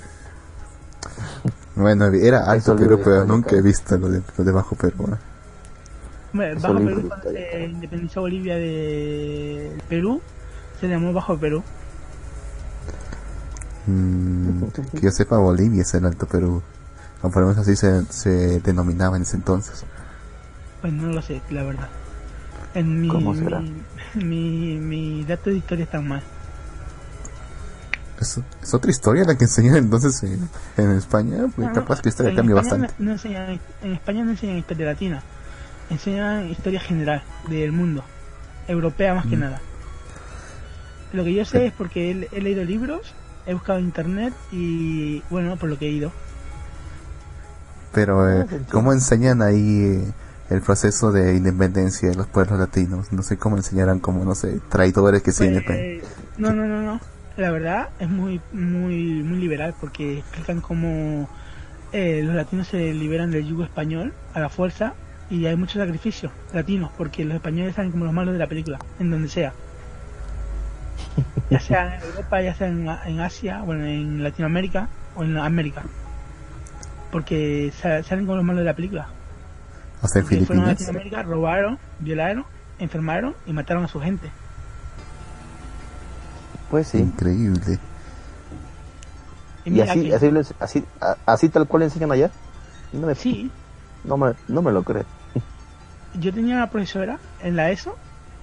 Bueno, 1.76 2.06
era 2.08 2.44
alto 2.46 2.76
Perú, 2.76 3.00
pero 3.04 3.26
nunca 3.26 3.56
he 3.56 3.62
visto 3.62 3.98
lo 3.98 4.10
de, 4.10 4.22
lo 4.38 4.44
de 4.44 4.52
Bajo 4.52 4.76
Perú. 4.76 5.08
¿eh? 5.14 6.54
Eso 6.58 6.68
Bajo 6.68 6.80
Perú, 6.86 7.08
cuando 7.08 7.32
se 7.32 7.64
independizó 7.66 8.22
Bolivia 8.22 8.56
de 8.56 9.72
Perú, 9.88 10.22
se 10.80 10.88
llamó 10.88 11.14
Bajo 11.14 11.38
Perú. 11.38 11.64
Mm, 13.88 14.64
que 14.94 15.02
yo 15.02 15.12
sepa, 15.12 15.38
Bolivia 15.38 15.82
es 15.82 15.94
el 15.94 16.06
Alto 16.06 16.26
Perú. 16.28 16.62
O 17.24 17.30
por 17.30 17.42
lo 17.44 17.50
menos 17.50 17.62
así 17.62 17.76
se, 17.76 18.06
se 18.06 18.60
denominaba 18.62 19.16
en 19.18 19.24
ese 19.24 19.38
entonces. 19.38 19.84
Pues 20.82 20.92
no 20.94 21.08
lo 21.12 21.22
sé, 21.22 21.42
la 21.52 21.64
verdad. 21.64 21.88
En 22.74 23.02
mi, 23.02 23.08
¿Cómo 23.10 23.36
será? 23.36 23.60
mi, 23.60 23.84
mi, 24.16 24.78
mi 24.80 25.24
dato 25.26 25.50
de 25.50 25.58
historia 25.58 25.84
está 25.86 26.02
mal. 26.02 26.24
Es, 28.20 28.40
es 28.62 28.74
otra 28.74 28.92
historia 28.92 29.24
la 29.24 29.36
que 29.36 29.46
enseñan 29.46 29.76
entonces 29.78 30.22
en, 30.24 30.48
en 30.78 30.92
España. 30.92 31.46
Pues 31.56 31.68
No, 31.68 31.74
capaz 31.74 32.02
que 32.02 32.10
la 32.10 32.10
historia 32.10 32.36
cambia 32.36 32.56
bastante. 32.56 32.88
No, 33.00 33.06
no 33.06 33.12
enseñan, 33.14 33.60
en 33.84 33.94
España 33.94 34.24
no 34.24 34.32
enseñan 34.32 34.58
historia 34.58 34.86
latina, 34.88 35.24
enseñan 35.90 36.50
historia 36.50 36.80
general 36.80 37.24
del 37.50 37.72
mundo, 37.72 38.04
europea 38.68 39.16
más 39.16 39.26
que 39.26 39.38
Mm. 39.38 39.42
nada. 39.42 39.62
Lo 41.14 41.24
que 41.24 41.34
yo 41.34 41.44
sé 41.46 41.66
es 41.68 41.74
porque 41.74 42.12
he, 42.12 42.38
he 42.38 42.42
leído 42.42 42.64
libros, 42.64 43.14
he 43.46 43.54
buscado 43.54 43.80
en 43.80 43.86
internet 43.86 44.34
y 44.52 45.24
bueno, 45.30 45.58
por 45.58 45.70
lo 45.70 45.78
que 45.78 45.88
he 45.88 45.92
ido. 45.92 46.12
Pero, 47.94 48.30
eh, 48.30 48.46
Ah. 48.50 48.56
¿cómo 48.72 48.94
enseñan 48.94 49.42
ahí 49.42 49.84
eh, 49.84 50.12
el 50.50 50.62
proceso 50.62 51.12
de 51.12 51.36
independencia 51.36 52.10
de 52.10 52.16
los 52.16 52.28
pueblos 52.28 52.60
latinos? 52.60 53.12
No 53.12 53.22
sé 53.24 53.38
cómo 53.38 53.58
enseñarán 53.58 54.00
como, 54.00 54.24
no 54.26 54.36
sé, 54.36 54.60
traidores 54.70 55.22
que 55.22 55.32
se 55.32 55.46
Pues, 55.46 55.50
independen. 55.50 56.02
no, 56.38 56.54
no, 56.54 56.66
no, 56.68 56.82
no. 56.82 57.00
La 57.38 57.52
verdad 57.52 57.90
es 58.00 58.10
muy, 58.10 58.42
muy, 58.54 59.24
muy 59.24 59.38
liberal 59.40 59.74
porque 59.80 60.20
explican 60.20 60.62
cómo 60.62 61.30
eh, 61.94 62.22
los 62.24 62.36
latinos 62.36 62.68
se 62.68 62.94
liberan 62.94 63.32
del 63.32 63.46
yugo 63.48 63.64
español 63.64 64.14
a 64.34 64.40
la 64.40 64.50
fuerza 64.50 64.94
y 65.30 65.46
hay 65.46 65.56
muchos 65.56 65.82
sacrificios 65.82 66.32
latinos 66.54 66.92
porque 66.98 67.24
los 67.24 67.36
españoles 67.36 67.76
salen 67.76 67.92
como 67.92 68.04
los 68.06 68.14
malos 68.14 68.34
de 68.34 68.40
la 68.40 68.48
película, 68.48 68.80
en 69.00 69.12
donde 69.12 69.30
sea. 69.30 69.54
Ya 71.50 71.60
sea 71.60 71.96
en 71.98 72.04
Europa, 72.04 72.42
ya 72.42 72.54
sea 72.56 72.68
en, 72.68 72.88
en 73.06 73.20
Asia, 73.22 73.62
bueno, 73.64 73.86
en 73.86 74.24
Latinoamérica 74.24 74.88
o 75.16 75.24
en 75.24 75.38
América. 75.38 75.84
Porque 77.12 77.72
sa- 77.82 78.04
salen 78.04 78.26
como 78.26 78.38
los 78.38 78.46
malos 78.46 78.62
de 78.62 78.66
la 78.66 78.76
película. 78.76 79.08
Hasta 80.02 80.20
en 80.20 80.28
Que 80.28 80.46
fueron 80.46 80.64
a 80.64 80.68
Filipinas. 80.68 80.80
Latinoamérica, 80.80 81.24
robaron, 81.24 81.78
violaron, 82.00 82.46
enfermaron 82.80 83.36
y 83.46 83.54
mataron 83.54 83.84
a 83.84 83.88
su 83.88 84.00
gente. 84.00 84.32
Pues 86.70 86.88
sí. 86.88 87.00
Increíble. 87.00 87.80
Y 89.66 89.80
así, 89.82 90.12
así, 90.60 90.86
así, 91.26 91.50
tal 91.50 91.68
cual 91.68 91.84
enseñan 91.84 92.12
allá. 92.12 92.32
No 92.94 93.08
me, 93.08 93.16
sí, 93.16 93.52
no 94.04 94.18
me, 94.18 94.34
no 94.48 94.62
me 94.62 94.72
lo 94.72 94.84
creo. 94.84 95.06
yo 96.16 96.34
tenía 96.34 96.56
una 96.56 96.70
profesora 96.70 97.20
en 97.42 97.56
la 97.56 97.70
ESO, 97.72 97.96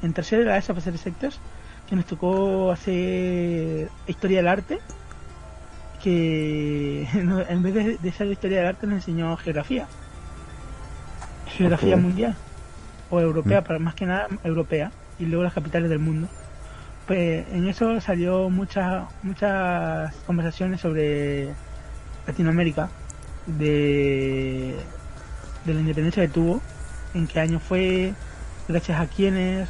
en 0.03 0.12
tercero 0.12 0.43
de 0.43 0.49
la 0.49 0.57
ESO 0.59 0.74
para 0.74 0.85
ser 0.85 0.95
exactos, 0.95 1.40
que 1.89 1.97
nos 1.97 2.05
tocó 2.07 2.70
hacer 2.70 3.90
historia 4.07 4.39
del 4.39 4.49
arte, 4.49 4.78
que 6.03 7.07
en 7.15 7.62
vez 7.62 7.75
de, 7.75 7.99
de 7.99 8.12
ser 8.12 8.29
historia 8.29 8.59
del 8.59 8.66
arte 8.69 8.87
nos 8.87 8.97
enseñó 8.97 9.37
geografía, 9.37 9.87
geografía 11.47 11.97
mundial. 11.97 12.37
O 13.11 13.20
europea, 13.20 13.61
Mm. 13.62 13.65
para 13.65 13.79
más 13.79 13.95
que 13.95 14.07
nada 14.07 14.29
europea. 14.45 14.93
Y 15.19 15.27
luego 15.27 15.43
las 15.45 15.55
capitales 15.55 15.89
del 15.91 15.99
mundo. 15.99 16.29
Pues 17.07 17.47
en 17.53 17.66
eso 17.66 18.01
salió 18.01 18.51
muchas 18.51 19.05
muchas 19.23 20.15
conversaciones 20.27 20.81
sobre 20.81 21.55
Latinoamérica. 22.27 22.91
De 23.47 24.77
de 25.65 25.75
la 25.75 25.81
independencia 25.81 26.23
que 26.23 26.29
tuvo, 26.29 26.62
en 27.15 27.27
qué 27.27 27.41
año 27.41 27.61
fue, 27.61 28.15
gracias 28.69 29.01
a 29.01 29.07
quiénes, 29.07 29.69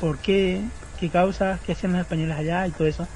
por 0.00 0.18
qué, 0.18 0.62
qué 0.98 1.10
causas, 1.10 1.60
qué 1.60 1.72
hacían 1.72 1.92
los 1.92 2.00
españoles 2.02 2.36
allá 2.36 2.66
y 2.66 2.72
todo 2.72 2.86
eso. 2.88 3.06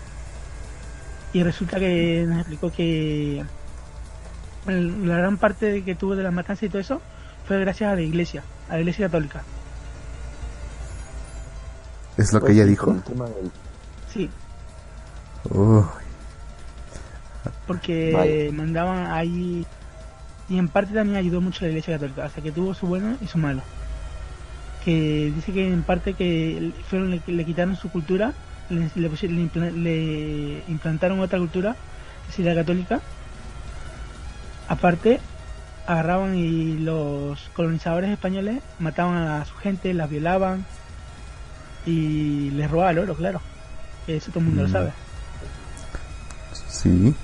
Y 1.33 1.43
resulta 1.43 1.79
que 1.79 2.25
nos 2.29 2.39
explicó 2.41 2.71
que 2.71 3.45
la 4.67 5.17
gran 5.17 5.39
parte 5.39 5.67
de 5.67 5.83
que 5.83 5.95
tuvo 5.95 6.15
de 6.15 6.23
las 6.23 6.33
matanzas 6.33 6.65
y 6.65 6.69
todo 6.69 6.81
eso 6.81 7.01
fue 7.47 7.59
gracias 7.61 7.91
a 7.93 7.95
la 7.95 8.03
iglesia, 8.03 8.43
a 8.69 8.75
la 8.75 8.81
iglesia 8.81 9.07
católica. 9.07 9.43
Es 12.17 12.33
lo 12.33 12.41
Pues 12.41 12.51
que 12.51 12.55
ella 12.57 12.65
sí, 12.65 12.71
dijo. 12.71 12.87
con 12.87 12.97
el 12.97 13.03
tema 13.03 13.25
del- 13.27 13.51
Sí, 14.13 14.31
Uy, 15.51 15.83
porque 17.67 18.51
mandaban 18.55 19.11
ahí 19.11 19.67
y 20.49 20.59
en 20.59 20.69
parte 20.69 20.93
también 20.95 21.17
ayudó 21.17 21.41
mucho 21.41 21.65
la 21.65 21.71
iglesia 21.71 21.95
católica, 21.95 22.27
o 22.27 22.29
sea 22.29 22.43
que 22.43 22.53
tuvo 22.53 22.75
su 22.75 22.87
bueno 22.87 23.17
y 23.23 23.27
su 23.27 23.39
malo. 23.39 23.63
Que 24.85 25.33
dice 25.35 25.53
que 25.53 25.73
en 25.73 25.83
parte 25.83 26.15
que 26.15 26.73
fueron 26.89 27.11
le, 27.11 27.23
le 27.27 27.45
quitaron 27.45 27.75
su 27.77 27.91
cultura, 27.91 28.35
le, 28.71 28.91
le, 28.95 29.09
le 29.09 29.09
impla- 29.43 29.73
le 29.73 30.63
implantaron 30.69 31.21
otra 31.21 31.39
cultura, 31.39 31.77
sería 32.31 32.55
la 32.55 32.61
católica. 32.63 33.01
Aparte, 34.69 35.21
agarraban 35.87 36.37
y 36.37 36.79
los 36.79 37.51
colonizadores 37.55 38.11
españoles 38.11 38.63
mataban 38.79 39.17
a 39.17 39.45
su 39.45 39.55
gente, 39.57 39.93
las 39.95 40.09
violaban 40.09 40.65
y 41.85 42.51
les 42.53 42.71
robaban 42.71 42.93
el 42.97 43.03
oro, 43.05 43.15
claro. 43.17 43.41
Eso 44.07 44.31
todo 44.31 44.41
el 44.41 44.47
mundo 44.47 44.63
Mm. 44.63 44.67
lo 44.67 44.71
sabe. 44.73 44.93
sí. 46.69 47.15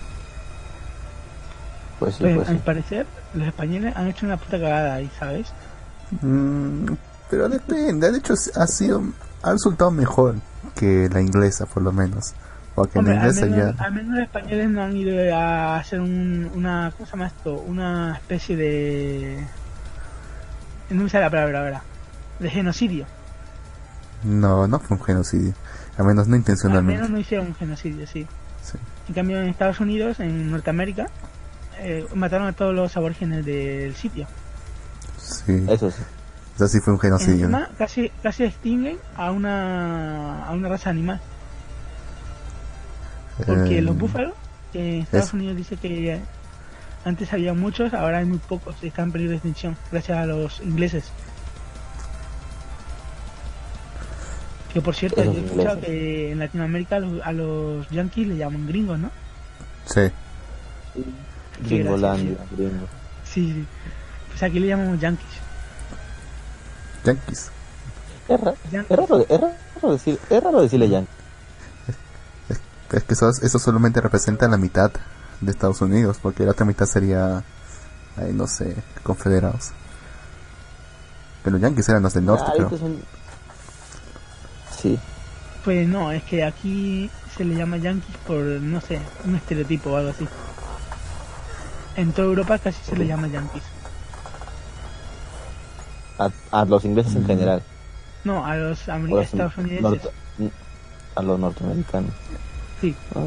Pues 1.98 2.14
sí, 2.14 2.20
Pues, 2.22 2.34
pues 2.36 2.48
al 2.48 2.56
sí. 2.56 2.62
parecer, 2.64 3.06
los 3.34 3.46
españoles 3.48 3.96
han 3.96 4.06
hecho 4.08 4.24
una 4.26 4.36
puta 4.36 4.58
cagada 4.60 4.94
ahí, 4.94 5.10
¿sabes? 5.18 5.52
Mm, 6.22 6.86
pero 7.28 7.48
depende. 7.48 8.10
De 8.12 8.18
hecho, 8.18 8.34
ha 8.54 8.66
sido. 8.66 9.02
Ha 9.42 9.52
resultado 9.52 9.90
mejor 9.90 10.36
que 10.78 11.08
la 11.12 11.20
inglesa, 11.20 11.66
por 11.66 11.82
lo 11.82 11.92
menos. 11.92 12.34
Porque 12.74 12.98
Hombre, 12.98 13.14
la 13.14 13.22
al 13.22 13.26
inglesa 13.28 13.46
menos, 13.46 13.76
ya. 13.76 13.84
al 13.84 13.92
menos 13.92 14.14
los 14.14 14.22
españoles 14.22 14.70
no 14.70 14.82
han 14.82 14.96
ido 14.96 15.36
a 15.36 15.76
hacer 15.78 16.00
un, 16.00 16.50
una, 16.54 16.92
¿cómo 16.96 17.06
se 17.06 17.12
llama 17.12 17.26
esto? 17.26 17.54
Una 17.54 18.14
especie 18.14 18.56
de... 18.56 19.44
No 20.90 21.02
me 21.02 21.10
sale 21.10 21.24
la 21.24 21.30
palabra 21.30 21.60
ahora. 21.60 21.82
De 22.38 22.48
genocidio. 22.50 23.04
No, 24.24 24.66
no 24.68 24.78
fue 24.78 24.96
un 24.96 25.02
genocidio. 25.04 25.54
Al 25.96 26.06
menos 26.06 26.28
no 26.28 26.34
Al 26.34 26.38
intencionalmente. 26.40 26.94
menos 26.94 27.10
no 27.10 27.18
hicieron 27.18 27.48
un 27.48 27.54
genocidio, 27.56 28.06
sí. 28.06 28.26
Sí. 28.62 28.78
En 29.08 29.14
cambio, 29.14 29.40
en 29.40 29.48
Estados 29.48 29.80
Unidos, 29.80 30.20
en 30.20 30.50
Norteamérica, 30.50 31.08
eh, 31.80 32.06
mataron 32.14 32.46
a 32.46 32.52
todos 32.52 32.74
los 32.74 32.96
aborígenes 32.96 33.44
del 33.44 33.94
sitio. 33.96 34.26
Sí. 35.18 35.64
Eso 35.68 35.90
sí. 35.90 36.02
Sí 36.66 36.80
fue 36.80 36.92
un 36.94 36.98
genocidio. 36.98 37.48
casi, 37.78 38.10
casi 38.22 38.44
extinguen 38.44 38.98
a 39.16 39.30
una, 39.30 40.44
a 40.46 40.50
una 40.52 40.68
raza 40.68 40.90
animal. 40.90 41.20
Porque 43.46 43.78
Eh, 43.78 43.82
los 43.82 43.96
búfalos, 43.96 44.32
que 44.72 44.96
en 44.96 45.02
Estados 45.02 45.26
es- 45.28 45.34
Unidos 45.34 45.56
dice 45.56 45.76
que 45.76 46.20
antes 47.04 47.32
había 47.32 47.54
muchos, 47.54 47.94
ahora 47.94 48.18
hay 48.18 48.24
muy 48.24 48.38
pocos, 48.38 48.74
están 48.82 49.06
en 49.06 49.12
peligro 49.12 49.30
de 49.30 49.36
extinción, 49.36 49.76
gracias 49.92 50.18
a 50.18 50.26
los 50.26 50.60
ingleses. 50.60 51.04
Que 54.72 54.80
por 54.82 54.94
cierto, 54.94 55.22
yo 55.24 55.32
he 55.32 55.44
escuchado 55.44 55.80
que 55.80 56.32
en 56.32 56.38
Latinoamérica 56.40 56.96
a 56.96 57.00
los, 57.00 57.22
a 57.26 57.32
los 57.32 57.88
yankees 57.90 58.26
le 58.28 58.36
llaman 58.36 58.66
gringos, 58.66 58.98
¿no? 58.98 59.10
Sí. 59.86 60.10
Gringolandia, 61.66 62.36
gringo. 62.50 62.86
Sí, 63.24 63.52
sí. 63.52 63.64
Pues 64.28 64.42
aquí 64.42 64.58
le 64.60 64.66
llamamos 64.68 65.00
yankees. 65.00 65.26
Yankees. 67.14 67.50
Es, 68.28 68.40
ra- 68.40 68.54
Yankees. 68.70 68.90
es 68.90 68.96
raro, 69.08 69.26
es 69.28 69.40
raro 69.40 69.92
decir, 69.92 70.18
es 70.28 70.42
raro 70.42 70.60
decirle 70.62 70.88
yankee. 70.88 71.10
Es 72.92 73.04
que 73.04 73.12
eso, 73.12 73.28
eso 73.30 73.58
solamente 73.58 74.00
representa 74.00 74.48
la 74.48 74.56
mitad 74.56 74.90
de 75.40 75.50
Estados 75.50 75.80
Unidos, 75.82 76.18
porque 76.22 76.44
la 76.44 76.52
otra 76.52 76.64
mitad 76.64 76.86
sería, 76.86 77.42
ay, 78.16 78.32
no 78.32 78.46
sé, 78.46 78.76
confederados. 79.02 79.72
Pero 81.44 81.54
los 81.54 81.62
yankees 81.62 81.88
eran 81.90 82.02
los 82.02 82.14
del 82.14 82.24
norte, 82.24 82.44
Ah, 82.48 82.52
creo. 82.56 82.70
son- 82.78 83.02
Sí, 84.80 84.98
Pues 85.64 85.86
no, 85.88 86.12
es 86.12 86.22
que 86.22 86.44
aquí 86.44 87.10
se 87.36 87.44
le 87.44 87.54
llama 87.56 87.76
yankees 87.76 88.16
por, 88.26 88.38
no 88.42 88.80
sé, 88.80 89.00
un 89.24 89.34
estereotipo 89.36 89.90
o 89.90 89.96
algo 89.96 90.10
así. 90.10 90.26
En 91.96 92.12
toda 92.12 92.28
Europa 92.28 92.58
casi 92.58 92.78
se 92.84 92.96
le 92.96 93.06
llama 93.06 93.26
yankees. 93.28 93.64
A, 96.18 96.30
a 96.50 96.64
los 96.64 96.84
ingleses 96.84 97.14
en 97.16 97.22
Mm. 97.22 97.26
general. 97.26 97.62
No, 98.24 98.44
a 98.44 98.56
los 98.56 98.80
estadounidenses. 98.80 100.10
a 101.14 101.22
los 101.22 101.38
norteamericanos. 101.40 102.10
Sí. 102.80 102.94
Ah. 103.14 103.20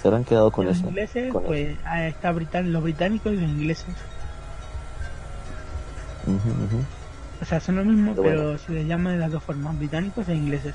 Se 0.00 0.08
habrán 0.08 0.24
quedado 0.24 0.50
con 0.52 0.66
los 0.66 0.76
eso. 0.76 0.86
ingleses, 0.88 1.32
con 1.32 1.44
pues 1.44 1.76
ah, 1.84 2.06
está 2.06 2.30
britan 2.32 2.72
los 2.72 2.82
británicos 2.82 3.32
y 3.32 3.36
los 3.36 3.50
ingleses. 3.50 3.86
eso. 3.88 6.30
Ujú, 6.30 6.48
ujú. 6.50 6.84
O 7.40 7.44
sea, 7.44 7.60
son 7.60 7.76
lo 7.76 7.84
mismo, 7.84 8.12
Pero 8.14 8.22
pero, 8.22 8.42
bueno. 8.44 8.58
se 8.58 8.72
les 8.72 8.86
llama 8.86 9.12
de 9.12 9.18
las 9.18 9.32
dos 9.32 9.42
formas, 9.42 9.76
británicos 9.78 10.28
e 10.28 10.34
ingleses. 10.34 10.74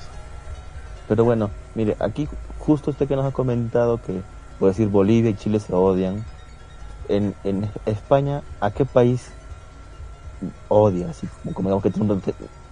Pero 1.08 1.24
bueno, 1.24 1.50
mire, 1.74 1.96
aquí 2.00 2.28
justo 2.58 2.90
usted 2.90 3.06
que 3.06 3.16
nos 3.16 3.26
ha 3.26 3.30
comentado 3.30 4.00
que, 4.02 4.22
por 4.58 4.68
decir, 4.70 4.88
Bolivia 4.88 5.30
y 5.30 5.34
Chile 5.34 5.60
se 5.60 5.72
odian. 5.74 6.24
en, 7.08 7.34
en 7.44 7.70
España, 7.84 8.40
¿a 8.60 8.70
qué 8.70 8.86
país 8.86 9.30
odia? 10.68 11.10
Así 11.10 11.26
como, 11.42 11.54
como 11.54 11.68
digamos 11.68 11.82
que 11.82 11.90
tiene 11.90 12.12
una, 12.12 12.22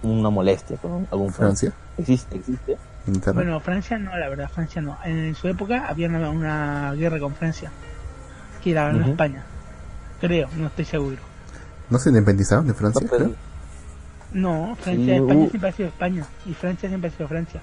una 0.03 0.29
molestia 0.29 0.77
con 0.77 1.07
algún 1.11 1.27
país? 1.27 1.37
Francia, 1.37 1.71
¿Existe? 1.97 2.35
¿Existe? 2.37 2.77
Bueno, 3.33 3.59
Francia 3.59 3.97
no, 3.97 4.15
la 4.17 4.29
verdad, 4.29 4.49
Francia 4.49 4.81
no. 4.81 4.97
En 5.03 5.35
su 5.35 5.47
época 5.49 5.87
había 5.87 6.07
una, 6.07 6.29
una 6.29 6.93
guerra 6.93 7.19
con 7.19 7.35
Francia, 7.35 7.69
que 8.63 8.73
la 8.73 8.85
ganó 8.85 8.99
Ujú. 9.01 9.11
España. 9.11 9.43
Creo, 10.21 10.47
no 10.57 10.67
estoy 10.67 10.85
seguro. 10.85 11.17
¿No 11.89 11.99
se 11.99 12.09
independizaron 12.09 12.65
de 12.67 12.73
Francia? 12.73 13.01
No, 13.11 13.17
creo? 13.17 13.31
No, 14.31 14.75
Francia, 14.79 15.05
Sí, 15.05 15.11
España 15.11 15.33
hubo- 15.39 15.49
siempre 15.49 15.69
ha 15.69 15.73
sido 15.73 15.89
España 15.89 16.25
y 16.45 16.53
Francia 16.53 16.89
siempre 16.89 17.09
ha 17.09 17.13
sido 17.13 17.27
Francia. 17.27 17.61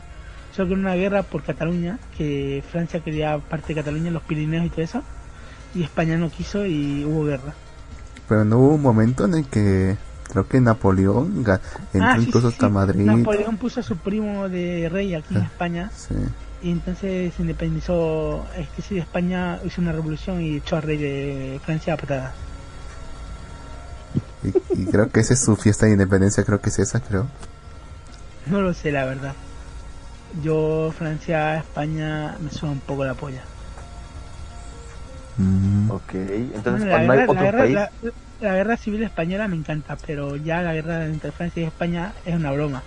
Solo 0.55 0.69
que 0.69 0.74
en 0.74 0.81
una 0.81 0.95
guerra 0.95 1.23
por 1.23 1.43
Cataluña, 1.43 1.99
que 2.19 2.62
Francia 2.70 3.01
quería 3.01 3.39
parte 3.39 3.69
de 3.69 3.77
Cataluña, 3.81 4.11
los 4.11 4.23
Pirineos 4.23 4.66
y 4.66 4.70
todo 4.70 4.82
eso, 4.82 5.03
y 5.74 5.82
España 5.82 6.16
no 6.19 6.28
quiso 6.31 6.66
y 6.66 7.05
hubo 7.05 7.24
guerra. 7.24 7.55
Pero 8.31 8.44
no 8.44 8.59
hubo 8.59 8.74
un 8.77 8.82
momento 8.82 9.24
en 9.24 9.35
el 9.35 9.44
que 9.47 9.97
creo 10.31 10.47
que 10.47 10.61
Napoleón 10.61 11.39
entró 11.39 11.59
Ah, 12.01 12.15
sí, 12.16 12.23
incluso 12.28 12.48
sí, 12.48 12.55
hasta 12.55 12.69
sí. 12.69 12.73
Madrid. 12.73 13.05
Napoleón 13.05 13.57
puso 13.59 13.81
a 13.81 13.82
su 13.82 13.97
primo 13.97 14.48
de 14.48 14.89
rey 14.89 15.15
aquí 15.16 15.35
en 15.35 15.40
Ah. 15.43 15.44
España 15.47 15.90
Sí. 15.97 16.15
y 16.62 16.70
entonces 16.70 17.35
se 17.35 17.43
independizó. 17.43 18.47
Es 18.57 18.69
que 18.69 18.82
sí, 18.82 18.98
España 18.98 19.59
hizo 19.65 19.81
una 19.82 19.90
revolución 19.93 20.40
y 20.40 20.57
echó 20.59 20.77
al 20.77 20.82
rey 20.82 20.97
de 20.97 21.61
Francia 21.65 21.94
a 21.94 21.97
patadas. 21.97 22.32
Y, 24.44 24.81
y 24.81 24.86
creo 24.86 25.11
que 25.11 25.20
esa 25.20 25.35
es 25.35 25.40
su 25.44 25.57
fiesta 25.57 25.86
de 25.86 25.93
independencia, 25.93 26.44
creo 26.44 26.61
que 26.61 26.70
es 26.70 26.78
esa, 26.78 27.01
creo. 27.01 27.27
No 28.47 28.61
lo 28.62 28.73
sé, 28.74 28.93
la 28.93 29.05
verdad. 29.07 29.35
Yo, 30.43 30.94
Francia, 30.97 31.59
España, 31.59 32.36
me 32.40 32.51
suena 32.51 32.74
un 32.74 32.81
poco 32.81 33.05
la 33.05 33.15
polla. 33.15 33.43
Mm, 35.36 35.70
Ok, 35.91 36.15
entonces 36.15 36.62
Bueno, 36.65 36.87
la, 36.87 36.91
cuando 36.93 37.12
hay 37.12 37.19
guerra, 37.19 37.27
la 37.27 37.33
otro 37.33 37.43
guerra- 37.45 37.59
país... 37.59 37.75
la- 37.75 37.91
la 38.49 38.55
guerra 38.57 38.77
civil 38.79 39.03
española 39.03 39.49
me 39.49 39.57
encanta, 39.57 39.99
pero 40.07 40.37
ya 40.37 40.62
la 40.62 40.73
guerra 40.73 41.05
entre 41.05 41.31
Francia 41.31 41.62
y 41.62 41.67
España 41.67 42.12
es 42.25 42.35
una 42.35 42.51
broma. 42.53 42.83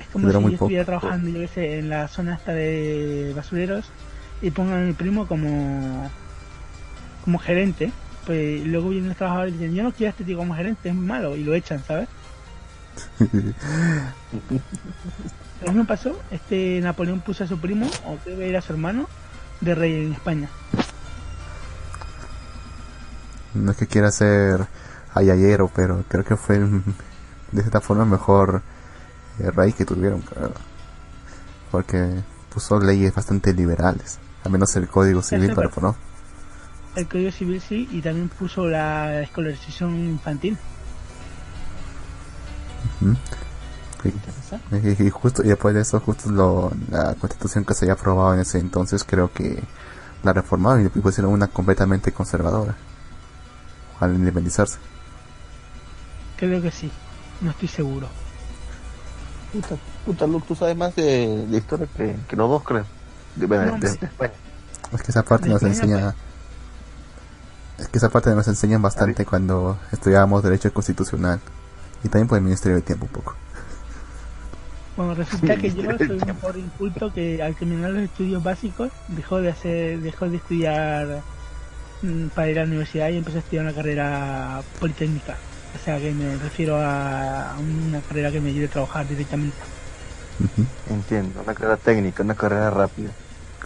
Es 0.00 0.06
como 0.08 0.26
Duró 0.26 0.40
si 0.40 0.44
yo 0.44 0.50
estuviera 0.52 0.84
poco. 0.84 0.98
trabajando, 0.98 1.38
yo 1.40 1.48
sé, 1.48 1.78
en 1.78 1.88
la 1.88 2.08
zona 2.08 2.34
esta 2.34 2.52
de 2.52 3.32
basureros 3.34 3.86
y 4.42 4.50
pongan 4.50 4.82
a 4.82 4.86
mi 4.86 4.92
primo 4.92 5.26
como 5.26 6.10
como 7.24 7.38
gerente. 7.38 7.92
Pues 8.26 8.66
luego 8.66 8.88
vienen 8.90 9.08
los 9.08 9.16
trabajadores 9.18 9.54
y 9.54 9.58
dicen, 9.58 9.74
yo 9.74 9.82
no 9.82 9.92
quiero 9.92 10.08
a 10.08 10.10
este 10.12 10.24
tío 10.24 10.36
como 10.38 10.54
gerente, 10.54 10.88
es 10.90 10.94
muy 10.94 11.06
malo, 11.06 11.36
y 11.36 11.44
lo 11.44 11.54
echan, 11.54 11.82
¿sabes? 11.86 12.08
Lo 15.62 15.68
mismo 15.68 15.84
pasó, 15.86 16.18
este 16.30 16.80
Napoleón 16.82 17.20
puso 17.20 17.44
a 17.44 17.46
su 17.46 17.58
primo, 17.58 17.86
o 18.06 18.16
creo 18.16 18.36
que 18.38 18.48
era 18.48 18.60
su 18.60 18.72
hermano, 18.72 19.08
de 19.64 19.74
rey 19.74 20.06
en 20.06 20.12
España. 20.12 20.48
no 23.54 23.70
es 23.70 23.76
que 23.76 23.86
quiera 23.86 24.10
ser 24.10 24.66
ayayero, 25.14 25.70
pero 25.74 26.04
creo 26.08 26.24
que 26.24 26.36
fue 26.36 26.56
el- 26.56 26.82
de 27.52 27.62
esta 27.62 27.80
forma 27.80 28.02
el 28.04 28.10
mejor 28.10 28.62
eh, 29.38 29.50
rey 29.50 29.72
que 29.72 29.84
tuvieron, 29.84 30.20
creo. 30.22 30.52
Porque 31.70 32.20
puso 32.52 32.80
leyes 32.80 33.14
bastante 33.14 33.52
liberales, 33.52 34.18
al 34.44 34.50
menos 34.52 34.74
el 34.76 34.88
código 34.88 35.22
civil 35.22 35.44
Ese 35.44 35.54
para 35.54 35.68
¿no? 35.80 35.96
El 36.96 37.08
Código 37.08 37.32
Civil 37.32 37.60
sí, 37.60 37.88
y 37.90 38.00
también 38.02 38.28
puso 38.28 38.66
la 38.68 39.20
escolarización 39.22 39.96
infantil. 39.98 40.56
Y, 43.00 43.16
y- 44.08 45.02
y 45.06 45.10
justo 45.10 45.42
y 45.42 45.48
después 45.48 45.74
de 45.74 45.80
eso 45.82 46.00
justo 46.00 46.30
lo, 46.30 46.72
la 46.90 47.14
constitución 47.14 47.64
que 47.64 47.74
se 47.74 47.84
había 47.84 47.94
aprobado 47.94 48.34
en 48.34 48.40
ese 48.40 48.58
entonces 48.58 49.04
creo 49.04 49.32
que 49.32 49.62
la 50.22 50.32
reformaron 50.32 50.84
y 50.86 50.88
pusieron 51.00 51.32
una 51.32 51.48
completamente 51.48 52.12
conservadora. 52.12 52.74
Al 54.00 54.14
independizarse. 54.14 54.78
Creo 56.36 56.60
que 56.60 56.70
sí, 56.70 56.90
no 57.40 57.50
estoy 57.50 57.68
seguro. 57.68 58.08
Puta, 59.52 59.76
puta, 60.04 60.26
Luke, 60.26 60.44
tú 60.48 60.54
sabes 60.56 60.76
más 60.76 60.94
de, 60.96 61.46
de 61.46 61.56
historia 61.58 61.86
que, 61.96 62.16
que 62.26 62.36
los 62.36 62.48
dos, 62.50 62.62
creo. 62.64 62.84
De, 63.36 63.46
No, 63.46 63.78
de- 63.78 63.88
es 64.92 65.02
que 65.02 65.10
esa 65.10 65.22
parte 65.22 65.48
nos 65.48 65.62
enseña 65.62 66.14
es 67.78 67.88
que 67.88 67.98
esa 67.98 68.08
parte 68.08 68.34
nos 68.34 68.46
enseñan 68.48 68.80
bastante 68.82 69.24
cuando 69.26 69.78
estudiábamos 69.92 70.42
derecho 70.42 70.72
constitucional 70.72 71.40
y 72.04 72.08
también 72.08 72.28
por 72.28 72.38
el 72.38 72.44
ministerio 72.44 72.76
del 72.76 72.84
tiempo 72.84 73.06
un 73.06 73.12
poco 73.12 73.34
Bueno, 74.96 75.14
resulta 75.14 75.56
que 75.56 75.72
yo 75.72 75.82
soy 75.98 76.20
un 76.20 76.36
pobre 76.36 76.60
inculto 76.60 77.12
que 77.12 77.42
al 77.42 77.56
terminar 77.56 77.90
los 77.90 78.02
estudios 78.02 78.42
básicos 78.42 78.92
dejó 79.08 79.40
de 79.40 79.50
hacer, 79.50 79.98
dejó 80.00 80.28
de 80.28 80.36
estudiar 80.36 81.20
mm, 82.02 82.28
para 82.28 82.50
ir 82.50 82.58
a 82.58 82.62
la 82.62 82.68
universidad 82.68 83.08
y 83.08 83.16
empezó 83.16 83.38
a 83.38 83.40
estudiar 83.40 83.64
una 83.64 83.74
carrera 83.74 84.62
politécnica. 84.78 85.36
O 85.74 85.84
sea 85.84 85.98
que 85.98 86.12
me 86.12 86.36
refiero 86.36 86.76
a 86.80 87.56
una 87.58 88.00
carrera 88.02 88.30
que 88.30 88.40
me 88.40 88.50
ayude 88.50 88.66
a 88.66 88.70
trabajar 88.70 89.08
directamente. 89.08 89.56
Entiendo, 90.88 91.42
una 91.42 91.54
carrera 91.54 91.76
técnica, 91.76 92.22
una 92.22 92.34
carrera 92.34 92.70
rápida. 92.70 93.10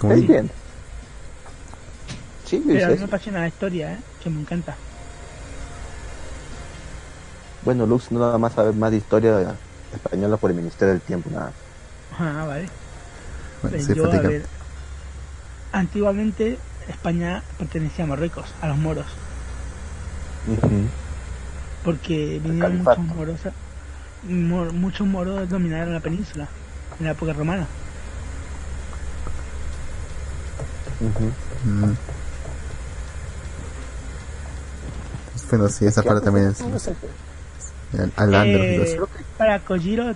Digo, 0.01 0.15
Entiendo. 0.15 0.53
Sí, 2.47 2.63
Pero 2.67 2.87
a 2.87 2.89
mí 2.89 2.97
me 2.97 3.05
apasiona 3.05 3.41
la 3.41 3.49
historia, 3.49 3.93
¿eh? 3.93 3.99
que 4.23 4.31
me 4.31 4.41
encanta. 4.41 4.75
Bueno, 7.65 7.85
Lux 7.85 8.11
no 8.11 8.21
nada 8.21 8.39
más 8.39 8.55
sabe 8.55 8.73
más 8.73 8.91
de 8.91 8.97
historia 8.97 9.59
española 9.93 10.37
por 10.37 10.51
el 10.51 10.57
Ministerio 10.57 10.95
del 10.95 11.03
Tiempo, 11.03 11.31
nada. 11.31 11.53
Ah, 12.19 12.45
vale. 12.47 12.71
bueno, 13.63 13.77
Pues 13.77 13.87
sí, 13.87 13.95
yo, 13.95 14.11
a 14.11 14.21
ver, 14.23 14.47
antiguamente 15.73 16.59
España 16.87 17.43
pertenecía 17.59 18.05
a 18.05 18.09
Marruecos, 18.09 18.53
a 18.61 18.69
los 18.69 18.79
moros, 18.79 19.07
porque 21.85 22.41
vinieron 22.43 22.79
muchos 22.79 22.99
moros, 22.99 23.41
mo- 24.23 24.73
muchos 24.73 25.07
moros 25.07 25.49
dominaron 25.49 25.95
la 25.95 26.01
península 26.01 26.51
en 26.99 27.07
la 27.07 27.13
época 27.13 27.33
romana. 27.33 27.67
Mm. 31.01 31.93
Bueno, 35.51 35.69
sí, 35.69 35.87
esa 35.87 36.03
¿Qué 36.03 36.09
parte 36.09 36.25
también 36.27 36.49
es, 36.49 36.61
haces? 36.61 36.89
es- 36.89 37.28
al- 38.17 38.35
Eh, 38.47 38.99
para 39.37 39.61
Kojiro. 39.61 40.11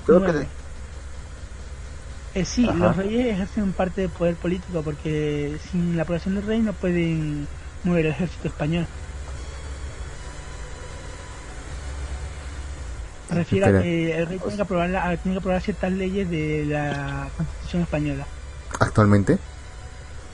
Eh, 2.35 2.45
sí, 2.47 2.67
Ajá. 2.69 2.79
los 2.79 2.97
reyes 2.97 3.27
ejercen 3.35 3.73
parte 3.73 4.01
del 4.03 4.11
poder 4.11 4.37
político 4.37 4.83
porque 4.83 5.59
sin 5.71 5.97
la 5.97 6.03
aprobación 6.05 6.35
del 6.35 6.47
rey 6.47 6.61
no 6.61 6.73
pueden 6.73 7.47
mover 7.85 8.07
el 8.07 8.13
ejército 8.13 8.49
español. 8.49 8.87
Me 13.29 13.37
refiero 13.37 13.67
a 13.79 13.83
que 13.83 14.19
el 14.19 14.27
rey 14.27 14.39
tiene 14.39 14.57
que 14.57 14.63
aprobar, 14.63 14.91
la- 14.91 15.17
tiene 15.17 15.35
que 15.37 15.39
aprobar 15.39 15.63
ciertas 15.63 15.93
leyes 15.93 16.29
de 16.29 16.67
la 16.67 17.29
constitución 17.37 17.83
española 17.83 18.27
Actualmente, 18.79 19.39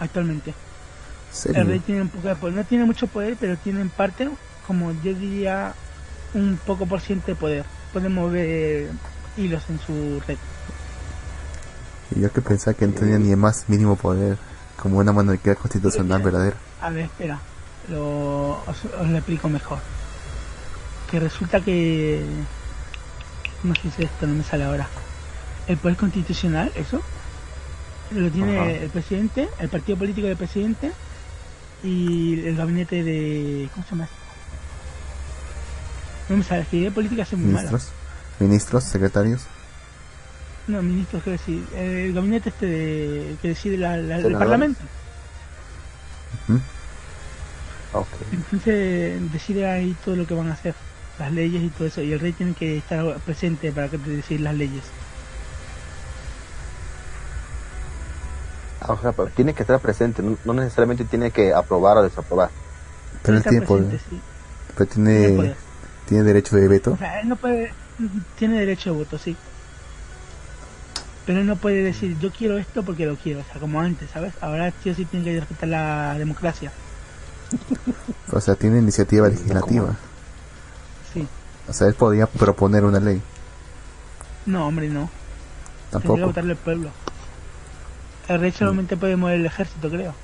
actualmente. 0.00 0.54
¿Serio? 1.32 1.60
El 1.62 1.68
rey 1.68 1.80
tiene 1.80 2.02
un 2.02 2.08
poco 2.08 2.28
de 2.28 2.34
poder, 2.36 2.54
no 2.56 2.64
tiene 2.64 2.84
mucho 2.84 3.06
poder, 3.06 3.36
pero 3.38 3.56
tiene 3.56 3.80
en 3.82 3.90
parte, 3.90 4.28
como 4.66 4.92
yo 5.02 5.14
diría, 5.14 5.74
un 6.34 6.58
poco 6.64 6.86
por 6.86 7.00
ciento 7.00 7.26
de 7.28 7.34
poder. 7.34 7.64
Puede 7.92 8.08
mover 8.08 8.90
hilos 9.36 9.62
en 9.68 9.78
su 9.80 10.20
red. 10.26 10.36
Y 12.14 12.20
yo 12.20 12.32
que 12.32 12.40
pensaba 12.40 12.76
que 12.76 12.86
no 12.86 12.94
tenía 12.94 13.18
ni 13.18 13.30
el 13.30 13.36
más 13.36 13.68
mínimo 13.68 13.96
poder, 13.96 14.38
como 14.76 14.98
una 14.98 15.12
monarquía 15.12 15.54
constitucional 15.54 16.22
verdadera. 16.22 16.56
A 16.80 16.90
ver, 16.90 17.04
espera, 17.04 17.38
lo, 17.88 18.62
os, 18.66 18.84
os 18.98 19.08
lo 19.08 19.16
explico 19.16 19.48
mejor. 19.48 19.78
Que 21.10 21.20
resulta 21.20 21.60
que... 21.60 22.24
No 23.62 23.74
sé 23.74 23.90
si 23.90 24.04
esto 24.04 24.26
no 24.26 24.34
me 24.34 24.44
sale 24.44 24.64
ahora. 24.64 24.86
El 25.66 25.76
poder 25.78 25.96
constitucional, 25.96 26.72
eso, 26.76 27.02
lo 28.10 28.30
tiene 28.30 28.58
Ajá. 28.58 28.70
el 28.70 28.90
presidente, 28.90 29.48
el 29.58 29.68
partido 29.68 29.98
político 29.98 30.26
del 30.26 30.36
presidente 30.36 30.92
y 31.82 32.40
el 32.46 32.56
gabinete 32.56 33.02
de... 33.02 33.68
¿Cómo 33.74 33.84
se 33.84 33.90
llama? 33.90 34.08
No 36.28 36.36
me 36.36 36.42
sale, 36.44 36.62
escribir 36.62 36.92
política 36.92 37.22
es 37.22 37.32
muy 37.32 37.52
mala. 37.52 37.70
Ministros, 37.70 37.92
ministros, 38.40 38.84
secretarios. 38.84 39.42
No, 40.66 40.82
ministros, 40.82 41.22
quiero 41.22 41.38
decir, 41.38 41.64
el 41.74 42.12
gabinete 42.12 42.50
este 42.50 42.66
de, 42.66 43.36
que 43.40 43.48
decide 43.48 43.78
la, 43.78 43.96
la- 43.96 44.18
el 44.18 44.36
parlamento. 44.36 44.80
Entonces 48.30 49.32
decide 49.32 49.66
ahí 49.66 49.96
todo 50.04 50.14
lo 50.16 50.26
que 50.26 50.34
van 50.34 50.48
a 50.50 50.52
hacer, 50.52 50.74
las 51.18 51.32
leyes 51.32 51.62
y 51.62 51.68
todo 51.70 51.88
eso, 51.88 52.02
y 52.02 52.12
el 52.12 52.20
rey 52.20 52.32
tiene 52.32 52.52
que 52.52 52.76
estar 52.76 53.16
presente 53.20 53.72
para 53.72 53.88
que 53.88 53.96
te 53.98 54.10
decir 54.10 54.40
las 54.40 54.54
leyes. 54.54 54.82
Ah, 58.82 58.92
o 58.92 59.00
sea, 59.00 59.12
pero 59.12 59.28
tiene 59.28 59.54
que 59.54 59.62
estar 59.62 59.80
presente, 59.80 60.22
no, 60.22 60.36
no 60.44 60.52
necesariamente 60.54 61.04
tiene 61.04 61.30
que 61.30 61.52
aprobar 61.52 61.96
o 61.96 62.02
desaprobar. 62.02 62.50
Pero 63.22 63.38
él 63.38 63.42
tiene 63.42 63.66
poder. 63.66 63.86
presente, 63.86 64.10
sí, 64.10 64.20
Pero 64.76 64.90
tiene 64.90 65.18
tiene, 65.18 65.36
poder. 65.36 65.56
Tiene 66.08 66.24
derecho 66.24 66.56
de 66.56 66.66
O 66.66 66.70
veto. 66.70 66.98
sea, 66.98 67.20
él 67.20 67.28
no 67.28 67.36
puede, 67.36 67.72
tiene 68.38 68.58
derecho 68.60 68.92
de 68.92 68.98
voto, 68.98 69.18
sí. 69.18 69.36
Pero 71.26 71.40
él 71.40 71.46
no 71.46 71.56
puede 71.56 71.82
decir, 71.82 72.18
yo 72.18 72.30
quiero 72.32 72.56
esto 72.58 72.82
porque 72.82 73.04
lo 73.06 73.16
quiero, 73.16 73.40
o 73.40 73.44
sea, 73.44 73.60
como 73.60 73.80
antes, 73.80 74.10
¿sabes? 74.10 74.32
Ahora 74.40 74.72
sí 74.82 74.90
o 74.90 74.94
sí 74.94 75.04
tiene 75.04 75.24
que 75.26 75.40
respetar 75.40 75.68
la 75.68 76.14
democracia. 76.18 76.72
O 78.30 78.40
sea, 78.42 78.56
tiene 78.56 78.78
iniciativa 78.78 79.26
legislativa. 79.26 79.96
Sí. 81.14 81.26
O 81.66 81.72
sea, 81.72 81.86
él 81.86 81.94
podría 81.94 82.26
proponer 82.26 82.84
una 82.84 83.00
ley. 83.00 83.22
No, 84.44 84.66
hombre, 84.66 84.88
no. 84.90 85.08
Tendría 85.90 85.90
que 85.90 85.90
Tampoco. 85.92 86.26
votarle 86.26 86.52
el 86.52 86.58
pueblo. 86.58 86.90
El 88.28 88.40
rey 88.40 88.52
solamente 88.52 88.98
puede 88.98 89.16
mover 89.16 89.36
el 89.36 89.46
ejército, 89.46 89.88
creo. 89.88 90.14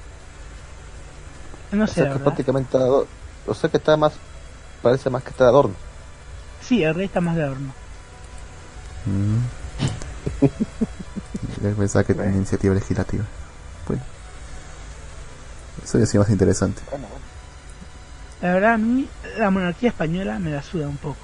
No 1.72 1.84
O 1.84 1.86
sé, 1.86 1.94
sea 1.94 2.04
la 2.04 2.12
que 2.12 2.18
prácticamente 2.18 2.76
o 2.76 3.54
sea 3.54 3.70
que 3.70 3.78
está 3.78 3.96
más 3.96 4.12
parece 4.84 5.10
más 5.10 5.22
que 5.24 5.30
está 5.30 5.44
de 5.44 5.50
adorno. 5.50 5.74
Sí, 6.62 6.82
el 6.84 6.94
rey 6.94 7.06
está 7.06 7.20
más 7.20 7.34
de 7.36 7.42
adorno. 7.42 7.72
Mm. 9.06 9.38
Yo 11.62 11.74
pensaba 11.76 12.04
que 12.04 12.12
tenía 12.14 12.24
Bueno. 12.26 12.36
iniciativa 12.38 12.74
legislativa. 12.74 13.24
Bueno. 13.88 14.02
Eso 15.82 15.98
ya 15.98 16.06
sí 16.06 16.18
más 16.18 16.28
interesante. 16.30 16.82
La 18.40 18.52
verdad, 18.54 18.72
a 18.74 18.78
mí 18.78 19.08
la 19.38 19.50
monarquía 19.50 19.88
española 19.90 20.38
me 20.38 20.50
la 20.50 20.62
suda 20.62 20.86
un 20.88 20.96
poco. 20.96 21.18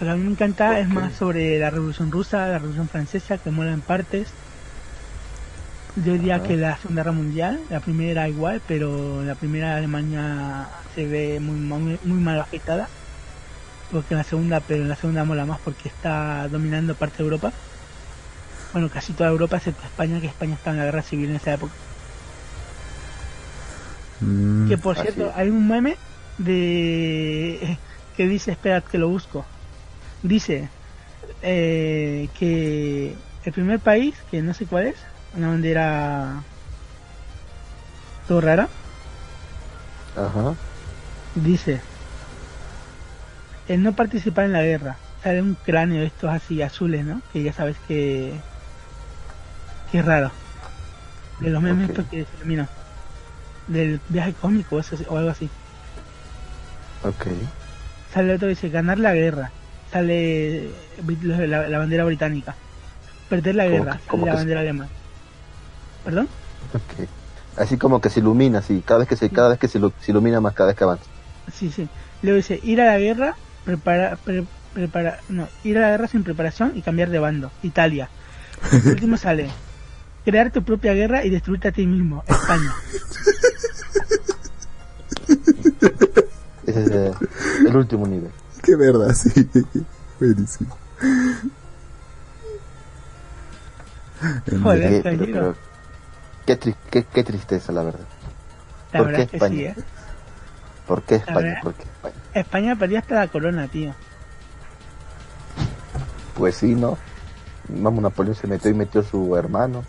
Lo 0.00 0.06
que 0.06 0.12
a 0.12 0.16
mí 0.16 0.24
me 0.24 0.30
encanta 0.32 0.68
¿Por 0.68 0.76
es 0.76 0.88
más 0.88 1.14
sobre 1.14 1.58
la 1.58 1.70
Revolución 1.70 2.10
Rusa, 2.10 2.46
la 2.48 2.58
Revolución 2.58 2.88
Francesa, 2.88 3.38
que 3.38 3.50
mola 3.50 3.72
en 3.72 3.80
partes. 3.80 4.28
Yo 5.96 6.12
diría 6.12 6.42
que 6.42 6.56
la 6.56 6.76
Segunda 6.76 7.02
Guerra 7.02 7.12
Mundial, 7.12 7.60
la 7.68 7.80
primera 7.80 8.28
igual, 8.28 8.62
pero 8.66 9.22
la 9.24 9.34
primera 9.34 9.76
Alemania 9.76 10.68
se 10.94 11.06
ve 11.06 11.40
muy, 11.40 11.56
muy, 11.56 11.98
muy 12.04 12.20
mal 12.20 12.40
afectada. 12.40 12.88
Porque 13.90 14.14
en 14.14 14.18
la 14.18 14.24
segunda, 14.24 14.60
pero 14.60 14.82
en 14.82 14.88
la 14.88 14.94
segunda 14.94 15.24
mola 15.24 15.44
más 15.46 15.58
porque 15.60 15.88
está 15.88 16.46
dominando 16.48 16.94
parte 16.94 17.18
de 17.18 17.24
Europa. 17.24 17.52
Bueno, 18.72 18.88
casi 18.88 19.12
toda 19.12 19.30
Europa, 19.30 19.56
excepto 19.56 19.84
España, 19.84 20.20
que 20.20 20.28
España 20.28 20.54
está 20.54 20.70
en 20.70 20.76
la 20.76 20.84
guerra 20.84 21.02
civil 21.02 21.30
en 21.30 21.36
esa 21.36 21.54
época. 21.54 21.72
Mm. 24.20 24.68
Que 24.68 24.78
por 24.78 24.96
Así 24.96 25.08
cierto, 25.08 25.32
hay 25.34 25.50
un 25.50 25.66
meme 25.66 25.96
de 26.38 27.78
que 28.16 28.28
dice, 28.28 28.52
esperad 28.52 28.84
que 28.84 28.98
lo 28.98 29.08
busco. 29.08 29.44
Dice 30.22 30.68
eh, 31.42 32.28
que 32.38 33.16
el 33.44 33.52
primer 33.52 33.80
país, 33.80 34.14
que 34.30 34.40
no 34.40 34.54
sé 34.54 34.66
cuál 34.66 34.86
es, 34.88 34.96
una 35.36 35.48
bandera 35.48 36.42
todo 38.26 38.40
rara, 38.40 38.68
Ajá. 40.16 40.54
dice 41.34 41.80
el 43.68 43.82
no 43.82 43.92
participar 43.94 44.46
en 44.46 44.52
la 44.52 44.62
guerra. 44.62 44.96
Sale 45.22 45.42
un 45.42 45.54
cráneo 45.54 46.00
de 46.00 46.06
estos 46.06 46.30
así 46.30 46.62
azules, 46.62 47.04
¿no? 47.04 47.20
Que 47.32 47.42
ya 47.42 47.52
sabes 47.52 47.76
que 47.86 48.32
que 49.92 49.98
es 49.98 50.04
raro. 50.04 50.30
De 51.40 51.50
los 51.50 51.62
memes 51.62 51.90
estos 51.90 52.06
que 52.06 52.24
se. 52.24 52.66
Del 53.66 54.00
viaje 54.08 54.32
cómico 54.34 54.76
o 54.76 54.80
eso- 54.80 54.96
o 55.08 55.16
algo 55.16 55.30
así. 55.30 55.48
Ok. 57.04 57.26
Sale 58.12 58.34
otro 58.34 58.46
que 58.46 58.54
dice 58.54 58.68
ganar 58.70 58.98
la 58.98 59.14
guerra. 59.14 59.50
Sale 59.92 60.70
la, 61.22 61.68
la 61.68 61.78
bandera 61.78 62.04
británica. 62.04 62.54
Perder 63.28 63.54
la 63.54 63.64
¿Cómo 63.64 63.76
guerra. 63.76 63.98
que- 63.98 64.10
Sale 64.10 64.24
la 64.26 64.34
bandera 64.34 64.60
alemana. 64.60 64.90
¿Perdón? 66.10 66.28
Ok. 66.74 67.08
Así 67.56 67.76
como 67.76 68.00
que 68.00 68.10
se 68.10 68.18
ilumina, 68.18 68.58
así, 68.58 68.82
cada 68.84 68.98
vez 69.00 69.08
que 69.08 69.14
se, 69.16 69.30
cada 69.30 69.50
vez 69.50 69.58
que 69.60 69.68
se, 69.68 69.78
se 69.78 70.10
ilumina 70.10 70.40
más 70.40 70.54
cada 70.54 70.68
vez 70.68 70.76
que 70.76 70.82
avanza. 70.82 71.04
Sí, 71.54 71.70
sí. 71.70 71.88
Luego 72.22 72.36
dice 72.36 72.58
ir 72.64 72.80
a 72.80 72.86
la 72.86 72.98
guerra, 72.98 73.36
prepara, 73.64 74.16
pre- 74.16 74.44
prepara, 74.74 75.20
no, 75.28 75.46
ir 75.62 75.78
a 75.78 75.82
la 75.82 75.90
guerra 75.90 76.08
sin 76.08 76.24
preparación 76.24 76.72
y 76.74 76.82
cambiar 76.82 77.10
de 77.10 77.20
bando. 77.20 77.52
Italia. 77.62 78.08
El 78.72 78.88
último 78.88 79.16
sale 79.16 79.48
crear 80.24 80.50
tu 80.50 80.64
propia 80.64 80.94
guerra 80.94 81.24
y 81.24 81.30
destruirte 81.30 81.68
a 81.68 81.72
ti 81.72 81.86
mismo. 81.86 82.24
España. 82.26 82.74
Ese 86.66 86.82
es 86.82 86.90
eh, 86.90 87.12
el 87.68 87.76
último 87.76 88.06
nivel. 88.08 88.30
Qué 88.62 88.74
verdad, 88.74 89.14
sí. 89.14 89.48
Buenísimo. 90.20 90.76
En 94.46 94.62
Joder. 94.62 95.02
pero- 95.02 95.24
pero- 95.26 95.69
qué, 96.46 96.58
tri- 96.58 96.74
qué- 96.90 97.04
qué 97.04 97.24
tristeza, 97.24 97.72
la 97.72 97.82
verdad. 97.82 98.06
La 98.92 98.98
¿Por 98.98 99.06
verdad 99.08 99.20
qué 99.20 99.26
que 99.26 99.38
sí, 99.38 99.44
España? 99.44 99.70
¿eh? 99.70 99.74
¿Por 100.86 101.02
qué 101.02 101.14
A 101.14 101.18
España? 101.18 101.40
ver. 101.40 101.60
¿Por 101.62 101.74
qué 101.74 101.82
España? 101.84 102.14
España 102.34 102.76
perdió 102.76 102.98
hasta 102.98 103.14
la 103.16 103.28
corona, 103.28 103.68
tío. 103.68 103.94
Pues 106.34 106.56
sí, 106.56 106.74
¿no? 106.74 106.96
Vamos, 107.68 108.02
Napoleón 108.02 108.34
se 108.34 108.46
metió 108.46 108.70
y 108.70 108.74
metió 108.74 109.02
su 109.02 109.36
hermano. 109.36 109.84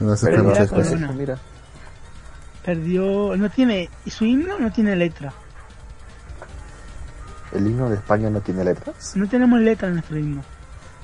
No 0.00 0.16
se 0.16 0.26
Perdió 0.26 0.50
la 0.52 0.66
corona. 0.66 1.06
eso, 1.06 1.12
mira. 1.14 1.38
Perdió, 2.64 3.36
no 3.36 3.50
tiene, 3.50 3.88
y 4.04 4.10
su 4.10 4.24
himno 4.24 4.58
no 4.58 4.70
tiene 4.72 4.96
letra. 4.96 5.32
El 7.52 7.66
himno 7.66 7.88
de 7.88 7.96
España 7.96 8.28
no 8.30 8.40
tiene 8.40 8.64
letras. 8.64 9.12
No 9.16 9.28
tenemos 9.28 9.60
letra 9.60 9.88
en 9.88 9.94
nuestro 9.94 10.18
himno. 10.18 10.42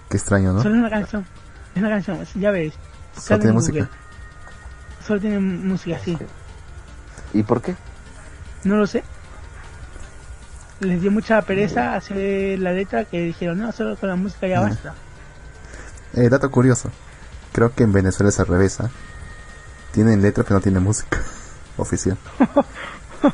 Qué 0.08 0.16
extraño, 0.16 0.52
¿no? 0.52 0.62
Solo 0.62 0.74
es 0.74 0.80
una 0.80 0.90
canción. 0.90 1.26
Es 1.74 1.80
una 1.80 1.90
canción, 1.90 2.26
ya 2.34 2.50
ves. 2.50 2.74
Solo 3.16 3.38
tiene 3.40 3.50
en 3.50 3.54
música. 3.54 3.88
Solo 5.06 5.20
tiene 5.20 5.38
música, 5.38 5.98
sí. 6.04 6.16
¿Y 7.32 7.42
por 7.42 7.60
qué? 7.62 7.74
No 8.64 8.76
lo 8.76 8.86
sé. 8.86 9.02
Les 10.80 11.00
dio 11.00 11.10
mucha 11.10 11.40
pereza 11.42 11.94
hacer 11.94 12.58
la 12.58 12.72
letra 12.72 13.04
que 13.04 13.20
dijeron, 13.22 13.58
no, 13.58 13.72
solo 13.72 13.96
con 13.96 14.08
la 14.08 14.16
música 14.16 14.46
ya 14.48 14.60
Mm. 14.60 14.64
basta. 14.68 14.94
Eh, 16.14 16.28
dato 16.28 16.50
curioso. 16.50 16.90
Creo 17.52 17.74
que 17.74 17.82
en 17.84 17.92
Venezuela 17.92 18.28
es 18.30 18.40
al 18.40 18.46
revés, 18.46 18.80
¿ah? 18.80 18.90
Tienen 19.92 20.22
letra 20.22 20.42
pero 20.44 20.56
no 20.56 20.60
tienen 20.60 20.82
música 20.82 21.18
oficial. 21.76 22.16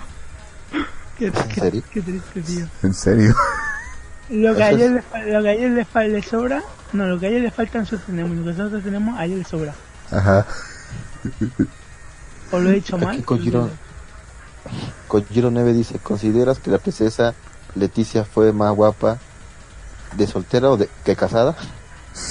Qué, 1.18 1.32
qué- 1.32 1.60
serio? 1.60 1.82
qué 1.92 2.00
triste, 2.00 2.42
tío. 2.42 2.66
¿En 2.84 2.94
serio? 2.94 3.34
Lo 4.30 4.54
que 4.54 4.62
a 4.64 4.70
ellos 4.70 4.90
es- 5.14 5.42
les, 5.42 6.08
les, 6.12 6.26
sobra, 6.26 6.62
no, 6.92 7.06
lo 7.06 7.18
que 7.18 7.26
a 7.26 7.28
ellos 7.30 7.42
les 7.42 7.54
falta 7.54 7.78
nosotros 7.78 8.06
tenemos, 8.06 8.36
lo 8.36 8.44
que 8.44 8.50
nosotros 8.58 8.84
tenemos 8.84 9.18
a 9.18 9.24
ellos 9.24 9.38
les 9.38 9.48
sobra. 9.48 9.74
Ajá. 10.12 10.46
O 12.50 12.58
lo 12.58 12.70
he 12.70 12.74
dicho 12.74 12.96
mal. 12.98 13.22
Kojiro, 13.24 13.68
Kojiro 15.06 15.50
9 15.50 15.72
dice, 15.72 15.98
¿consideras 15.98 16.58
que 16.58 16.70
la 16.70 16.78
princesa 16.78 17.34
Leticia 17.74 18.24
fue 18.24 18.52
más 18.52 18.74
guapa 18.74 19.18
de 20.16 20.26
soltera 20.26 20.70
o 20.70 20.76
de 20.76 20.88
que 21.04 21.16
casada? 21.16 21.56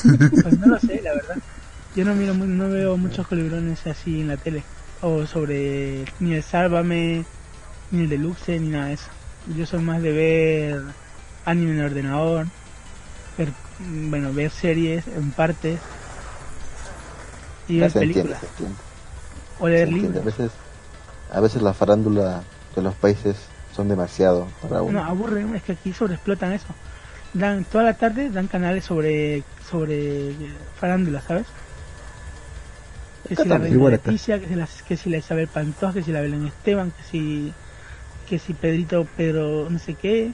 Pues 0.04 0.60
no 0.60 0.68
lo 0.68 0.80
sé, 0.80 1.02
la 1.02 1.14
verdad. 1.14 1.38
Yo 1.96 2.06
no 2.06 2.14
miro, 2.16 2.34
no 2.34 2.70
veo 2.70 2.98
muchos 2.98 3.28
colibrones 3.28 3.86
así 3.88 4.22
en 4.22 4.28
la 4.28 4.38
tele. 4.38 4.64
O 5.02 5.26
sobre 5.26 6.06
ni 6.20 6.34
el 6.34 6.44
Sálvame, 6.44 7.24
ni 7.92 8.04
el 8.04 8.10
Deluxe, 8.10 8.60
ni 8.60 8.70
nada 8.70 8.88
de 8.88 8.94
eso. 8.94 9.10
Yo 9.56 9.66
soy 9.66 9.82
más 9.82 10.02
de 10.02 10.12
ver 10.12 10.82
anime 11.46 11.72
en 11.72 11.80
el 11.80 11.86
ordenador, 11.86 12.48
ver, 13.38 13.54
mm, 13.80 14.10
bueno, 14.10 14.34
ver 14.34 14.52
series 14.52 15.08
en 15.08 15.32
partes 15.32 15.80
y 17.68 17.80
ver 17.80 17.92
se 17.92 18.00
entiende, 18.00 18.14
películas 18.34 18.40
se 18.42 18.48
entiende. 18.48 18.76
o 19.60 19.68
leer 19.68 19.88
entiende. 19.88 20.08
A 20.20 20.22
libros. 20.22 20.38
veces, 20.38 20.52
a 21.34 21.40
veces 21.40 21.62
la 21.62 21.74
farándula 21.74 22.42
de 22.76 22.82
los 22.82 22.94
países 22.96 23.36
son 23.76 23.90
demasiado 23.90 24.48
para 24.62 24.78
No, 24.78 24.84
uno. 24.86 25.04
aburre, 25.04 25.46
es 25.56 25.64
que 25.64 25.74
aquí 25.74 25.94
sobreexplotan 25.94 26.54
eso. 26.54 26.68
Dan 27.34 27.66
toda 27.66 27.84
la 27.84 27.94
tarde 27.96 28.30
dan 28.30 28.48
canales 28.48 28.86
sobre 28.86 29.44
sobre 29.70 30.34
farándula, 30.80 31.22
¿sabes? 31.22 31.46
Que 33.28 33.36
si 33.36 33.44
la. 33.50 33.58
Leticia, 33.60 34.40
que 34.40 34.48
si, 34.48 34.56
la, 34.56 34.68
que 34.88 34.96
si 34.98 35.10
la 35.10 35.18
Isabel 35.18 35.48
Pantoja, 35.50 35.94
que 35.94 36.04
si 36.04 36.12
la 36.14 36.22
Belén 36.22 36.46
Esteban, 36.48 36.92
que 36.92 37.04
si 37.04 37.54
que 38.30 38.40
si 38.40 38.54
Pedrito 38.54 39.06
Pedro 39.18 39.70
no 39.70 39.78
sé 39.80 39.96
qué. 39.96 40.32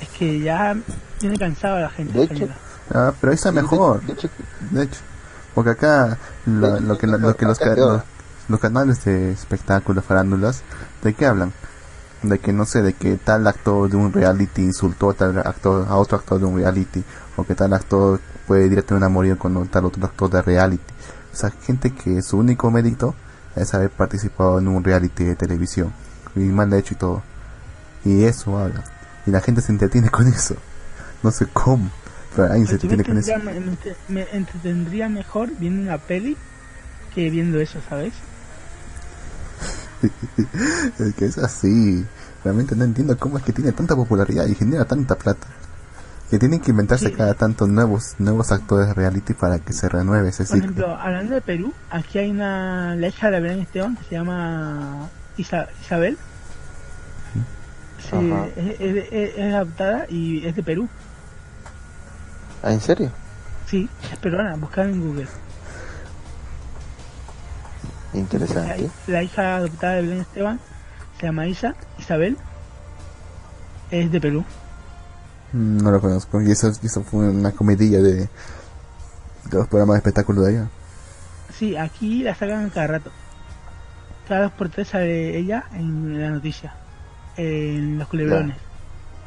Es 0.00 0.08
que 0.10 0.40
ya 0.40 0.76
tiene 1.18 1.36
cansado 1.36 1.76
a 1.76 1.80
la 1.80 1.90
gente 1.90 2.12
De 2.18 2.24
hecho. 2.24 2.48
Ah, 2.94 3.12
pero 3.20 3.32
ahí 3.32 3.34
está 3.34 3.48
Sí, 3.50 3.56
de- 3.56 3.62
mejor. 3.62 4.02
De, 4.02 4.12
hecho, 4.12 4.28
De 4.70 4.82
hecho, 4.84 5.00
porque 5.56 5.70
acá 5.70 6.18
lo, 6.44 6.98
que, 6.98 7.06
lo 7.06 7.34
que 7.34 7.46
los, 7.46 7.58
los, 7.58 8.02
los 8.46 8.60
canales 8.60 9.02
de 9.06 9.32
espectáculos, 9.32 10.04
farándulas, 10.04 10.60
¿de 11.02 11.14
qué 11.14 11.24
hablan? 11.24 11.50
De 12.22 12.38
que 12.40 12.52
no 12.52 12.66
sé, 12.66 12.82
de 12.82 12.92
que 12.92 13.16
tal 13.16 13.46
actor 13.46 13.88
de 13.88 13.96
un 13.96 14.12
reality 14.12 14.60
insultó 14.60 15.08
a 15.08 15.14
tal 15.14 15.38
actor, 15.38 15.86
a 15.88 15.96
otro 15.96 16.18
actor 16.18 16.38
de 16.38 16.44
un 16.44 16.58
reality, 16.58 17.02
o 17.36 17.44
que 17.44 17.54
tal 17.54 17.72
actor 17.72 18.20
fue 18.46 18.68
directamente 18.68 19.08
morir 19.08 19.38
con 19.38 19.66
tal 19.68 19.86
otro 19.86 20.04
actor 20.04 20.28
de 20.28 20.42
reality. 20.42 20.92
O 21.32 21.36
sea, 21.36 21.48
gente 21.48 21.90
que 21.90 22.20
su 22.20 22.36
único 22.36 22.70
mérito 22.70 23.14
es 23.54 23.72
haber 23.72 23.88
participado 23.88 24.58
en 24.58 24.68
un 24.68 24.84
reality 24.84 25.24
de 25.24 25.36
televisión, 25.36 25.90
y 26.34 26.40
mal 26.40 26.70
hecho 26.74 26.92
y 26.92 26.98
todo. 26.98 27.22
Y 28.04 28.24
eso 28.24 28.58
habla. 28.58 28.84
Y 29.24 29.30
la 29.30 29.40
gente 29.40 29.62
se 29.62 29.72
entretiene 29.72 30.10
con 30.10 30.28
eso. 30.28 30.54
No 31.22 31.30
sé 31.30 31.46
cómo, 31.50 31.88
alguien 32.44 32.66
se 32.66 32.78
yo 32.78 32.88
me, 32.88 32.94
entretendría- 32.96 33.38
me, 33.38 33.56
entre- 33.56 33.96
me 34.08 34.26
entretendría 34.32 35.08
mejor 35.08 35.50
viendo 35.58 35.82
una 35.82 35.98
peli 35.98 36.36
que 37.14 37.30
viendo 37.30 37.58
eso, 37.60 37.80
¿sabes? 37.88 38.12
Es 40.98 41.14
que 41.14 41.24
es 41.26 41.38
así. 41.38 42.04
Realmente 42.44 42.76
no 42.76 42.84
entiendo 42.84 43.16
cómo 43.18 43.38
es 43.38 43.44
que 43.44 43.52
tiene 43.52 43.72
tanta 43.72 43.96
popularidad 43.96 44.46
y 44.46 44.54
genera 44.54 44.84
tanta 44.84 45.16
plata. 45.16 45.46
Que 46.30 46.38
tienen 46.38 46.60
que 46.60 46.72
inventarse 46.72 47.08
Sí. 47.08 47.14
cada 47.14 47.34
tanto 47.34 47.66
nuevos 47.66 48.16
nuevos 48.18 48.50
actores 48.52 48.88
de 48.88 48.94
reality 48.94 49.32
para 49.34 49.58
que 49.60 49.72
se 49.72 49.88
renueve 49.88 50.28
ese 50.30 50.38
Por 50.44 50.46
ciclo. 50.46 50.58
ejemplo, 50.64 50.96
hablando 50.96 51.34
de 51.34 51.40
Perú, 51.40 51.72
aquí 51.90 52.18
hay 52.18 52.30
una 52.30 52.94
la 52.96 53.08
hija 53.08 53.30
de 53.30 53.40
Belén 53.40 53.60
Esteban 53.60 53.96
que 53.96 54.04
se 54.04 54.10
llama 54.16 55.08
Isa- 55.36 55.68
Isabel. 55.82 56.18
Sí, 58.10 58.32
es, 58.56 58.80
es- 58.80 59.12
es- 59.12 59.38
es 59.38 59.54
adoptada 59.54 60.06
y 60.08 60.46
es 60.46 60.54
de 60.56 60.62
Perú. 60.62 60.88
¿Ah, 62.62 62.72
en 62.72 62.80
serio? 62.80 63.10
Sí, 63.66 63.88
es 64.12 64.18
peruana, 64.18 64.56
buscar 64.56 64.86
en 64.86 65.00
Google. 65.00 65.26
La, 68.12 68.18
Interesante. 68.20 68.90
la 69.06 69.22
hija 69.22 69.56
adoptada 69.56 69.94
de 69.94 70.02
Belén 70.02 70.20
Esteban 70.20 70.60
se 71.18 71.26
llama 71.26 71.46
Isa, 71.46 71.74
Isabel. 71.98 72.36
Es 73.90 74.10
de 74.10 74.20
Perú. 74.20 74.44
Mm, 75.52 75.78
No 75.78 75.90
lo 75.90 76.00
conozco. 76.00 76.40
Y 76.42 76.50
eso, 76.50 76.70
eso 76.82 77.02
fue 77.02 77.28
una 77.28 77.52
comedilla 77.52 77.98
de, 78.00 78.14
de 78.14 78.28
los 79.52 79.68
programas 79.68 79.94
de 79.94 79.98
espectáculo 79.98 80.42
de 80.42 80.50
allá. 80.58 80.68
Sí, 81.56 81.76
aquí 81.76 82.22
la 82.22 82.34
sacan 82.34 82.70
cada 82.70 82.86
rato. 82.86 83.10
Cada 84.28 84.42
dos 84.42 84.52
por 84.52 84.68
tres 84.68 84.88
sale 84.88 85.36
ella 85.38 85.64
en 85.72 86.20
la 86.20 86.30
noticia. 86.30 86.74
En 87.36 87.98
los 87.98 88.08
culebrones. 88.08 88.56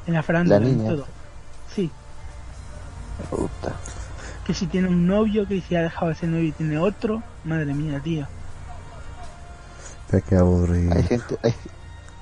En 0.08 0.14
la 0.14 0.24
farándula, 0.24 0.60
La 0.60 0.68
en 0.68 0.86
todo. 0.88 1.06
Sí, 1.74 1.90
Puta. 3.30 3.76
que 4.46 4.54
si 4.54 4.68
tiene 4.68 4.88
un 4.88 5.06
novio, 5.06 5.48
que 5.48 5.62
si 5.62 5.76
ha 5.76 5.82
dejado 5.82 6.12
ese 6.12 6.28
novio 6.28 6.46
y 6.46 6.52
tiene 6.52 6.78
otro. 6.78 7.22
Madre 7.46 7.74
mía, 7.74 8.00
tío. 8.04 8.28
Pero 10.10 10.24
qué 10.28 10.36
aburrido. 10.36 10.94
Hay 10.96 11.04
gente, 11.04 11.38
hay, 11.44 11.54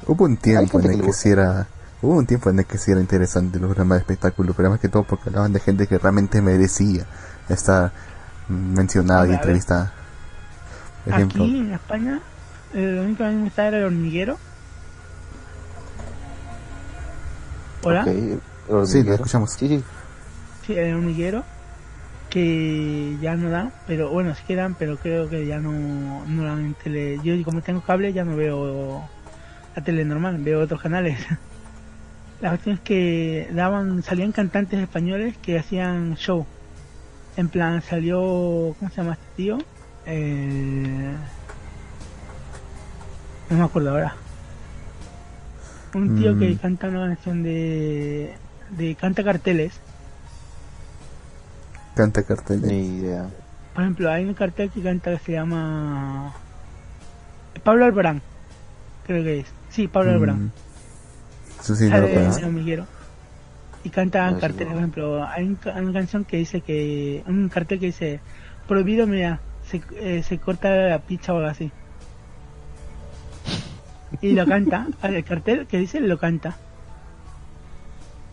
Hubo 0.08 0.26
un 0.26 0.38
tiempo 0.38 0.80
gente 0.80 0.88
en 0.88 0.94
el 0.94 1.02
que 1.02 1.08
que 1.08 1.14
sí 1.14 1.30
era... 1.30 1.68
Hubo 2.02 2.16
un 2.16 2.26
tiempo 2.26 2.50
en 2.50 2.60
el 2.60 2.66
que 2.66 2.78
sí 2.78 2.92
era 2.92 3.02
interesante 3.02 3.60
los 3.60 3.68
programas 3.68 3.98
de 3.98 4.02
espectáculo, 4.02 4.54
pero 4.54 4.70
más 4.70 4.80
que 4.80 4.88
todo 4.88 5.04
porque 5.04 5.30
hablaban 5.30 5.52
de 5.52 5.60
gente 5.60 5.88
que 5.88 5.98
realmente 5.98 6.42
merecía 6.42 7.06
estar 7.50 7.92
mencionada 8.48 9.28
y 9.28 9.32
entrevistada. 9.32 9.92
Por 11.04 11.14
ejemplo, 11.14 11.44
Aquí 11.44 11.60
en 11.60 11.74
España, 11.74 12.22
eh, 12.74 12.94
lo 12.96 13.04
único 13.04 13.18
que 13.18 13.26
a 13.26 13.30
mí 13.30 13.36
me 13.36 13.44
gustaba 13.46 13.68
era 13.70 13.78
el 13.80 13.84
hormiguero. 13.86 14.38
Hola. 17.84 18.02
ok, 18.02 18.08
el 18.08 18.88
Sí, 18.88 19.04
lo 19.04 19.14
escuchamos. 19.14 19.52
Sí, 19.52 19.68
sí. 19.68 19.84
Sí, 20.68 20.74
el 20.74 20.94
hormiguero. 20.96 21.44
Que 22.30 23.16
ya 23.22 23.36
no 23.38 23.50
dan, 23.50 23.72
pero 23.88 24.10
bueno, 24.10 24.36
sí 24.36 24.44
que 24.46 24.56
dan, 24.56 24.76
pero 24.76 24.98
creo 24.98 25.30
que 25.30 25.46
ya 25.48 25.60
no, 25.60 26.26
no 26.28 26.44
dan 26.44 26.60
en 26.66 26.74
tele. 26.74 27.20
Yo, 27.24 27.42
como 27.46 27.62
tengo 27.62 27.82
cable, 27.82 28.12
ya 28.12 28.26
no 28.26 28.36
veo 28.36 29.08
la 29.76 29.82
tele 29.84 30.04
normal, 30.04 30.38
veo 30.40 30.60
otros 30.62 30.82
canales. 30.82 31.18
La 32.42 32.50
cuestión 32.50 32.76
es 32.76 32.82
que 32.82 33.50
daban, 33.52 34.04
salían 34.04 34.32
cantantes 34.32 34.80
españoles 34.80 35.36
que 35.42 35.58
hacían 35.58 36.16
show. 36.18 36.46
En 37.36 37.50
plan, 37.50 37.82
salió. 37.82 38.76
¿Cómo 38.78 38.92
se 38.92 38.98
llama 38.98 39.14
este 39.14 39.26
tío? 39.36 39.58
Eh, 40.06 41.16
no 43.50 43.58
me 43.58 43.64
acuerdo 43.64 43.90
ahora. 43.90 44.16
Un 45.96 46.16
tío 46.16 46.36
Mm. 46.36 46.40
que 46.40 46.58
canta 46.58 46.90
una 46.90 47.08
canción 47.08 47.42
de. 47.42 48.34
de 48.70 48.94
canta 48.96 49.24
carteles. 49.24 49.80
Canta 51.98 52.24
carteles. 52.24 52.64
Ni 52.72 53.00
idea. 53.00 53.28
Por 53.74 53.84
ejemplo, 53.84 54.10
hay 54.12 54.26
un 54.26 54.34
cartel 54.34 54.70
que 54.72 54.82
canta 54.82 55.12
que 55.12 55.20
se 55.26 55.32
llama. 55.34 56.34
Pablo 57.64 57.86
Alborán. 57.86 58.22
Creo 59.06 59.24
que 59.24 59.40
es. 59.42 59.48
Sí, 59.70 59.88
Pablo 59.88 60.12
Alborán. 60.12 60.46
Mm, 60.46 60.52
Eso 61.62 61.76
sí, 61.76 61.90
no 61.90 61.98
lo 62.00 62.08
conozco. 62.14 62.48
Y 63.84 63.90
canta 63.90 64.30
No, 64.32 64.36
sí, 64.36 64.42
carteles, 64.42 64.68
no. 64.68 64.74
por 64.74 64.78
ejemplo, 64.80 65.28
hay 65.28 65.44
un 65.46 65.56
ca- 65.56 65.74
una 65.78 65.94
canción 65.94 66.24
que 66.26 66.38
dice 66.38 66.62
que. 66.62 67.24
Un 67.28 67.50
cartel 67.50 67.80
que 67.80 67.88
dice: 67.88 68.20
Prohibido, 68.68 69.06
mira, 69.08 69.40
se, 69.70 69.82
eh, 69.96 70.24
se 70.24 70.38
corta 70.40 70.70
la 70.70 71.00
picha 71.00 71.34
o 71.34 71.38
algo 71.38 71.50
así. 71.50 71.72
Y 74.22 74.32
lo 74.34 74.46
canta, 74.46 74.88
el 75.04 75.24
cartel 75.24 75.68
que 75.68 75.78
dice 75.78 76.00
lo 76.00 76.18
canta. 76.18 76.58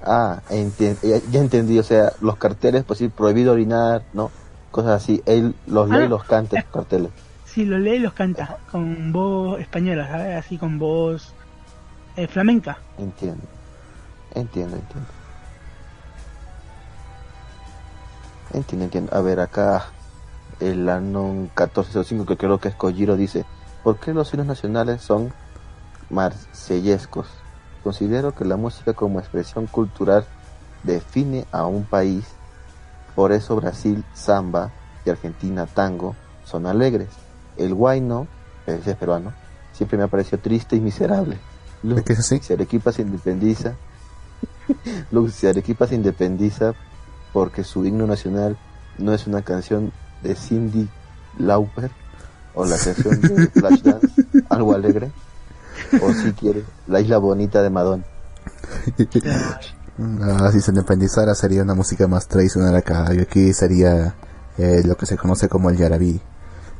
Ah, 0.04 0.40
enti- 0.50 0.96
ya, 1.02 1.18
ya 1.30 1.40
entendí, 1.40 1.78
o 1.78 1.82
sea, 1.82 2.12
los 2.20 2.36
carteles, 2.36 2.84
pues 2.84 2.98
sí, 2.98 3.08
prohibido 3.08 3.52
orinar, 3.52 4.02
¿no? 4.12 4.30
Cosas 4.70 5.02
así, 5.02 5.22
él 5.24 5.54
los 5.66 5.88
lee 5.88 5.96
Ah. 6.00 6.04
y 6.04 6.08
los 6.08 6.24
canta, 6.24 6.58
esos 6.58 6.70
carteles. 6.70 7.10
Sí, 7.46 7.64
lo 7.64 7.78
lee 7.78 7.94
y 7.94 7.98
los 8.00 8.12
canta, 8.12 8.58
con 8.70 9.12
voz 9.12 9.60
española, 9.60 10.06
¿sabes? 10.08 10.36
Así 10.44 10.58
con 10.58 10.78
voz 10.78 11.32
eh, 12.16 12.26
flamenca. 12.26 12.78
Entiendo, 12.98 13.42
entiendo, 14.34 14.76
entiendo. 14.76 15.08
Entiendo, 18.52 18.84
entiendo. 18.84 19.14
A 19.16 19.20
ver, 19.20 19.40
acá 19.40 19.86
el 20.60 20.88
Anon 20.88 21.42
1405, 21.42 22.26
que 22.26 22.36
creo 22.36 22.58
que 22.58 22.68
es 22.68 22.74
Kojiro, 22.74 23.16
dice, 23.16 23.44
¿por 23.82 23.98
qué 23.98 24.12
los 24.14 24.32
himnos 24.32 24.46
nacionales 24.46 25.02
son 25.02 25.32
marsellescos? 26.10 27.26
Considero 27.84 28.34
que 28.34 28.44
la 28.44 28.56
música 28.56 28.94
como 28.94 29.20
expresión 29.20 29.66
cultural 29.66 30.24
define 30.82 31.46
a 31.52 31.66
un 31.66 31.84
país. 31.84 32.24
Por 33.14 33.30
eso 33.30 33.54
Brasil, 33.56 34.02
samba 34.14 34.70
y 35.04 35.10
Argentina, 35.10 35.66
tango, 35.66 36.16
son 36.46 36.66
alegres. 36.66 37.08
El 37.56 37.74
guayno, 37.74 38.26
ese 38.66 38.92
es 38.92 38.96
peruano, 38.96 39.32
siempre 39.74 39.98
me 39.98 40.04
ha 40.04 40.08
parecido 40.08 40.38
triste 40.38 40.76
y 40.76 40.80
miserable. 40.80 41.38
Lu- 41.82 41.98
¿Es 42.08 42.18
así? 42.18 42.40
si 42.40 42.52
Arequipa 42.54 42.90
se 42.90 43.02
independiza, 43.02 43.74
Lu- 45.12 45.28
si 45.28 45.46
Arequipa 45.46 45.86
se 45.86 45.94
independiza 45.94 46.74
porque 47.32 47.64
su 47.64 47.84
himno 47.84 48.06
nacional 48.06 48.56
no 48.98 49.12
es 49.12 49.26
una 49.26 49.42
canción 49.42 49.92
de 50.22 50.34
Cindy 50.34 50.88
Lauper 51.38 51.90
o 52.54 52.64
la 52.64 52.76
canción 52.78 53.20
de 53.20 53.48
Flashdance, 53.58 54.22
algo 54.48 54.72
alegre, 54.74 55.10
o 56.00 56.12
si 56.12 56.32
quiere, 56.32 56.64
la 56.86 57.00
isla 57.00 57.18
bonita 57.18 57.62
de 57.62 57.70
Madonna. 57.70 58.04
Ah, 60.22 60.50
si 60.50 60.60
se 60.60 60.72
independizara 60.72 61.36
sería 61.36 61.62
una 61.62 61.74
música 61.74 62.08
más 62.08 62.26
tradicional 62.26 62.74
acá. 62.74 63.06
Y 63.14 63.20
aquí 63.20 63.52
sería 63.52 64.12
eh, 64.58 64.82
lo 64.84 64.96
que 64.96 65.06
se 65.06 65.16
conoce 65.16 65.48
como 65.48 65.70
el 65.70 65.76
yarabí. 65.76 66.20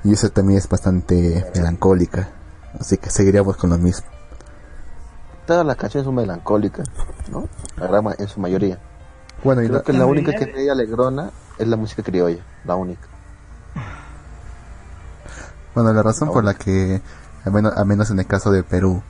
Y 0.03 0.13
eso 0.13 0.31
también 0.31 0.59
es 0.59 0.69
bastante 0.69 1.47
melancólica. 1.55 2.29
Así 2.79 2.97
que 2.99 3.11
seguiríamos 3.11 3.57
con 3.57 3.71
lo 3.71 3.79
mismo. 3.79 4.05
Todas 5.47 5.65
las 5.65 5.77
canciones 5.77 6.07
son 6.07 6.17
melancólicas, 6.17 6.89
¿no? 7.31 7.49
La 7.77 8.15
en 8.19 8.27
su 8.29 8.41
mayoría. 8.41 8.79
Bueno, 9.45 9.63
y 9.63 9.67
Creo 9.67 9.79
la- 9.79 9.85
que 9.85 9.93
la 9.93 9.99
la 10.01 10.07
única 10.07 10.33
que 10.33 10.45
es 10.45 10.53
media 10.53 10.73
alegrona 10.73 11.31
es 11.59 11.69
la 11.69 11.77
música 11.77 12.03
criolla, 12.03 12.43
la 12.65 12.75
única. 12.75 13.07
bueno, 15.75 15.93
la 15.93 16.03
razón 16.03 16.33
por 16.33 16.43
la 16.45 16.55
que, 16.55 17.01
al 17.45 17.53
menos, 17.53 17.77
al 17.77 17.87
menos 17.87 18.11
en 18.11 18.19
el 18.19 18.27
caso 18.27 18.51
de 18.51 18.63
Perú, 18.63 19.03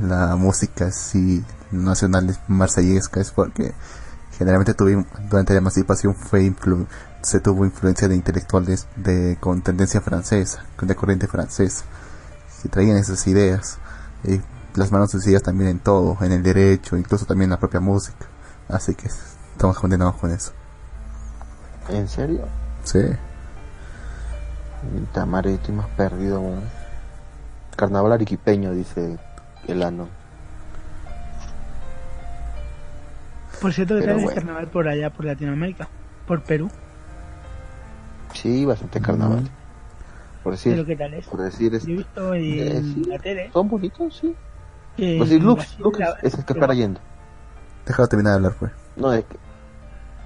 la 0.00 0.36
música 0.36 0.90
sí 0.90 1.44
nacional 1.70 2.30
es 2.30 2.38
marsellesca 2.48 3.20
es 3.20 3.30
porque 3.30 3.74
generalmente 4.38 4.74
tuvimos, 4.74 5.06
durante 5.28 5.52
la 5.52 5.58
emancipación 5.58 6.14
fue 6.14 6.42
influ- 6.42 6.86
se 7.22 7.40
tuvo 7.40 7.64
influencia 7.64 8.06
de 8.08 8.14
intelectuales 8.14 8.86
de 8.96 9.36
con 9.40 9.62
tendencia 9.62 10.00
francesa, 10.00 10.64
con 10.76 10.86
de 10.86 10.94
corriente 10.94 11.26
francesa, 11.26 11.84
que 12.62 12.68
traían 12.68 12.96
esas 12.96 13.26
ideas 13.26 13.78
y 14.24 14.40
plasmaron 14.72 15.08
sus 15.08 15.26
ideas 15.26 15.42
también 15.42 15.70
en 15.70 15.78
todo, 15.80 16.16
en 16.20 16.30
el 16.32 16.42
derecho, 16.42 16.96
incluso 16.96 17.26
también 17.26 17.46
en 17.46 17.52
la 17.52 17.58
propia 17.58 17.80
música. 17.80 18.26
Así 18.68 18.94
que 18.94 19.08
estamos 19.08 19.78
condenados 19.78 20.16
con 20.16 20.30
eso. 20.30 20.52
¿En 21.88 22.06
serio? 22.06 22.46
Sí. 22.84 23.00
Tamare, 25.12 25.54
estoy 25.54 25.74
más 25.74 25.88
perdido 25.88 26.36
aún. 26.36 26.60
Carnaval 27.78 28.10
arequipeño, 28.10 28.72
dice 28.72 29.16
el 29.68 29.82
ano. 29.84 30.08
Por 33.62 33.72
cierto, 33.72 33.94
que 33.94 34.00
también 34.00 34.24
bueno. 34.24 34.30
es 34.30 34.34
carnaval 34.34 34.66
por 34.66 34.88
allá, 34.88 35.10
por 35.10 35.24
Latinoamérica, 35.24 35.88
por 36.26 36.42
Perú. 36.42 36.68
Sí, 38.34 38.64
bastante 38.64 39.00
carnaval. 39.00 39.38
Ujú. 39.44 39.48
Por 40.42 40.52
decir, 40.54 40.72
Pero 40.72 40.86
¿qué 40.86 40.96
tal 40.96 41.14
es? 41.14 41.26
por 41.26 41.40
decir, 41.40 41.72
es- 41.72 41.84
Yo 41.84 41.92
he 41.92 41.96
visto 41.98 42.34
en 42.34 42.42
Eh, 42.44 42.82
sí. 42.82 43.04
la 43.04 43.18
tele 43.20 43.50
son 43.52 43.68
bonitos, 43.68 44.16
sí. 44.16 44.34
que 44.96 45.16
Por 45.18 45.28
decir, 45.28 45.42
Lux, 45.44 45.56
Brasil 45.58 45.80
Lux 45.84 45.98
la- 46.00 46.16
es 46.20 46.34
el 46.34 46.44
que 46.44 46.54
para 46.56 46.74
yendo. 46.74 47.00
Déjalo 47.86 48.08
terminar 48.08 48.32
de 48.32 48.36
hablar, 48.38 48.54
pues. 48.58 48.72
No, 48.96 49.12
es 49.12 49.24
que... 49.24 49.36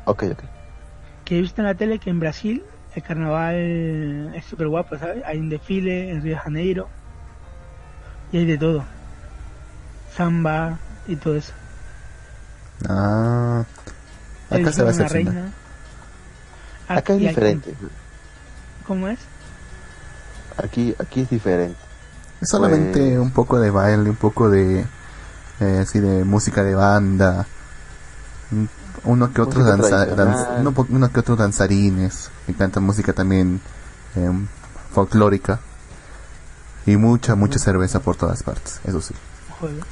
Ok, 0.07 0.23
ok. 0.33 0.43
que 1.27 1.37
he 1.37 1.41
visto 1.43 1.61
en 1.61 1.67
la 1.67 1.75
tele 1.75 1.99
que 1.99 2.09
en 2.09 2.19
Brasil 2.19 2.65
el 2.95 3.03
carnaval 3.03 4.33
es 4.35 4.45
súper 4.47 4.69
guapo, 4.69 4.97
¿sabes? 4.97 5.23
Hay 5.27 5.39
un 5.39 5.51
desfile 5.51 6.11
en 6.11 6.23
Río 6.23 6.33
de 6.35 6.39
Janeiro 6.39 6.89
y 8.33 8.39
hay 8.39 8.47
de 8.47 8.59
todo. 8.59 8.85
Samba 10.17 10.79
y 11.07 11.17
todo 11.17 11.37
eso. 11.37 11.53
Ah. 12.89 13.65
Acá 14.51 14.73
se 14.73 14.83
va 14.83 14.89
a 14.89 14.93
excepcionar. 14.93 15.13
reina. 15.35 15.53
Acá 16.89 17.13
es 17.15 17.19
Aquí 17.19 17.29
diferente. 17.29 17.75
¿Cómo 18.87 19.09
es? 19.09 19.19
Aquí, 20.63 20.95
aquí 20.99 21.21
es 21.23 21.31
diferente. 21.31 21.79
Es 22.41 22.49
solamente 22.51 22.99
Pues- 23.01 23.19
un 23.19 23.31
poco 23.31 23.59
de 23.61 23.71
baile, 23.71 24.11
un 24.11 24.17
poco 24.17 24.51
de 24.51 24.85
eh, 25.61 25.79
así 25.81 26.01
de 26.01 26.25
música 26.25 26.65
de 26.65 26.75
banda, 26.75 27.47
un- 28.51 28.69
uno 29.05 29.33
que 29.33 29.41
otro 29.43 29.61
Música 29.61 29.77
danza, 29.77 29.89
tradicional. 30.07 30.35
danz- 30.35 30.61
uno, 30.61 30.73
po- 30.73 30.87
uno 30.91 31.13
que 31.13 31.21
otro 31.21 31.37
danzarines 31.37 32.31
que 32.47 32.55
cantan 32.55 32.83
música 32.83 33.13
también 33.13 33.61
eh, 34.17 34.31
folclórica, 34.93 35.61
Y 36.87 36.97
mucha, 36.97 37.35
mucha 37.35 37.59
cerveza 37.59 38.01
por 38.01 38.17
todas 38.17 38.43
partes, 38.43 38.81
eso 38.85 39.01
sí. 39.01 39.15
Joder. 39.61 39.83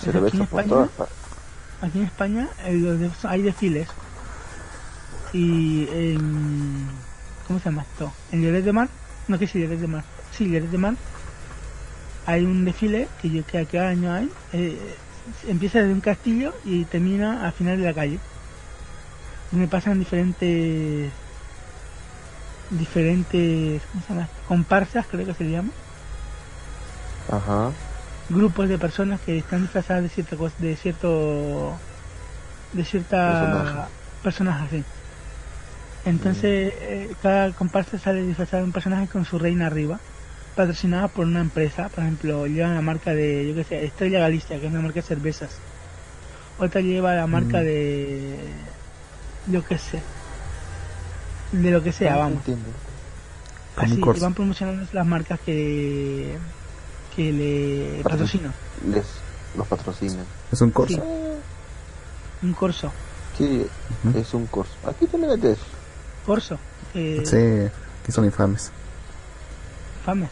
Se 0.00 0.10
¿Es 0.10 0.14
le 0.14 0.20
aquí 0.26 0.36
en 0.36 0.42
ve 0.42 0.46
por 0.46 0.60
España? 0.60 0.68
todas 0.68 0.90
partes. 0.90 1.16
Aquí 1.82 1.98
en 1.98 2.04
España 2.04 2.48
eh, 2.64 3.10
hay 3.24 3.42
desfiles. 3.42 3.88
Y 5.32 5.88
en. 5.92 6.88
¿Cómo 7.46 7.58
se 7.60 7.66
llama 7.66 7.82
esto? 7.82 8.12
En 8.32 8.42
Lloret 8.42 8.64
de 8.64 8.72
Mar. 8.72 8.88
No, 9.28 9.38
que 9.38 9.46
sí, 9.46 9.60
Lloret 9.60 9.78
de 9.80 9.86
Mar. 9.86 10.04
Sí, 10.36 10.46
Lloret 10.46 10.70
de 10.70 10.78
Mar. 10.78 10.94
Hay 12.26 12.44
un 12.44 12.64
desfile 12.64 13.08
que, 13.22 13.30
yo, 13.30 13.46
que 13.46 13.64
cada 13.66 13.88
año 13.90 14.12
hay. 14.12 14.30
eh, 14.52 14.78
empieza 15.46 15.78
desde 15.78 15.92
un 15.92 16.00
castillo 16.00 16.52
y 16.64 16.84
termina 16.86 17.46
al 17.46 17.52
final 17.52 17.78
de 17.78 17.84
la 17.84 17.94
calle. 17.94 18.18
Donde 19.52 19.68
pasan 19.68 19.98
diferentes. 20.00 21.10
Diferentes. 22.70 23.82
¿Cómo 23.92 24.02
se 24.02 24.08
llama? 24.10 24.22
esto? 24.24 24.42
Comparsas, 24.46 25.06
creo 25.10 25.26
que 25.26 25.34
se 25.34 25.44
llama. 25.44 25.70
Ajá. 27.28 27.70
grupos 28.28 28.68
de 28.68 28.78
personas 28.78 29.20
que 29.20 29.38
están 29.38 29.62
disfrazadas 29.62 30.02
de 30.04 30.08
cierta 30.08 30.36
cosa, 30.36 30.54
de 30.58 30.76
cierto 30.76 31.78
de 32.72 32.84
cierta 32.84 33.26
Personaje. 33.26 33.90
personaje 34.22 34.64
así. 34.66 34.84
Entonces 36.04 36.72
eh, 36.80 37.10
cada 37.22 37.52
comparsa 37.52 37.98
sale 37.98 38.22
disfrazada 38.22 38.62
de 38.62 38.66
un 38.66 38.72
personaje 38.72 39.08
con 39.08 39.24
su 39.24 39.38
reina 39.38 39.66
arriba, 39.66 39.98
patrocinada 40.54 41.08
por 41.08 41.26
una 41.26 41.40
empresa, 41.40 41.88
por 41.88 42.04
ejemplo, 42.04 42.46
llevan 42.46 42.74
la 42.74 42.80
marca 42.82 43.12
de, 43.12 43.48
yo 43.48 43.54
qué 43.54 43.64
sé, 43.64 43.84
Estrella 43.84 44.20
Galicia, 44.20 44.58
que 44.60 44.66
es 44.66 44.72
una 44.72 44.80
marca 44.82 45.00
de 45.00 45.06
cervezas. 45.06 45.60
Otra 46.58 46.80
lleva 46.80 47.14
la 47.14 47.26
marca 47.26 47.60
Mm. 47.60 47.64
de 47.64 48.38
yo 49.46 49.64
qué 49.64 49.78
sé. 49.78 50.02
De 51.52 51.70
lo 51.70 51.82
que 51.82 51.92
sea, 51.92 52.16
vamos. 52.16 52.38
Entiendo. 52.38 52.68
Así, 53.76 53.98
corso. 54.00 54.22
van 54.22 54.34
promocionando 54.34 54.86
las 54.92 55.06
marcas 55.06 55.40
que 55.44 56.36
que 57.16 57.32
le 57.32 58.02
patrocinan. 58.02 58.52
Les 58.86 59.04
los 59.56 59.66
patrocinan. 59.66 60.24
Es 60.52 60.60
un 60.60 60.70
corso. 60.70 60.94
Sí. 60.94 62.46
Un 62.46 62.52
corso. 62.54 62.92
Sí, 63.36 63.66
es 64.14 64.34
un 64.34 64.46
curso. 64.46 64.72
Aquí 64.86 65.06
también 65.06 65.32
es 65.38 65.44
eso. 65.44 65.64
Corso. 66.26 66.58
Eh, 66.94 67.22
Sí, 67.24 67.70
que 68.04 68.12
son 68.12 68.24
infames. 68.26 68.70
Fames. 70.04 70.30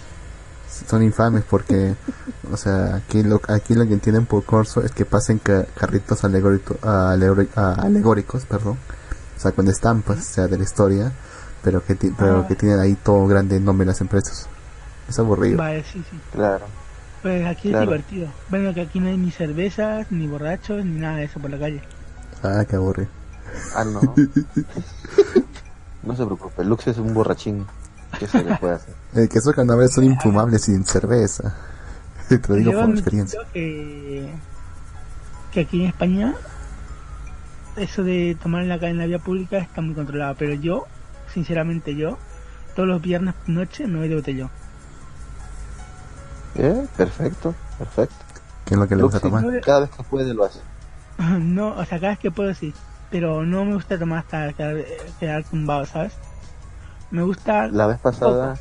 Son 0.89 1.03
infames 1.03 1.43
porque, 1.49 1.95
o 2.53 2.57
sea, 2.57 2.97
aquí 2.97 3.23
lo, 3.23 3.41
aquí 3.49 3.75
lo 3.75 3.87
que 3.87 3.95
entienden 3.95 4.27
por 4.27 4.45
corso 4.45 4.83
es 4.85 4.93
que 4.93 5.05
pasen 5.05 5.39
ca- 5.39 5.65
carritos 5.75 6.23
alegórico- 6.25 6.79
alegóricos, 6.83 8.45
perdón, 8.45 8.79
o 9.39 9.41
sea, 9.41 9.53
con 9.53 9.69
estampas, 9.69 10.19
o 10.19 10.23
sea, 10.23 10.49
de 10.49 10.59
la 10.59 10.65
historia, 10.65 11.13
pero 11.63 11.85
que, 11.85 11.95
ti- 11.95 12.13
pero 12.19 12.41
Ah. 12.41 12.49
que 12.49 12.57
tienen 12.57 12.81
ahí 12.81 12.95
todo 12.97 13.27
grande 13.27 13.59
nombre 13.61 13.85
de 13.87 13.93
las 13.93 14.01
empresas. 14.01 14.49
Es 15.09 15.19
aburrido. 15.19 15.57
Vale, 15.59 15.83
sí, 15.85 16.05
sí. 16.11 16.19
Claro. 16.33 16.67
Pues 17.23 17.47
aquí 17.47 17.71
Claro. 17.71 17.85
es 17.85 17.89
divertido. 17.89 18.29
Bueno, 18.51 18.75
que 18.75 18.83
aquí 18.83 19.01
no 19.01 19.09
hay 19.09 19.17
ni 19.17 19.31
cervezas, 19.31 20.11
ni 20.13 20.27
borrachos, 20.27 20.85
ni 20.85 20.99
nada 21.01 21.17
de 21.17 21.25
eso 21.25 21.41
por 21.41 21.51
la 21.51 21.59
calle. 21.59 21.83
Ah, 22.43 22.65
qué 22.69 22.77
aburrido. 22.77 23.09
Ah, 23.75 23.85
no. 23.85 24.01
no 26.03 26.17
se 26.17 26.25
preocupe, 26.25 26.65
Lux 26.65 26.87
es 26.89 26.99
un 26.99 27.15
borrachín. 27.15 27.67
¿Qué 28.19 28.27
se 28.27 28.43
le 28.43 28.57
puede 28.57 28.75
hacer? 28.75 28.95
El 29.15 29.29
que 29.29 29.39
esos 29.39 29.55
carnavales 29.55 29.93
son 29.93 30.05
infumables 30.05 30.63
sin 30.63 30.85
cerveza. 30.85 31.55
Te 32.29 32.41
lo 32.49 32.55
digo 32.57 32.73
Yo 32.73 32.81
por 32.81 32.91
experiencia. 32.91 33.41
Que, 33.53 34.29
que 35.53 35.61
aquí 35.61 35.83
en 35.83 35.89
España 35.89 36.35
eso 37.79 38.05
de 38.05 38.37
tomar 38.41 38.63
en 38.63 38.69
la 38.69 38.79
calle 38.79 38.93
en 38.93 38.99
la 38.99 39.07
vía 39.07 39.19
pública 39.19 39.59
está 39.59 39.81
muy 39.81 39.95
controlado. 39.95 40.35
Pero 40.39 40.55
yo, 40.55 40.87
sinceramente 41.33 41.95
yo, 41.95 42.19
todos 42.75 42.89
los 42.89 43.01
viernes 43.01 43.35
noche 43.47 43.87
me 43.87 43.99
voy 43.99 44.09
de 44.09 44.17
botellón. 44.17 44.51
¿Eh? 46.55 46.87
Perfecto, 46.97 47.55
perfecto. 47.79 48.17
¿Qué 48.65 48.75
es 48.75 48.81
lo 48.81 48.89
que 48.89 48.97
le 48.97 49.03
gusta 49.03 49.21
tomar? 49.21 49.61
cada 49.61 49.81
vez 49.81 49.91
que 49.91 50.03
puede 50.03 50.35
lo 50.35 50.45
hace. 50.45 50.61
no, 51.19 51.71
o 51.71 51.85
sea, 51.85 51.99
cada 51.99 52.11
vez 52.11 52.19
que 52.19 52.31
puedo 52.31 52.53
sí. 52.55 52.75
Pero 53.11 53.45
no 53.45 53.65
me 53.65 53.75
gusta 53.75 53.99
tomar 53.99 54.19
hasta 54.19 54.53
quedar, 54.53 54.85
quedar 55.19 55.45
tumbado, 55.45 55.87
¿sabes? 55.87 56.13
Me 57.11 57.23
gusta... 57.23 57.69
La 57.69 57.87
vez 57.87 57.99
pasada, 57.99 58.59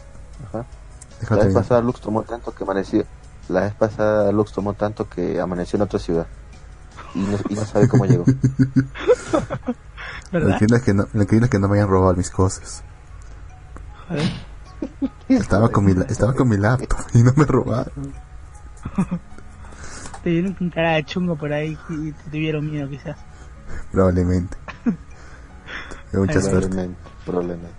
ajá, 0.47 0.65
la 1.29 1.43
vez 1.43 1.53
pasada 1.53 1.81
Lux 1.81 1.99
tomó 1.99 2.23
tanto 2.23 2.53
que 2.53 2.63
amaneció. 2.63 3.03
La 3.49 3.61
vez 3.61 3.73
pasada 3.73 4.31
Lux 4.31 4.51
tomó 4.51 4.73
tanto 4.73 5.09
que 5.09 5.39
amaneció 5.39 5.77
en 5.77 5.83
otra 5.83 5.99
ciudad. 5.99 6.27
Y 7.15 7.19
no, 7.19 7.37
y 7.49 7.55
no 7.55 7.65
sabe 7.65 7.87
cómo 7.87 8.05
llegó. 8.05 8.25
Lo 10.31 10.39
¿Verdad? 10.39 10.53
increíble 10.53 10.77
es 10.77 10.83
que 10.83 10.93
no, 10.93 11.07
lo 11.13 11.21
es 11.21 11.49
que 11.49 11.59
no 11.59 11.67
me 11.69 11.77
hayan 11.77 11.89
robado 11.89 12.13
mis 12.15 12.29
cosas. 12.29 12.83
Estaba 15.29 15.69
con 15.69 15.85
mi, 15.85 15.93
estaba 16.07 16.33
con 16.33 16.49
mi 16.49 16.57
laptop 16.57 16.99
y 17.13 17.23
no 17.23 17.33
me 17.35 17.45
robaron. 17.45 18.13
Te 20.23 20.31
vieron 20.31 20.53
con 20.53 20.69
cara 20.69 20.93
de 20.93 21.05
chungo 21.05 21.37
por 21.37 21.53
ahí 21.53 21.77
y 21.89 22.11
te 22.11 22.23
tuvieron 22.31 22.69
miedo 22.69 22.89
quizás. 22.89 23.17
Probablemente. 23.91 24.57
Mucha 26.13 26.41
suerte. 26.41 26.67
Probablemente, 26.67 26.99
probablemente. 27.25 27.75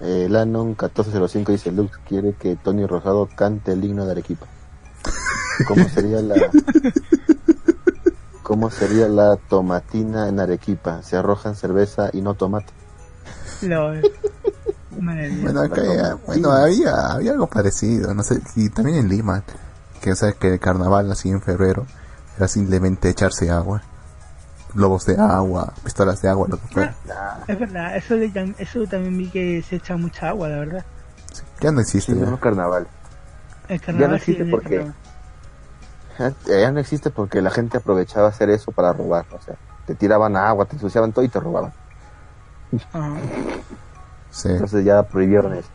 Eh, 0.00 0.28
Lanon 0.30 0.68
1405 0.68 1.52
dice 1.52 1.72
Lux 1.72 1.98
quiere 2.08 2.34
que 2.34 2.56
Tony 2.56 2.86
Rosado 2.86 3.28
cante 3.34 3.72
el 3.72 3.84
himno 3.84 4.04
de 4.04 4.12
Arequipa. 4.12 4.46
¿Cómo 5.66 5.88
sería 5.88 6.22
la 6.22 6.36
¿Cómo 8.50 8.68
sería 8.68 9.06
la 9.06 9.36
tomatina 9.36 10.26
en 10.28 10.40
Arequipa? 10.40 11.04
Se 11.04 11.16
arrojan 11.16 11.54
cerveza 11.54 12.10
y 12.12 12.20
no 12.20 12.34
tomate. 12.34 12.72
Mía. 15.30 15.42
Bueno, 15.44 15.60
acá 15.60 15.82
ya- 15.84 16.14
bueno, 16.26 16.50
había, 16.50 17.12
había 17.12 17.30
algo 17.30 17.46
parecido, 17.46 18.12
no 18.12 18.24
sé, 18.24 18.40
y 18.56 18.68
también 18.70 18.96
en 18.98 19.08
Lima, 19.08 19.44
que 20.02 20.16
sabes 20.16 20.34
que 20.34 20.54
el 20.54 20.58
carnaval 20.58 21.12
así 21.12 21.30
en 21.30 21.40
febrero 21.40 21.86
era 22.36 22.48
simplemente 22.48 23.08
echarse 23.08 23.48
agua, 23.50 23.82
globos 24.74 25.06
de 25.06 25.14
agua, 25.16 25.72
pistolas 25.84 26.20
de 26.20 26.30
agua, 26.30 26.48
lo 26.50 26.56
que 26.60 26.66
fuera. 26.66 26.96
Es 27.46 27.56
verdad, 27.56 27.96
eso, 27.96 28.16
de 28.16 28.54
eso 28.58 28.84
también 28.88 29.16
vi 29.16 29.30
que 29.30 29.62
se 29.62 29.76
echa 29.76 29.96
mucha 29.96 30.30
agua, 30.30 30.48
la 30.48 30.58
verdad. 30.58 30.84
Ya 31.60 31.70
no 31.70 31.80
existe. 31.82 32.14
Sí, 32.14 32.18
ya. 32.18 32.26
no 32.26 32.40
carnaval. 32.40 32.88
El 33.68 33.80
carnaval 33.80 34.18
sí, 34.18 34.32
existe 34.32 34.42
el 34.42 34.50
porque- 34.50 34.90
Ya 36.46 36.70
no 36.70 36.80
existe 36.80 37.10
porque 37.10 37.40
la 37.40 37.50
gente 37.50 37.78
aprovechaba 37.78 38.28
hacer 38.28 38.50
eso 38.50 38.72
para 38.72 38.92
robar. 38.92 39.24
O 39.32 39.40
sea, 39.40 39.56
te 39.86 39.94
tiraban 39.94 40.36
agua, 40.36 40.66
te 40.66 40.74
ensuciaban 40.76 41.12
todo 41.12 41.24
y 41.24 41.28
te 41.28 41.40
robaban. 41.40 41.72
Ajá. 42.92 43.14
Sí. 44.30 44.48
Entonces 44.50 44.84
ya 44.84 45.02
prohibieron 45.02 45.54
eso. 45.54 45.68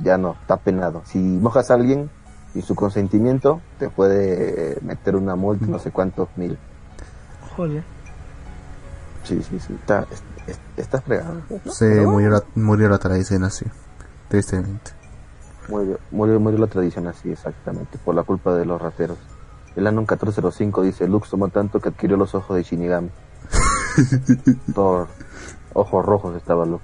Ya 0.00 0.18
no, 0.18 0.36
está 0.40 0.56
penado. 0.58 1.02
Si 1.06 1.18
mojas 1.18 1.70
a 1.70 1.74
alguien 1.74 2.10
y 2.54 2.62
su 2.62 2.74
consentimiento, 2.74 3.60
te 3.78 3.88
puede 3.88 4.78
meter 4.82 5.16
una 5.16 5.36
multa, 5.36 5.66
no 5.66 5.78
sé 5.78 5.90
cuántos 5.90 6.28
mil. 6.36 6.58
Joder. 7.56 7.82
Sí, 9.24 9.42
sí, 9.42 9.58
sí. 9.58 9.72
Está, 9.74 10.06
es- 10.10 10.22
es- 10.46 10.60
está 10.76 11.00
fregado. 11.00 11.40
¿no? 11.64 11.72
Sí, 11.72 11.84
murió 11.86 12.30
la, 12.30 12.42
murió 12.54 12.88
la 12.88 12.98
tradición 12.98 13.44
así, 13.44 13.64
tristemente. 14.28 14.92
Murió, 15.68 15.98
murió, 16.10 16.38
murió 16.38 16.58
la 16.58 16.66
tradición 16.68 17.06
así, 17.08 17.30
exactamente, 17.32 17.98
por 17.98 18.14
la 18.14 18.22
culpa 18.22 18.54
de 18.54 18.64
los 18.66 18.80
rateros. 18.80 19.18
El 19.76 19.86
Anon 19.86 20.02
1405 20.04 20.82
dice, 20.82 21.06
Lux 21.06 21.28
tomó 21.30 21.48
tanto 21.48 21.80
que 21.80 21.90
adquirió 21.90 22.16
los 22.16 22.34
ojos 22.34 22.56
de 22.56 22.62
Shinigami. 22.62 23.10
Por 24.74 25.08
ojos 25.74 26.04
rojos 26.04 26.36
estaba 26.36 26.64
Lux. 26.66 26.82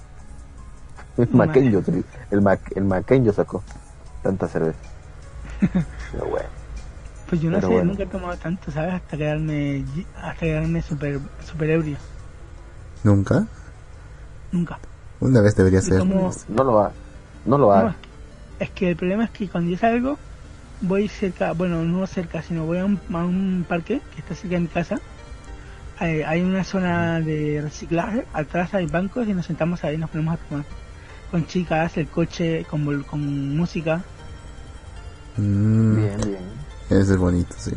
El. 1.17 1.29
Maquenyo, 1.33 1.83
el, 2.31 2.41
Ma- 2.43 2.59
el 2.75 2.85
Maquenyo 2.85 3.33
sacó 3.33 3.63
tanta 4.23 4.49
cerveza. 4.49 4.79
Pero 6.13 6.27
bueno, 6.27 6.49
Pues 7.29 7.41
yo 7.41 7.51
no 7.51 7.57
Pero 7.57 7.69
sé, 7.69 7.75
bueno. 7.75 7.91
nunca 7.91 8.03
he 8.03 8.07
tomado 8.07 8.37
tanto, 8.37 8.71
¿sabes? 8.71 8.95
Hasta 8.95 9.17
quedarme, 9.17 9.85
hasta 10.17 10.41
quedarme 10.47 10.83
super, 10.83 11.19
super 11.45 11.71
ebrio. 11.71 11.97
¿Nunca? 13.05 13.47
Nunca. 14.53 14.79
Una 15.21 15.41
vez 15.41 15.55
debería 15.57 15.79
Y 15.81 15.83
ser. 15.83 15.99
como- 15.99 16.31
no 16.49 16.65
lo 16.65 16.81
ha, 16.81 16.93
no 17.47 17.59
lo 17.59 17.67
No, 17.69 17.73
ha. 17.89 17.95
es 18.59 18.71
que 18.71 18.91
el 18.91 18.97
problema 18.97 19.25
es 19.25 19.31
que 19.31 19.49
cuando 19.49 19.71
yo 19.71 19.79
salgo, 19.79 20.19
voy 20.83 21.09
cerca, 21.09 21.53
bueno, 21.53 21.85
no 21.85 22.07
cerca, 22.07 22.43
sino 22.43 22.67
voy 22.67 22.79
a 22.79 22.85
un, 22.85 23.01
a 23.13 23.25
un 23.25 23.65
parque 23.67 24.01
que 24.15 24.21
está 24.21 24.35
cerca 24.35 24.57
de 24.57 24.61
mi 24.61 24.69
casa. 24.69 25.01
Hay, 25.99 26.23
hay 26.23 26.43
una 26.43 26.65
zona 26.65 27.21
de 27.21 27.61
reciclaje, 27.63 28.27
atrás 28.33 28.75
hay 28.75 28.87
bancos 28.87 29.29
y 29.29 29.35
nos 29.35 29.47
sentamos 29.47 29.85
ahí 29.85 29.95
y 29.95 29.99
nos 29.99 30.11
ponemos 30.11 30.35
a 30.35 30.37
tomar. 30.39 30.65
Con 31.31 31.47
chicas, 31.47 31.97
el 31.97 32.09
coche, 32.09 32.67
con, 32.69 33.57
música. 33.57 34.03
Mm, 35.37 35.97
Bien, 35.97 36.21
bien. 36.21 36.43
Ese 36.91 37.13
es 37.13 37.17
bonito, 37.17 37.55
sí. 37.57 37.73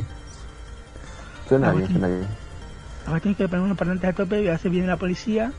Suena 1.47 1.69
Ah, 1.69 1.73
bien, 1.73 1.87
suena 1.89 2.07
bien. 2.07 2.27
Ahora 3.05 3.19
tienes 3.19 3.37
que 3.37 3.47
poner 3.47 3.63
unos 3.63 3.77
parlantes 3.77 4.09
a 4.09 4.13
tope 4.13 4.41
y 4.41 4.47
a 4.47 4.53
veces 4.53 4.71
viene 4.71 4.87
la 4.87 4.97
policía 4.97 5.53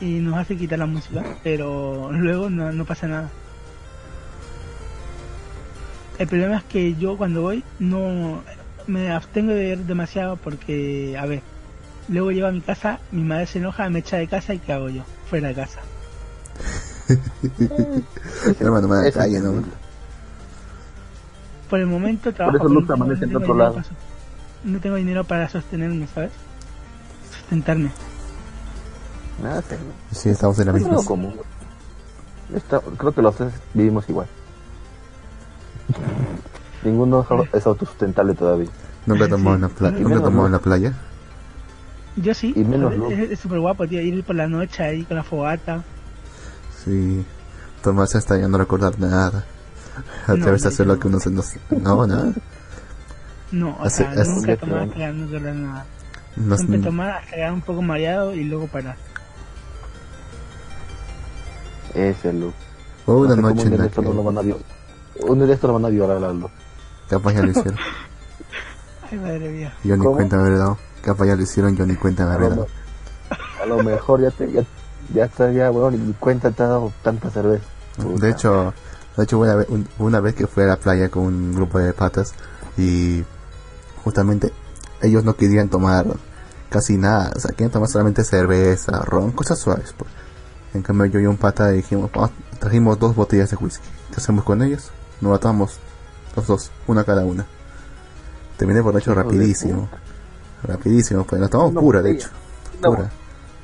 y 0.00 0.18
nos 0.20 0.36
hace 0.36 0.56
quitar 0.56 0.78
la 0.78 0.86
música, 0.86 1.24
pero 1.42 2.10
luego 2.12 2.50
no, 2.50 2.70
no 2.70 2.84
pasa 2.84 3.08
nada. 3.08 3.30
El 6.18 6.26
problema 6.28 6.56
es 6.58 6.64
que 6.64 6.94
yo 6.96 7.16
cuando 7.16 7.42
voy 7.42 7.62
no 7.78 8.42
me 8.86 9.10
abstengo 9.12 9.52
de 9.52 9.64
ver 9.76 9.78
demasiado 9.80 10.36
porque, 10.36 11.16
a 11.18 11.26
ver, 11.26 11.42
luego 12.08 12.30
llego 12.30 12.46
a 12.46 12.52
mi 12.52 12.60
casa, 12.60 13.00
mi 13.12 13.22
madre 13.22 13.46
se 13.46 13.58
enoja, 13.58 13.88
me 13.90 13.98
echa 13.98 14.16
de 14.16 14.26
casa 14.28 14.54
y 14.54 14.58
¿qué 14.58 14.72
hago 14.72 14.88
yo? 14.88 15.02
Fuera 15.28 15.48
de 15.48 15.54
casa. 15.54 15.80
Hermano, 18.60 18.88
me 18.88 18.96
da 18.96 19.08
Es 19.08 19.14
calle, 19.14 19.40
¿no? 19.40 19.48
entendible. 19.50 19.72
por 21.68 21.80
el 21.80 21.86
momento 21.86 22.32
trabajo. 22.32 22.56
eso 22.58 22.68
Luz 22.68 22.82
no 22.82 22.94
tengo- 22.94 23.04
amanece 23.04 23.24
en 23.24 23.32
no 23.32 23.40
tengo 23.40 23.52
otro 23.52 23.54
dinero 23.54 23.70
lado. 23.72 23.74
para 23.74 23.96
No 24.64 24.80
tengo 24.80 24.96
dinero 24.96 25.24
para 25.24 25.48
sostenerme, 25.48 26.06
¿sabes? 26.14 26.30
Sustentarme. 27.30 27.90
Nada, 29.42 29.62
sí. 29.62 29.76
Sí, 30.12 30.28
estamos 30.30 30.58
en 30.60 30.66
la 30.66 30.72
misma. 30.72 30.96
Está- 32.54 32.80
creo 32.96 33.12
que 33.12 33.22
los 33.22 33.36
tres 33.36 33.52
vivimos 33.74 34.08
igual. 34.08 34.28
Ninguno 36.84 37.26
es 37.52 37.66
autosustentable 37.66 38.34
todavía. 38.34 38.68
Nunca 39.06 39.28
tomado 39.28 39.56
en 39.56 39.62
la 39.62 39.68
playa. 39.68 39.96
Sí. 39.96 40.02
Nunca 40.02 40.20
tomado 40.22 40.46
en 40.46 40.52
la 40.52 40.58
playa. 40.58 40.92
Yo 42.16 42.34
sí. 42.34 42.52
Y 42.56 42.64
menos 42.64 42.92
es- 43.12 43.38
súper 43.40 43.60
guapo, 43.60 43.86
tío. 43.86 44.00
Ir 44.00 44.24
por 44.24 44.36
la 44.36 44.46
noche 44.48 44.82
ahí 44.82 45.04
con 45.04 45.16
la 45.16 45.22
fogata. 45.22 45.82
Sí. 46.84 47.24
Tomarse 47.82 48.18
hasta 48.18 48.38
ya 48.38 48.48
no 48.48 48.58
recordar 48.58 48.98
nada. 48.98 49.44
Atreverse 50.26 50.64
No, 50.64 50.68
a 50.68 50.72
hacer 50.72 50.86
lo 50.86 50.98
que 50.98 51.08
uno 51.08 51.20
se 51.20 51.30
nos... 51.30 51.52
No, 51.70 52.06
nada. 52.06 52.32
No, 53.52 53.76
o 53.80 53.88
sea, 53.88 54.12
nunca 54.14 54.56
tomar 54.56 54.80
hasta 54.82 54.98
ya 54.98 55.12
no 55.12 55.26
recordar 55.26 55.54
nada. 55.54 55.86
No- 56.36 56.56
Siempre 56.56 56.78
tomar 56.80 57.10
hasta 57.10 57.30
quedar 57.36 57.52
un 57.52 57.62
poco 57.62 57.80
mareado 57.82 58.34
y 58.34 58.44
luego 58.44 58.66
parar. 58.66 58.96
Ese 61.94 62.32
Luz. 62.32 62.54
Hubo 63.06 63.20
una 63.20 63.36
No 63.36 63.42
noche 63.42 63.62
en 63.68 63.78
la 63.78 63.84
no 63.84 64.42
que... 64.42 64.56
van 65.20 65.24
a 65.24 65.24
violar. 65.24 65.30
Un 65.30 65.38
día 65.38 65.46
de 65.46 65.52
esto 65.54 65.66
lo 65.66 65.72
van 65.74 65.84
a 65.84 65.88
violar 65.88 66.24
a 66.24 66.32
Luz. 66.32 66.50
Capaz 67.08 67.32
ya 67.34 67.42
lo 67.42 67.50
hicieron. 67.50 67.76
Ay, 69.10 69.18
madre 69.18 69.48
mía. 69.50 69.74
Yo 69.84 69.96
ni 69.96 70.02
¿Cómo? 70.02 70.16
cuenta 70.16 70.36
dado. 70.36 70.78
Capaz 71.02 71.26
ya 71.26 71.36
lo 71.36 71.42
hicieron, 71.42 71.76
yo 71.76 71.86
ni 71.86 71.94
cuenta 71.94 72.26
me 72.26 72.34
A 72.34 72.38
lo, 72.38 72.48
dado. 72.50 72.66
a 73.62 73.66
lo 73.66 73.82
mejor 73.82 74.20
ya 74.22 74.30
te, 74.32 74.50
ya, 74.50 74.62
ya 75.14 75.24
está 75.26 75.52
ya, 75.52 75.70
bueno, 75.70 75.96
ni 75.96 76.12
cuenta 76.14 76.50
te 76.50 76.62
ha 76.64 76.66
dado 76.66 76.92
tanta 77.02 77.30
cerveza. 77.30 77.64
De 78.18 78.30
hecho, 78.30 78.74
de 79.16 79.22
hecho 79.24 79.38
una 79.38 79.54
vez, 79.54 79.68
un- 79.68 79.88
una 80.00 80.18
vez 80.20 80.34
que 80.34 80.46
fui 80.48 80.64
a 80.64 80.66
la 80.66 80.76
playa 80.76 81.08
con 81.08 81.22
un 81.22 81.54
grupo 81.54 81.78
de 81.78 81.92
patas 81.92 82.34
y 82.76 83.22
justamente 84.04 84.52
ellos 85.00 85.22
no 85.24 85.34
querían 85.36 85.68
tomar 85.68 86.06
casi 86.68 86.96
nada, 86.98 87.32
o 87.36 87.38
sea, 87.38 87.52
querían 87.52 87.70
tomar 87.70 87.88
solamente 87.88 88.24
cerveza, 88.24 89.00
ron, 89.04 89.30
cosas 89.30 89.58
suaves. 89.60 89.94
pues. 89.96 90.10
En 90.74 90.82
cambio 90.82 91.06
yo 91.06 91.20
y 91.20 91.26
un 91.26 91.36
pata 91.36 91.68
dijimos, 91.70 92.10
"Vamos, 92.12 92.32
trajimos 92.58 92.98
dos 92.98 93.14
botellas 93.14 93.50
de 93.50 93.56
whisky. 93.56 93.86
¿Qué 94.10 94.16
hacemos 94.16 94.44
con 94.44 94.60
ellos? 94.62 94.90
Nos 95.20 95.32
la 95.32 95.38
tomamos 95.38 95.78
los 96.34 96.46
dos, 96.46 96.70
una 96.86 97.04
cada 97.04 97.24
una. 97.24 97.46
Terminé 98.56 98.80
Hijo 98.80 98.92
de 98.92 99.14
rapidísimo. 99.14 99.88
Rapidísimo, 100.62 101.24
pues 101.24 101.40
nos 101.40 101.50
tomamos 101.50 101.74
pura, 101.74 102.02
de 102.02 102.12
hecho. 102.12 102.28
Pura. 102.82 103.10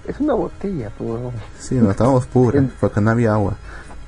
Es 0.07 0.19
una 0.21 0.35
botella, 0.35 0.91
pues. 0.97 1.21
Sí, 1.59 1.77
nos 1.77 1.97
tomamos 1.97 2.27
pura, 2.27 2.65
porque 2.81 3.01
no 3.01 3.11
había 3.11 3.35
agua. 3.35 3.57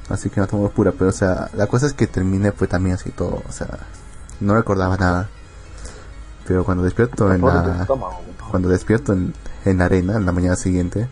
Así 0.08 0.28
que 0.28 0.40
nos 0.40 0.48
tomamos 0.48 0.72
pura, 0.72 0.92
pero 0.92 1.10
o 1.10 1.12
sea, 1.12 1.50
la 1.54 1.66
cosa 1.66 1.86
es 1.86 1.94
que 1.94 2.06
terminé 2.06 2.52
fue 2.52 2.66
también 2.66 2.96
así 2.96 3.10
todo, 3.10 3.42
o 3.48 3.52
sea, 3.52 3.68
no 4.40 4.54
recordaba 4.54 4.96
nada. 4.96 5.28
Pero 6.46 6.64
cuando 6.64 6.84
despierto 6.84 7.32
en 7.32 7.40
Por 7.40 7.54
el 7.54 7.60
la, 7.60 7.86
cuando 8.50 8.68
despierto 8.68 9.14
en, 9.14 9.32
en 9.64 9.78
la 9.78 9.86
arena, 9.86 10.16
en 10.16 10.26
la 10.26 10.32
mañana 10.32 10.56
siguiente, 10.56 11.08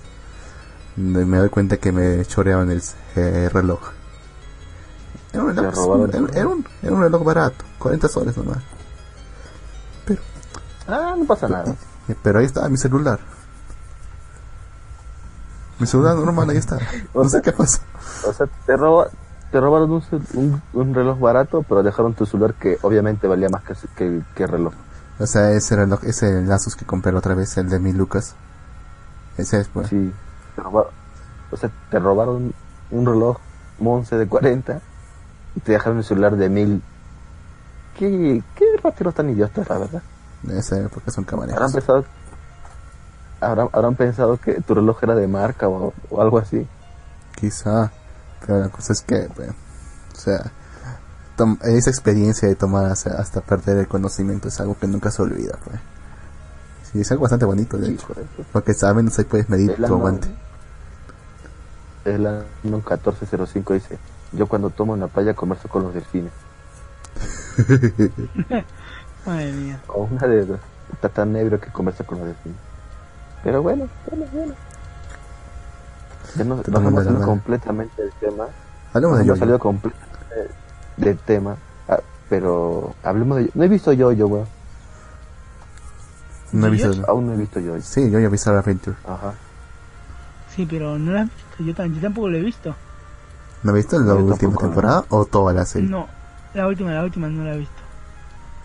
me, 0.97 1.39
doy 1.39 1.49
cuenta 1.49 1.79
que 1.79 1.91
me 1.91 2.25
choreaban 2.27 2.71
el 2.71 2.83
eh, 3.17 3.49
reloj. 3.51 3.81
Era 5.33 5.43
un 5.43 5.57
reloj, 5.57 5.73
Te 5.73 5.81
robaron 5.81 6.09
era, 6.11 6.19
tu 6.19 6.39
era 6.39 6.49
un, 6.49 6.67
era 6.83 6.93
un 6.93 7.01
reloj 7.03 7.25
barato, 7.25 7.65
40 7.79 8.09
soles 8.09 8.37
nomás. 8.37 8.59
Ah, 10.87 11.15
no 11.17 11.25
pasa 11.25 11.49
nada. 11.49 11.75
Eh, 12.09 12.17
Pero 12.23 12.41
ahí 12.41 12.45
estaba 12.45 12.69
mi 12.69 12.77
celular. 12.77 13.21
Mi 15.79 15.87
celular 15.87 16.17
normal 16.17 16.51
ahí 16.51 16.57
está. 16.57 16.79
No 17.15 17.29
sé 17.29 17.41
qué 17.41 17.53
pasó. 17.53 17.81
O 18.27 18.33
sea, 18.33 18.47
te, 18.67 18.77
roba, 18.77 19.09
te 19.51 19.61
robaron 19.61 19.91
un, 19.93 20.03
un, 20.35 20.63
un 20.73 20.95
reloj 20.95 21.19
barato, 21.19 21.65
pero 21.69 21.83
dejaron 21.83 22.15
tu 22.15 22.27
celular 22.27 22.55
que 22.55 22.79
obviamente 22.83 23.27
valía 23.27 23.49
más 23.49 23.63
que, 23.63 23.75
que, 23.97 24.23
que 24.35 24.43
el 24.45 24.49
reloj. 24.49 24.75
O 25.19 25.27
sea, 25.27 25.51
ese 25.53 25.77
reloj, 25.77 26.01
ese 26.05 26.45
Asus 26.53 26.77
que 26.77 26.85
compré 26.85 27.13
la 27.13 27.19
otra 27.19 27.35
vez, 27.35 27.57
el 27.57 27.69
de 27.69 27.79
mil 27.79 27.97
lucas. 27.97 28.35
Ese 29.37 29.61
es, 29.61 29.69
pues. 29.69 29.89
Sí. 29.89 30.13
Te 30.57 30.63
robaron, 30.63 30.93
o 31.51 31.57
sea, 31.57 31.71
te 31.91 31.99
robaron 31.99 32.53
un 32.91 33.07
reloj 33.07 33.39
Monce 33.79 34.17
de 34.17 34.29
40 34.29 34.81
y 35.55 35.61
te 35.61 35.73
dejaron 35.73 35.99
un 35.99 36.05
celular 36.05 36.37
de 36.37 36.49
1000. 36.49 36.83
¿Qué, 37.99 38.43
qué 38.57 38.65
rateros 38.83 39.15
tan 39.15 39.31
idiotas, 39.31 39.69
la 39.69 39.79
verdad? 39.79 40.03
Ese, 40.51 40.89
porque 40.89 41.11
son 41.11 41.25
Habrán 41.29 41.49
camareros. 41.49 41.73
pensado, 41.73 42.05
habrán, 43.41 43.69
habrán 43.73 43.95
pensado 43.95 44.37
que 44.39 44.61
tu 44.63 44.75
reloj 44.75 44.99
era 45.03 45.15
de 45.15 45.29
marca 45.29 45.69
o, 45.69 45.93
o 46.11 46.21
algo 46.23 46.39
así. 46.39 46.67
Quizá. 47.37 47.93
Pero 48.45 48.59
la 48.61 48.69
cosa 48.71 48.93
es 48.93 49.03
que, 49.03 49.29
pues, 49.35 49.51
o 49.51 50.17
sea, 50.21 50.51
esa 51.63 51.91
experiencia 51.91 52.49
de 52.49 52.55
tomar 52.57 52.87
hasta, 52.87 53.11
hasta 53.21 53.41
perder 53.41 53.79
el 53.79 53.89
conocimiento 53.89 54.49
es 54.49 54.61
algo 54.61 54.77
que 54.79 54.87
nunca 54.87 55.11
se 55.11 55.23
olvida, 55.23 55.59
pues. 55.65 55.79
Sí, 56.93 57.01
es 57.01 57.11
algo 57.13 57.23
bastante 57.23 57.45
bonito, 57.45 57.77
de 57.79 57.91
hecho. 57.93 58.07
Porque 58.53 58.75
saben, 58.75 59.11
ahí 59.17 59.25
puedes 59.25 59.49
medir 59.49 59.77
tu 59.77 59.83
no- 59.83 59.87
aguante. 59.97 60.29
Es 62.05 62.19
la 62.19 62.43
1405 62.65 63.75
dice, 63.75 63.99
yo 64.33 64.47
cuando 64.47 64.71
tomo 64.71 64.95
en 64.95 65.01
la 65.01 65.09
playa 65.09 65.35
converso 65.35 65.69
con 65.69 65.83
los 65.85 65.95
delfines. 65.95 66.33
Madre 69.27 69.53
mía. 69.53 69.81
O 69.89 70.09
una 70.11 70.27
de 70.27 70.47
dos. 70.47 70.61
Está 70.93 71.09
tan 71.09 71.35
ebrio 71.37 71.61
que 71.61 71.71
conversa 71.71 72.05
con 72.05 72.19
los 72.19 72.27
delfines. 72.29 72.59
Pero 73.45 73.63
bueno, 73.63 73.89
bueno, 74.09 74.27
bueno. 74.33 74.55
Ya 76.37 76.45
nos, 76.45 76.67
nos 76.67 76.81
hemos 76.81 77.05
la 77.05 77.05
salido 77.05 77.27
completamente 77.27 78.03
del 78.03 78.13
tema. 78.13 78.47
Hablemos 78.93 79.19
Nos 79.19 79.19
de 79.19 79.25
hemos 79.25 79.27
yo 79.27 79.37
salido 79.37 79.59
completamente 79.59 80.51
del 80.97 81.19
tema. 81.19 81.57
Ah, 81.89 82.01
pero 82.29 82.95
hablemos 83.03 83.39
de... 83.39 83.51
No 83.55 83.65
he 83.65 83.69
visto 83.69 83.93
yo, 83.93 84.13
yo, 84.13 84.27
weón. 84.29 84.47
No 86.53 86.67
he 86.67 86.71
visto. 86.71 86.93
Aún 87.09 87.27
no 87.27 87.35
he 87.35 87.37
visto 87.37 87.61
yo. 87.61 87.81
Sí, 87.81 88.11
yo 88.11 88.19
ya 88.19 88.27
he 88.27 88.31
visto 88.31 88.51
Adventure. 88.51 88.97
Ajá. 89.07 89.35
Sí, 90.55 90.67
pero 90.69 90.99
no 90.99 91.13
la 91.13 91.23
has 91.23 91.27
visto. 91.27 91.63
Yo, 91.83 91.87
yo 91.95 92.01
tampoco 92.01 92.29
lo 92.29 92.39
he 92.39 92.43
visto. 92.43 92.75
¿No 93.63 93.71
he 93.73 93.75
visto 93.77 93.99
la 93.99 94.07
Yo 94.07 94.25
última 94.25 94.57
temporada 94.57 95.05
o 95.11 95.25
toda 95.25 95.53
la 95.53 95.65
serie? 95.65 95.89
No, 95.89 96.09
la 96.55 96.67
última, 96.67 96.93
la 96.93 97.05
última 97.05 97.29
no 97.29 97.45
la 97.45 97.55
he 97.55 97.59
visto. 97.59 97.75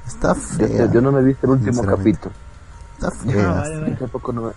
Está 0.08 0.34
Yo, 0.34 0.40
fea. 0.68 0.86
yo- 0.86 0.92
yo 0.94 1.02
no 1.02 1.12
me 1.12 1.20
he 1.20 1.24
visto 1.24 1.46
el 1.46 1.52
último 1.54 1.84
capítulo. 1.84 2.34
Está 2.96 3.08
Ah, 3.08 3.12
fea. 3.12 3.52
vale, 3.54 3.76
vale. 3.82 3.92
Yo 3.92 3.98
tampoco 3.98 4.34
no 4.34 4.42
me... 4.44 4.52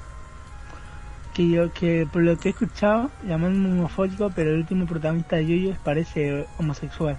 Que 1.34 1.48
yo, 1.48 1.72
que 1.72 2.08
por 2.12 2.22
lo 2.22 2.36
que 2.38 2.48
he 2.48 2.52
escuchado, 2.52 3.10
llaman 3.24 3.64
homofóbico, 3.64 4.30
pero 4.34 4.50
el 4.50 4.58
último 4.58 4.86
protagonista 4.86 5.36
de 5.36 5.46
Yoyo 5.46 5.76
parece 5.84 6.46
homosexual. 6.58 7.18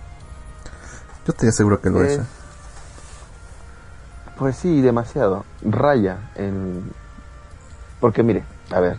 Yo 1.26 1.32
estoy 1.34 1.52
seguro 1.52 1.80
que 1.80 1.90
lo 1.90 2.04
Eh, 2.04 2.14
es. 2.16 2.20
¿eh? 2.20 2.24
Pues 4.38 4.56
sí, 4.58 4.82
demasiado. 4.82 5.46
Raya 5.62 6.32
en... 6.36 6.92
Porque 8.00 8.24
mire, 8.24 8.44
a 8.72 8.80
ver. 8.80 8.98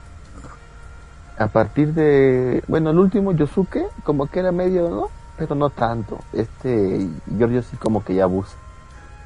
A 1.39 1.47
partir 1.49 1.93
de... 1.95 2.63
Bueno, 2.69 2.91
el 2.91 2.99
último 2.99 3.33
Yosuke 3.33 3.87
como 4.05 4.27
que 4.29 4.41
era 4.41 4.53
medio, 4.53 4.89
¿no? 4.91 5.09
Pero 5.37 5.55
no 5.55 5.71
tanto. 5.71 6.19
Este 6.33 7.09
Giorgio 7.37 7.63
sí 7.63 7.77
como 7.77 8.05
que 8.05 8.15
ya 8.15 8.25
abusa. 8.25 8.55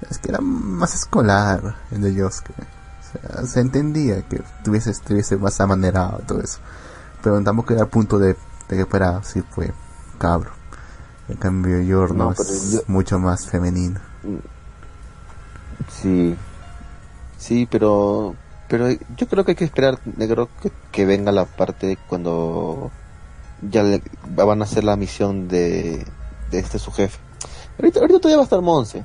Es 0.09 0.19
que 0.19 0.31
era 0.31 0.41
más 0.41 0.95
escolar 0.95 1.77
el 1.91 2.01
de 2.03 2.15
Yosuke. 2.15 2.51
O 2.51 3.19
sea, 3.37 3.47
se 3.47 3.61
entendía 3.61 4.23
que 4.23 4.43
tuviese, 4.65 4.91
estuviese 4.91 5.37
más 5.37 5.61
amanerado 5.61 6.19
todo 6.27 6.41
eso. 6.41 6.59
Pero 7.23 7.43
tampoco 7.43 7.73
era 7.73 7.83
el 7.83 7.89
punto 7.89 8.19
de, 8.19 8.37
de 8.69 8.77
que 8.77 8.87
fuera 8.87 9.19
así 9.19 9.43
fue 9.43 9.73
cabro. 10.19 10.51
En 11.29 11.37
cambio, 11.37 11.81
Yorno 11.81 12.27
No, 12.31 12.35
pero 12.37 12.49
es 12.51 12.73
yo- 12.73 12.81
mucho 12.87 13.19
más 13.19 13.49
femenino. 13.49 13.99
Sí. 15.91 16.37
Sí, 17.39 17.67
pero... 17.71 18.35
Pero 18.69 18.91
yo 18.91 19.29
creo 19.29 19.45
que 19.45 19.53
hay 19.53 19.57
que 19.57 19.65
esperar, 19.65 19.99
negro, 20.17 20.49
que, 20.61 20.73
que 20.91 21.07
venga 21.07 21.31
la 21.31 21.45
parte 21.45 21.99
cuando 22.09 22.91
ya 23.63 23.83
le, 23.83 24.03
van 24.29 24.61
a 24.61 24.65
hacer 24.65 24.85
la 24.85 24.97
misión 24.97 25.49
de, 25.49 26.05
este 26.51 26.79
su 26.79 26.91
jefe. 26.91 27.19
Ahorita, 27.79 28.01
todavía 28.01 28.37
va 28.37 28.43
a 28.43 28.45
estar 28.45 28.61
Monse. 28.61 29.05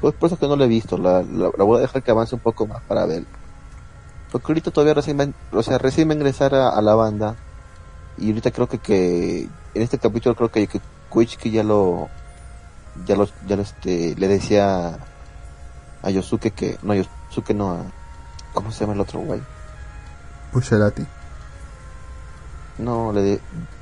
Por 0.00 0.14
eso 0.20 0.34
es 0.34 0.38
que 0.38 0.46
no 0.46 0.56
lo 0.56 0.64
he 0.64 0.68
visto. 0.68 0.98
La, 0.98 1.22
voy 1.22 1.78
a 1.78 1.82
dejar 1.82 2.02
que 2.02 2.10
avance 2.10 2.34
un 2.34 2.40
poco 2.40 2.66
más 2.66 2.82
para 2.82 3.06
ver. 3.06 3.24
Porque 4.30 4.52
ahorita 4.52 4.70
todavía 4.70 4.94
recién 4.94 5.18
va, 5.18 5.26
o 5.56 5.62
sea, 5.62 5.78
recién 5.78 6.10
a 6.10 6.14
ingresar 6.14 6.54
a, 6.54 6.80
la 6.82 6.94
banda. 6.94 7.36
Y 8.18 8.28
ahorita 8.28 8.50
creo 8.50 8.68
que, 8.68 8.78
que 8.78 9.48
en 9.74 9.82
este 9.82 9.98
capítulo 9.98 10.34
creo 10.34 10.50
que, 10.50 10.68
que 10.68 11.50
ya 11.50 11.62
lo 11.62 12.08
ya 13.06 13.16
lo, 13.16 13.28
ya 13.46 13.56
lo, 13.56 13.62
este, 13.62 14.14
le 14.16 14.28
decía 14.28 14.98
a 16.02 16.10
Yosuke 16.10 16.50
que 16.50 16.78
no 16.82 16.94
Yosuke 16.94 17.54
no 17.54 17.72
a 17.72 17.82
¿cómo 18.58 18.72
se 18.72 18.80
llama 18.80 18.94
el 18.94 19.00
otro 19.00 19.20
güey? 19.20 19.40
Pusharati. 20.52 21.06
No, 22.78 23.12
le 23.12 23.22
de 23.22 23.40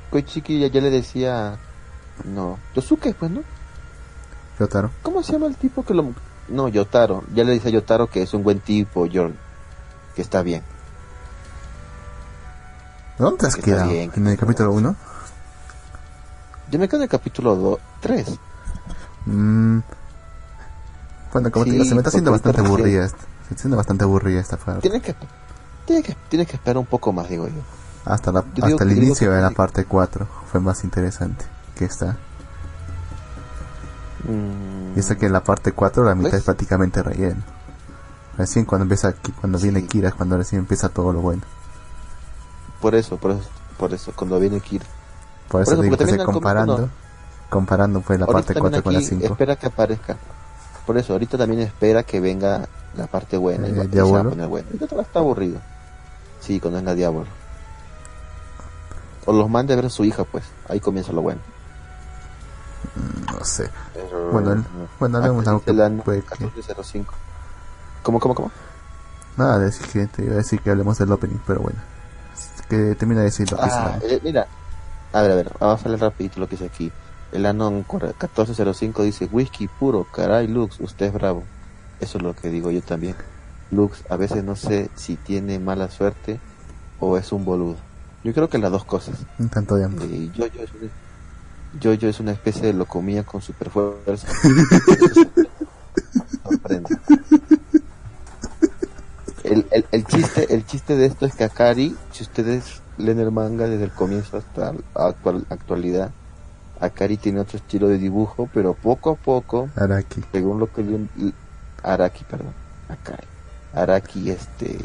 Koichiki 0.09 0.59
ya, 0.59 0.67
ya 0.67 0.81
le 0.81 0.89
decía 0.89 1.57
no, 2.25 2.57
Yosuke 2.75 3.13
pues, 3.13 3.29
¿no? 3.31 3.41
Yotaro. 4.59 4.89
¿Cómo 5.03 5.21
se 5.23 5.33
llama 5.33 5.45
el 5.47 5.55
tipo 5.55 5.83
que 5.85 5.93
lo 5.93 6.13
No, 6.47 6.67
Yotaro, 6.67 7.23
ya 7.33 7.43
le 7.43 7.51
dice 7.53 7.67
a 7.67 7.71
Yotaro 7.71 8.07
que 8.07 8.23
es 8.23 8.33
un 8.33 8.43
buen 8.43 8.59
tipo, 8.59 9.01
Jordan, 9.01 9.37
que 10.15 10.21
está 10.21 10.41
bien. 10.41 10.63
¿Dónde 13.17 13.37
te 13.39 13.47
has 13.47 13.55
Que 13.55 13.61
quedado? 13.61 13.89
bien, 13.91 14.11
¿En 14.15 14.27
el 14.27 14.37
capítulo 14.37 14.71
1? 14.73 14.95
Yo 16.69 16.79
me 16.79 16.87
quedo 16.87 16.97
en 16.97 17.03
el 17.03 17.09
capítulo 17.09 17.79
3. 18.01 18.27
Mm, 19.25 19.79
Bueno, 21.33 21.51
como 21.51 21.65
te 21.65 21.71
digo, 21.71 21.83
se 21.85 21.93
me 21.95 21.97
está 22.01 22.09
haciendo 22.09 22.31
bastante 22.31 22.61
aburrida. 22.61 23.05
esta- 23.05 23.17
Se 23.47 23.55
haciendo 23.55 23.77
bastante 23.77 24.03
aburrida 24.03 24.39
esta 24.41 24.57
parte. 24.57 24.81
Tienes 24.81 25.01
que, 25.01 25.15
tienes 25.85 26.05
que, 26.05 26.15
tienes 26.29 26.47
que 26.47 26.55
esperar 26.57 26.77
un 26.77 26.85
poco 26.85 27.13
más, 27.13 27.29
digo 27.29 27.47
yo. 27.47 27.61
Hasta, 28.05 28.31
la, 28.31 28.43
hasta 28.61 28.83
el 28.83 28.91
inicio 28.97 29.31
de 29.31 29.41
la 29.41 29.51
parte 29.51 29.85
4 29.85 30.27
fue 30.51 30.59
más 30.59 30.83
interesante 30.83 31.45
que 31.75 31.85
esta. 31.85 32.17
Mm, 34.23 34.95
Y 34.95 34.99
esa 34.99 35.15
que 35.17 35.27
en 35.27 35.33
la 35.33 35.43
parte 35.43 35.71
4 35.71 36.03
la 36.03 36.15
mitad 36.15 36.35
es 36.35 36.43
prácticamente 36.43 37.01
relleno. 37.03 37.43
Recién 38.37 38.65
cuando 38.65 38.83
empieza 38.83 39.13
cuando 39.41 39.57
viene. 39.59 39.85
Kira 39.87 40.09
es 40.09 40.15
cuando 40.15 40.37
recién 40.37 40.59
empieza 40.59 40.89
todo 40.89 41.11
lo 41.13 41.21
bueno. 41.21 41.43
Por 42.81 42.95
eso, 42.95 43.17
por 43.17 43.31
eso, 43.31 43.49
por 43.77 43.93
eso, 43.93 44.13
cuando 44.15 44.39
viene 44.39 44.61
Kira. 44.61 44.85
Por 45.47 45.61
eso 45.61 45.73
eso, 45.73 45.81
digo 45.81 45.97
comparando, 46.23 46.77
no. 46.77 46.89
comparando 47.49 48.01
pues 48.01 48.19
la 48.19 48.25
Ahorita 48.25 48.27
parte 48.27 48.53
también 48.53 48.81
4 48.81 48.83
con 48.83 48.93
la 48.93 48.99
aquí 48.99 49.07
5. 49.07 49.25
espera 49.25 49.55
que 49.55 49.67
aparezca. 49.67 50.17
Por 50.87 50.97
eso, 50.97 51.13
ahorita 51.13 51.37
también 51.37 51.61
espera 51.61 52.01
que 52.01 52.19
venga 52.19 52.67
la 52.95 53.05
parte 53.07 53.37
buena. 53.37 53.67
Eh, 53.67 53.71
y 53.71 53.73
se 53.95 54.01
va 54.01 54.21
a 54.21 54.23
poner. 54.23 54.45
Ahorita 54.45 54.87
todavía 54.87 55.01
está 55.03 55.19
aburrido. 55.19 55.59
Sí, 56.39 56.59
cuando 56.59 56.79
es 56.79 56.85
la 56.85 56.95
Diablo. 56.95 57.25
O 59.25 59.33
los 59.33 59.49
mande 59.49 59.73
a 59.73 59.75
ver 59.75 59.85
a 59.85 59.89
su 59.89 60.05
hija, 60.05 60.23
pues. 60.23 60.45
Ahí 60.69 60.79
comienza 60.79 61.11
lo 61.11 61.21
bueno. 61.21 61.41
No 63.33 63.43
sé. 63.43 63.69
Pero, 63.93 64.31
Bueno, 64.31 64.53
el- 64.53 64.63
bueno, 64.99 65.17
hablemos 65.17 65.43
de 65.43 65.49
algo 65.49 65.63
que 65.63 65.71
el 65.71 65.81
año 65.81 66.03
puede 66.03 66.21
que- 66.21 66.45
1405. 66.45 67.13
¿Cómo, 68.03 68.19
cómo, 68.19 68.33
cómo? 68.33 68.51
Nada, 69.35 69.59
decir 69.59 69.85
que 69.87 70.07
te 70.07 70.23
iba 70.23 70.33
a 70.33 70.37
decir 70.37 70.61
que 70.61 70.69
hablemos 70.71 70.97
del 70.97 71.11
opening, 71.11 71.37
pero 71.45 71.59
bueno. 71.59 71.79
Que 72.69 72.95
termina 72.95 73.19
de 73.21 73.25
decir 73.25 73.51
lo 73.51 73.57
que 73.57 73.63
Ah, 73.65 73.99
es 74.01 74.11
eh, 74.13 74.21
mira. 74.23 74.47
A 75.13 75.21
ver, 75.21 75.31
a 75.31 75.35
ver, 75.35 75.51
vamos 75.59 75.85
a 75.85 75.89
leer 75.89 76.01
rapidito 76.01 76.39
lo 76.39 76.47
que 76.47 76.55
dice 76.55 76.65
aquí. 76.65 76.91
El 77.31 77.45
Anon 77.45 77.85
1405 77.89 79.03
dice, 79.03 79.29
whisky 79.31 79.67
puro, 79.67 80.05
caray 80.11 80.47
Lux, 80.47 80.79
usted 80.79 81.07
es 81.07 81.13
bravo. 81.13 81.43
Eso 81.99 82.17
es 82.17 82.23
lo 82.23 82.35
que 82.35 82.49
digo 82.49 82.71
yo 82.71 82.81
también. 82.81 83.15
Lux, 83.71 84.03
a 84.09 84.15
veces 84.15 84.43
no 84.43 84.55
sé 84.55 84.89
si 84.95 85.15
tiene 85.15 85.59
mala 85.59 85.89
suerte 85.89 86.39
o 86.99 87.17
es 87.17 87.31
un 87.31 87.43
boludo. 87.43 87.77
Yo 88.23 88.33
creo 88.33 88.49
que 88.49 88.57
las 88.57 88.71
dos 88.71 88.85
cosas. 88.85 89.15
un 89.39 89.49
tanto 89.49 89.75
de. 89.75 89.83
Eh, 89.83 89.87
una, 89.87 90.47
Jojo 91.81 92.07
es 92.07 92.19
una 92.19 92.31
especie 92.31 92.63
de 92.63 92.73
locomía 92.73 93.23
con 93.23 93.41
super 93.41 93.69
fuerza. 93.69 94.27
Sorprende. 96.43 96.97
El, 99.43 99.65
el, 99.71 99.85
el 99.91 100.05
chiste, 100.05 100.53
el 100.53 100.65
chiste 100.65 100.97
de 100.97 101.05
esto 101.05 101.25
es 101.25 101.33
que 101.33 101.45
Akari, 101.45 101.95
si 102.11 102.23
ustedes 102.23 102.81
leen 102.97 103.19
el 103.19 103.31
manga 103.31 103.65
desde 103.65 103.85
el 103.85 103.91
comienzo 103.91 104.35
hasta 104.37 104.73
la 104.73 104.79
actual, 104.93 105.45
actualidad, 105.49 106.11
Akari 106.79 107.17
tiene 107.17 107.39
otro 107.39 107.57
estilo 107.57 107.87
de 107.87 107.97
dibujo, 107.97 108.49
pero 108.53 108.73
poco 108.73 109.11
a 109.11 109.15
poco, 109.15 109.69
Araki. 109.75 110.21
según 110.31 110.59
lo 110.59 110.71
que 110.71 110.83
yo- 110.85 111.31
Araki, 111.83 112.23
perdón, 112.23 112.53
Akari, 112.89 113.27
Araki, 113.73 114.29
este, 114.29 114.77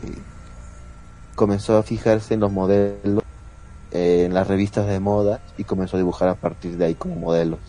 comenzó 1.35 1.77
a 1.79 1.83
fijarse 1.83 2.35
en 2.35 2.41
los 2.41 2.53
modelos 2.53 3.23
eh, 3.91 4.25
en 4.25 4.35
las 4.35 4.49
revistas 4.49 4.87
de 4.87 5.01
moda 5.01 5.41
y 5.59 5.65
comenzó 5.65 5.97
a 5.97 6.01
dibujar 6.01 6.29
a 6.29 6.35
partir 6.35 6.77
de 6.79 6.87
ahí 6.87 6.95
como 6.95 7.15
modelos. 7.17 7.61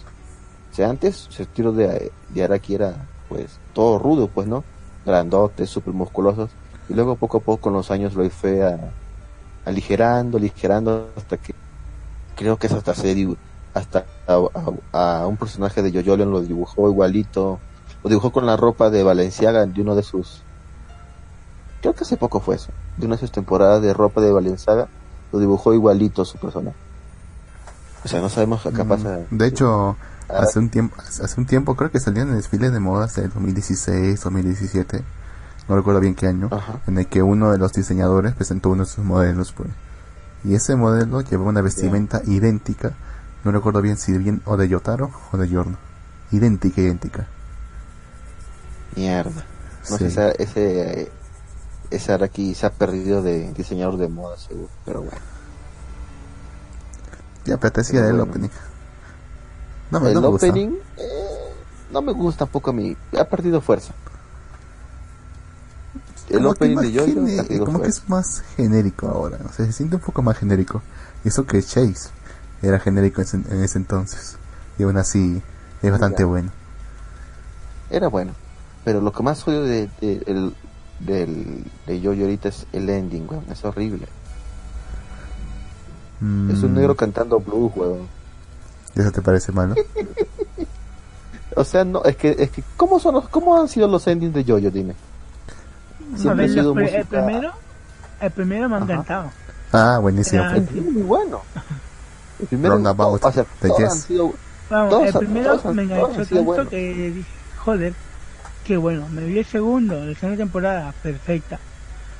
O 0.71 0.75
sea, 0.75 0.89
antes 0.89 1.27
su 1.29 1.41
estilo 1.41 1.71
de, 1.73 2.11
de 2.29 2.43
Araki 2.43 2.75
era 2.75 2.95
pues 3.27 3.59
todo 3.73 3.99
rudo, 3.99 4.27
pues, 4.27 4.47
¿no? 4.47 4.63
Grandotes, 5.05 5.69
súper 5.69 5.93
musculosos. 5.93 6.49
Y 6.87 6.93
luego 6.93 7.15
poco 7.15 7.37
a 7.37 7.41
poco 7.41 7.61
con 7.61 7.73
los 7.73 7.91
años 7.91 8.13
lo 8.15 8.29
fue 8.29 8.63
a, 8.63 8.79
aligerando, 9.65 10.37
aligerando 10.37 11.09
hasta 11.17 11.37
que 11.37 11.53
creo 12.35 12.57
que 12.57 12.67
es 12.67 12.73
hasta 12.73 12.95
se 12.95 13.13
hasta 13.73 14.05
a, 14.27 14.39
a- 14.93 15.21
a 15.21 15.27
un 15.27 15.37
personaje 15.37 15.81
de 15.81 15.91
Yoyolion 15.91 16.31
lo 16.31 16.41
dibujó 16.41 16.89
igualito, 16.89 17.59
lo 18.03 18.09
dibujó 18.09 18.31
con 18.31 18.45
la 18.45 18.55
ropa 18.57 18.89
de 18.89 19.03
Valenciaga 19.03 19.65
de 19.65 19.81
uno 19.81 19.95
de 19.95 20.03
sus 20.03 20.41
creo 21.81 21.93
que 21.93 22.03
hace 22.03 22.15
poco 22.17 22.39
fue 22.39 22.55
eso, 22.55 22.71
de 22.97 23.05
una 23.07 23.15
de 23.15 23.19
sus 23.21 23.31
temporadas 23.31 23.81
de 23.81 23.93
ropa 23.93 24.21
de 24.21 24.31
Valenciaga 24.31 24.87
lo 25.31 25.39
dibujó 25.39 25.73
igualito 25.73 26.23
su 26.23 26.37
personaje. 26.37 26.77
O 28.05 28.07
sea, 28.07 28.21
no 28.21 28.29
sabemos 28.29 28.65
acá 28.65 28.83
Mm, 28.83 28.87
pasa. 28.87 29.19
De 29.31 29.47
hecho, 29.47 29.97
Ah. 30.29 30.39
hace 30.43 30.59
un 30.59 30.69
tiempo, 30.69 30.95
hace 31.01 31.39
un 31.39 31.45
tiempo 31.45 31.75
creo 31.75 31.91
que 31.91 31.99
salían 31.99 32.29
en 32.29 32.35
desfiles 32.35 32.71
de 32.71 32.79
modas 32.79 33.15
del 33.15 33.29
2016, 33.31 34.21
2017, 34.23 35.03
no 35.67 35.75
recuerdo 35.75 35.99
bien 35.99 36.13
qué 36.15 36.27
año, 36.27 36.49
Ajá. 36.51 36.79
en 36.87 36.97
el 36.99 37.07
que 37.07 37.21
uno 37.23 37.51
de 37.51 37.57
los 37.57 37.73
diseñadores 37.73 38.33
presentó 38.33 38.69
uno 38.69 38.83
de 38.83 38.89
sus 38.89 39.03
modelos, 39.03 39.51
pues. 39.53 39.69
Y 40.45 40.55
ese 40.55 40.75
modelo 40.75 41.21
llevaba 41.21 41.49
una 41.49 41.61
vestimenta 41.61 42.21
idéntica, 42.25 42.93
no 43.44 43.52
recuerdo 43.52 43.82
bien 43.82 43.98
si 43.98 44.18
bien 44.18 44.41
o 44.45 44.57
de 44.57 44.68
Yotaro 44.70 45.11
o 45.32 45.38
de 45.38 45.48
Yorno. 45.49 45.78
Idéntica, 46.32 46.82
idéntica. 46.82 47.28
Mierda. 48.95 49.44
No 49.90 49.98
Sí. 49.98 50.10
sé, 50.10 50.34
ese, 50.40 50.44
ese, 50.44 51.11
ese 51.91 52.11
Araki 52.14 52.56
se 52.56 52.65
ha 52.65 52.70
perdido 52.72 53.22
de 53.22 53.52
diseñador 53.53 53.98
de 53.98 54.07
moda, 54.07 54.38
seguro. 54.38 54.70
Pero 54.86 55.02
bueno. 55.02 55.18
Ya, 57.45 57.57
pero 57.57 57.74
te 57.74 57.82
decía 57.82 57.99
Pero 57.99 58.07
del 58.07 58.15
bueno. 58.18 58.32
opening. 58.32 58.49
No, 59.91 59.99
me- 59.99 60.07
el 60.10 60.14
no 60.15 60.22
me 60.22 60.28
gusta. 60.30 60.48
opening 60.48 60.70
eh, 60.98 61.53
no 61.91 62.02
me 62.02 62.14
gusta 62.14 62.40
tampoco 62.45 62.70
a 62.72 62.74
mí. 62.74 62.95
Ha 63.18 63.26
perdido 63.26 63.60
fuerza. 63.61 63.94
El 66.30 66.38
Como 66.38 66.52
opening 66.52 66.76
de 66.78 66.82
perdido 66.82 67.65
como 67.65 67.82
que 67.82 67.90
es 67.90 68.10
más 68.10 68.41
genérico 68.56 69.07
ahora, 69.10 69.38
o 69.45 69.52
sea, 69.52 69.65
se 69.65 69.74
siente 69.74 69.98
un 69.98 70.02
poco 70.02 70.22
más 70.22 70.38
genérico. 70.38 70.82
Y 71.24 71.28
eso 71.28 71.45
que 71.45 71.61
Chase 71.61 72.10
era 72.64 72.80
genérico 72.80 73.22
en 73.22 73.27
ese, 73.27 73.38
en 73.38 73.64
ese 73.64 73.77
entonces. 73.77 74.38
Y 74.80 74.84
aún 74.84 74.98
así 74.98 75.41
es 75.81 75.91
bastante 75.91 76.23
Ya. 76.23 76.27
bueno. 76.27 76.52
Era 77.90 78.07
bueno. 78.07 78.34
Pero 78.84 79.02
lo 79.02 79.11
que 79.11 79.22
más 79.23 79.48
odio 79.48 79.61
de, 79.64 79.90
de, 80.02 80.23
el- 80.26 80.56
del, 80.99 81.64
de 81.85 82.02
Yoyo 82.02 82.23
ahorita 82.23 82.49
es 82.49 82.65
el 82.73 82.90
ending, 82.90 83.27
weón. 83.30 83.45
Es 83.52 83.64
horrible. 83.65 84.07
Es 86.49 86.64
un 86.64 86.72
Mm, 86.72 86.76
negro 86.76 86.95
cantando 86.95 87.40
blues, 87.40 87.72
weón. 87.76 88.07
¿y 88.95 89.02
¿Eso 89.02 89.11
te 89.11 89.22
parece 89.22 89.52
malo? 89.52 89.76
O 91.56 91.64
sea, 91.64 91.84
no, 91.85 92.03
es 92.03 92.15
que, 92.18 92.35
es 92.40 92.49
que, 92.49 92.64
¿cómo 92.76 92.99
son 92.99 93.14
los, 93.14 93.30
cómo 93.30 93.60
han 93.61 93.68
sido 93.68 93.88
los 93.88 94.07
endings 94.07 94.34
de 94.34 94.44
Yoyo, 94.44 94.72
dime? 94.72 94.95
A 96.14 96.18
Siempre 96.18 96.48
ver, 96.48 96.49
ha 96.49 96.53
sido 96.53 96.73
el 96.73 96.80
música- 96.84 97.03
primero, 97.03 97.52
el 98.22 98.31
primero 98.31 98.69
me 98.69 98.76
ha 98.76 98.80
encantado. 98.80 99.30
Ah, 99.72 99.99
buenísimo. 100.02 100.41
Ah, 100.44 100.56
El 100.56 100.64
primero 100.64 100.88
es 100.88 100.94
muy 100.95 101.03
bueno. 101.03 101.41
El 102.39 102.47
primero, 102.47 102.73
Roundabout 102.76 103.23
o 103.23 103.31
sea, 103.31 103.45
de 103.61 103.69
Yes. 103.77 103.91
han 103.91 103.99
sido, 103.99 104.34
Vamos, 104.69 104.89
Todos 104.89 105.07
el 105.07 105.14
primero 105.19 105.57
todos 105.60 105.76
me 105.76 105.84
enganchó 105.84 106.07
tanto 106.15 106.43
buenos. 106.43 106.68
que 106.69 107.11
dije, 107.11 107.30
joder, 107.57 107.93
qué 108.65 108.77
bueno. 108.77 109.07
Me 109.10 109.23
vi 109.26 109.38
el 109.39 109.45
segundo, 109.45 110.03
la 110.05 110.15
segunda 110.15 110.38
temporada, 110.38 110.93
perfecta. 111.03 111.60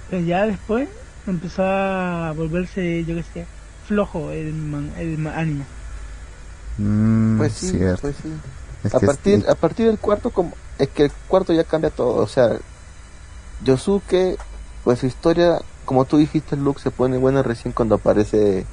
Pero 0.10 0.23
ya 0.23 0.45
después 0.45 0.88
empezó 1.26 1.64
a 1.65 2.31
volverse, 2.35 3.06
yo 3.06 3.15
qué 3.15 3.23
sé, 3.34 3.45
flojo 3.88 4.30
el, 4.31 4.53
man- 4.53 4.91
el 4.99 5.18
ma- 5.18 5.35
anime. 5.35 5.64
Mm, 6.77 7.38
pues 7.38 7.53
sí, 7.53 7.69
cierto. 7.72 8.02
pues 8.02 8.15
sí. 8.22 8.34
Es 8.84 8.94
A 8.94 8.99
que 8.99 9.06
partir, 9.07 9.40
es- 9.40 9.49
a 9.49 9.56
partir 9.56 9.88
del 9.88 9.98
cuarto, 9.98 10.30
como, 10.30 10.52
es 10.77 10.90
que 10.90 11.06
el 11.06 11.11
cuarto 11.27 11.53
ya 11.53 11.64
cambia 11.64 11.90
todo. 11.90 12.15
O 12.22 12.27
sea, 12.27 12.49
Yosuke, 13.64 14.38
pues 14.84 14.99
su 14.99 15.06
historia, 15.07 15.60
como 15.85 16.06
tú 16.06 16.18
dijiste, 16.18 16.56
Luke 16.57 16.81
se 16.81 16.91
pone 16.91 17.18
buena 17.18 17.41
recién 17.41 17.72
cuando 17.73 17.95
aparece. 17.95 18.65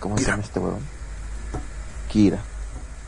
¿Cómo 0.00 0.18
se 0.18 0.24
llama 0.24 0.42
este 0.42 0.58
huevón? 0.58 0.80
Kira. 2.10 2.38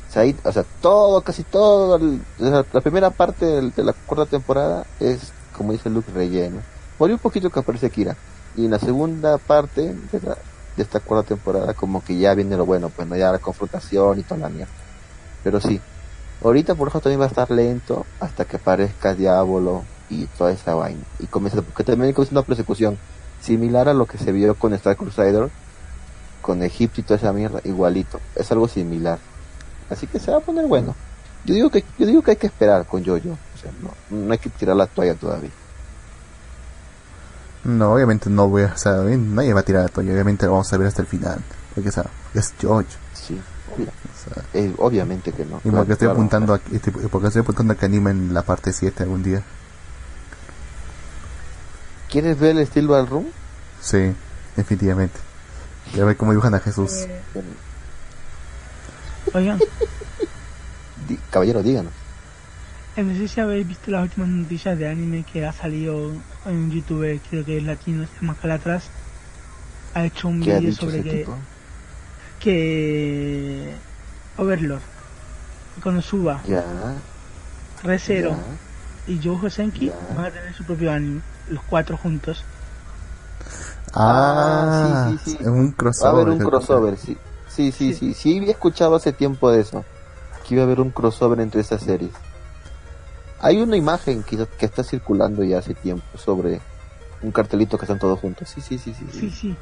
O 0.09 0.12
sea, 0.12 0.23
ahí- 0.23 0.36
o 0.44 0.52
sea, 0.52 0.64
todo, 0.81 1.23
casi 1.23 1.43
todo, 1.43 1.97
el- 1.97 2.20
la, 2.39 2.62
primera 2.64 3.10
parte 3.10 3.47
del- 3.47 3.73
de 3.73 3.82
la 3.82 3.93
cuarta 3.94 4.27
temporada 4.27 4.85
es, 5.01 5.32
como 5.56 5.73
dice 5.73 5.89
Luke, 5.90 6.12
relleno. 6.12 6.59
Ahí 7.01 7.10
un 7.12 7.19
poquito 7.19 7.51
que 7.51 7.59
aparece 7.60 7.90
Kira. 7.90 8.16
Y 8.56 8.66
en 8.66 8.70
la 8.70 8.78
segunda 8.78 9.39
parte 9.39 9.94
de, 10.12 10.20
la- 10.20 10.36
de 10.77 10.82
esta 10.82 11.01
cuarta 11.01 11.28
temporada, 11.31 11.74
como 11.74 12.05
que 12.05 12.16
ya 12.16 12.35
viene 12.35 12.56
lo 12.56 12.66
bueno, 12.66 12.90
pues 12.90 13.09
no 13.09 13.16
ya 13.16 13.32
la 13.32 13.39
confrontación 13.39 14.20
y 14.20 14.23
toda 14.23 14.40
la 14.43 14.48
mierda. 14.51 14.70
Pero 15.43 15.60
sí, 15.60 15.81
ahorita 16.44 16.74
por 16.74 16.89
ejemplo 16.89 17.01
también 17.10 17.20
va 17.20 17.24
a 17.24 17.28
estar 17.28 17.51
lento 17.51 18.06
hasta 18.20 18.44
que 18.44 18.56
aparezca 18.56 19.14
Diablo 19.14 19.82
y 20.10 20.27
toda 20.27 20.52
esa 20.52 20.74
vaina. 20.74 21.01
Y 21.19 21.27
comienza, 21.27 21.62
porque 21.62 21.82
también 21.85 22.12
comienza 22.12 22.35
una 22.39 22.47
persecución 22.47 22.98
similar 23.40 23.89
a 23.89 23.94
lo 23.94 24.06
que 24.06 24.19
se 24.19 24.31
vio 24.31 24.55
con 24.55 24.73
Star 24.74 24.97
Crusader, 24.97 25.51
con 26.43 26.62
Egipto 26.62 27.01
y 27.01 27.05
toda 27.05 27.16
esa 27.19 27.32
mierda, 27.32 27.60
igualito. 27.64 28.20
Es 28.36 28.51
algo 28.52 28.69
similar. 28.69 29.19
Así 29.89 30.06
que 30.06 30.19
se 30.19 30.31
va 30.31 30.39
a 30.39 30.40
poner 30.40 30.66
bueno. 30.66 30.94
Yo 31.44 31.55
digo 31.55 31.70
que, 31.70 31.85
yo 31.98 32.06
digo 32.06 32.23
que 32.23 32.32
hay 32.32 32.36
que 32.36 32.47
esperar 32.48 32.85
con 32.86 33.05
Jojo. 33.05 33.31
O 33.31 33.59
sea, 33.60 33.70
no, 33.81 33.93
no 34.27 34.32
hay 34.32 34.39
que 34.39 34.51
tirar 34.51 34.77
la 34.77 34.86
toalla 34.86 35.14
todavía. 35.14 35.51
No, 37.64 37.93
obviamente 37.94 38.28
no 38.28 38.48
voy 38.48 38.62
a, 38.64 38.73
o 38.74 38.77
sea, 38.77 38.93
nadie 39.02 39.52
va 39.55 39.60
a 39.60 39.62
tirar 39.62 39.82
la 39.85 39.89
toalla, 39.89 40.12
obviamente 40.12 40.47
lo 40.47 40.52
vamos 40.52 40.73
a 40.73 40.77
ver 40.77 40.89
hasta 40.89 41.02
el 41.02 41.09
final. 41.09 41.40
Porque, 41.74 41.89
o 41.90 41.93
sea, 41.93 42.05
es 42.35 42.52
George. 42.59 42.90
Sí, 43.14 43.40
obvio. 43.74 43.86
O 43.86 44.35
sea, 44.35 44.43
Eh, 44.52 44.74
obviamente 44.78 45.32
que 45.32 45.44
no. 45.44 45.59
y 45.59 45.60
Claro, 45.62 45.77
porque 45.78 45.93
estoy 45.93 46.06
claro. 46.06 46.12
apuntando 46.19 46.55
a, 46.55 46.60
este- 46.73 46.90
porque 46.90 47.27
estoy 47.28 47.40
apuntando 47.43 47.73
a 47.73 47.77
que 47.77 47.86
animen 47.86 48.35
la 48.35 48.43
parte 48.43 48.73
7 48.73 49.05
algún 49.05 49.23
día. 49.23 49.43
¿Quieres 52.10 52.39
ver 52.39 52.51
el 52.51 52.59
estilo 52.59 52.94
al 52.94 53.06
room? 53.06 53.27
Sí, 53.81 54.12
definitivamente. 54.56 55.19
Y 55.94 56.01
a 56.01 56.05
ver 56.05 56.16
cómo 56.16 56.32
dibujan 56.32 56.55
a 56.55 56.60
Jesús. 56.60 56.90
Eh, 56.93 57.20
oigan, 59.35 59.60
Di- 61.09 61.19
caballero, 61.31 61.62
díganos. 61.62 61.93
Eh, 62.97 63.02
No 63.02 63.14
sé 63.14 63.28
si 63.28 63.40
habéis 63.40 63.66
visto 63.66 63.90
las 63.90 64.02
últimas 64.02 64.28
noticias 64.28 64.78
de 64.78 64.89
anime 64.89 65.24
que 65.31 65.44
ha 65.47 65.52
salido 65.52 66.12
en 66.47 66.55
un 66.56 66.70
youtuber, 66.70 67.19
creo 67.31 67.44
que 67.44 67.59
es 67.59 67.62
latino, 67.64 68.06
se 68.06 68.20
llama 68.20 68.36
Calatras. 68.40 68.85
Ha 69.94 70.05
hecho 70.06 70.28
un 70.28 70.43
¿Qué 70.43 70.55
ha 70.55 70.59
vídeo 70.59 70.73
sobre 70.74 71.02
que, 71.02 71.10
tipo? 71.19 71.36
que 72.40 73.74
Overlord, 74.39 74.81
Konosuba, 75.82 76.40
Ya, 76.48 76.64
Re:Zero 77.85 78.31
ya. 78.31 79.12
y 79.12 79.20
Joe 79.23 79.51
Senki 79.51 79.86
Ya. 79.86 79.94
van 80.16 80.27
a 80.27 80.31
tener 80.31 80.55
su 80.55 80.64
propio 80.64 80.93
anime, 80.93 81.20
los 81.51 81.62
cuatro 81.64 81.97
juntos. 81.97 82.43
Ah, 83.94 85.09
Ah, 85.09 85.10
sí, 85.10 85.19
sí, 85.32 85.36
sí. 85.39 85.44
un 85.44 85.66
Va 85.69 85.73
a 85.73 85.77
crossover. 85.77 86.23
haber 86.27 86.28
un 86.28 86.39
crossover, 86.39 86.97
sí. 86.97 87.16
Sí, 87.48 87.73
sí, 87.73 87.93
Sí. 87.93 87.94
sí. 87.94 88.14
Sí, 88.14 88.39
había 88.39 88.52
escuchado 88.52 88.94
hace 88.94 89.12
tiempo 89.12 89.51
de 89.51 89.60
eso. 89.60 89.85
Que 90.47 90.55
iba 90.55 90.62
a 90.62 90.66
haber 90.66 90.81
un 90.81 90.90
crossover 90.90 91.40
entre 91.40 91.60
esas 91.60 91.82
series. 91.82 92.12
Hay 93.40 93.60
una 93.60 93.77
imagen 93.77 94.23
que, 94.23 94.47
que 94.59 94.66
está 94.66 94.82
circulando 94.85 95.43
ya 95.44 95.59
hace 95.59 95.74
tiempo 95.74 96.05
sobre 96.16 96.60
un 97.23 97.32
cartelito 97.32 97.77
que 97.77 97.85
están 97.85 97.98
todos 97.98 98.19
juntos. 98.20 98.48
Sí, 98.48 98.60
sí, 98.60 98.78
sí, 98.78 98.94
sí. 98.94 99.06
sí. 99.12 99.20
Sí, 99.20 99.31
sí. 99.31 99.56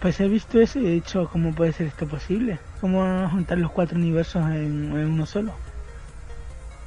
Pues 0.00 0.18
he 0.18 0.26
visto 0.26 0.58
eso 0.60 0.80
y 0.80 0.86
he 0.86 0.90
dicho, 0.90 1.28
¿cómo 1.30 1.54
puede 1.54 1.72
ser 1.72 1.86
esto 1.86 2.06
posible? 2.08 2.58
¿Cómo 2.80 3.00
van 3.02 3.24
a 3.24 3.30
juntar 3.30 3.58
los 3.58 3.70
cuatro 3.70 3.96
universos 3.96 4.42
en, 4.46 4.96
en 4.96 5.06
uno 5.12 5.26
solo? 5.26 5.52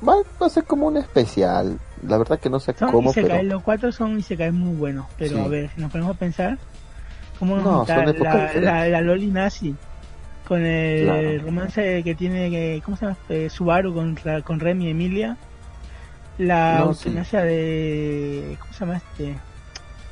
Va, 0.08 0.16
va 0.42 0.48
a 0.48 0.50
ser 0.50 0.64
como 0.66 0.88
un 0.88 0.98
especial. 0.98 1.80
La 2.06 2.18
verdad 2.18 2.40
que 2.40 2.50
no 2.50 2.60
sé 2.60 2.74
Son 2.74 2.92
cómo, 2.92 3.12
Isekai, 3.12 3.40
pero... 3.40 3.44
los 3.44 3.64
cuatro 3.64 3.92
son 3.92 4.20
Isekai 4.20 4.52
muy 4.52 4.76
buenos, 4.76 5.06
pero 5.18 5.38
Sí. 5.38 5.42
a 5.44 5.48
ver, 5.48 5.70
si 5.74 5.82
nos 5.82 5.92
ponemos 5.92 6.16
a 6.16 6.20
pensar, 6.20 6.58
¿cómo 7.40 7.58
No, 7.58 7.70
a 7.70 7.76
juntar 7.86 8.06
son 8.16 8.24
la, 8.24 8.54
la, 8.56 8.88
la 8.90 9.02
Loli 9.02 9.28
nazi 9.28 9.76
con 10.48 10.64
el 10.64 11.06
Claro. 11.06 11.44
romance 11.46 12.04
que 12.04 12.14
tiene, 12.16 12.82
¿cómo 12.84 12.98
se 12.98 13.06
llama? 13.06 13.18
Eh, 13.30 13.50
Subaru 13.50 13.94
con, 13.94 14.18
con 14.44 14.60
Remy 14.60 14.86
y 14.88 14.90
Emilia? 14.90 15.38
La 16.38 16.80
No, 16.80 16.94
sí. 16.94 17.10
de... 17.10 18.58
¿cómo 18.60 18.74
se 18.74 18.80
llama 18.82 18.98
este? 18.98 19.36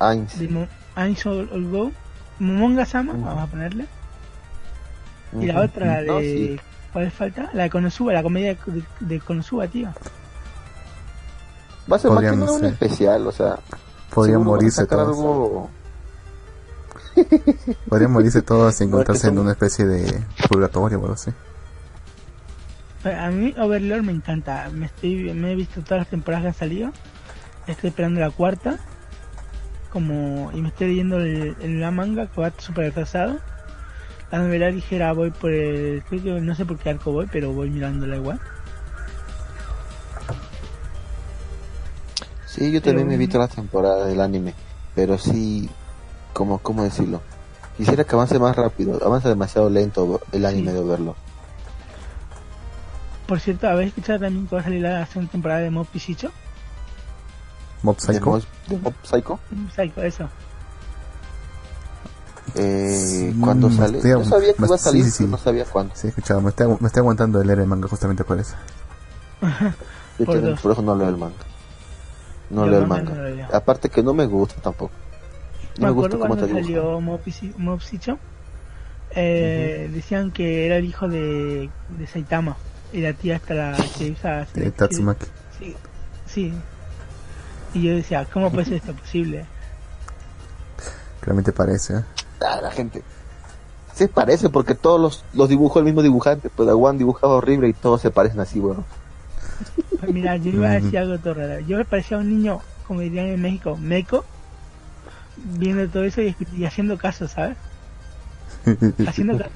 Ainz. 0.00 0.38
De 0.38 0.68
Ainz 0.96 1.26
All 1.26 1.48
All 1.52 1.70
Go. 1.70 1.92
Momonga 2.40 2.84
Sama, 2.84 3.12
vamos 3.12 3.42
a 3.42 3.46
ponerle. 3.46 3.86
Y 5.40 5.46
la 5.46 5.60
otra, 5.60 5.86
la 5.86 6.00
de... 6.00 6.06
No, 6.06 6.20
sí. 6.20 6.60
¿Cuál 6.94 7.10
falta? 7.10 7.50
La 7.52 7.64
de 7.64 7.70
Konosuba, 7.70 8.12
la 8.14 8.22
comedia 8.22 8.56
de, 8.66 8.82
de 9.00 9.20
Konosuba, 9.20 9.66
tío. 9.68 9.88
Va 11.92 11.96
a 11.96 11.98
ser 11.98 12.10
más 12.12 12.20
que 12.24 12.36
nada 12.36 12.52
un 12.52 12.64
especial, 12.64 13.26
o 13.26 13.32
sea... 13.32 13.58
Podrían 14.14 14.42
morirse 14.44 14.82
sacar 14.82 15.00
todos. 15.00 15.18
algo- 15.18 15.70
Podrían 17.88 18.12
morirse 18.12 18.42
todos 18.42 18.60
y 18.60 18.62
No, 18.62 18.70
es 18.70 18.78
que 18.78 18.84
encontrarse 18.84 19.28
en 19.28 19.38
una 19.38 19.50
especie 19.52 19.84
de 19.86 20.24
purgatorio 20.48 20.98
o 20.98 21.02
algo 21.02 21.14
así. 21.14 21.30
A 23.04 23.28
mí 23.30 23.54
Overlord 23.58 24.02
me 24.02 24.12
encanta. 24.12 24.70
Me 24.72 24.86
estoy 24.86 25.32
me 25.34 25.52
he 25.52 25.54
visto 25.56 25.82
todas 25.82 25.98
las 26.02 26.08
temporadas 26.08 26.42
que 26.44 26.48
han 26.48 26.54
salido. 26.54 26.92
Estoy 27.66 27.90
esperando 27.90 28.20
la 28.20 28.30
cuarta. 28.30 28.78
Como 29.90 30.50
y 30.54 30.60
me 30.62 30.68
estoy 30.68 30.88
leyendo 30.88 31.18
el, 31.18 31.56
el- 31.60 31.80
la 31.80 31.90
manga 31.90 32.26
que 32.28 32.40
va 32.40 32.52
súper 32.56 32.86
atrasado. 32.92 33.38
La 34.30 34.38
novela 34.38 34.70
ligera 34.70 35.12
voy 35.12 35.30
por 35.30 35.52
el 35.52 36.02
creo 36.08 36.22
que 36.22 36.40
no 36.40 36.54
sé 36.54 36.64
por 36.64 36.78
qué 36.78 36.90
arco 36.90 37.12
voy, 37.12 37.26
pero 37.30 37.52
voy 37.52 37.70
mirándola 37.70 38.16
igual. 38.16 38.40
Sí, 42.46 42.70
yo 42.72 42.80
también 42.80 42.98
Pero- 42.98 43.08
me 43.08 43.14
he 43.14 43.18
visto 43.18 43.38
las 43.38 43.50
temporadas 43.50 44.06
del 44.08 44.20
anime, 44.20 44.54
pero 44.94 45.18
sí, 45.18 45.68
como, 46.32 46.58
¿cómo 46.58 46.84
decirlo? 46.84 47.20
Quisiera 47.76 48.04
que 48.04 48.14
avance 48.14 48.38
más 48.38 48.54
rápido, 48.54 49.00
avanza 49.04 49.28
demasiado 49.28 49.68
lento 49.68 50.20
el 50.30 50.46
anime 50.46 50.70
Sí. 50.70 50.76
de 50.76 50.84
verlo. 50.84 51.16
Por 53.26 53.40
cierto, 53.40 53.68
¿habéis 53.68 53.88
escuchado 53.88 54.20
también 54.20 54.46
que 54.46 54.54
va 54.54 54.60
a 54.60 54.64
salir 54.64 54.82
la 54.82 55.06
segunda 55.06 55.32
temporada 55.32 55.60
de 55.60 55.70
Mob 55.70 55.86
Psycho? 55.96 56.30
Mob 57.82 57.96
¿De 57.96 58.02
Psycho. 58.02 58.24
Mob, 58.26 58.42
de 58.68 58.78
Mob 58.78 58.94
Psycho? 59.02 59.40
Psycho, 59.74 60.02
eso. 60.02 60.28
Eh, 62.54 63.30
Sí, 63.32 63.40
¿Cuándo 63.40 63.68
me 63.68 63.76
sale? 63.76 63.98
estoy- 63.98 64.10
Yo 64.12 64.24
sabía 64.24 64.52
que 64.54 64.60
me- 64.62 64.66
iba 64.66 64.74
a 64.74 64.78
salir, 64.78 65.04
sí, 65.04 65.10
sí, 65.10 65.24
no 65.26 65.38
sabía 65.38 65.64
cuándo. 65.64 65.94
Sí, 65.96 66.06
he 66.06 66.10
escuchado. 66.10 66.40
Me 66.40 66.50
estoy, 66.50 66.66
me 66.80 66.86
estoy 66.86 67.00
aguantando 67.00 67.38
de 67.40 67.46
leer 67.46 67.60
el 67.60 67.66
manga 67.66 67.88
justamente 67.88 68.24
por 68.24 68.38
eso. 68.38 68.54
Por 70.18 70.26
también, 70.26 70.52
dos. 70.52 70.60
por 70.60 70.72
eso 70.72 70.82
no 70.82 70.94
leo 70.96 71.08
el 71.08 71.16
manga. 71.16 71.34
No 72.50 72.64
Yo 72.64 72.70
leo 72.70 72.80
el 72.80 72.86
manga 72.86 73.14
no 73.14 73.22
leo. 73.24 73.46
Aparte 73.52 73.88
que 73.88 74.02
no 74.02 74.14
me 74.14 74.26
gusta 74.26 74.60
tampoco. 74.60 74.92
No 75.78 75.82
me 75.82 75.86
me, 75.86 75.92
gusta 75.92 76.16
acuerdo 76.16 76.36
cómo 76.36 76.46
dibujado. 76.46 76.64
salió 76.64 77.80
Psycho, 77.80 78.18
eh, 79.16 79.90
decían 79.92 80.30
que 80.30 80.66
era 80.66 80.76
el 80.76 80.84
hijo 80.84 81.08
de, 81.08 81.68
de 81.98 82.06
Saitama 82.06 82.56
y 82.92 83.00
la 83.00 83.12
tía 83.12 83.36
hasta 83.36 83.54
la 83.54 83.76
que 83.98 84.10
usa 84.12 84.46
Eh, 84.54 84.70
Tatsumaki. 84.70 85.26
sí, 85.58 85.74
sí 86.26 86.52
y 87.74 87.82
yo 87.82 87.94
decía 87.96 88.24
¿cómo 88.32 88.50
puede 88.50 88.66
ser 88.66 88.74
esto 88.74 88.92
posible? 88.92 89.44
Claramente 91.20 91.52
parece. 91.52 91.94
¿eh? 91.94 92.04
La 92.60 92.70
gente. 92.70 93.02
Se 93.94 94.08
parece 94.08 94.48
porque 94.48 94.74
todos 94.74 95.00
los, 95.00 95.24
los 95.34 95.48
dibujó 95.48 95.78
el 95.78 95.84
mismo 95.84 96.02
dibujante. 96.02 96.50
Pues 96.50 96.68
Aguan 96.68 96.98
dibujaba 96.98 97.34
horrible 97.34 97.68
y 97.68 97.72
todos 97.72 98.00
se 98.00 98.10
parecen 98.10 98.40
así, 98.40 98.58
bueno. 98.60 98.84
Pues 100.00 100.12
mira 100.12 100.36
yo 100.36 100.50
iba 100.50 100.68
a 100.68 100.74
decir 100.74 100.98
algo 100.98 101.18
todo 101.18 101.34
raro 101.34 101.60
yo 101.60 101.76
me 101.78 101.84
parecía 101.84 102.18
un 102.18 102.28
niño 102.28 102.60
como 102.86 103.00
dirían 103.00 103.26
en 103.26 103.40
México 103.40 103.76
meco 103.76 104.24
viendo 105.36 105.86
todo 105.88 106.02
eso 106.04 106.20
y, 106.22 106.34
y 106.56 106.64
haciendo 106.64 106.98
caso 106.98 107.28
¿sabes? 107.28 107.56
haciendo 109.06 109.38
caso 109.38 109.50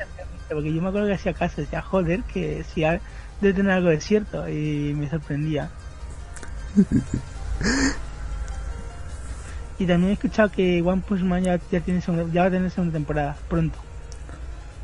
porque 0.48 0.72
yo 0.72 0.80
me 0.80 0.88
acuerdo 0.88 1.08
que 1.08 1.14
hacía 1.14 1.34
caso 1.34 1.60
decía 1.60 1.82
joder 1.82 2.22
que 2.22 2.64
si 2.72 2.84
ha- 2.84 3.00
debe 3.40 3.54
tener 3.54 3.72
algo 3.72 3.88
de 3.90 4.00
cierto 4.00 4.48
y 4.48 4.94
me 4.96 5.10
sorprendía 5.10 5.68
y 9.78 9.86
también 9.86 10.10
he 10.10 10.12
escuchado 10.14 10.50
que 10.50 10.82
One 10.82 11.02
Punch 11.06 11.22
Man 11.22 11.44
ya, 11.44 11.58
ya 11.70 11.80
tiene 11.80 12.00
segunda- 12.00 12.32
ya 12.32 12.42
va 12.42 12.48
a 12.48 12.50
tener 12.50 12.70
segunda 12.70 12.92
temporada 12.94 13.36
pronto 13.48 13.78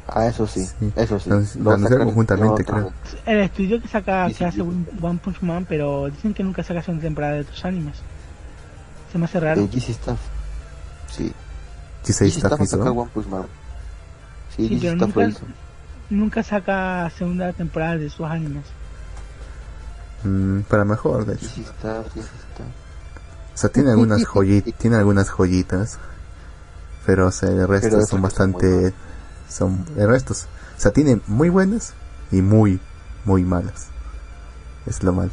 Ah, 0.06 0.26
eso 0.26 0.46
sí, 0.46 0.66
Sí. 0.66 0.92
eso 0.96 1.18
sí. 1.18 1.30
Lo- 1.30 1.36
lo 1.36 1.40
anunciaron 1.72 1.82
sacan 1.82 2.06
conjuntamente, 2.06 2.62
en 2.62 2.68
otro- 2.68 2.92
el 3.24 3.40
estudio 3.40 3.80
que 3.80 3.88
saca 3.88 4.28
Sí, 4.28 4.34
que 4.34 4.44
hace 4.44 4.56
sí. 4.56 4.60
One 4.60 4.84
One 5.00 5.18
Punch 5.22 5.40
Man 5.40 5.64
pero 5.68 6.10
dicen 6.10 6.34
que 6.34 6.42
nunca 6.44 6.62
saca 6.62 6.82
segunda 6.82 7.04
temporada 7.04 7.34
de 7.34 7.40
otros 7.40 7.64
animes 7.64 7.96
se 9.10 9.18
me 9.18 9.24
hace 9.24 9.40
raro 9.40 9.62
De 9.62 9.68
GC 9.68 9.92
Staff. 9.92 10.18
Sí. 11.10 11.32
GC 12.04 12.26
Staff 12.26 12.60
a 12.60 12.64
hizo. 12.64 12.82
One 12.82 13.10
Punch 13.14 13.26
Man. 13.28 13.46
Sí, 14.54 14.68
Sí, 14.68 14.78
pero 14.82 14.94
nunca- 14.96 15.30
nunca 16.10 16.42
saca 16.42 17.10
segunda 17.16 17.52
temporada 17.54 17.96
de 17.96 18.10
sus 18.10 18.26
animes 18.26 18.64
Mm, 20.22 20.60
para 20.68 20.84
mejor, 20.84 21.24
de 21.26 21.34
hecho. 21.34 21.46
GC 21.46 21.60
Staff, 21.62 22.06
GC 22.14 22.20
Staff. 22.20 22.66
O 23.54 23.56
sea, 23.56 23.70
tiene 23.70 23.90
algunas 23.90 24.24
joyitas, 24.26 24.74
tiene 24.78 24.96
algunas 24.96 25.30
joyitas. 25.30 25.98
Pero 27.06 27.28
o 27.28 27.32
sea, 27.32 27.50
el 27.50 27.68
resto 27.68 27.90
Pero 27.90 28.06
son 28.06 28.22
bastante 28.22 28.94
son 29.48 29.84
el 29.96 30.08
resto, 30.08 30.32
o 30.32 30.80
sea, 30.80 30.90
tiene 30.92 31.20
muy 31.26 31.48
buenas 31.48 31.92
y 32.32 32.42
muy 32.42 32.80
muy 33.24 33.44
malas. 33.44 33.88
Es 34.86 35.02
lo 35.02 35.12
malo. 35.12 35.32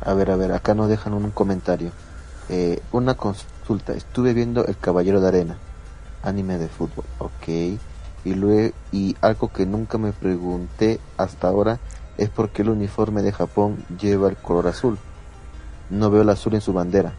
A 0.00 0.14
ver, 0.14 0.30
a 0.30 0.36
ver, 0.36 0.52
acá 0.52 0.74
nos 0.74 0.88
dejan 0.88 1.12
un 1.12 1.30
comentario. 1.30 1.90
Eh, 2.48 2.80
una 2.92 3.14
consulta. 3.14 3.92
Estuve 3.92 4.32
viendo 4.32 4.64
El 4.66 4.78
Caballero 4.78 5.20
de 5.20 5.28
Arena, 5.28 5.58
anime 6.22 6.56
de 6.58 6.68
fútbol, 6.68 7.04
ok. 7.18 7.48
Y 8.24 8.34
luego, 8.34 8.74
y 8.92 9.16
algo 9.20 9.52
que 9.52 9.66
nunca 9.66 9.98
me 9.98 10.12
pregunté 10.12 11.00
hasta 11.16 11.48
ahora 11.48 11.78
es 12.16 12.30
por 12.30 12.50
qué 12.50 12.62
el 12.62 12.70
uniforme 12.70 13.22
de 13.22 13.32
Japón 13.32 13.84
lleva 14.00 14.28
el 14.28 14.36
color 14.36 14.68
azul. 14.68 14.98
No 15.90 16.10
veo 16.10 16.22
el 16.22 16.28
azul 16.30 16.54
en 16.54 16.60
su 16.60 16.72
bandera. 16.72 17.12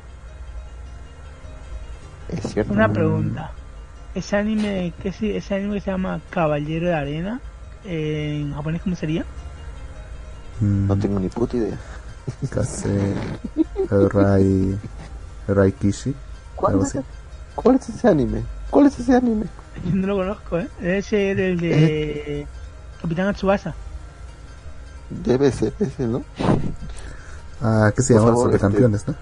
¿Es 2.29 2.51
cierto? 2.53 2.73
Una 2.73 2.91
pregunta. 2.91 3.51
Ese 4.13 4.35
anime, 4.37 4.93
que 5.01 5.11
sí, 5.11 5.31
ese 5.35 5.55
anime 5.55 5.75
que 5.75 5.81
se 5.81 5.91
llama 5.91 6.19
Caballero 6.29 6.87
de 6.87 6.93
Arena, 6.95 7.39
eh, 7.85 8.39
en 8.41 8.53
japonés 8.53 8.81
cómo 8.81 8.95
sería? 8.95 9.23
Mm, 10.59 10.87
No 10.87 10.97
tengo 10.97 11.19
ni 11.19 11.29
puta 11.29 11.57
idea. 11.57 11.77
Kase- 12.51 13.15
Rai 13.89 14.77
Rai 15.47 15.71
Kishi. 15.71 16.13
¿Cuál 16.55 16.73
Algo 16.73 16.85
es, 16.85 16.97
¿Cuál 17.55 17.75
es 17.77 17.89
ese 17.89 18.07
anime? 18.07 18.43
¿Cuál 18.69 18.87
es 18.87 18.99
ese 18.99 19.15
anime? 19.15 19.45
Yo 19.85 19.95
no 19.95 20.07
lo 20.07 20.17
conozco, 20.17 20.59
¿eh? 20.59 20.67
Debe 20.79 21.01
ser 21.01 21.39
el 21.39 21.59
de 21.59 22.45
Capitán 23.01 23.33
Tsubasa. 23.33 23.73
Debe 25.09 25.51
ser 25.51 25.73
ese, 25.79 26.05
¿no? 26.07 26.23
Ah, 27.61 27.91
¿qué 27.95 28.01
se 28.01 28.13
llama? 28.13 28.27
favor, 28.27 28.45
Supercampeones, 28.45 29.07
¿no? 29.07 29.15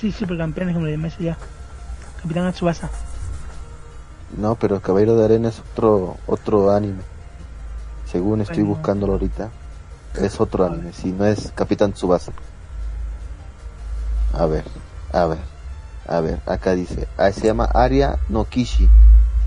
Sí, 0.00 0.12
supercampeones, 0.12 0.74
como 0.74 0.86
le 0.86 0.92
llamáis 0.92 1.16
ya. 1.18 1.36
Capitán 2.22 2.52
Tsubasa. 2.52 2.90
No, 4.36 4.56
pero 4.56 4.80
Caballero 4.80 5.16
de 5.16 5.24
Arena 5.24 5.48
es 5.48 5.60
otro 5.60 6.16
otro 6.26 6.70
anime. 6.72 7.02
Según 8.10 8.40
estoy 8.40 8.58
Bueno. 8.62 8.74
buscándolo 8.74 9.12
ahorita, 9.14 9.50
es 10.20 10.40
otro 10.40 10.66
anime, 10.66 10.92
si 10.92 11.12
no 11.12 11.24
es 11.24 11.52
Capitán 11.54 11.92
Tsubasa. 11.92 12.32
A 14.34 14.46
ver, 14.46 14.64
a 15.12 15.24
ver, 15.26 15.38
a 16.06 16.20
ver, 16.20 16.40
acá 16.46 16.72
dice, 16.72 17.08
ah, 17.16 17.30
se 17.32 17.46
llama 17.46 17.64
Aria 17.72 18.18
no 18.28 18.44
Kishi, 18.44 18.88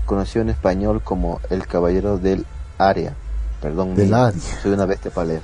conocido 0.06 0.42
en 0.42 0.48
español 0.50 1.00
como 1.02 1.40
El 1.50 1.66
Caballero 1.66 2.18
del 2.18 2.44
Área. 2.78 3.14
Perdón, 3.62 3.94
Del 3.94 4.12
área. 4.14 4.40
soy 4.62 4.72
una 4.72 4.86
bestia 4.86 5.10
para 5.10 5.28
leer. 5.28 5.42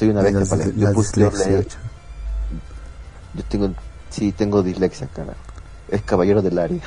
Soy 0.00 0.08
una 0.08 0.22
bestia 0.22 0.46
para 0.46 0.64
la 0.64 0.72
Yo 0.72 0.92
puse. 0.94 1.66
Yo 3.34 3.44
tengo, 3.50 3.70
sí, 4.08 4.32
tengo 4.32 4.62
dislexia, 4.62 5.06
cara. 5.08 5.34
Es 5.90 6.00
Caballero 6.00 6.40
del 6.40 6.58
Área. 6.58 6.80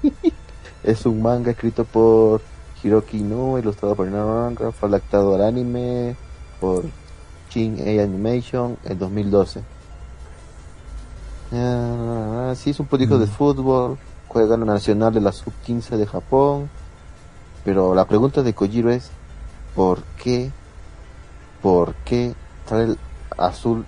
es 0.84 1.04
un 1.06 1.20
manga 1.22 1.50
escrito 1.50 1.84
por 1.84 2.40
Hiroki 2.84 3.18
No, 3.18 3.58
ilustrado 3.58 3.96
por 3.96 4.08
Manga, 4.08 4.70
fue 4.70 4.88
adaptado 4.88 5.34
al 5.34 5.42
anime 5.42 6.14
por 6.60 6.84
Shin 7.50 7.80
A 7.80 8.04
Animation 8.04 8.76
en 8.84 8.96
2012. 8.96 9.62
Ah, 11.52 12.54
sí, 12.56 12.70
es 12.70 12.78
un 12.78 12.86
proyecto 12.86 13.18
de 13.18 13.26
Mm. 13.26 13.30
fútbol, 13.30 13.98
juega 14.28 14.54
en 14.54 14.60
la 14.60 14.74
nacional 14.74 15.12
de 15.12 15.20
la 15.20 15.32
sub-15 15.32 15.96
de 15.96 16.06
Japón. 16.06 16.70
Pero 17.64 17.92
la 17.92 18.04
pregunta 18.04 18.44
de 18.44 18.54
Kojiro 18.54 18.92
es, 18.92 19.10
¿por 19.74 20.04
qué? 20.22 20.52
¿Por 21.66 21.94
qué 22.04 22.32
trae 22.68 22.84
el 22.84 22.98
azul 23.36 23.84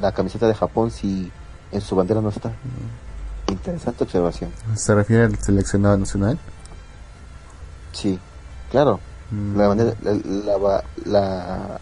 la 0.00 0.12
camiseta 0.12 0.46
de 0.46 0.54
Japón 0.54 0.92
si 0.92 1.32
en 1.72 1.80
su 1.80 1.96
bandera 1.96 2.20
no 2.20 2.28
está? 2.28 2.52
Interesante 3.48 4.04
observación. 4.04 4.50
¿Se 4.76 4.94
refiere 4.94 5.24
al 5.24 5.36
seleccionado 5.36 5.98
nacional? 5.98 6.38
Sí, 7.90 8.20
claro. 8.70 9.00
Mm, 9.32 9.56
La, 9.58 9.66
bandera- 9.66 9.96
la, 10.04 10.12
la, 10.58 10.84
la- 11.06 11.80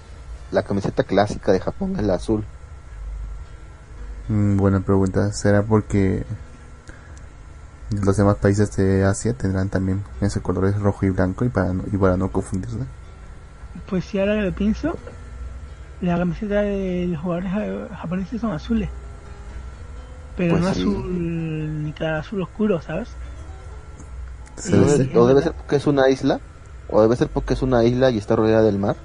la 0.53 0.63
camiseta 0.63 1.05
clásica 1.05 1.53
de 1.53 1.61
Japón 1.61 1.97
es 1.99 2.05
la 2.07 2.15
azul. 2.15 2.43
mm, 4.29 4.57
buena 4.57 4.81
pregunta. 4.81 5.31
¿Será 5.35 5.63
porque 5.63 6.25
los 7.91 8.17
demás 8.17 8.37
países 8.37 8.75
de 8.77 9.05
Asia 9.05 9.35
tendrán 9.35 9.69
también 9.69 10.03
ese 10.23 10.41
color 10.41 10.65
es 10.65 10.81
rojo 10.81 11.05
y 11.05 11.11
blanco 11.11 11.45
y 11.45 11.51
para 11.51 11.75
no, 11.75 11.83
y 11.93 11.97
para 11.99 12.17
no 12.17 12.33
confundirse? 12.33 12.79
Pues 13.89 14.05
si 14.05 14.19
ahora 14.19 14.37
que 14.37 14.43
lo 14.43 14.53
pienso, 14.53 14.97
la 16.01 16.17
camiseta 16.19 16.63
de 16.63 17.07
los 17.09 17.21
jugadores 17.21 17.51
ja- 17.53 17.97
japoneses 17.97 18.41
son 18.41 18.53
azules. 18.53 18.89
Pero 20.37 20.53
Pues 20.55 20.63
no 20.63 20.75
sí. 20.75 20.81
azul, 20.81 21.85
ni 21.85 21.93
cada 21.93 22.21
azul 22.21 22.43
oscuro, 22.43 22.81
¿sabes? 22.81 23.09
Sí, 24.57 24.71
sí. 24.73 24.77
debe, 25.05 25.19
o 25.19 25.27
debe 25.27 25.43
ser 25.43 25.53
porque 25.53 25.77
es 25.77 25.87
una 25.87 26.09
isla, 26.09 26.41
o 26.89 27.03
debe 27.03 27.17
ser 27.17 27.29
porque 27.29 27.55
es 27.55 27.63
una 27.63 27.85
isla 27.85 28.11
y 28.11 28.19
está 28.19 28.37
rodeada 28.37 28.63
del 28.63 28.79
mar 28.79 28.97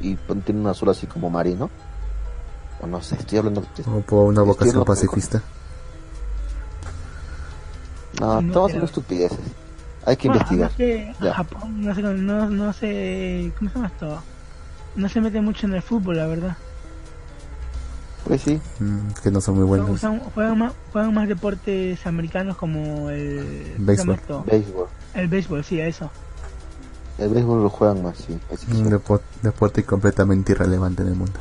y 0.00 0.16
tiene 0.44 0.60
un 0.60 0.66
azul 0.66 0.88
así 0.90 1.06
como 1.06 1.30
marino. 1.30 1.70
O 2.80 2.86
no 2.86 3.00
sé, 3.02 3.14
estoy 3.16 3.38
hablando. 3.38 3.62
o 3.86 4.00
por 4.00 4.24
una 4.26 4.42
vocación 4.42 4.84
pacifista. 4.84 5.40
No, 8.20 8.26
No, 8.26 8.40
estamos 8.40 8.50
pero- 8.52 8.64
haciendo 8.66 8.86
estupideces. 8.86 9.38
Hay 10.04 10.16
que 10.16 10.28
Bueno, 10.28 10.40
investigar. 10.42 10.70
además 10.74 11.16
que 11.20 11.24
Ya. 11.24 11.34
Japón 11.34 11.80
no 11.84 11.94
sé, 11.94 12.02
no, 12.02 12.50
no 12.50 12.72
sé, 12.72 13.52
¿cómo 13.58 13.70
se 13.70 13.76
llama 13.76 13.86
esto? 13.88 14.22
No 14.96 15.08
se 15.08 15.20
mete 15.20 15.40
mucho 15.40 15.66
en 15.66 15.74
el 15.74 15.82
fútbol, 15.82 16.16
la 16.16 16.26
verdad. 16.26 16.56
Pues 18.24 18.40
sí, 18.42 18.60
Mm, 18.78 19.08
que 19.22 19.30
no 19.30 19.40
son 19.40 19.56
muy 19.56 19.64
buenos. 19.64 20.00
Juegan, 20.34 20.58
más, 20.58 20.72
juegan 20.92 21.12
más 21.14 21.26
deportes 21.28 22.06
americanos 22.06 22.56
como 22.56 23.10
el 23.10 23.74
¿cómo 23.76 23.86
se 23.92 23.96
llama 23.96 24.44
Béisbol. 24.46 24.86
El 25.14 25.28
béisbol, 25.28 25.64
sí, 25.64 25.80
eso. 25.80 26.10
El 27.18 27.28
béisbol 27.30 27.62
lo 27.64 27.68
juegan 27.68 28.02
más, 28.02 28.16
sí. 28.18 28.38
sí. 28.56 28.66
Un 28.72 28.90
depo- 28.90 29.20
deporte 29.42 29.82
completamente 29.84 30.52
irrelevante 30.52 31.02
en 31.02 31.08
el 31.08 31.14
mundo. 31.14 31.38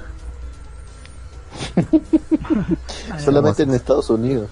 Solamente 3.23 3.63
en 3.63 3.73
Estados 3.73 4.09
Unidos. 4.09 4.49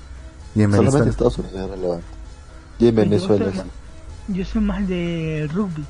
Y 0.56 0.61
en 0.64 0.72
Solamente 0.72 1.03
en. 1.03 1.10
Estados 1.10 1.38
Unidos 1.38 1.56
es 1.61 1.69
relevante. 1.69 2.06
Y 2.80 2.88
en 2.88 2.95
Venezuela 2.95 3.52
Yo 4.30 4.45
soy 4.45 4.61
más 4.61 4.88
de 4.88 5.49
rugby. 5.51 5.84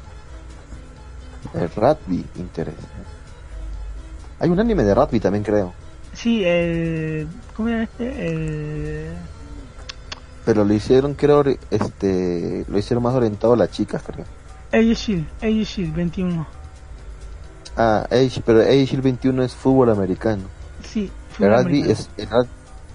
El 1.54 1.70
rugby 1.70 2.26
interesa. 2.36 2.78
Hay 4.40 4.50
un 4.50 4.60
anime 4.60 4.84
de 4.84 4.96
rugby 4.96 5.20
también 5.20 5.44
creo. 5.44 5.74
Sí, 6.14 6.44
el. 6.44 7.28
¿Cómo 7.56 7.70
llama 7.70 7.84
este? 7.84 8.28
El. 8.28 9.14
Pero 10.46 10.64
lo 10.66 10.74
hicieron, 10.74 11.14
creo, 11.14 11.44
este, 11.70 12.66
lo 12.68 12.78
hicieron 12.80 13.04
más 13.04 13.14
orientado 13.14 13.54
a 13.54 13.58
las 13.58 13.72
chicas, 13.72 14.02
creo. 14.04 14.26
Age 14.72 14.96
Shield, 14.96 15.28
Age 15.42 15.64
Shield 15.64 15.94
21. 15.96 16.48
Ah, 17.78 18.08
Age, 18.10 18.42
pero 18.46 18.62
Age 18.62 18.86
Shield 18.86 19.04
21 19.04 19.44
es 19.44 19.54
fútbol 19.56 19.90
americano. 19.92 20.44
Sí, 20.84 21.04
El 21.04 21.10
fútbol 21.36 21.52
rugby 21.52 21.82
americano. 21.84 21.92
es, 21.92 22.10
el, 22.18 22.30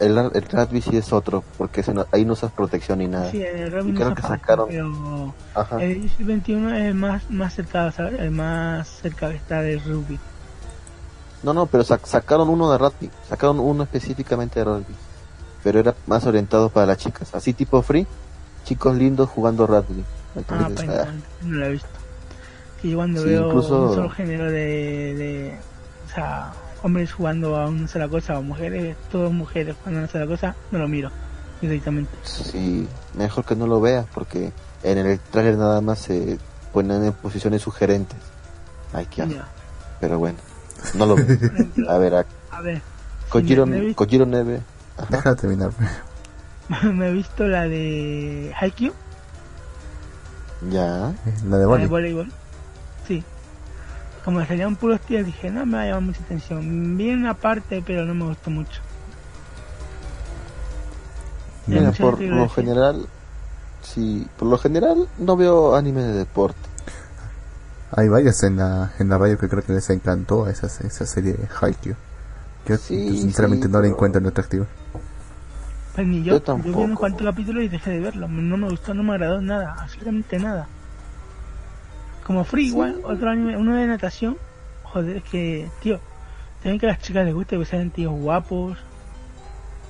el, 0.01 0.19
el 0.19 0.43
rugby 0.51 0.81
sí 0.81 0.97
es 0.97 1.13
otro, 1.13 1.45
porque 1.59 1.83
no- 1.93 2.07
ahí 2.13 2.25
no 2.25 2.33
usas 2.35 2.51
protección 2.53 2.99
ni 2.99 3.07
nada. 3.09 3.31
Sí, 3.31 3.43
el 3.43 3.71
rugby 3.73 3.91
Y 3.91 3.93
no 3.93 4.01
creo 4.01 4.15
que 4.15 4.23
sacaron- 4.23 4.69
Pero 4.69 5.35
Ajá. 5.55 5.83
el 5.83 5.91
Age 5.99 6.09
Shield 6.09 6.27
21 6.27 6.75
es 6.77 6.83
el 6.85 6.95
más, 6.95 7.31
más 7.31 7.55
cercano, 7.55 7.93
¿sabes? 7.93 8.19
El 8.21 8.31
más 8.31 8.89
cerca 8.89 9.31
está 9.31 9.61
del 9.63 9.81
rugby. 9.83 10.19
No, 11.43 11.53
no, 11.53 11.67
pero 11.67 11.85
sac- 11.85 12.05
sacaron 12.07 12.49
uno 12.49 12.71
de 12.73 12.79
rugby, 12.79 13.11
sacaron 13.29 13.61
uno 13.61 13.83
específicamente 13.83 14.61
de 14.61 14.65
rugby, 14.65 14.95
pero 15.63 15.79
era 15.81 15.95
más 16.07 16.25
orientado 16.27 16.71
para 16.71 16.87
las 16.87 16.99
chicas, 16.99 17.35
así 17.35 17.53
tipo 17.53 17.83
free, 17.83 18.07
chicos 18.65 18.97
lindos 18.97 19.29
jugando 19.29 19.67
rugby. 19.67 20.03
Ah, 20.03 20.39
Entonces, 20.39 20.87
pues 20.87 20.89
ah, 20.99 21.07
no, 21.43 21.49
no 21.51 21.57
lo 21.59 21.67
he 21.67 21.71
visto. 21.73 21.89
Yo 22.83 22.97
cuando 22.97 23.23
Sí, 23.23 23.29
veo 23.29 23.47
incluso- 23.49 23.83
un 23.91 23.95
solo 23.95 24.11
género 24.11 24.45
de, 24.47 25.15
de. 25.15 25.59
O 26.07 26.15
sea, 26.15 26.53
hombres 26.85 27.15
jugando 27.15 27.57
a 27.57 27.67
una 27.67 27.89
sola 27.89 28.09
cosa 28.09 28.39
o 28.39 28.43
mujeres, 28.43 28.95
todas 29.11 29.33
mujeres 29.33 29.75
jugando 29.79 30.01
a 30.01 30.03
una 30.03 30.13
sola 30.13 30.27
cosa, 30.27 30.55
no 30.71 30.79
lo 30.79 30.87
miro 30.87 31.11
directamente. 31.63 32.13
sí, 32.25 32.87
mejor 33.15 33.47
que 33.47 33.57
no 33.57 33.67
lo 33.67 33.81
veas 33.81 34.05
porque 34.13 34.53
en 34.83 34.99
el 34.99 35.19
trailer 35.19 35.57
nada 35.57 35.81
más 35.81 35.99
se 36.01 36.39
ponen 36.75 37.03
en 37.03 37.13
posiciones 37.15 37.63
sugerentes. 37.63 38.19
Ay, 38.93 39.07
qué 39.07 39.23
asco. 39.23 39.35
Ya. 39.35 39.49
Pero 39.99 40.19
bueno, 40.19 40.37
no 40.93 41.07
lo 41.07 41.17
veo. 41.17 41.27
A 41.89 41.97
ver, 41.97 42.15
a 42.17 42.27
a 42.51 42.61
ver, 42.61 42.83
Kojiro, 43.31 43.65
me, 43.65 43.73
me 43.73 43.79
he 43.79 43.87
visto, 43.87 44.05
Kojiro 44.05 44.27
Neve. 44.27 44.61
Déjame 45.09 45.37
terminar. 45.37 45.71
me 46.85 47.09
he 47.09 47.13
visto 47.13 47.47
la 47.47 47.67
de 47.67 48.53
Haikyuu, 48.61 48.93
Ya. 50.71 51.15
La 51.49 51.57
de 51.57 51.67
la 51.67 51.77
de 51.79 51.87
voleibol. 51.87 52.31
Sí. 53.09 53.25
Como 54.25 54.39
me 54.39 54.47
salían 54.47 54.77
puros 54.77 55.01
tíos, 55.03 55.27
dije, 55.27 55.51
no 55.51 55.67
me 55.67 55.77
va 55.77 55.83
a 55.83 55.87
llamar 55.87 56.03
mucha 56.03 56.23
atención. 56.23 56.97
Vi 56.97 57.13
una 57.13 57.35
parte, 57.35 57.83
pero 57.87 58.07
no 58.07 58.15
me 58.15 58.25
gustó 58.25 58.51
mucho. 58.51 58.81
Mira, 61.67 61.93
por 61.93 62.21
lo 62.21 62.49
general, 62.49 63.07
sí, 63.83 64.27
por 64.39 64.49
lo 64.49 64.59
general 64.59 65.09
no 65.19 65.37
veo 65.37 65.75
anime 65.77 66.03
de 66.03 66.13
deporte. 66.13 66.59
Hay 67.97 68.09
varias 68.09 68.43
en 68.43 68.57
la, 68.57 68.93
en 68.99 69.09
la 69.09 69.19
radio 69.19 69.39
que 69.39 69.49
creo 69.49 69.63
que 69.63 69.73
les 69.73 69.89
encantó 69.91 70.49
esa, 70.49 70.67
esa 70.67 71.07
serie 71.07 71.35
de 71.35 71.49
Haikyuu. 71.61 71.95
Yo 72.67 72.77
Sí, 72.77 73.19
sinceramente 73.21 73.67
sí, 73.67 73.73
no 73.73 73.79
la 73.79 73.83
pero- 73.83 73.95
encuentro 73.95 74.21
en 74.21 74.27
atractivo. 74.27 74.67
Pues 75.95 76.07
ni 76.07 76.23
Yo 76.25 76.39
yo, 76.39 76.45
yo, 76.45 76.57
vi 76.57 76.71
unos 76.71 76.99
cuantos 76.99 77.23
capítulos 77.25 77.63
y 77.63 77.69
dejé 77.69 77.91
de 77.93 78.01
verlo. 78.01 78.27
No 78.27 78.57
me 78.57 78.69
gustó, 78.69 78.95
no 78.95 79.03
me 79.05 79.13
agradó 79.13 79.41
nada, 79.41 79.77
absolutamente 79.79 80.39
nada. 80.39 80.67
Como 82.27 82.45
Free, 82.45 82.65
Sí. 82.65 82.69
igual, 82.71 83.01
otro 83.05 83.31
anime, 83.31 83.57
uno 83.57 83.77
de 83.77 83.87
natación. 83.87 84.37
Joder, 84.85 85.19
es 85.19 85.25
que, 85.25 85.69
tío, 85.83 86.01
tienen 86.63 86.81
que 86.81 86.87
a 86.87 86.91
las 86.91 87.01
chicas 87.03 87.25
les 87.25 87.35
guste 87.35 87.59
que 87.59 87.65
sean 87.65 87.91
tíos 87.91 88.13
guapos, 88.15 88.79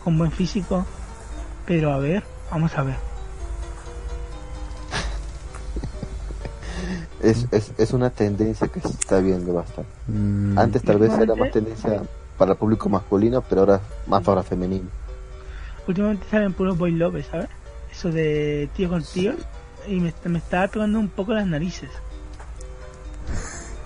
con 0.02 0.18
buen 0.18 0.32
físico. 0.32 0.84
Pero 1.66 1.92
a 1.92 1.98
ver, 1.98 2.24
vamos 2.50 2.76
a 2.76 2.82
ver. 2.82 2.96
Es, 7.22 7.46
es, 7.52 7.72
es 7.78 7.92
una 7.94 8.10
tendencia 8.10 8.68
que 8.68 8.80
se 8.80 8.88
está 8.88 9.18
viendo 9.20 9.54
bastante. 9.54 9.90
Mm, 10.08 10.58
Antes 10.58 10.82
tal 10.82 10.98
vez 10.98 11.10
era 11.18 11.34
más 11.34 11.50
tendencia 11.52 12.02
para 12.36 12.52
el 12.52 12.58
público 12.58 12.90
masculino, 12.90 13.40
pero 13.40 13.62
ahora 13.62 13.80
más 14.06 14.22
para 14.22 14.42
femenino. 14.42 14.88
Últimamente 15.88 16.26
salen 16.30 16.52
puros 16.52 16.76
boy 16.76 16.90
love, 16.92 17.24
¿sabes? 17.30 17.48
Eso 17.90 18.10
de 18.10 18.68
tío 18.76 18.90
con 18.90 19.02
tío. 19.02 19.32
Y 19.88 20.00
me, 20.00 20.12
me 20.26 20.38
estaba 20.38 20.68
tocando 20.68 20.98
un 20.98 21.08
poco 21.08 21.32
las 21.32 21.46
narices. 21.46 21.88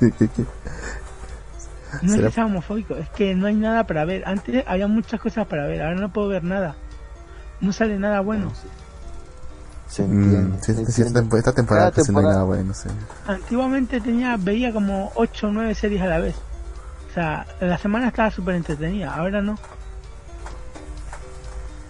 No 2.02 2.10
es 2.10 2.16
¿Será- 2.16 2.28
que 2.28 2.34
sea 2.34 2.44
homofóbico, 2.46 2.94
es 2.96 3.08
que 3.10 3.34
no 3.34 3.46
hay 3.46 3.54
nada 3.54 3.86
para 3.86 4.04
ver. 4.04 4.22
Antes 4.26 4.62
había 4.66 4.86
muchas 4.88 5.18
cosas 5.20 5.46
para 5.46 5.66
ver, 5.66 5.80
ahora 5.82 5.94
no 5.98 6.12
puedo 6.12 6.28
ver 6.28 6.44
nada. 6.44 6.74
No 7.62 7.72
sale 7.72 7.98
nada 7.98 8.20
bueno. 8.20 8.52
Se 9.88 10.04
entiende. 10.04 10.58
sí, 10.58 10.66
se 10.66 10.74
sí, 10.74 10.80
entiende. 10.80 11.02
esta, 11.08 11.20
tempo- 11.20 11.36
esta 11.38 11.52
temporada 11.54 11.90
casi 11.90 12.12
no 12.12 12.18
hay 12.18 12.24
temporada- 12.24 12.32
nada 12.34 12.44
bueno, 12.44 12.74
sí. 12.74 12.90
Antiguamente 13.26 14.00
tenía 14.02 14.36
veía 14.36 14.70
como 14.70 15.10
8 15.14 15.46
o 15.48 15.50
9 15.50 15.74
series 15.74 16.02
a 16.02 16.06
la 16.06 16.18
vez. 16.18 16.36
O 17.10 17.14
sea, 17.14 17.46
la 17.58 17.78
semana 17.78 18.08
estaba 18.08 18.30
súper 18.30 18.56
entretenida, 18.56 19.14
ahora 19.14 19.40
no. 19.40 19.58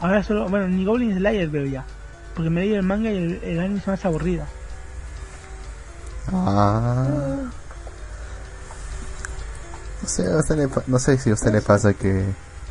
Ahora 0.01 0.23
solo, 0.23 0.49
bueno, 0.49 0.69
ni 0.69 0.85
Goblin 0.85 1.17
Slayer 1.19 1.49
veo 1.49 1.67
ya. 1.67 1.85
Porque 2.37 2.51
me 2.51 2.61
leí 2.61 2.73
el 2.75 2.85
manga 2.85 3.11
y 3.11 3.17
el, 3.17 3.43
el 3.43 3.59
anime 3.59 3.81
se 3.81 3.91
me 3.91 3.95
hace 3.95 4.07
aburrida. 4.07 4.47
Ah. 6.33 7.51
No 10.03 10.09
sé, 10.09 10.27
a 10.27 10.37
usted 10.37 10.57
le 10.57 10.69
pa- 10.69 10.85
no 10.87 10.99
sé 10.99 11.19
si 11.19 11.31
a 11.31 11.35
usted 11.35 11.53
le 11.53 11.61
pasa 11.61 11.93
que, 11.95 12.25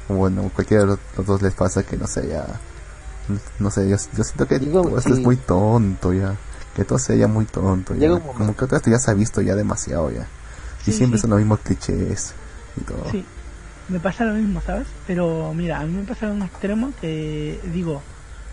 bueno, 0.08 0.50
cualquiera 0.56 0.84
de 0.84 0.88
los, 0.92 1.00
los 1.18 1.26
dos 1.26 1.42
les 1.42 1.54
pasa 1.54 1.84
que, 1.84 1.98
no 1.98 2.08
sé, 2.08 2.28
ya, 2.28 2.46
no 3.60 3.70
sé, 3.70 3.90
yo, 3.90 3.98
yo 4.16 4.24
siento 4.24 4.48
que 4.48 4.60
Digo, 4.60 4.82
todo 4.84 4.98
esto 4.98 5.14
es 5.14 5.20
muy 5.20 5.36
tonto 5.36 6.14
ya. 6.14 6.36
que 6.76 6.86
todo 6.86 7.00
se 7.00 7.14
veía 7.14 7.28
muy 7.28 7.46
tonto. 7.46 7.94
Ya. 7.96 8.02
Llega. 8.08 8.20
Como 8.20 8.56
que 8.56 8.66
todo 8.66 8.78
esto 8.78 8.90
ya 8.90 9.00
se 9.00 9.12
ha 9.12 9.14
visto 9.16 9.42
ya 9.42 9.56
demasiado 9.56 10.10
ya. 10.12 10.26
Sí, 10.84 10.92
y 10.92 10.94
siempre 10.94 11.18
sí. 11.18 11.24
son 11.24 11.32
los 11.32 11.40
mismos 11.40 11.60
clichés 11.60 12.34
y 12.80 12.82
todo. 12.82 13.12
Sí, 13.12 13.26
me 13.90 14.00
pasa 14.00 14.24
lo 14.24 14.34
mismo, 14.36 14.62
¿sabes? 14.62 14.88
Pero 15.08 15.54
mira, 15.54 15.80
a 15.80 15.86
mí 15.86 15.94
me 15.94 16.04
pasa 16.04 16.28
un 16.32 16.44
extremo 16.44 16.94
que 17.02 17.60
digo, 17.74 18.02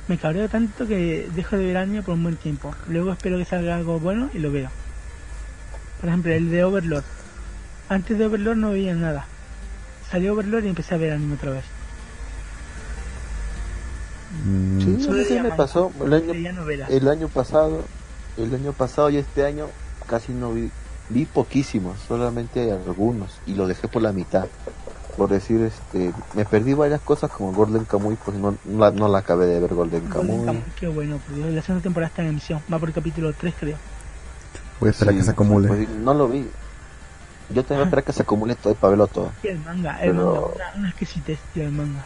me 0.09 0.19
cabreo 0.19 0.49
tanto 0.49 0.87
que 0.87 1.31
dejo 1.37 1.57
de 1.57 1.67
ver 1.67 1.77
anime 1.77 2.03
por 2.03 2.15
un 2.15 2.23
buen 2.25 2.37
tiempo. 2.37 2.75
Luego 2.89 3.13
espero 3.13 3.39
que 3.39 3.45
salga 3.45 3.77
algo 3.77 4.01
bueno 4.01 4.31
y 4.33 4.39
lo 4.39 4.51
veo. 4.51 4.71
Por 6.01 6.09
ejemplo, 6.09 6.33
el 6.33 6.51
de 6.51 6.65
Overlord. 6.65 7.05
Antes 7.89 8.19
de 8.19 8.27
Overlord 8.27 8.57
no 8.57 8.71
veía 8.71 8.95
nada. 8.95 9.27
Salió 10.11 10.33
Overlord 10.33 10.65
y 10.65 10.69
empecé 10.69 10.95
a 10.95 10.99
ver 10.99 11.13
anime 11.13 11.35
otra 11.35 11.51
vez. 11.53 11.65
Mm, 14.45 14.81
Sí, 14.81 15.03
Solo 15.05 15.21
eso 15.21 15.35
me 15.35 15.43
manga, 15.43 15.57
pasó 15.57 15.93
el 16.05 16.13
año, 16.13 16.33
el 16.89 17.09
año 17.09 17.29
pasado, 17.29 17.85
el 18.37 18.55
año 18.55 18.73
pasado 18.73 19.11
y 19.11 19.19
este 19.19 19.45
año 19.47 19.67
casi 20.09 20.33
no 20.33 20.53
vi, 20.53 20.71
vi 21.09 21.25
poquísimos, 21.25 21.99
solamente 22.09 22.73
algunos 22.73 23.39
y 23.47 23.55
lo 23.55 23.67
dejé 23.67 23.87
por 23.89 24.03
la 24.03 24.13
mitad. 24.13 24.47
Por 25.17 25.31
decir, 25.31 25.61
este, 25.63 26.13
me 26.35 26.45
perdí 26.45 26.75
varias 26.75 27.01
cosas 27.01 27.31
como 27.31 27.53
Golden 27.53 27.85
Kamuy, 27.85 28.17
pues 28.25 28.37
no, 28.37 28.57
no, 28.65 28.79
la, 28.81 28.91
no 28.91 29.07
la 29.07 29.19
acabé 29.19 29.47
de 29.47 29.61
ver 29.61 29.73
Golden 29.73 30.11
Golden 30.11 30.27
Kamuy. 30.39 30.47
Kamuy, 30.47 30.63
Qué 30.81 30.89
bueno, 30.89 31.19
por 31.19 31.37
Dios. 31.37 31.53
La 31.53 31.63
segunda 31.63 31.83
temporada 31.85 32.09
está 32.09 32.23
en 32.23 32.29
emisión. 32.31 32.61
Va 32.73 32.81
por 32.81 32.89
el 32.89 32.95
capítulo 32.97 33.33
3, 33.33 33.55
creo. 33.61 33.77
voy 34.81 34.89
a 34.89 34.91
esperar 34.91 35.15
Sí, 35.15 35.19
que 35.21 35.25
se 35.25 35.31
acumule. 35.31 35.69
pues, 35.69 35.89
no 35.89 36.15
lo 36.15 36.27
vi. 36.27 36.49
Yo 37.51 37.61
a 37.69 37.83
esperar 37.83 38.05
que 38.05 38.13
se 38.13 38.23
acumule 38.23 38.55
todo 38.55 38.73
y 38.73 38.77
para 38.77 38.91
verlo 38.91 39.07
todo. 39.07 39.33
Y 39.43 39.49
el 39.49 39.59
manga, 39.61 40.01
el 40.03 40.11
Pero- 40.13 40.33
manga. 40.35 40.55
Una, 40.73 40.79
una 40.79 40.89
exquisitez, 40.89 41.39
el 41.55 41.71
manga. 41.73 42.05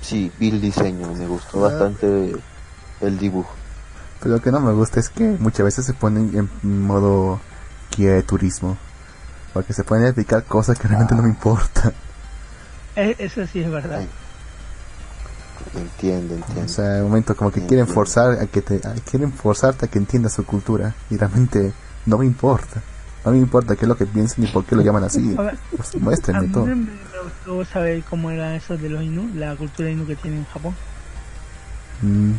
Sí, 0.00 0.30
vi 0.38 0.50
el 0.50 0.60
diseño, 0.60 1.12
me 1.14 1.26
gustó 1.26 1.64
Ah. 1.64 1.68
bastante 1.70 2.36
el 3.00 3.18
dibujo. 3.18 3.50
Pero 4.20 4.36
lo 4.36 4.42
que 4.42 4.52
no 4.52 4.60
me 4.60 4.72
gusta 4.72 5.00
es 5.00 5.08
que 5.08 5.24
muchas 5.24 5.64
veces 5.64 5.84
se 5.86 5.94
ponen 5.94 6.48
en 6.62 6.86
modo 6.86 7.40
guía 7.96 8.12
de 8.12 8.22
turismo. 8.22 8.76
Porque 9.52 9.72
se 9.72 9.84
pueden 9.84 10.04
explicar 10.06 10.44
cosas 10.44 10.78
que 10.78 10.88
realmente 10.88 11.14
no 11.14 11.22
me 11.22 11.28
importan. 11.28 11.92
E- 12.96 13.16
Eso 13.18 13.46
sí 13.46 13.60
es 13.60 13.70
verdad. 13.70 13.98
Ay, 14.00 14.08
Entiendo, 15.74 16.34
entiendo. 16.34 16.64
O 16.64 16.68
sea, 16.68 16.96
en 16.98 17.02
un 17.04 17.08
momento 17.08 17.36
como 17.36 17.50
que 17.50 17.64
quieren 17.66 17.86
forzar 17.88 18.38
a 18.40 18.46
que 18.46 18.62
te, 18.62 18.76
a- 18.86 18.94
quieren 19.08 19.32
forzarte 19.32 19.86
a 19.86 19.88
que 19.88 19.98
entiendas 19.98 20.34
su 20.34 20.44
cultura 20.44 20.94
y 21.10 21.16
realmente 21.16 21.72
no 22.06 22.18
me 22.18 22.26
importa. 22.26 22.82
No 23.24 23.32
me 23.32 23.38
importa 23.38 23.74
qué 23.74 23.82
es 23.82 23.88
lo 23.88 23.96
que 23.96 24.06
piensan 24.06 24.44
ni 24.44 24.50
por 24.50 24.64
qué 24.66 24.76
lo 24.76 24.82
llaman 24.82 25.04
así. 25.04 25.36
A 25.36 25.42
ver, 25.42 25.58
Pues 25.76 25.96
a 25.96 26.00
muéstrenme 26.00 26.46
mí 26.46 26.48
todo. 26.52 26.66
me, 26.66 26.74
gustó 27.24 27.64
saber 27.64 28.04
cómo 28.04 28.30
era 28.30 28.56
eso 28.56 28.76
de 28.76 28.88
los 28.90 29.02
Inu, 29.02 29.28
la 29.34 29.56
cultura 29.56 29.90
Inu 29.90 30.06
que 30.06 30.16
tienen 30.16 30.40
en 30.40 30.46
Japón. 30.46 30.74
Mm, 32.02 32.34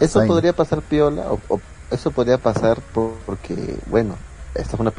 Eso 0.00 0.20
Ahí. 0.20 0.28
podría 0.28 0.52
pasar 0.52 0.82
piola, 0.82 1.32
o, 1.32 1.40
o 1.48 1.60
eso 1.90 2.10
podría 2.12 2.38
pasar 2.38 2.80
por- 2.92 3.24
porque, 3.24 3.78
bueno, 3.86 4.16
esta 4.54 4.74
es 4.76 4.80
una 4.80 4.92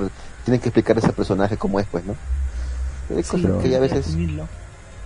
tienen 0.43 0.61
que 0.61 0.69
explicar 0.69 0.95
a 0.97 0.99
ese 0.99 1.13
personaje 1.13 1.57
cómo 1.57 1.79
es, 1.79 1.87
pues, 1.87 2.03
¿no? 2.05 2.13
Hay 3.15 3.23
Sí, 3.23 3.23
cosas 3.23 3.51
que 3.61 3.69
ya 3.69 3.77
a 3.77 3.79
y 3.79 3.81
veces, 3.81 4.05
asumirlo. 4.07 4.47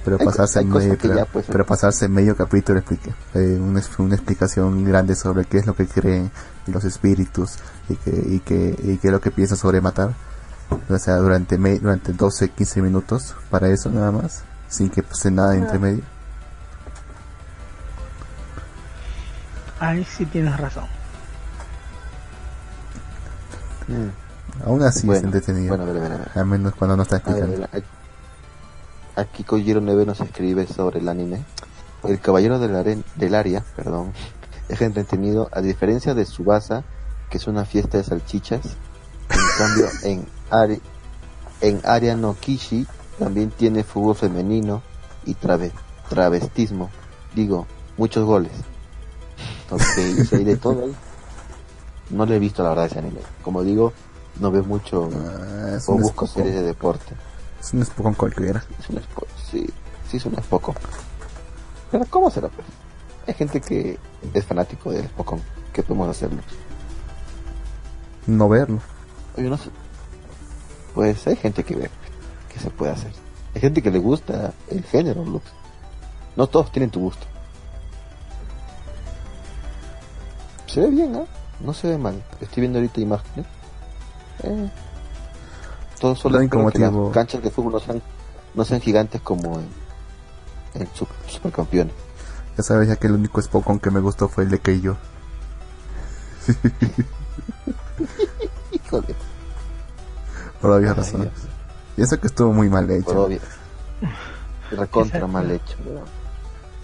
Pero 0.04 0.18
Hay 0.20 0.26
pasarse 0.26 0.60
hay 0.60 0.66
medio, 0.66 0.98
que 0.98 1.08
pero, 1.08 1.16
ya, 1.20 1.26
pues, 1.26 1.46
pero 1.50 1.66
pasarse 1.66 2.08
medio 2.10 2.36
capítulo 2.36 2.80
explique, 2.80 3.14
eh, 3.34 3.58
una, 3.60 3.82
una 4.00 4.16
explicación 4.16 4.84
grande 4.86 5.16
sobre 5.16 5.46
qué 5.46 5.58
es 5.60 5.66
lo 5.66 5.76
que 5.76 5.88
creen 5.88 6.32
los 6.68 6.84
espíritus 6.84 7.56
y 7.90 7.96
que 7.96 8.12
y 8.12 8.40
que 8.40 8.76
y 8.84 8.98
qué 8.98 9.08
es 9.08 9.12
lo 9.14 9.22
que 9.22 9.32
piensan 9.32 9.58
sobre 9.58 9.82
matar. 9.82 10.14
O 10.90 10.98
sea, 10.98 11.18
durante 11.18 11.58
me- 11.58 11.80
durante 11.80 12.14
12, 12.14 12.50
15 12.50 12.82
minutos 12.82 13.36
para 13.50 13.68
eso 13.70 13.90
nada 13.90 14.12
más, 14.12 14.44
sin 14.70 14.90
que 14.90 15.04
pase 15.04 15.30
nada 15.32 15.56
entre 15.56 15.78
medio. 15.80 16.04
Ahí 19.80 20.04
sí 20.06 20.26
tienes 20.26 20.58
razón. 20.60 20.86
mm, 23.88 24.64
Aún 24.66 24.82
así 24.84 25.12
es 25.12 25.24
entretenido. 25.24 25.76
bueno, 25.76 25.84
a 25.84 25.94
ver, 25.94 25.98
a 25.98 26.00
ver, 26.02 26.12
a 26.14 26.18
ver. 26.18 26.32
Al 26.36 26.46
menos 26.46 26.74
cuando 26.76 26.96
no 26.96 27.04
está 27.04 27.18
A 27.18 27.20
ver, 27.34 27.44
explicando. 27.44 27.68
Aquí 29.16 29.44
Kojiro 29.44 29.80
Neve 29.82 30.06
nos 30.06 30.20
escribe 30.22 30.66
sobre 30.68 31.00
el 31.00 31.10
anime. 31.10 31.44
El 32.04 32.20
caballero 32.20 32.60
del, 32.60 32.72
aren- 32.76 33.04
del 33.16 33.36
área, 33.36 33.64
perdón, 33.76 34.12
es 34.70 34.82
entretenido 34.82 35.50
a 35.54 35.62
diferencia 35.62 36.14
de 36.14 36.26
Subasa, 36.26 36.84
que 37.30 37.38
es 37.38 37.48
una 37.48 37.66
fiesta 37.66 37.98
de 37.98 38.04
salchichas. 38.04 38.62
En 39.30 39.58
cambio, 39.58 39.88
en 40.04 40.26
Ari, 40.50 40.82
en 41.62 41.82
Aria 41.86 42.16
no 42.16 42.36
Kishi 42.40 42.86
también 43.20 43.52
tiene 43.52 43.84
fútbol 43.84 44.16
femenino 44.16 44.82
y 45.26 45.36
trave- 45.36 45.72
travestismo. 46.10 46.90
Digo, 47.36 47.68
muchos 47.98 48.26
goles. 48.26 48.52
Hay 50.34 50.44
de 50.44 50.58
todo 50.58 50.84
ahí. 50.86 50.96
No 52.10 52.26
le 52.26 52.36
he 52.36 52.40
visto 52.40 52.64
la 52.64 52.70
verdad 52.70 52.86
ese 52.88 53.00
anime. 53.00 53.22
Como 53.44 53.64
digo, 53.64 53.94
no 54.40 54.52
veo 54.52 54.64
mucho 54.64 55.10
Ah, 55.14 55.78
o 55.88 55.94
busco 56.04 56.28
series 56.28 56.56
de 56.56 56.64
deporte. 56.64 57.16
Es 57.64 57.74
un 57.74 57.86
Spokon 57.86 58.14
cualquiera. 58.14 58.64
Es 58.80 58.90
un 58.90 58.98
espo- 58.98 59.26
sí, 59.50 59.66
sí 60.10 60.18
es 60.18 60.26
un 60.26 60.34
poco. 60.34 60.76
Pero 61.92 62.06
¿cómo 62.10 62.30
será 62.30 62.50
pues? 62.50 62.68
Hay 63.28 63.34
gente 63.36 63.62
que 63.62 63.98
es 64.34 64.46
fanático 64.46 64.92
del 64.92 65.06
Spokon. 65.08 65.42
¿Qué 65.72 65.82
podemos 65.82 66.10
hacerlo? 66.10 66.42
No 68.28 68.50
verlo. 68.50 68.80
Yo 69.38 69.50
no 69.50 69.58
sé. 69.58 69.70
Pues 70.94 71.26
hay 71.28 71.36
gente 71.38 71.64
que 71.64 71.76
ve 71.76 71.90
que 72.54 72.60
se 72.60 72.70
puede 72.70 72.92
hacer. 72.92 73.12
Hay 73.56 73.62
gente 73.62 73.82
que 73.82 73.92
le 73.92 74.00
gusta 74.00 74.54
el 74.70 74.84
género, 74.84 75.24
Lux. 75.24 75.46
No 76.36 76.48
todos 76.48 76.72
tienen 76.72 76.90
tu 76.92 77.00
gusto. 77.00 77.26
Se 80.68 80.82
ve 80.82 80.90
bien, 80.90 81.12
¿no? 81.12 81.28
No 81.60 81.74
se 81.74 81.88
ve 81.88 81.98
mal. 81.98 82.22
Estoy 82.42 82.62
viendo 82.62 82.80
ahorita 82.80 83.00
imágenes. 83.00 83.46
Eh, 84.44 84.70
todo 86.04 86.16
solo 86.18 86.38
Lo 86.38 86.44
espero 86.44 86.70
que 86.70 86.80
las 86.80 87.14
canchas 87.14 87.42
de 87.42 87.50
fútbol 87.50 87.72
no 87.72 87.80
sean, 87.80 88.02
no 88.56 88.66
sean 88.66 88.82
gigantes 88.82 89.22
como 89.22 89.58
en, 89.58 90.82
en 90.82 90.88
Sup- 90.92 91.08
Supercampeones. 91.30 91.94
Ya 92.58 92.64
sabes 92.64 92.90
ya 92.90 92.98
que 92.98 93.08
el 93.08 93.14
único 93.14 93.42
Spokon 93.42 93.80
que 93.80 93.90
me 93.90 94.02
gustó 94.02 94.28
fue 94.28 94.44
el 94.44 94.50
de 94.50 94.60
Keiyo. 94.60 94.98
Híjole, 98.72 99.16
Por 100.60 100.72
obvias 100.72 100.92
Ay, 100.92 100.98
razones. 100.98 101.30
Y 101.96 102.02
eso 102.02 102.20
que 102.20 102.28
estuvo 102.28 102.52
muy 102.52 102.68
mal 102.68 102.90
hecho. 102.92 103.06
por 103.06 103.18
obvio. 103.18 103.40
Recontra 104.72 105.20
Exacto. 105.20 105.28
mal 105.30 105.50
hecho. 105.52 105.78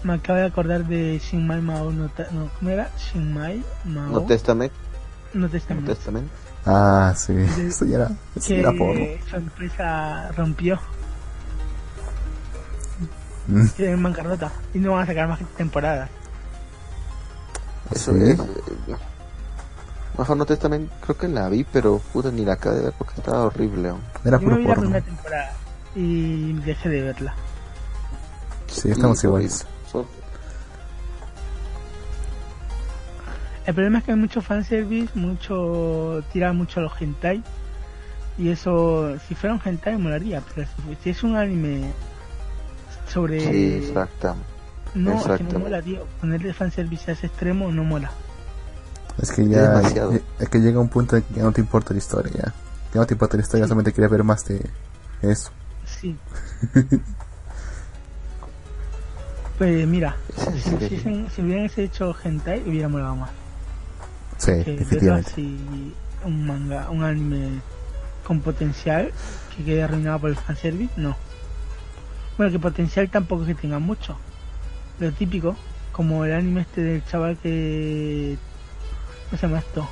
Me 0.02 0.14
acabo 0.14 0.38
de 0.38 0.46
acordar 0.46 0.86
de 0.86 1.18
Shinmai 1.22 1.60
Mao 1.60 1.90
no, 1.92 2.04
no 2.04 2.50
¿cómo 2.58 2.70
era? 2.70 2.90
Shinmai 2.96 3.62
Mao 3.84 4.08
No 4.12 4.22
Testament, 4.22 4.72
no 5.34 5.40
no 5.40 5.48
Testament. 5.50 6.28
Ah, 6.66 7.14
sí. 7.16 7.32
Eso 7.58 7.84
ya 7.86 7.96
era, 7.96 8.10
eso 8.36 8.54
era 8.54 8.70
porno. 8.72 8.94
que 8.94 9.20
su 9.28 9.36
empresa 9.36 10.30
rompió 10.36 10.78
Mm. 13.48 13.66
quedó 13.76 13.90
en 13.94 14.02
bancarrota 14.02 14.52
y 14.74 14.78
no 14.78 14.92
van 14.92 15.02
a 15.02 15.06
sacar 15.06 15.26
más 15.26 15.40
temporadas. 15.56 16.08
Eso 17.90 18.12
¿Sí? 18.12 18.20
es. 18.22 18.38
Mejor 20.16 20.36
no 20.36 20.44
Testament, 20.46 20.90
creo 21.00 21.16
que 21.16 21.26
la 21.26 21.48
vi, 21.48 21.64
pero 21.64 21.98
puta 22.12 22.30
ni 22.30 22.44
la 22.44 22.52
acabé 22.52 22.76
de 22.76 22.82
ver 22.84 22.92
porque 22.96 23.14
estaba 23.16 23.44
horrible. 23.46 23.92
Era 24.24 24.38
Yo 24.38 24.40
me 24.40 24.44
puro 24.44 24.56
vi 24.56 24.62
la 24.62 24.68
porno. 24.68 24.82
primera 24.82 25.04
temporada 25.04 25.52
y 25.96 26.52
dejé 26.60 26.88
de 26.90 27.02
verla. 27.02 27.34
Sí, 28.68 28.90
estamos 28.90 29.24
Y 29.24 29.26
iguales. 29.26 29.66
El 33.70 33.74
problema 33.74 33.98
es 33.98 34.04
que 34.04 34.10
hay 34.10 34.16
mucho 34.18 34.42
fanservice, 34.42 35.16
mucho 35.16 36.24
tira 36.32 36.52
mucho 36.52 36.80
a 36.80 36.82
los 36.82 37.00
hentai 37.00 37.40
y 38.36 38.48
eso 38.48 39.16
si 39.28 39.36
fuera 39.36 39.54
un 39.54 39.60
hentai 39.64 39.96
molaría, 39.96 40.42
pero 40.52 40.66
si, 40.66 40.96
si 41.04 41.10
es 41.10 41.22
un 41.22 41.36
anime 41.36 41.92
sobre 43.06 43.38
Sí, 43.38 43.74
exacto. 43.86 44.34
no, 44.96 45.12
es 45.12 45.22
que 45.22 45.28
no 45.28 45.34
exactamente. 45.34 45.58
mola, 45.58 45.82
tío. 45.82 46.04
Ponerle 46.20 46.52
fanservice 46.52 47.12
a 47.12 47.14
ese 47.14 47.28
extremo 47.28 47.70
no 47.70 47.84
mola. 47.84 48.10
Es 49.22 49.30
que 49.30 49.46
ya. 49.46 49.70
demasiado. 49.70 50.18
Es 50.40 50.48
que 50.48 50.58
llega 50.58 50.80
un 50.80 50.88
punto 50.88 51.16
en 51.16 51.22
que 51.22 51.34
ya 51.34 51.44
no 51.44 51.52
te 51.52 51.60
importa 51.60 51.92
la 51.94 51.98
historia. 51.98 52.32
Ya, 52.34 52.52
ya 52.94 53.00
no 53.02 53.06
te 53.06 53.14
importa 53.14 53.36
la 53.36 53.44
historia, 53.44 53.66
Sí. 53.66 53.68
solamente 53.68 53.92
quería 53.92 54.08
ver 54.08 54.24
más 54.24 54.44
de 54.46 54.68
eso. 55.22 55.52
Sí. 55.86 56.16
pues 59.58 59.86
mira, 59.86 60.16
Es 60.36 60.64
si, 60.64 61.28
si 61.36 61.40
hubieran 61.42 61.70
hecho 61.76 62.16
hentai 62.24 62.64
hubiera 62.68 62.88
molado 62.88 63.14
más. 63.14 63.30
Sí, 64.40 64.64
que 64.64 64.74
efectivamente. 64.74 65.30
así 65.32 65.92
un 66.24 66.46
manga, 66.46 66.90
un 66.90 67.04
anime 67.04 67.60
con 68.26 68.40
potencial 68.40 69.12
que 69.56 69.64
quede 69.64 69.82
arruinado 69.82 70.18
por 70.20 70.30
el 70.30 70.36
fanservice, 70.36 70.92
no. 70.96 71.16
Bueno, 72.36 72.50
que 72.52 72.58
potencial 72.58 73.10
tampoco 73.10 73.42
es 73.42 73.48
que 73.48 73.54
tenga 73.54 73.78
mucho. 73.78 74.16
Lo 74.98 75.12
típico, 75.12 75.56
como 75.92 76.24
el 76.24 76.32
anime 76.32 76.62
este 76.62 76.80
del 76.82 77.04
chaval 77.04 77.36
que... 77.42 78.38
¿Cómo 79.28 79.38
se 79.40 79.46
llama 79.46 79.58
esto? 79.60 79.88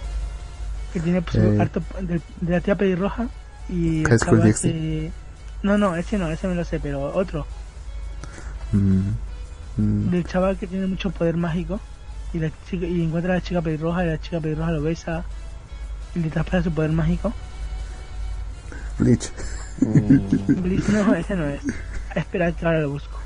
Que 0.93 1.01
tiene 1.01 1.21
pues, 1.23 1.37
Eh. 1.37 1.57
harto 1.61 1.83
de, 2.01 2.21
de 2.41 2.53
la 2.53 2.61
tía 2.61 2.75
pelirroja 2.77 3.29
y 3.69 4.03
el 4.11 4.19
chaval 4.19 4.55
que... 4.61 5.13
No, 5.63 5.77
no, 5.77 5.95
ese 5.97 6.17
no, 6.19 6.31
ese 6.31 6.49
me 6.49 6.55
lo 6.55 6.65
sé, 6.65 6.81
pero 6.81 7.13
otro. 7.15 7.47
Mm, 8.73 9.11
mm, 9.77 10.11
Del 10.11 10.25
chaval 10.25 10.57
que 10.57 10.67
tiene 10.67 10.87
mucho 10.87 11.11
poder 11.11 11.37
mágico 11.37 11.81
y, 12.33 12.39
la 12.39 12.51
chica, 12.69 12.87
y 12.87 13.03
encuentra 13.03 13.33
a 13.33 13.37
la 13.37 13.43
chica 13.43 13.63
pelirroja 13.63 14.05
y 14.05 14.09
la 14.09 14.21
chica 14.21 14.41
pelirroja 14.41 14.71
lo 14.73 14.83
besa 14.83 15.25
y 16.15 16.19
le 16.21 16.31
traspasa 16.31 16.65
su 16.65 16.73
poder 16.73 16.93
mágico. 16.93 17.33
Bleach. 18.99 19.31
Mm, 19.81 20.63
Bleach, 20.63 20.89
no, 20.89 21.15
ese 21.15 21.37
no 21.37 21.47
es. 21.47 21.61
Espera 22.15 22.51
que 22.53 22.67
ahora 22.67 22.81
lo 22.81 22.91
busco. 22.91 23.17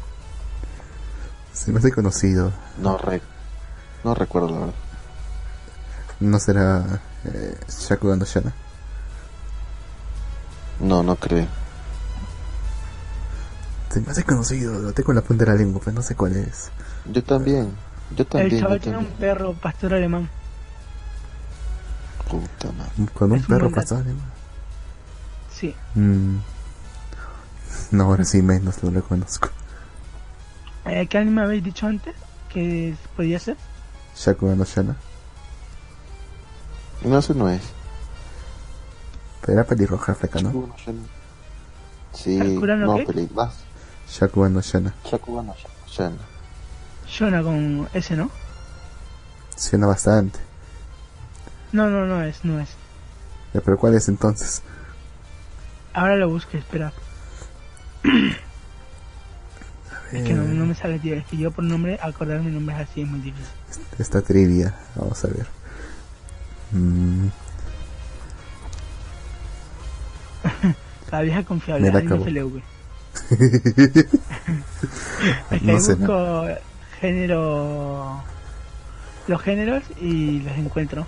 Se 1.52 1.70
me 1.72 1.78
hace 1.78 1.92
conocido. 1.92 2.52
no, 2.78 2.98
re- 2.98 3.22
no 4.04 4.14
recuerdo 4.14 4.50
la 4.50 4.58
verdad. 4.58 4.74
No 6.20 6.38
será 6.38 7.00
eh, 7.24 7.56
Shakugan 7.68 8.18
no 8.18 8.24
Shana. 8.24 8.52
No, 10.80 11.02
no 11.02 11.16
creo. 11.16 11.46
Se 13.90 14.00
me 14.00 14.10
hace 14.10 14.24
conocido, 14.24 14.78
lo 14.78 14.92
tengo 14.92 15.12
en 15.12 15.16
la 15.16 15.22
punta 15.22 15.44
de 15.44 15.50
la 15.52 15.56
lengua, 15.56 15.80
pero 15.84 15.94
no 15.96 16.02
sé 16.02 16.14
cuál 16.14 16.36
es. 16.36 16.70
Yo 17.06 17.22
también. 17.22 17.72
Yo 18.16 18.26
también. 18.26 18.54
el 18.54 18.60
chaval 18.60 18.80
tiene 18.80 18.98
un 18.98 19.06
perro 19.06 19.52
pastor 19.54 19.94
alemán. 19.94 20.28
Puta 22.28 22.72
madre. 22.72 23.12
Con 23.14 23.32
un 23.32 23.38
Es 23.38 23.46
perro 23.46 23.68
dato. 23.68 23.74
pasado. 23.74 24.04
Sí. 25.52 25.74
Mm. 25.94 26.36
No, 27.92 28.04
ahora 28.04 28.24
sí 28.24 28.42
menos 28.42 28.82
lo 28.82 28.90
reconozco. 28.90 29.50
Eh, 30.86 31.06
¿Qué 31.06 31.18
anime 31.18 31.42
habéis 31.42 31.62
dicho 31.62 31.86
antes? 31.86 32.14
Que 32.48 32.94
podía 33.16 33.38
ser. 33.38 33.56
Shakugan 34.16 34.58
no 34.58 34.64
Shana. 34.64 34.96
No, 37.02 37.18
ese 37.18 37.34
no 37.34 37.48
es. 37.48 37.62
Pero 39.40 39.54
era 39.54 39.64
pelirroja 39.64 40.14
fleca, 40.14 40.40
¿no? 40.40 40.48
Shakugan 40.50 40.68
no 40.70 40.76
Shana. 40.76 41.02
Sí, 42.14 42.38
¿Sakura 42.38 42.76
no 42.76 42.86
no, 42.86 42.96
qué? 42.96 43.04
peli, 43.04 43.28
más. 43.34 43.54
Shakugan 44.08 44.52
no 44.54 44.60
Shana. 44.60 44.94
Shakugan 45.04 45.46
no 45.46 45.54
Shana. 45.88 46.16
Shona 47.12 47.42
con 47.42 47.88
ese, 47.92 48.16
¿no? 48.16 48.30
Suena 49.54 49.86
bastante. 49.86 50.38
No, 51.72 51.90
no, 51.90 52.06
no 52.06 52.22
es, 52.22 52.42
no 52.44 52.58
es. 52.58 52.70
Ya, 53.52 53.60
Pero 53.60 53.76
¿cuál 53.78 53.94
es 53.94 54.08
entonces? 54.08 54.62
Ahora 55.92 56.16
lo 56.16 56.30
busco, 56.30 56.56
espera. 56.56 56.90
Es 60.10 60.22
que 60.24 60.32
no, 60.32 60.42
no 60.44 60.64
me 60.66 60.74
sale, 60.74 60.98
tío. 60.98 61.14
Es 61.14 61.26
que 61.26 61.36
yo 61.36 61.50
por 61.50 61.64
nombre, 61.64 61.98
acordarme 62.02 62.50
nombres 62.50 62.78
así 62.80 63.02
es 63.02 63.08
muy 63.08 63.20
difícil. 63.20 63.46
Esta 63.98 64.22
trivia. 64.22 64.74
Vamos 64.94 65.22
a 65.24 65.28
ver. 65.28 65.46
Mm, 66.72 67.28
La 71.10 71.20
vieja 71.20 71.44
confiable, 71.44 71.90
Me 71.90 71.92
la 71.92 71.98
acabo. 72.06 72.24
FLV. 72.24 72.62
es 75.50 75.60
que 75.60 75.66
No 75.72 75.78
sé, 75.80 75.94
busco 75.94 76.46
género. 77.02 78.22
Los 79.28 79.42
géneros 79.42 79.82
y 80.00 80.40
los 80.40 80.56
encuentro. 80.56 81.06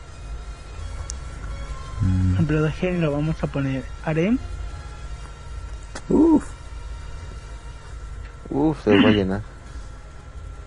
Por 1.98 2.08
mm, 2.08 2.32
ejemplo, 2.34 2.62
de 2.62 2.72
género 2.72 3.12
vamos 3.12 3.42
a 3.42 3.46
poner 3.46 3.84
harem. 4.04 4.38
uf, 6.08 6.44
Uf, 8.50 8.82
se 8.84 8.96
va 9.00 9.08
a 9.08 9.12
llenar. 9.12 9.42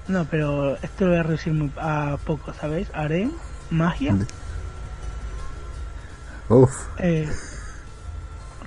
No, 0.08 0.24
pero 0.24 0.78
esto 0.78 1.04
lo 1.04 1.12
voy 1.12 1.20
a 1.20 1.24
reducir 1.24 1.52
muy 1.54 1.70
a 1.76 2.18
poco, 2.26 2.54
¿sabéis? 2.54 2.90
Harem, 2.94 3.34
magia, 3.70 4.18
uf, 6.49 6.72
eh, 6.98 7.30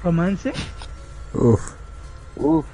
romance. 0.04 0.52
uf. 1.32 1.72
Uf, 2.36 2.66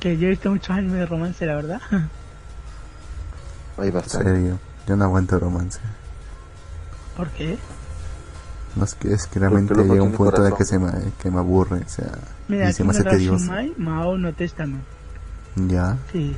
Que 0.00 0.16
yo 0.18 0.26
he 0.26 0.30
visto 0.30 0.50
muchos 0.50 0.70
animes 0.70 0.98
de 1.00 1.06
romance, 1.06 1.44
la 1.46 1.54
verdad. 1.56 1.80
hay 3.78 3.88
En 3.88 3.94
bastante. 3.94 4.30
serio. 4.30 4.58
Yo 4.86 4.96
no 4.96 5.04
aguanto 5.04 5.38
romance. 5.38 5.78
¿Por 7.16 7.28
qué? 7.30 7.58
No 8.76 8.84
es 8.84 8.94
que 8.94 9.12
es 9.12 9.26
que 9.26 9.38
realmente 9.40 9.74
llega 9.74 10.02
un 10.02 10.12
punto 10.12 10.46
el 10.46 10.54
que 10.54 10.64
se 10.64 10.78
me, 10.78 10.90
que 11.22 11.30
me 11.30 11.38
aburre. 11.38 11.80
O 11.84 11.88
sea, 11.88 12.06
Mira, 12.48 12.70
y 12.70 12.72
se 12.72 12.84
me 12.84 12.90
hace 12.90 13.04
no 13.04 13.10
tedioso. 13.10 13.52
Mao 13.76 14.16
no 14.16 14.32
Testament. 14.32 14.82
Ya. 15.56 15.96
Sí. 16.12 16.34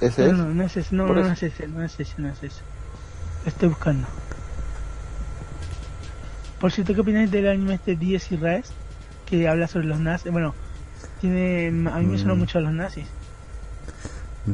¿Ese 0.00 0.22
No, 0.22 0.32
es? 0.32 0.38
no, 0.38 0.54
no 0.54 0.62
es 0.62 0.76
ese, 0.76 0.94
no, 0.94 1.06
no 1.08 1.26
es 1.32 1.42
ese, 1.42 1.68
no 1.68 1.82
es 1.82 1.98
ese, 2.00 2.14
no 2.18 2.28
es 2.28 2.42
ese. 2.42 2.60
Estoy 3.44 3.68
buscando. 3.68 4.06
Por 6.60 6.72
cierto, 6.72 6.94
¿qué 6.94 7.00
opináis 7.00 7.30
del 7.30 7.48
anime 7.48 7.74
este 7.74 7.96
10 7.96 8.32
y 8.32 8.36
Res? 8.36 8.66
Que 9.26 9.48
habla 9.48 9.68
sobre 9.68 9.86
los 9.86 9.98
nazis. 9.98 10.32
Bueno, 10.32 10.54
tiene. 11.20 11.68
A 11.90 11.98
mí 11.98 12.06
me 12.06 12.18
suena 12.18 12.34
Mm. 12.34 12.38
mucho 12.38 12.58
a 12.58 12.60
los 12.62 12.72
nazis. 12.72 13.06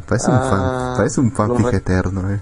Parece 0.08 0.30
un 0.30 0.36
Ah, 0.36 0.48
fan, 0.50 0.96
parece 0.96 1.20
un 1.20 1.32
fanfic 1.32 1.72
eterno, 1.74 2.30
eh. 2.32 2.40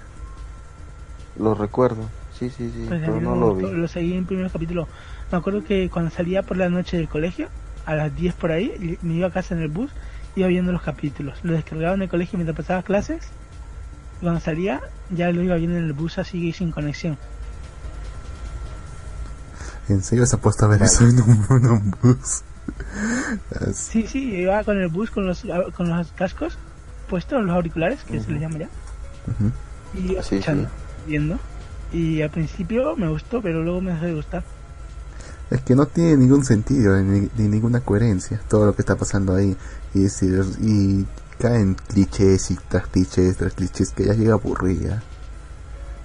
Lo 1.38 1.54
recuerdo. 1.54 2.02
Sí, 2.38 2.48
sí, 2.50 2.70
sí, 2.74 2.84
Pues 2.88 3.00
pero 3.00 3.20
no 3.20 3.34
lo 3.34 3.54
vi. 3.54 3.70
lo 3.70 3.88
seguí 3.88 4.14
en 4.14 4.24
primer 4.24 4.50
capítulo. 4.50 4.86
Me 5.32 5.38
acuerdo 5.38 5.62
que 5.64 5.90
cuando 5.90 6.10
salía 6.10 6.42
por 6.42 6.56
la 6.56 6.68
noche 6.68 6.96
del 6.96 7.08
colegio, 7.08 7.48
a 7.86 7.94
las 7.94 8.14
10 8.14 8.34
por 8.34 8.52
ahí, 8.52 8.98
me 9.02 9.14
iba 9.14 9.28
a 9.28 9.30
casa 9.32 9.54
en 9.54 9.60
el 9.62 9.68
bus, 9.68 9.90
iba 10.36 10.46
viendo 10.48 10.70
los 10.72 10.82
capítulos. 10.82 11.38
Lo 11.42 11.52
descargaba 11.52 11.94
en 11.94 12.02
el 12.02 12.08
colegio 12.08 12.36
mientras 12.38 12.56
pasaba 12.56 12.82
clases. 12.82 13.22
Y 14.20 14.22
cuando 14.22 14.40
salía, 14.40 14.80
ya 15.10 15.30
lo 15.32 15.42
iba 15.42 15.56
viendo 15.56 15.76
en 15.76 15.84
el 15.84 15.92
bus 15.92 16.18
así 16.18 16.52
sin 16.52 16.70
conexión. 16.72 17.18
¿En 19.88 20.02
serio 20.02 20.24
se 20.26 20.36
ha 20.36 20.38
puesto 20.38 20.64
a 20.66 20.68
ver 20.68 20.78
Vale. 20.80 20.90
eso 20.92 21.04
en 21.04 21.20
un, 21.20 21.46
en 21.50 21.66
un 21.70 21.94
bus? 22.02 22.42
Sí, 23.74 24.06
sí, 24.06 24.34
iba 24.36 24.62
con 24.64 24.78
el 24.78 24.88
bus 24.88 25.10
con 25.10 25.26
los, 25.26 25.44
con 25.76 25.88
los 25.88 26.08
cascos 26.12 26.56
puestos, 27.08 27.42
los 27.44 27.54
auriculares, 27.54 28.00
que 28.04 28.20
se 28.20 28.30
les 28.30 28.40
llama 28.40 28.58
ya. 28.58 28.68
Y 29.94 30.08
Sí, 30.08 30.16
escuchando, 30.16 30.68
viendo. 31.06 31.38
Y 31.92 32.22
al 32.22 32.30
principio 32.30 32.96
me 32.96 33.08
gustó, 33.08 33.42
pero 33.42 33.62
luego 33.62 33.80
me 33.80 33.92
dejó 33.92 34.04
de 34.06 34.14
gustar. 34.14 34.44
Es 35.50 35.60
que 35.62 35.74
no 35.74 35.86
tiene 35.86 36.16
ningún 36.16 36.44
sentido 36.44 36.96
ni, 37.02 37.28
ni 37.36 37.48
ninguna 37.48 37.80
coherencia 37.80 38.40
todo 38.48 38.66
lo 38.66 38.74
que 38.76 38.82
está 38.82 38.94
pasando 38.96 39.34
ahí. 39.34 39.56
Y, 39.94 40.08
si- 40.08 40.26
y 40.60 41.04
caen 41.40 41.74
clichés 41.74 42.52
y 42.52 42.56
tras 42.68 42.86
clichés 42.86 43.36
tras 43.36 43.54
clichés 43.54 43.90
que 43.90 44.04
ya 44.04 44.12
llega 44.14 44.34
aburrida. 44.34 45.02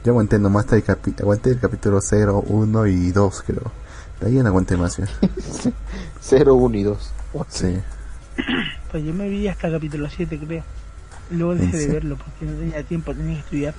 Yo 0.03 0.11
aguanté 0.14 0.40
nomás 0.40 0.64
hasta 0.65 0.77
el, 0.77 0.84
capi- 0.86 1.19
aguanté 1.22 1.52
el 1.52 1.60
capítulo 1.60 1.99
0, 2.02 2.44
1 2.48 2.88
y 2.88 3.11
2 3.11 3.44
creo. 3.45 3.72
De 4.19 4.27
ahí 4.27 4.34
no 4.36 4.48
aguanté 4.48 4.77
más. 4.77 4.98
0, 6.27 6.56
1 6.56 6.77
y 6.77 6.84
2. 6.84 7.11
Sí. 7.49 7.80
Pues 8.91 9.03
yo 9.03 9.14
me 9.14 9.27
vi 9.27 9.47
hasta 9.49 9.68
el 9.68 9.73
capítulo 9.73 10.10
7, 10.10 10.39
creo. 10.39 10.64
Luego 11.31 11.52
¿En 11.53 11.60
dejé 11.60 11.77
de 11.80 11.88
verlo 11.88 12.15
porque 12.18 12.45
no 12.45 12.57
tenía 12.57 12.81
tiempo, 12.84 13.14
tenía 13.14 13.34
que 13.35 13.39
estudiar. 13.41 13.73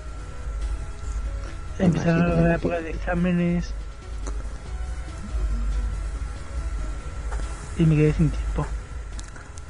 Empezaron 1.78 2.18
Imagínate. 2.22 2.48
la 2.48 2.54
época 2.56 2.80
de 2.80 2.90
exámenes. 2.90 3.70
Y 7.78 7.84
me 7.84 7.96
quedé 7.96 8.12
sin 8.14 8.30
tiempo. 8.30 8.66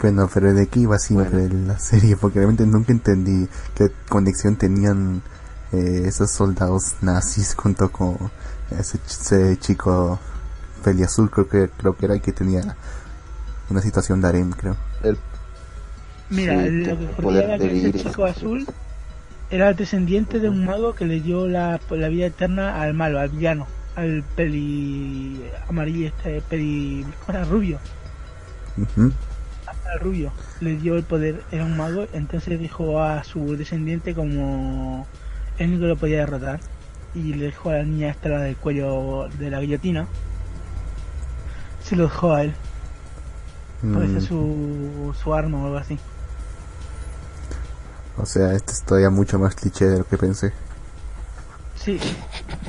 Bueno, 0.00 0.28
pero 0.32 0.52
de 0.52 0.66
qué 0.68 0.80
iba 0.80 0.98
siempre 0.98 1.48
la 1.48 1.78
serie, 1.78 2.16
porque 2.16 2.38
realmente 2.38 2.66
nunca 2.66 2.92
entendí 2.92 3.48
qué 3.74 3.90
conexión 4.08 4.56
tenían 4.56 5.22
eh, 5.72 6.02
esos 6.06 6.30
soldados 6.30 6.94
nazis 7.00 7.54
junto 7.54 7.90
con 7.90 8.16
ese, 8.70 8.98
ch- 8.98 9.20
ese 9.20 9.58
chico 9.58 10.18
peliazul, 10.86 11.28
creo 11.30 11.48
que, 11.48 11.68
creo 11.76 11.96
que 11.96 12.06
era 12.06 12.14
el 12.14 12.20
que 12.20 12.30
tenía 12.32 12.76
una 13.68 13.82
situación 13.82 14.20
de 14.20 14.28
harem, 14.28 14.52
creo. 14.52 14.76
El, 15.02 15.18
Mira, 16.30 16.62
Sí, 16.62 16.70
lo 16.70 16.96
que 16.96 17.04
el 17.04 17.10
ocurría 17.10 17.42
era 17.42 17.58
que 17.58 17.88
ese 17.88 17.92
chico 17.92 18.24
azul 18.24 18.66
era 19.50 19.68
el 19.68 19.76
descendiente 19.76 20.38
de 20.38 20.48
un 20.48 20.64
mago 20.64 20.94
que 20.94 21.04
le 21.04 21.20
dio 21.20 21.48
la, 21.48 21.80
la 21.90 22.08
vida 22.08 22.26
eterna 22.26 22.80
al 22.80 22.94
malo, 22.94 23.18
al 23.18 23.30
villano, 23.30 23.66
al 23.96 24.22
peli 24.36 25.40
amarillo, 25.68 26.06
este 26.06 26.40
peli 26.40 27.04
¿cómo 27.24 27.38
era? 27.38 27.44
rubio, 27.48 27.78
al 29.92 30.00
rubio, 30.00 30.32
le 30.60 30.76
dio 30.76 30.96
el 30.96 31.02
poder, 31.02 31.42
era 31.50 31.64
un 31.64 31.76
mago, 31.76 32.06
entonces 32.12 32.60
dijo 32.60 33.02
a 33.02 33.24
su 33.24 33.56
descendiente 33.56 34.14
como 34.14 35.06
el 35.58 35.68
único 35.68 35.82
que 35.82 35.88
lo 35.88 35.96
podía 35.96 36.18
derrotar 36.18 36.60
y 37.14 37.34
le 37.34 37.46
dejó 37.46 37.70
a 37.70 37.78
la 37.78 37.84
niña 37.84 38.10
esta 38.10 38.28
la 38.28 38.40
del 38.40 38.56
cuello 38.56 39.28
de 39.38 39.50
la 39.50 39.60
guillotina, 39.60 40.06
se 41.86 41.96
lo 41.96 42.04
dejó 42.04 42.32
a 42.34 42.42
él, 42.42 42.54
porque 43.92 44.08
Mm, 44.08 44.16
es 44.16 44.24
su, 44.24 45.14
su 45.22 45.34
arma 45.34 45.58
o 45.62 45.66
algo 45.66 45.78
así. 45.78 45.98
O 48.16 48.26
sea, 48.26 48.52
este 48.54 48.72
es 48.72 48.82
todavía 48.82 49.10
mucho 49.10 49.38
más 49.38 49.54
cliché 49.54 49.86
de 49.86 49.98
lo 49.98 50.04
que 50.06 50.18
pensé. 50.18 50.52
Sí, 51.76 52.00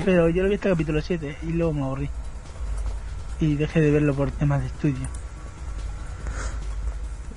pero 0.06 0.30
yo 0.30 0.44
lo 0.44 0.50
vi 0.50 0.56
hasta 0.56 0.70
el 0.70 0.76
capítulo 0.76 1.02
7 1.02 1.38
y 1.44 1.48
luego 1.54 1.74
me 1.74 1.84
aburrí. 1.84 2.10
Y 3.40 3.56
dejé 3.56 3.82
de 3.82 3.92
verlo 3.92 4.14
por 4.16 4.32
temas 4.32 4.62
de 4.62 4.68
estudio. 4.68 5.08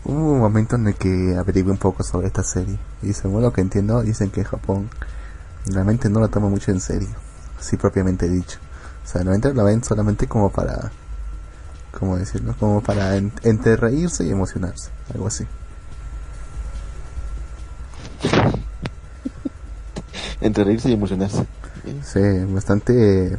Hubo 0.05 0.32
un 0.32 0.40
momento 0.40 0.77
en 0.77 0.89
el 0.89 0.94
que 0.97 1.36
averigué 1.39 1.70
un 1.70 1.78
poco 1.78 2.02
sobre 2.02 2.27
esta 2.27 2.43
serie. 2.43 2.78
Y 3.02 3.12
según 3.12 3.43
lo 3.43 3.52
que 3.52 3.61
entiendo, 3.61 4.02
dicen 4.02 4.31
que 4.31 4.40
en 4.40 4.47
Japón 4.47 4.90
realmente 5.66 6.09
no 6.11 6.20
la 6.20 6.28
toma 6.28 6.48
mucho 6.48 6.70
en 6.73 6.81
serio. 6.81 7.09
Así 7.59 7.77
propiamente 7.77 8.28
dicho. 8.28 8.59
O 9.05 9.07
sea, 9.07 9.23
realmente 9.23 9.55
la 9.55 9.62
ven 9.62 9.85
solamente 9.85 10.27
como 10.27 10.51
para... 10.51 10.93
¿Cómo 11.99 12.17
decirlo? 12.17 12.55
Como 12.59 12.83
para 12.83 13.17
en- 13.17 13.33
entre 13.43 13.77
reírse 13.77 14.25
y 14.25 14.31
emocionarse. 14.31 14.91
Algo 15.12 15.27
así. 15.27 15.45
Entre 20.41 20.65
reírse 20.65 20.89
y 20.89 20.95
emocionarse. 20.95 21.47
Sí, 22.03 22.21
bastante. 22.49 23.35
O 23.35 23.39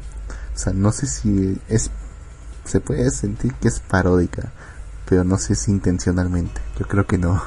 sea, 0.57 0.73
no 0.73 0.91
sé 0.91 1.07
si 1.07 1.59
es. 1.67 1.89
Se 2.65 2.79
puede 2.79 3.09
sentir 3.09 3.53
que 3.55 3.69
es 3.69 3.79
paródica, 3.79 4.51
pero 5.09 5.23
no 5.23 5.37
sé 5.37 5.55
si 5.55 5.71
intencionalmente. 5.71 6.61
Yo 6.79 6.87
creo 6.87 7.07
que 7.07 7.17
no. 7.17 7.41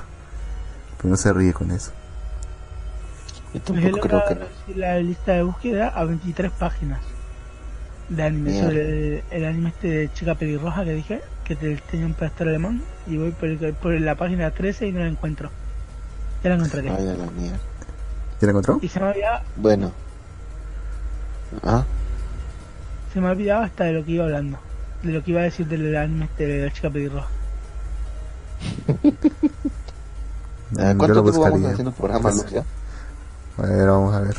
Pero 0.96 1.10
no 1.10 1.16
se 1.16 1.32
ríe 1.32 1.52
con 1.52 1.70
eso. 1.70 1.92
Yo 3.52 3.60
tampoco 3.60 4.00
creo 4.00 4.22
que 4.28 4.34
no. 4.34 4.46
la 4.76 4.98
lista 4.98 5.32
de 5.32 5.42
búsqueda 5.44 5.88
a 5.88 6.04
23 6.04 6.50
páginas 6.52 7.00
de 8.08 8.22
anime 8.22 8.50
sobre 8.60 8.80
el, 9.18 9.22
el 9.30 9.44
anime 9.44 9.68
este 9.70 9.88
de 9.88 10.12
chica 10.12 10.34
pelirroja 10.34 10.84
que 10.84 10.92
dije 10.94 11.20
que 11.44 11.56
te- 11.56 11.76
tenía 11.90 12.06
un 12.06 12.14
pastor 12.14 12.48
alemán 12.48 12.82
y 13.06 13.16
voy 13.16 13.30
por, 13.32 13.48
el- 13.48 13.74
por 13.74 13.98
la 14.00 14.14
página 14.14 14.50
13 14.50 14.86
y 14.88 14.92
no 14.92 15.00
la 15.00 15.08
encuentro 15.08 15.50
ya 16.42 16.50
la 16.50 16.56
encontraré 16.56 16.90
Ay, 16.90 17.04
la 17.06 17.14
mierda. 17.30 17.58
¿Ya 18.40 18.46
la 18.46 18.50
encontró? 18.50 18.78
y 18.82 18.88
se 18.88 19.00
me 19.00 19.06
había 19.08 19.42
Bueno. 19.56 19.92
Ah, 21.62 21.84
se 23.12 23.20
me 23.20 23.28
ha 23.28 23.30
olvidado 23.30 23.62
hasta 23.62 23.84
de 23.84 23.92
lo 23.92 24.04
que 24.04 24.12
iba 24.12 24.24
hablando 24.24 24.58
de 25.02 25.12
lo 25.12 25.22
que 25.22 25.30
iba 25.30 25.40
a 25.40 25.44
decir 25.44 25.66
del 25.66 25.94
anime 25.96 26.24
este 26.26 26.46
de 26.46 26.64
la 26.66 26.72
chica 26.72 26.90
pelirroja 26.90 27.28
¿cuánto 30.74 30.96
tiempo 31.06 31.22
vamos 31.22 31.32
buscaría. 31.36 31.68
haciendo 31.70 31.90
el 31.90 31.96
programa, 31.96 32.30
Lux, 32.30 32.50
ya? 32.50 32.64
A 33.58 33.62
ver, 33.62 33.86
vamos 33.88 34.14
a 34.14 34.20
ver. 34.20 34.36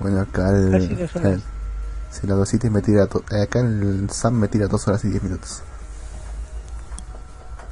Bueno, 0.00 0.20
acá 0.20 0.48
el. 0.50 1.42
Si 2.10 2.26
la 2.26 2.34
dosita 2.34 2.68
me 2.70 2.82
tira. 2.82 3.06
to- 3.06 3.24
eh, 3.30 3.42
acá 3.42 3.60
el 3.60 4.08
Sam 4.10 4.34
me 4.34 4.48
tira 4.48 4.66
dos 4.66 4.86
horas 4.88 5.04
y 5.04 5.08
diez 5.08 5.22
minutos. 5.22 5.62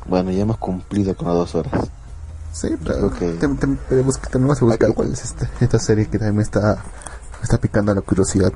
Bueno, 0.07 0.31
ya 0.31 0.43
hemos 0.43 0.59
cumplido 0.59 1.17
con 1.17 1.29
las 1.29 1.37
dos 1.37 1.55
horas. 1.57 1.73
Sí, 2.53 2.69
pero. 2.85 3.11
creo 3.11 3.13
que- 3.13 3.39
tem- 3.47 3.59
tem- 3.59 3.79
pero 3.89 4.05
busca- 4.05 4.31
tenemos 4.31 4.59
que 4.59 4.65
buscar 4.65 4.93
cuál 4.95 5.13
es 5.13 5.25
esta, 5.25 5.49
esta 5.61 5.79
serie 5.79 6.07
que 6.07 6.19
también 6.19 6.37
me 6.37 6.43
está. 6.43 6.77
Me 7.39 7.43
está 7.43 7.59
picando 7.59 7.95
la 7.95 8.01
curiosidad. 8.01 8.53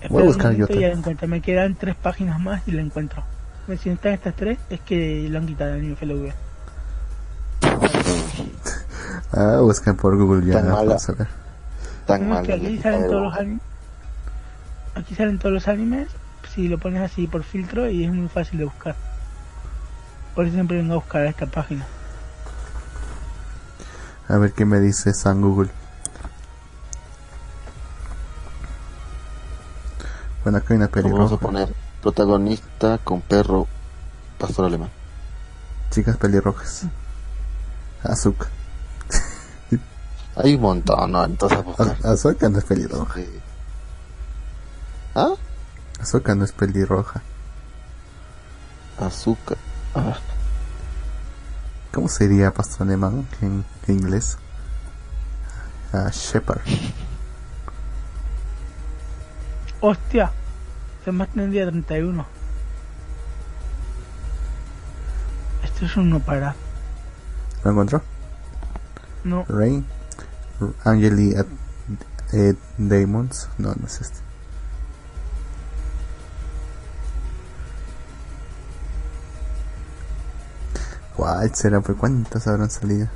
Espera 0.00 0.20
un 0.22 0.26
buscar 0.26 0.52
yo 0.54 0.66
ya 0.68 0.88
la 0.88 0.94
encuentro 0.94 1.26
me 1.28 1.42
quedan 1.42 1.74
tres 1.74 1.96
páginas 1.96 2.38
más 2.40 2.62
y 2.68 2.70
la 2.70 2.82
encuentro 2.82 3.24
Pues 3.66 3.80
si 3.80 3.90
están 3.90 4.12
estas 4.12 4.34
tres 4.36 4.56
es 4.70 4.80
que 4.80 5.26
lo 5.28 5.38
han 5.38 5.46
quitado 5.46 5.72
el 5.74 5.80
anime 5.80 5.94
FLV 5.96 6.32
Ah, 9.32 9.58
buscan 9.60 9.96
por 9.96 10.16
Google 10.16 10.46
ya. 10.46 10.54
Tan 10.62 10.70
mala. 10.70 10.94
A. 10.94 10.98
Tan 12.06 12.20
¿Cómo 12.20 12.20
es 12.20 12.28
mal. 12.28 12.46
que 12.46 12.52
aquí 12.54 12.78
salen 12.78 13.06
todos 13.08 13.22
los 13.24 13.34
animes? 13.36 13.60
Aquí 14.98 15.14
salen 15.14 15.38
todos 15.38 15.52
los 15.52 15.68
animes 15.68 16.08
si 16.54 16.66
lo 16.68 16.78
pones 16.78 17.02
así 17.02 17.26
por 17.26 17.44
filtro 17.44 17.88
y 17.88 18.04
es 18.04 18.12
muy 18.12 18.28
fácil 18.28 18.58
de 18.58 18.64
buscar. 18.64 18.96
Por 20.34 20.44
eso 20.46 20.54
siempre 20.54 20.76
vengo 20.78 20.94
a 20.94 20.96
buscar 20.96 21.22
a 21.22 21.28
esta 21.28 21.46
página. 21.46 21.86
A 24.28 24.36
ver 24.38 24.52
qué 24.52 24.64
me 24.64 24.80
dice 24.80 25.12
San 25.14 25.40
Google. 25.40 25.70
Bueno, 30.42 30.58
acá 30.58 30.68
hay 30.70 30.76
una 30.76 30.86
Vamos 30.86 30.98
a 30.98 31.02
pelirroja. 31.02 31.36
poner 31.38 31.74
protagonista 32.02 32.98
con 32.98 33.20
perro 33.20 33.66
pastor 34.38 34.66
alemán. 34.66 34.90
Chicas 35.90 36.16
pelirrojas. 36.16 36.84
Azuka. 38.02 38.46
Hay 40.36 40.54
un 40.54 40.60
montón, 40.60 41.10
¿no? 41.10 41.24
Entonces, 41.24 41.64
buscar. 41.64 41.88
Az- 41.88 42.04
Azuka 42.04 42.48
no 42.48 42.58
es 42.58 42.64
pelirroja. 42.64 43.14
Sí. 43.14 43.37
¿Ah? 45.18 45.34
Azuka 46.00 46.36
no 46.36 46.44
es 46.44 46.52
pelirroja. 46.52 47.22
Azúcar. 49.00 49.58
Ah, 49.92 50.16
¿Cómo 51.92 52.08
sería 52.08 52.54
pastor 52.54 52.86
alemán 52.86 53.26
en, 53.40 53.64
en 53.88 53.94
inglés? 53.98 54.38
Ah, 55.92 56.08
Shepard. 56.12 56.60
¡Hostia! 59.80 60.30
Se 61.04 61.10
me 61.10 61.26
día 61.48 61.66
31. 61.66 62.24
Esto 65.64 65.84
es 65.84 65.96
un 65.96 66.10
no 66.10 66.20
para. 66.20 66.54
¿Lo 67.64 67.72
encontró? 67.72 68.02
No, 69.24 69.44
Rain. 69.48 69.84
Angeli 70.84 71.34
at, 71.34 71.46
eh, 72.32 72.54
Demons. 72.76 73.48
No, 73.58 73.74
no 73.74 73.84
es 73.84 74.00
este. 74.00 74.27
¿Cuál 81.18 81.52
será? 81.52 81.80
¿Por 81.80 81.96
cuántas 81.96 82.46
habrán 82.46 82.70
salido? 82.70 83.08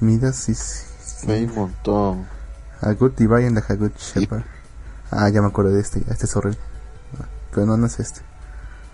Mira, 0.00 0.34
sí, 0.34 0.54
sí. 0.54 0.84
sí. 1.00 1.30
hay 1.32 1.44
un 1.44 1.54
montón. 1.54 2.28
A 2.82 2.92
Good 2.92 3.12
Divine 3.16 3.52
de 3.52 3.62
A 3.66 3.74
Good 3.74 3.92
Shepherd. 3.96 4.44
Ah, 5.10 5.30
ya 5.30 5.40
me 5.40 5.48
acuerdo 5.48 5.72
de 5.72 5.80
este, 5.80 6.00
este 6.10 6.26
es 6.26 6.36
horrible. 6.36 6.58
Pero 7.52 7.66
no, 7.66 7.76
no 7.78 7.86
es 7.86 7.98
este. 8.00 8.20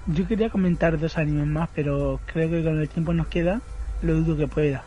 yo 0.07 0.27
quería 0.29 0.51
comentar 0.51 0.99
dos 1.01 1.19
animes 1.19 1.47
más, 1.49 1.69
pero 1.75 2.21
creo 2.27 2.49
que 2.49 2.63
con 2.65 2.81
el 2.81 2.89
tiempo 2.89 3.13
nos 3.13 3.27
queda, 3.27 3.61
lo 4.03 4.15
dudo 4.15 4.37
que 4.37 4.49
pueda. 4.49 4.87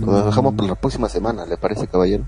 Lo 0.00 0.24
dejamos 0.24 0.54
Mm, 0.54 0.56
para 0.56 0.68
la 0.70 0.74
próxima 0.76 1.08
semana, 1.08 1.46
¿le 1.46 1.58
parece, 1.58 1.88
caballero? 1.88 2.26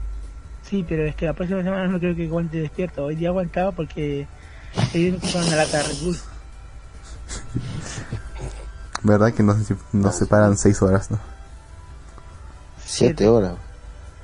Sí, 0.62 0.84
pero 0.86 1.04
es 1.06 1.14
que 1.16 1.26
la 1.26 1.32
próxima 1.34 1.62
semana 1.62 1.86
no 1.88 1.98
creo 1.98 2.14
que 2.14 2.26
aguante 2.26 2.58
despierto. 2.60 3.04
Hoy 3.06 3.16
día 3.16 3.28
aguantaba 3.30 3.72
porque 3.72 4.28
ido 4.94 5.18
con 5.20 5.42
una 5.44 5.56
lata 5.56 5.78
de 5.78 5.82
Red 5.84 5.96
Bull. 6.02 6.18
¿Verdad 9.06 9.32
que 9.32 9.42
nos, 9.42 9.56
nos 9.92 10.16
separan 10.16 10.56
6 10.58 10.82
horas, 10.82 11.10
no? 11.10 11.18
Siete 12.84 13.28
horas. 13.28 13.54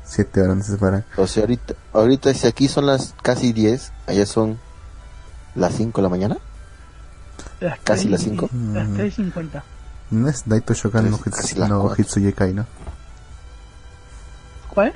7 0.04 0.42
horas 0.42 0.56
nos 0.56 0.66
separan. 0.66 1.04
O 1.16 1.26
sea, 1.26 1.42
ahorita, 1.44 1.74
ahorita 1.92 2.34
si 2.34 2.46
aquí 2.46 2.68
son 2.68 2.86
las 2.86 3.14
casi 3.22 3.52
10, 3.52 3.92
allá 4.06 4.26
son 4.26 4.58
las 5.54 5.74
5 5.74 6.00
de 6.00 6.02
la 6.02 6.08
mañana. 6.08 6.36
Las 7.60 7.78
Casi 7.80 8.08
las 8.08 8.22
y- 8.22 8.30
cinco. 8.30 8.48
Las 8.72 8.88
Mm. 8.88 8.96
3.50. 8.96 9.62
No 10.10 10.28
es 10.28 10.42
Daito 10.46 10.74
Shokan 10.74 11.10
no, 11.10 11.18
las 11.24 11.68
no 11.68 11.80
cuatro. 11.82 11.96
Hitsuye 11.96 12.32
Kai, 12.34 12.52
¿no? 12.52 12.66
¿Cuál? 14.68 14.94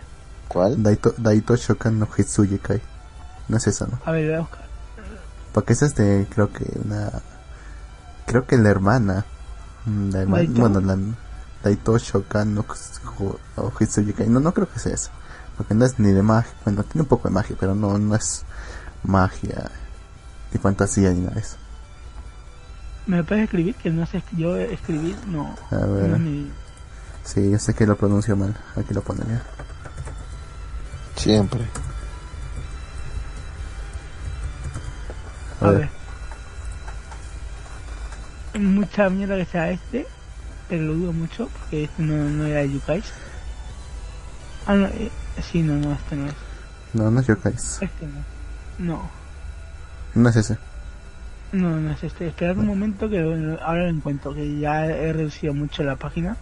¿Cuál? 0.49 0.83
Daito, 0.83 1.15
Daito 1.17 1.55
Shokan 1.57 1.99
no 1.99 2.07
Hitsuye 2.07 2.59
Kai. 2.59 2.83
No 3.49 3.57
es 3.57 3.67
esa, 3.69 3.87
¿no? 3.87 4.01
A 4.05 4.11
ver, 4.11 4.27
voy 4.27 4.35
a 4.35 4.41
buscar. 4.41 4.67
Porque 5.53 5.73
esa 5.75 5.87
es 5.87 5.95
de, 5.95 6.27
creo 6.29 6.53
que 6.53 6.65
una... 6.85 7.13
Creo 8.27 8.47
que 8.47 8.57
la 8.59 8.69
hermana. 8.69 9.25
Bueno, 9.87 10.81
la 10.81 10.97
Daito 11.63 11.97
Shokan 11.99 12.55
no, 12.55 12.65
Hitsu- 12.65 13.01
no. 13.57 14.27
No, 14.29 14.41
no 14.41 14.53
creo 14.55 14.69
que 14.71 14.79
sea 14.79 14.95
esa. 14.95 15.11
Porque 15.57 15.75
no 15.75 15.85
es 15.85 15.99
ni 15.99 16.13
de 16.13 16.23
magia. 16.23 16.53
Bueno, 16.65 16.83
tiene 16.85 17.03
un 17.03 17.09
poco 17.09 17.29
de 17.29 17.35
magia, 17.35 17.57
pero 17.59 17.75
no, 17.75 17.97
no 17.99 18.15
es 18.15 18.45
magia 19.05 19.71
ni 20.53 20.59
fantasía 20.61 21.11
ni 21.11 21.21
nada 21.21 21.35
de 21.35 21.41
eso. 21.41 21.57
¿Me 23.07 23.23
puedes 23.25 23.45
escribir? 23.45 23.75
Que 23.77 23.91
no 23.91 24.05
sé, 24.07 24.23
yo 24.37 24.57
escribir 24.57 25.17
no. 25.29 25.55
A 25.71 25.77
ver. 25.77 26.09
no 26.09 26.17
es 26.17 26.21
mi- 26.23 26.51
Sí, 27.25 27.51
yo 27.51 27.59
sé 27.59 27.75
que 27.75 27.87
lo 27.87 27.97
pronuncio 27.97 28.37
mal. 28.37 28.55
Aquí 28.77 28.93
lo 28.95 29.01
ponen 29.03 29.27
ya. 29.29 29.43
Siempre. 31.17 31.67
A 35.61 35.67
A 35.67 35.71
ver. 35.71 35.81
ver. 35.81 35.91
Mucha 38.59 39.11
mierda 39.11 39.37
que 39.37 39.45
sea 39.45 39.71
este, 39.71 40.07
pero 40.69 40.85
lo 40.85 40.95
dudo 40.95 41.13
mucho 41.13 41.49
porque 41.49 41.85
este 41.85 42.03
no, 42.03 42.17
no 42.31 42.47
era 42.47 42.61
de 42.61 42.73
Yukais. 42.73 43.05
Ah, 44.67 44.75
no, 44.75 44.87
eh, 44.87 45.11
sí, 45.51 45.63
no, 45.63 45.75
no, 45.75 45.93
este 45.95 46.17
no 46.17 46.27
es. 46.27 46.35
No, 46.95 47.11
no 47.11 47.21
es 47.21 47.27
Yokais. 47.27 47.79
Este 47.83 48.07
no. 48.07 48.25
No, 48.79 49.11
No 50.15 50.29
es 50.29 50.37
ese. 50.37 50.59
no, 51.53 51.77
no 51.81 51.91
es 51.93 52.03
este. 52.05 52.27
Esperad 52.29 52.57
un 52.59 52.67
momento 52.67 53.09
que 53.09 53.21
lo- 53.21 53.63
ahora 53.63 53.85
lo 53.85 53.89
encuentro, 53.91 54.35
que 54.35 54.59
ya 54.59 54.87
he 54.87 55.13
reducido 55.13 55.55
mucho 55.55 55.83
la 55.83 55.97
página, 55.97 56.37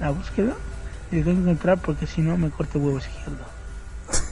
la 0.00 0.10
búsqueda, 0.10 0.54
y 1.10 1.16
lo 1.18 1.24
tengo 1.24 1.36
que 1.44 1.50
encontrar 1.50 1.78
porque 1.78 2.06
si 2.06 2.20
no 2.22 2.36
me 2.36 2.50
corto 2.50 2.78
huevos 2.78 3.06
izquierdo. 3.08 3.44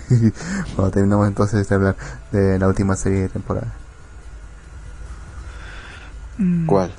Bueno, 0.77 0.91
terminamos 0.91 1.27
entonces 1.29 1.69
de 1.69 1.75
hablar 1.75 1.97
de 2.31 2.59
la 2.59 2.69
última 2.69 2.95
serie 2.97 3.23
de 3.23 3.29
temporada. 3.31 3.73
Mm, 6.39 6.67
¿Cuál? 6.67 6.93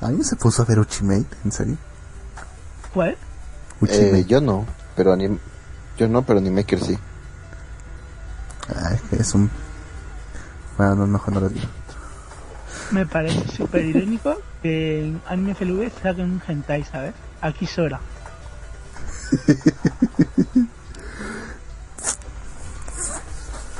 ¿Alguien 0.00 0.24
se 0.24 0.36
puso 0.36 0.62
a 0.62 0.64
ver 0.64 0.78
Ultimate? 0.78 1.26
¿En 1.44 1.52
serio? 1.52 1.76
¿Cuál? 2.94 3.16
Eh, 3.86 4.24
yo 4.26 4.40
no, 4.40 4.66
pero 4.96 5.12
anim 5.12 5.38
yo 5.96 6.08
no, 6.08 6.22
pero 6.22 6.38
Animaker 6.38 6.80
sí. 6.80 6.96
Ah, 8.68 8.94
es 8.94 9.02
que 9.02 9.16
es 9.16 9.34
un... 9.34 9.50
Bueno, 10.76 10.94
no, 10.94 11.06
mejor 11.08 11.34
no 11.34 11.40
lo 11.40 11.48
digo. 11.48 11.66
Me 12.92 13.04
parece 13.04 13.48
súper 13.48 13.84
irónico 13.84 14.40
que 14.62 15.04
en 15.04 15.20
Anime 15.26 15.54
FLV 15.54 15.90
saquen 16.00 16.30
un 16.30 16.40
hentai, 16.46 16.84
¿sabes? 16.84 17.14
Aquí 17.40 17.66
Sora. 17.66 17.98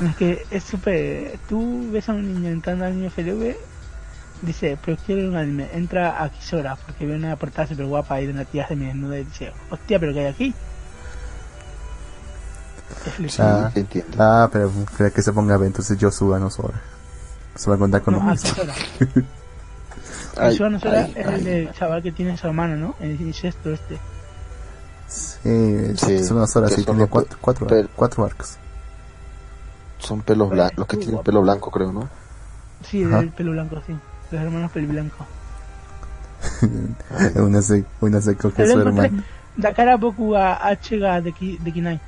es 0.01 0.15
que 0.17 0.45
es 0.51 0.63
súper... 0.63 1.39
Tú 1.47 1.89
ves 1.91 2.09
a 2.09 2.13
un 2.13 2.33
niño 2.33 2.49
entrando 2.49 2.83
al 2.85 2.91
anime 2.91 3.09
FLV, 3.09 3.55
dice, 4.41 4.77
pero 4.83 4.97
quiero 5.05 5.27
un 5.29 5.35
anime, 5.35 5.69
entra 5.73 6.23
a 6.23 6.29
Kisora, 6.29 6.75
porque 6.75 7.05
ve 7.05 7.15
una 7.15 7.35
portada 7.35 7.67
súper 7.67 7.85
guapa 7.85 8.15
ahí 8.15 8.25
de 8.27 8.33
una 8.33 8.45
tía 8.45 8.67
semidesnuda 8.67 9.19
y 9.19 9.23
dice, 9.25 9.51
hostia, 9.69 9.99
pero 9.99 10.13
¿qué 10.13 10.19
hay 10.21 10.25
aquí? 10.27 10.53
Sí, 13.17 13.27
Ah. 13.39 13.71
Ah, 14.17 14.49
pero, 14.51 14.71
pero 14.97 15.13
que 15.13 15.21
se 15.21 15.31
ponga 15.31 15.55
a 15.55 15.57
ver, 15.57 15.67
entonces 15.67 15.97
yo 15.97 16.11
suba 16.11 16.39
no 16.39 16.49
Sora. 16.49 16.81
Se 17.55 17.69
va 17.69 17.75
a 17.75 17.79
contar 17.79 18.01
con 18.01 18.13
No, 18.15 18.35
Sora 18.37 18.73
es 20.49 20.59
ay. 20.61 21.33
el 21.35 21.43
del 21.43 21.71
chaval 21.73 22.01
que 22.01 22.11
tiene 22.11 22.37
su 22.37 22.47
hermano, 22.47 22.75
¿no? 22.75 22.95
El 22.99 23.19
incesto 23.21 23.71
este. 23.71 23.97
Sí, 25.07 25.95
Sí, 25.97 26.23
son 26.23 26.37
unas 26.37 26.55
horas 26.55 26.73
son 26.73 26.85
tiene 26.85 27.07
cuatro, 27.07 27.37
cuatro, 27.41 28.25
arcos. 28.25 28.57
Son 29.97 30.21
pelos 30.21 30.49
blancos, 30.49 30.77
los 30.77 30.87
que 30.87 30.97
tienen 30.97 31.21
pelo 31.23 31.41
blanco, 31.41 31.71
creo, 31.71 31.91
¿no? 31.91 32.07
Sí, 32.89 33.03
Ajá. 33.03 33.17
del 33.19 33.31
pelo 33.31 33.51
blanco, 33.51 33.81
sí. 33.85 33.95
Los 34.31 34.41
hermanos 34.41 34.71
pelo 34.71 34.87
blanco. 34.87 35.25
una 37.35 37.61
se, 37.61 37.85
una 38.01 38.21
se 38.21 38.35
coge 38.35 38.63
a 38.63 38.67
su 38.67 38.79
hermano. 38.79 39.23
Dakara 39.57 39.97
Boku 39.97 40.35
a 40.35 40.53
H 40.67 40.97
ga 40.97 41.19
de, 41.21 41.33
Ki, 41.33 41.57
de 41.57 41.71
Kinai. 41.73 41.99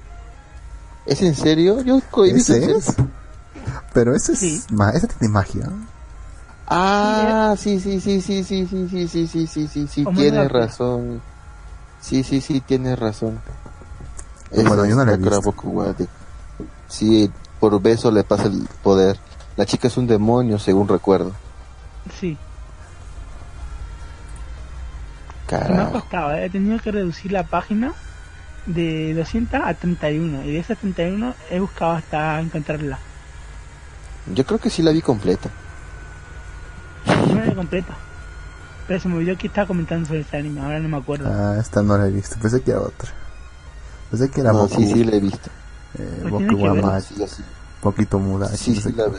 ¿Es 1.06 1.22
en 1.22 1.35
serio? 1.35 1.81
Yo 1.81 1.98
¿Ese 1.98 2.64
en 2.64 2.76
es? 2.77 2.85
serio. 2.85 3.07
Pero 3.93 4.15
ese 4.15 4.34
es, 4.34 4.39
Sí. 4.39 4.64
ma- 4.72 4.91
ese 4.91 5.07
tiene 5.07 5.34
magia. 5.34 5.69
Ah, 6.68 7.56
sí, 7.57 7.80
sí, 7.80 7.99
sí, 7.99 8.22
sí, 8.22 8.43
sí, 8.43 8.65
sí, 8.65 8.88
sí, 8.88 9.07
sí, 9.07 9.27
sí, 9.27 9.48
sí, 9.48 9.68
sí, 9.68 9.88
sí, 9.88 10.06
tienes 10.15 10.49
razón. 10.52 11.22
Sí, 11.99 12.23
sí, 12.23 12.39
sí, 12.39 12.61
tienes 12.61 12.98
razón. 12.98 13.39
Bueno, 14.52 14.85
yo 14.85 14.95
no 14.95 15.02
es 15.02 15.07
la 15.07 15.14
he 15.14 15.18
visto. 15.18 15.30
De- 15.93 16.07
Sí, 16.88 17.31
por 17.60 17.81
beso 17.81 18.11
le 18.11 18.23
pasa 18.23 18.43
el 18.45 18.68
poder. 18.84 19.18
La 19.57 19.65
chica 19.65 19.88
es 19.88 19.98
un 19.98 20.07
demonio, 20.07 20.60
según 20.60 20.88
recuerdo. 20.88 21.34
Sí. 22.19 22.38
Me 25.52 25.82
ha 25.82 25.90
costado, 25.91 26.34
eh. 26.34 26.45
he 26.45 26.49
tenido 26.49 26.80
que 26.80 26.91
reducir 26.94 27.32
la 27.34 27.44
página 27.44 27.94
de 28.65 29.14
200 29.14 29.60
a 29.61 29.73
31. 29.73 30.44
Y 30.45 30.52
de 30.53 30.60
esas 30.60 30.78
31 30.78 31.36
he 31.49 31.60
buscado 31.60 31.91
hasta 31.94 32.40
encontrarla. 32.40 32.99
Yo 34.34 34.45
creo 34.45 34.60
que 34.60 34.69
sí 34.69 34.82
la 34.82 34.91
vi 34.91 35.02
completa. 35.02 35.49
No 37.06 37.44
la 37.44 37.53
completa. 37.53 37.94
Pero 38.88 38.99
se 38.99 39.10
me 39.10 39.15
olvidó 39.18 39.38
que 39.38 39.48
estaba 39.48 39.68
comentando 39.68 40.07
sobre 40.07 40.22
este 40.22 40.38
anime, 40.38 40.61
ahora 40.61 40.80
no 40.80 40.88
me 40.88 40.98
acuerdo. 40.98 41.30
Ah, 41.30 41.57
esta 41.60 41.82
no 41.82 41.98
la 41.98 42.07
he 42.07 42.11
visto. 42.11 42.38
Pensé 42.40 42.61
que 42.61 42.72
era 42.72 42.80
otra. 42.82 43.10
Pensé 44.10 44.30
que 44.30 44.40
era 44.41 44.53
No, 44.53 44.60
Boku, 44.60 44.76
sí, 44.82 44.88
sí 44.94 45.03
la 45.03 45.15
he 45.18 45.19
visto. 45.19 45.49
eh, 45.98 46.18
Pues 46.22 46.32
Boku 46.32 46.38
tiene 46.48 46.57
que 46.57 46.68
wa 46.68 46.73
ver. 46.73 46.84
Ma- 46.86 47.02
Sí, 47.02 47.15
sí, 47.28 47.44
Poquito 47.82 48.19
muda. 48.19 48.48
sí, 48.56 48.76
sí 48.76 48.91
la 48.94 49.07
vi. 49.07 49.18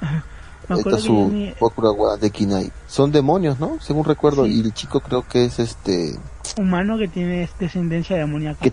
me 0.68 0.78
Esta 0.78 0.96
es 0.96 1.02
su 1.02 1.52
Bokura 1.60 2.16
de 2.16 2.30
Kinai. 2.30 2.72
Son 2.86 3.10
demonios, 3.12 3.58
¿no? 3.60 3.78
Según 3.80 4.04
recuerdo. 4.04 4.44
Sí. 4.46 4.52
Y 4.56 4.60
el 4.60 4.72
chico 4.74 5.00
creo 5.00 5.26
que 5.28 5.44
es 5.44 5.58
este... 5.58 6.16
humano 6.58 6.96
que 6.98 7.08
tiene 7.08 7.48
descendencia 7.58 8.16
demoníaca. 8.16 8.66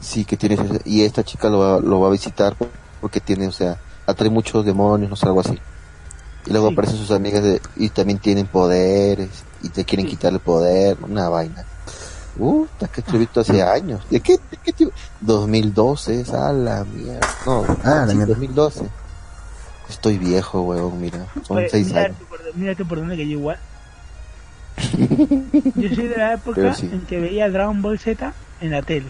Sí, 0.00 0.24
que 0.24 0.36
tiene... 0.36 0.56
Y 0.84 1.02
esta 1.02 1.24
chica 1.24 1.48
lo 1.48 1.58
va, 1.58 1.80
lo 1.80 2.00
va 2.00 2.08
a 2.08 2.12
visitar 2.12 2.54
porque 3.00 3.20
tiene, 3.20 3.46
o 3.48 3.52
sea, 3.52 3.78
atrae 4.06 4.30
muchos 4.30 4.64
demonios, 4.64 5.10
no 5.10 5.16
sé, 5.16 5.26
algo 5.26 5.40
así. 5.40 5.58
Y 6.46 6.50
luego 6.50 6.68
Sí. 6.68 6.72
aparecen 6.74 6.96
sus 6.98 7.10
amigas 7.10 7.42
de- 7.42 7.60
y 7.76 7.90
también 7.90 8.18
tienen 8.18 8.46
poderes 8.46 9.28
y 9.62 9.68
te 9.68 9.84
quieren 9.84 10.06
Sí. 10.06 10.10
quitar 10.12 10.32
el 10.32 10.40
poder, 10.40 10.96
una 11.02 11.28
vaina. 11.28 11.64
Uh, 12.38 12.66
que 13.10 13.18
visto 13.18 13.40
hace 13.40 13.60
años. 13.62 14.00
¿De 14.08 14.20
qué, 14.20 14.34
de 14.34 14.56
qué 14.62 14.72
tipo? 14.72 14.92
2012, 15.20 16.20
es 16.20 16.32
a 16.32 16.52
la 16.52 16.84
mierda. 16.84 17.20
No, 17.44 17.64
Ah, 17.82 18.04
la 18.06 18.06
sí, 18.08 18.14
mierda. 18.14 18.34
2012. 18.34 18.84
Estoy 19.88 20.18
viejo, 20.18 20.62
weón, 20.62 21.00
mira. 21.00 21.26
Son 21.46 21.58
Oye, 21.58 21.68
seis 21.68 21.88
mira, 21.88 22.02
años. 22.02 22.18
tú 22.18 22.24
por, 22.26 22.40
mira 22.54 22.74
tú 22.74 22.86
por 22.86 22.98
dónde 22.98 23.16
que 23.16 23.26
yo 23.26 23.38
igual. 23.38 23.58
yo 25.74 25.88
soy 25.94 26.06
de 26.08 26.16
la 26.16 26.34
época 26.34 26.74
sí. 26.74 26.88
en 26.92 27.00
que 27.06 27.18
veía 27.20 27.50
Dragon 27.50 27.80
Ball 27.82 27.98
Z 27.98 28.32
en 28.60 28.70
la 28.70 28.82
tele. 28.82 29.08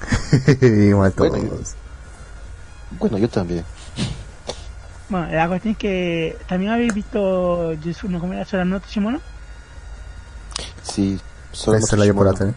Igual 0.62 1.12
Bueno, 1.16 1.36
todos. 1.38 1.74
Bueno, 2.90 3.18
yo 3.18 3.28
también. 3.28 3.64
Bueno, 5.08 5.26
la 5.30 5.48
cuestión 5.48 5.72
es 5.72 5.78
que 5.78 6.36
también 6.48 6.70
habéis 6.72 6.94
visto 6.94 7.74
Jutsu 7.82 8.08
no 8.08 8.20
comerá 8.20 8.44
Sora 8.44 8.64
no 8.64 8.78
Tsushimono. 8.80 9.20
Sí, 10.82 11.18
solo 11.52 11.78
Esa 11.78 11.96
la 11.96 12.06
yo 12.06 12.14
por 12.14 12.26
la 12.26 12.34
tele. 12.34 12.54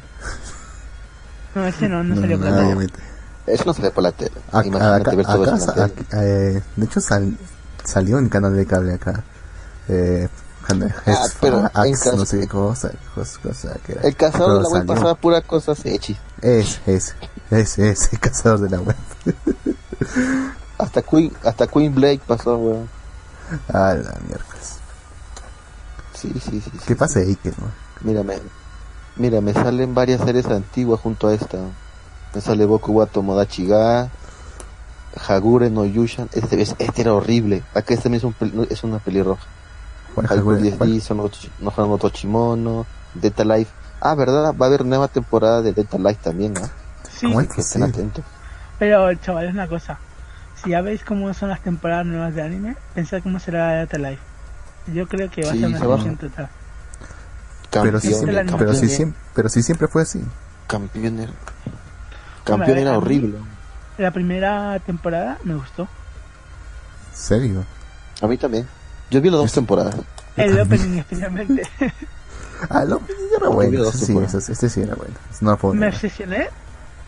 No, 1.55 1.65
ese 1.65 1.87
no, 1.89 2.03
no 2.03 2.15
No, 2.15 2.21
salió 2.21 2.37
no, 2.37 2.45
por 2.45 2.53
la 2.53 2.87
tele. 2.87 3.10
Eso 3.53 3.63
no 3.65 3.73
se 3.73 3.81
ve 3.81 3.91
por 3.91 4.03
la 4.03 4.11
tele. 4.11 4.31
Acá, 4.51 4.65
Imagínate 4.67 5.15
ver 5.15 5.25
todo 5.25 5.43
acá 5.43 5.55
eso 5.55 5.73
eh, 6.13 6.61
de 6.75 6.85
hecho 6.85 7.01
sal- 7.01 7.37
salió 7.83 8.17
en 8.19 8.29
canal 8.29 8.55
de 8.55 8.65
cable 8.65 8.93
acá. 8.93 9.23
Eh, 9.87 10.27
Ah, 11.05 11.25
pero 11.41 11.65
Axe, 11.73 11.87
en 11.89 11.93
caso- 11.95 12.15
no 12.15 12.25
sé 12.25 12.39
qué 12.39 12.47
cosa, 12.47 12.91
cosa, 13.15 13.39
cosa 13.41 13.73
que 13.85 13.93
era. 13.93 14.01
El 14.03 14.15
cazador 14.15 14.57
de 14.57 14.63
la 14.63 14.69
web 14.69 14.85
pasaba 14.85 15.15
pura 15.15 15.41
cosas 15.41 15.83
hechis. 15.85 16.17
Es, 16.41 16.79
es, 16.85 17.15
es, 17.49 17.77
es, 17.79 18.13
el 18.13 18.19
cazador 18.19 18.59
de 18.61 18.69
la 18.69 18.79
web. 18.79 18.95
Hasta 20.77 21.01
Queen, 21.01 21.31
hasta 21.43 21.67
Queen 21.67 21.93
Blake 21.93 22.21
pasó, 22.25 22.57
weón. 22.57 22.89
Ah, 23.73 23.93
la 23.95 24.15
miércoles. 24.27 24.77
Sí, 26.13 26.31
sí, 26.33 26.39
sí. 26.61 26.61
sí, 26.61 26.71
¿Qué 26.85 26.93
sí. 26.93 26.95
pasa 26.95 27.19
ahí? 27.19 27.35
Que 27.35 27.49
no? 27.49 27.71
Mírame, 28.01 28.39
mira, 29.15 29.41
me 29.41 29.53
salen 29.53 29.93
varias 29.93 30.21
series 30.21 30.45
antiguas 30.47 30.99
junto 31.01 31.27
a 31.27 31.33
esta. 31.33 31.57
Me 32.33 32.41
sale 32.41 32.65
Boku 32.65 32.91
wa 32.93 33.05
Tomodachi 33.05 33.65
ga, 33.67 34.09
Hagure 35.27 35.69
no 35.69 35.85
Yushan. 35.85 36.29
Este, 36.33 36.61
es- 36.61 36.75
este 36.79 37.01
era 37.01 37.13
horrible. 37.13 37.63
Acá 37.73 37.93
este 37.93 38.03
también 38.03 38.19
es, 38.19 38.23
un, 38.23 38.33
pel- 38.35 38.67
es 38.69 38.83
una 38.83 38.99
pelirroja. 38.99 39.43
¿Cuál, 40.15 40.27
Haiku 40.29 40.43
cuál, 40.45 40.61
10 40.61 40.75
cuál? 40.75 40.93
D, 40.93 41.01
Sono 41.01 41.29
no 41.59 41.97
Tochimono, 41.97 42.85
Data 43.13 43.43
Life. 43.45 43.71
Ah, 44.01 44.15
¿verdad? 44.15 44.53
Va 44.59 44.65
a 44.65 44.67
haber 44.69 44.85
nueva 44.85 45.07
temporada 45.07 45.61
de 45.61 45.73
Data 45.73 45.97
Life 45.97 46.19
también, 46.23 46.53
¿no? 46.53 46.61
Sí, 47.09 47.27
¿Cómo 47.27 47.41
es 47.41 47.49
Que 47.49 47.61
estén 47.61 47.83
sí? 47.83 47.89
atentos. 47.89 48.25
pero 48.79 49.13
chaval, 49.15 49.45
es 49.47 49.53
una 49.53 49.67
cosa. 49.67 49.99
Si 50.63 50.69
ya 50.71 50.81
veis 50.81 51.03
cómo 51.03 51.33
son 51.33 51.49
las 51.49 51.61
temporadas 51.61 52.05
nuevas 52.05 52.33
de 52.33 52.41
anime, 52.41 52.75
pensad 52.95 53.21
cómo 53.23 53.39
será 53.39 53.73
Data 53.75 53.97
Life. 53.97 54.21
Yo 54.93 55.07
creo 55.07 55.29
que 55.29 55.43
va 55.45 55.51
Sí, 55.51 55.57
a 55.57 55.59
ser 55.61 55.69
una 55.69 55.79
se 55.79 55.85
va. 55.85 55.95
excepción 55.95 56.17
total. 56.29 56.49
Pero 57.71 57.83
Campeón, 57.83 58.01
siempre, 58.01 58.33
la 58.33 58.41
pero, 58.41 58.57
campeón, 58.57 58.89
siempre, 58.89 59.19
pero 59.33 59.49
sí 59.49 59.63
siempre 59.63 59.87
fue 59.87 60.01
así. 60.01 60.21
campeón 60.67 61.19
campeón 62.43 62.77
era 62.77 62.97
horrible. 62.97 63.37
La 63.97 64.11
primera 64.11 64.79
temporada 64.79 65.37
me 65.43 65.55
gustó. 65.55 65.87
¿Serio? 67.13 67.63
A 68.21 68.27
mí 68.27 68.37
también. 68.37 68.67
Yo 69.09 69.21
vi 69.21 69.29
las 69.29 69.39
dos 69.41 69.51
temporadas. 69.53 69.95
El 70.37 70.59
opening 70.59 70.99
especialmente. 70.99 71.63
Ah, 72.69 72.85
lo 72.85 73.01
era 73.35 73.49
vi 73.49 73.55
bueno. 73.55 73.91
sí, 73.91 74.15
este 74.51 74.69
sí 74.69 74.81
era 74.81 74.93
bueno. 74.93 75.15
No 75.41 75.57
me 75.73 75.87
obsesioné. 75.87 76.47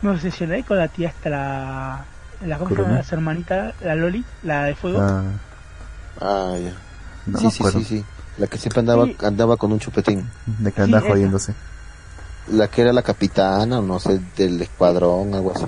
Me 0.01 0.09
obsesioné 0.09 0.63
con 0.63 0.77
la 0.77 0.87
tía 0.87 1.09
hasta 1.09 1.29
la... 1.29 2.05
La. 2.43 2.57
Su 3.03 3.13
hermanita, 3.13 3.71
la 3.81 3.93
Loli, 3.93 4.25
la 4.41 4.63
de 4.63 4.73
fuego. 4.73 4.99
Ah, 4.99 5.21
Ah, 6.19 6.55
ya. 6.57 6.73
no 7.27 7.37
sí, 7.37 7.51
sí, 7.51 7.63
sí, 7.71 7.83
sí. 7.83 8.05
La 8.39 8.47
que 8.47 8.57
siempre 8.57 8.79
andaba, 8.79 9.05
Sí. 9.05 9.15
andaba 9.23 9.55
con 9.55 9.71
un 9.71 9.79
chupetín. 9.79 10.27
De 10.47 10.71
que 10.71 10.77
Sí, 10.77 10.81
andaba 10.81 11.07
esa. 11.09 11.53
La 12.47 12.67
que 12.67 12.81
era 12.81 12.93
la 12.93 13.01
capitana, 13.01 13.79
o 13.79 13.81
no 13.81 13.99
sé, 13.99 14.19
del 14.35 14.61
escuadrón, 14.61 15.33
algo 15.33 15.53
así. 15.55 15.65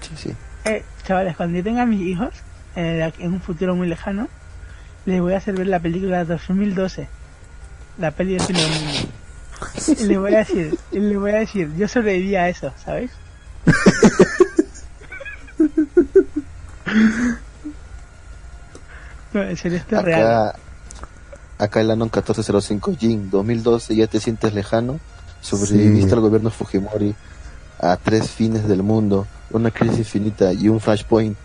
Sí, 0.00 0.10
sí. 0.16 0.36
Eh, 0.64 0.84
chavales, 1.06 1.36
cuando 1.36 1.56
yo 1.58 1.64
tenga 1.64 1.86
mis 1.86 2.02
hijos, 2.02 2.34
eh, 2.76 3.12
en 3.18 3.32
un 3.32 3.40
futuro 3.40 3.74
muy 3.74 3.88
lejano, 3.88 4.28
les 5.06 5.20
voy 5.20 5.34
a 5.34 5.38
hacer 5.38 5.54
ver 5.54 5.66
la 5.66 5.80
película 5.80 6.18
de 6.18 6.24
2012. 6.24 7.08
La 7.98 8.10
peli 8.10 8.34
del 8.34 8.42
fin 8.42 8.56
del 8.56 8.70
mundo. 8.70 8.92
Y 9.86 10.04
les 10.04 10.18
voy 10.18 10.34
a 10.34 10.38
decir, 10.38 10.78
y 10.90 10.98
les 10.98 11.18
voy 11.18 11.30
a 11.30 11.38
decir, 11.38 11.72
yo 11.76 11.88
sobreviví 11.88 12.36
a 12.36 12.48
eso, 12.48 12.72
¿sabéis? 12.84 13.10
No, 19.32 19.42
en 19.42 19.56
serio, 19.56 19.78
esto 19.78 19.96
es 19.96 20.02
real. 20.02 20.20
Acá, 20.20 20.58
acá 21.58 21.80
el 21.80 21.90
Anon 21.90 22.08
1405 22.08 22.96
Jin 22.98 23.30
2012, 23.30 23.96
ya 23.96 24.06
te 24.06 24.20
sientes 24.20 24.52
lejano. 24.52 25.00
Sobreviviste 25.42 26.08
Sí. 26.08 26.14
al 26.14 26.20
gobierno 26.20 26.50
Fujimori 26.50 27.14
a 27.78 27.96
tres 27.96 28.30
fines 28.30 28.66
del 28.66 28.82
mundo, 28.82 29.26
una 29.50 29.70
crisis 29.70 29.98
infinita 29.98 30.52
y 30.52 30.68
un 30.68 30.80
flashpoint. 30.80 31.36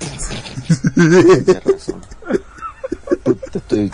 Tienes 0.94 1.64
razón. 1.64 2.00
Puta, 3.24 3.58
estoy... 3.58 3.90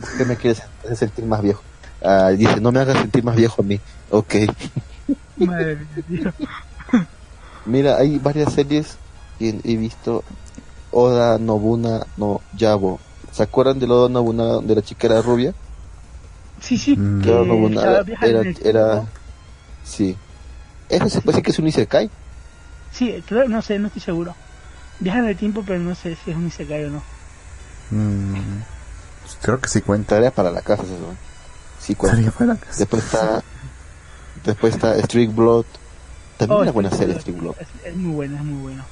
¿Por 0.00 0.16
qué 0.18 0.24
me 0.24 0.36
quieres 0.36 0.62
hacer 0.84 0.96
sentir 0.96 1.24
más 1.26 1.42
viejo? 1.42 1.62
Ah, 2.02 2.28
dice, 2.30 2.60
no 2.60 2.72
me 2.72 2.80
hagas 2.80 2.98
sentir 2.98 3.22
más 3.24 3.36
viejo 3.36 3.62
a 3.62 3.64
mí. 3.64 3.80
Ok. 4.10 4.34
Madre 5.36 5.78
mía. 6.08 6.34
Mira, 7.66 7.96
hay 7.96 8.18
varias 8.18 8.52
series 8.52 8.96
que 9.38 9.60
he 9.64 9.76
visto. 9.76 10.24
Oda 10.90 11.38
Nobuna 11.38 12.06
no 12.16 12.40
Yabo. 12.56 13.00
¿Se 13.32 13.42
acuerdan 13.42 13.78
de 13.78 13.86
Oda 13.86 14.08
Nobuna 14.08 14.44
donde 14.44 14.74
la 14.74 14.82
chica 14.82 15.06
era 15.06 15.22
rubia? 15.22 15.54
Sí, 16.62 16.78
sí, 16.78 16.96
Mm. 16.96 17.22
era, 17.22 17.40
en 17.40 17.64
el 17.66 17.78
era, 18.64 18.92
tiempo. 18.92 19.08
sí. 19.84 20.16
Eso 20.88 21.08
se 21.08 21.20
puede 21.20 21.36
decir 21.36 21.44
que 21.44 21.50
es 21.50 21.58
un 21.58 21.66
Isekai. 21.66 22.10
Sí, 22.92 23.22
creo, 23.26 23.48
no 23.48 23.60
sé, 23.62 23.78
no 23.78 23.88
estoy 23.88 24.00
seguro. 24.02 24.34
Viaja 25.00 25.18
en 25.18 25.26
el 25.28 25.36
tiempo, 25.36 25.64
pero 25.66 25.78
no 25.80 25.94
sé 25.94 26.16
si 26.24 26.30
es 26.30 26.36
un 26.36 26.46
Isekai 26.46 26.84
o 26.84 26.90
no. 26.90 27.02
Mm, 27.90 28.60
creo 29.42 29.60
que 29.60 29.68
sí 29.68 29.80
cuenta. 29.80 30.16
Tarea 30.16 30.30
para 30.30 30.50
la 30.50 30.62
casa, 30.62 30.82
eso. 30.84 31.14
Sí, 31.80 31.94
cuenta. 31.94 32.18
Estaría 32.20 32.38
para 32.38 32.54
la 32.54 32.60
casa. 32.60 32.78
Después 32.78 33.04
está, 33.04 33.42
después 34.44 34.74
está 34.74 34.96
Street 34.96 35.30
Blood, 35.34 35.64
También 36.38 36.58
Oh, 36.58 36.62
una 36.62 36.72
buena 36.72 36.90
serie. 36.90 37.18
Steve 37.20 37.38
Block. 37.40 37.56
Es, 37.60 37.68
es 37.84 37.96
muy 37.96 38.14
bueno, 38.14 38.36
es 38.36 38.44
muy 38.44 38.62
bueno. 38.62 38.84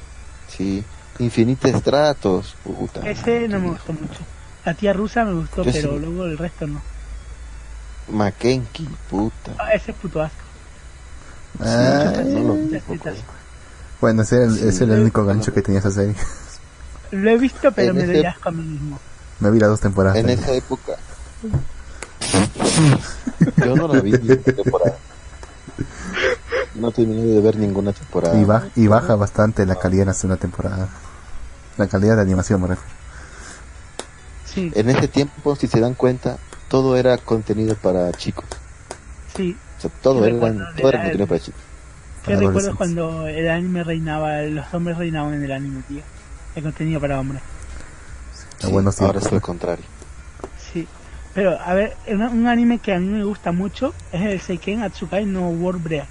Sí. 0.48 0.82
Infinita 1.18 1.68
Estratos. 1.68 2.56
Puta. 2.64 3.08
Ese 3.08 3.46
no 3.48 3.60
me 3.60 3.68
gustó 3.70 3.92
mucho. 3.92 4.20
La 4.64 4.74
tía 4.74 4.92
rusa 4.92 5.24
me 5.24 5.34
gustó, 5.34 5.64
Yo 5.64 5.72
pero 5.72 5.92
sí. 5.92 5.98
luego 6.00 6.24
el 6.26 6.38
resto 6.38 6.66
no. 6.66 6.80
Mackenzie, 8.10 8.88
puta. 9.08 9.52
Ah, 9.58 9.72
ese 9.72 9.90
es 9.92 9.96
puto 9.96 10.20
asco. 10.22 10.36
Ah, 11.60 12.12
no 12.24 12.40
lo 12.40 12.54
vi 12.54 12.80
bueno, 14.00 14.22
ese 14.22 14.36
era 14.36 14.44
el, 14.46 14.54
Sí, 14.58 14.68
ese 14.68 14.84
era 14.84 14.94
el 14.94 15.00
único 15.02 15.24
gancho 15.26 15.52
que 15.52 15.60
tenía 15.60 15.80
esa 15.80 15.90
serie. 15.90 16.14
Lo 17.10 17.30
he 17.30 17.36
visto, 17.36 17.70
pero 17.72 17.90
En 17.90 17.96
me 17.96 18.02
ese- 18.04 18.12
doy 18.14 18.24
asco 18.24 18.48
a 18.48 18.52
mí 18.52 18.62
mismo. 18.62 18.98
Me 19.40 19.50
vi 19.50 19.58
las 19.58 19.68
dos 19.68 19.80
temporadas. 19.80 20.16
En 20.16 20.22
también. 20.26 20.40
esa 20.42 20.52
época. 20.54 20.92
Yo 23.64 23.76
no 23.76 23.88
la 23.88 24.00
vi 24.00 24.12
ni 24.12 24.30
una 24.32 24.36
temporada. 24.42 24.96
No 26.76 26.90
terminé 26.92 27.22
de 27.24 27.40
ver 27.40 27.56
ninguna 27.56 27.92
temporada. 27.92 28.38
Y, 28.40 28.44
ba- 28.44 28.68
y 28.76 28.86
baja 28.86 29.16
bastante 29.16 29.66
la 29.66 29.76
calidad 29.76 30.02
en 30.02 30.08
la 30.08 30.14
segunda 30.14 30.36
temporada. 30.40 30.88
La 31.76 31.86
calidad 31.88 32.16
de 32.16 32.22
animación, 32.22 32.60
me 32.62 32.68
refiero. 32.68 32.90
Sí, 34.46 34.72
En 34.74 34.88
ese 34.90 35.08
tiempo, 35.08 35.56
si 35.56 35.66
se 35.66 35.78
dan 35.80 35.94
cuenta, 35.94 36.38
todo 36.70 36.96
era 36.96 37.18
contenido 37.18 37.74
para 37.76 38.10
chicos. 38.12 38.46
sí. 39.36 39.56
O 39.76 39.80
sea, 39.80 39.90
todo 40.02 40.24
era, 40.26 40.38
todo 40.76 40.88
era 40.90 41.00
contenido 41.02 41.26
para 41.26 41.40
chicos. 41.40 41.60
¿Qué 42.24 42.34
Para 42.34 42.46
recuerdo 42.46 42.76
cuando 42.76 43.26
el 43.26 43.48
anime 43.48 43.82
reinaba, 43.82 44.42
los 44.42 44.72
hombres 44.74 44.98
reinaban 44.98 45.34
en 45.34 45.42
el 45.44 45.52
anime, 45.52 45.82
tío? 45.88 46.02
El 46.54 46.62
contenido 46.62 47.00
para 47.00 47.18
hombres. 47.18 47.42
A 48.62 48.66
Sí, 48.66 48.72
buenos 48.72 49.00
ahora 49.00 49.18
es 49.20 49.32
lo 49.32 49.40
contrario. 49.40 49.84
Sí. 50.72 50.86
Pero, 51.34 51.58
a 51.58 51.72
ver, 51.74 51.96
un, 52.08 52.20
un 52.22 52.46
anime 52.46 52.78
que 52.78 52.92
a 52.92 52.98
mí 53.00 53.06
me 53.06 53.24
gusta 53.24 53.52
mucho 53.52 53.94
es 54.12 54.20
el 54.20 54.40
Seiken 54.40 54.82
Atsukai 54.82 55.24
no 55.24 55.48
World 55.48 55.82
Break. 55.82 56.06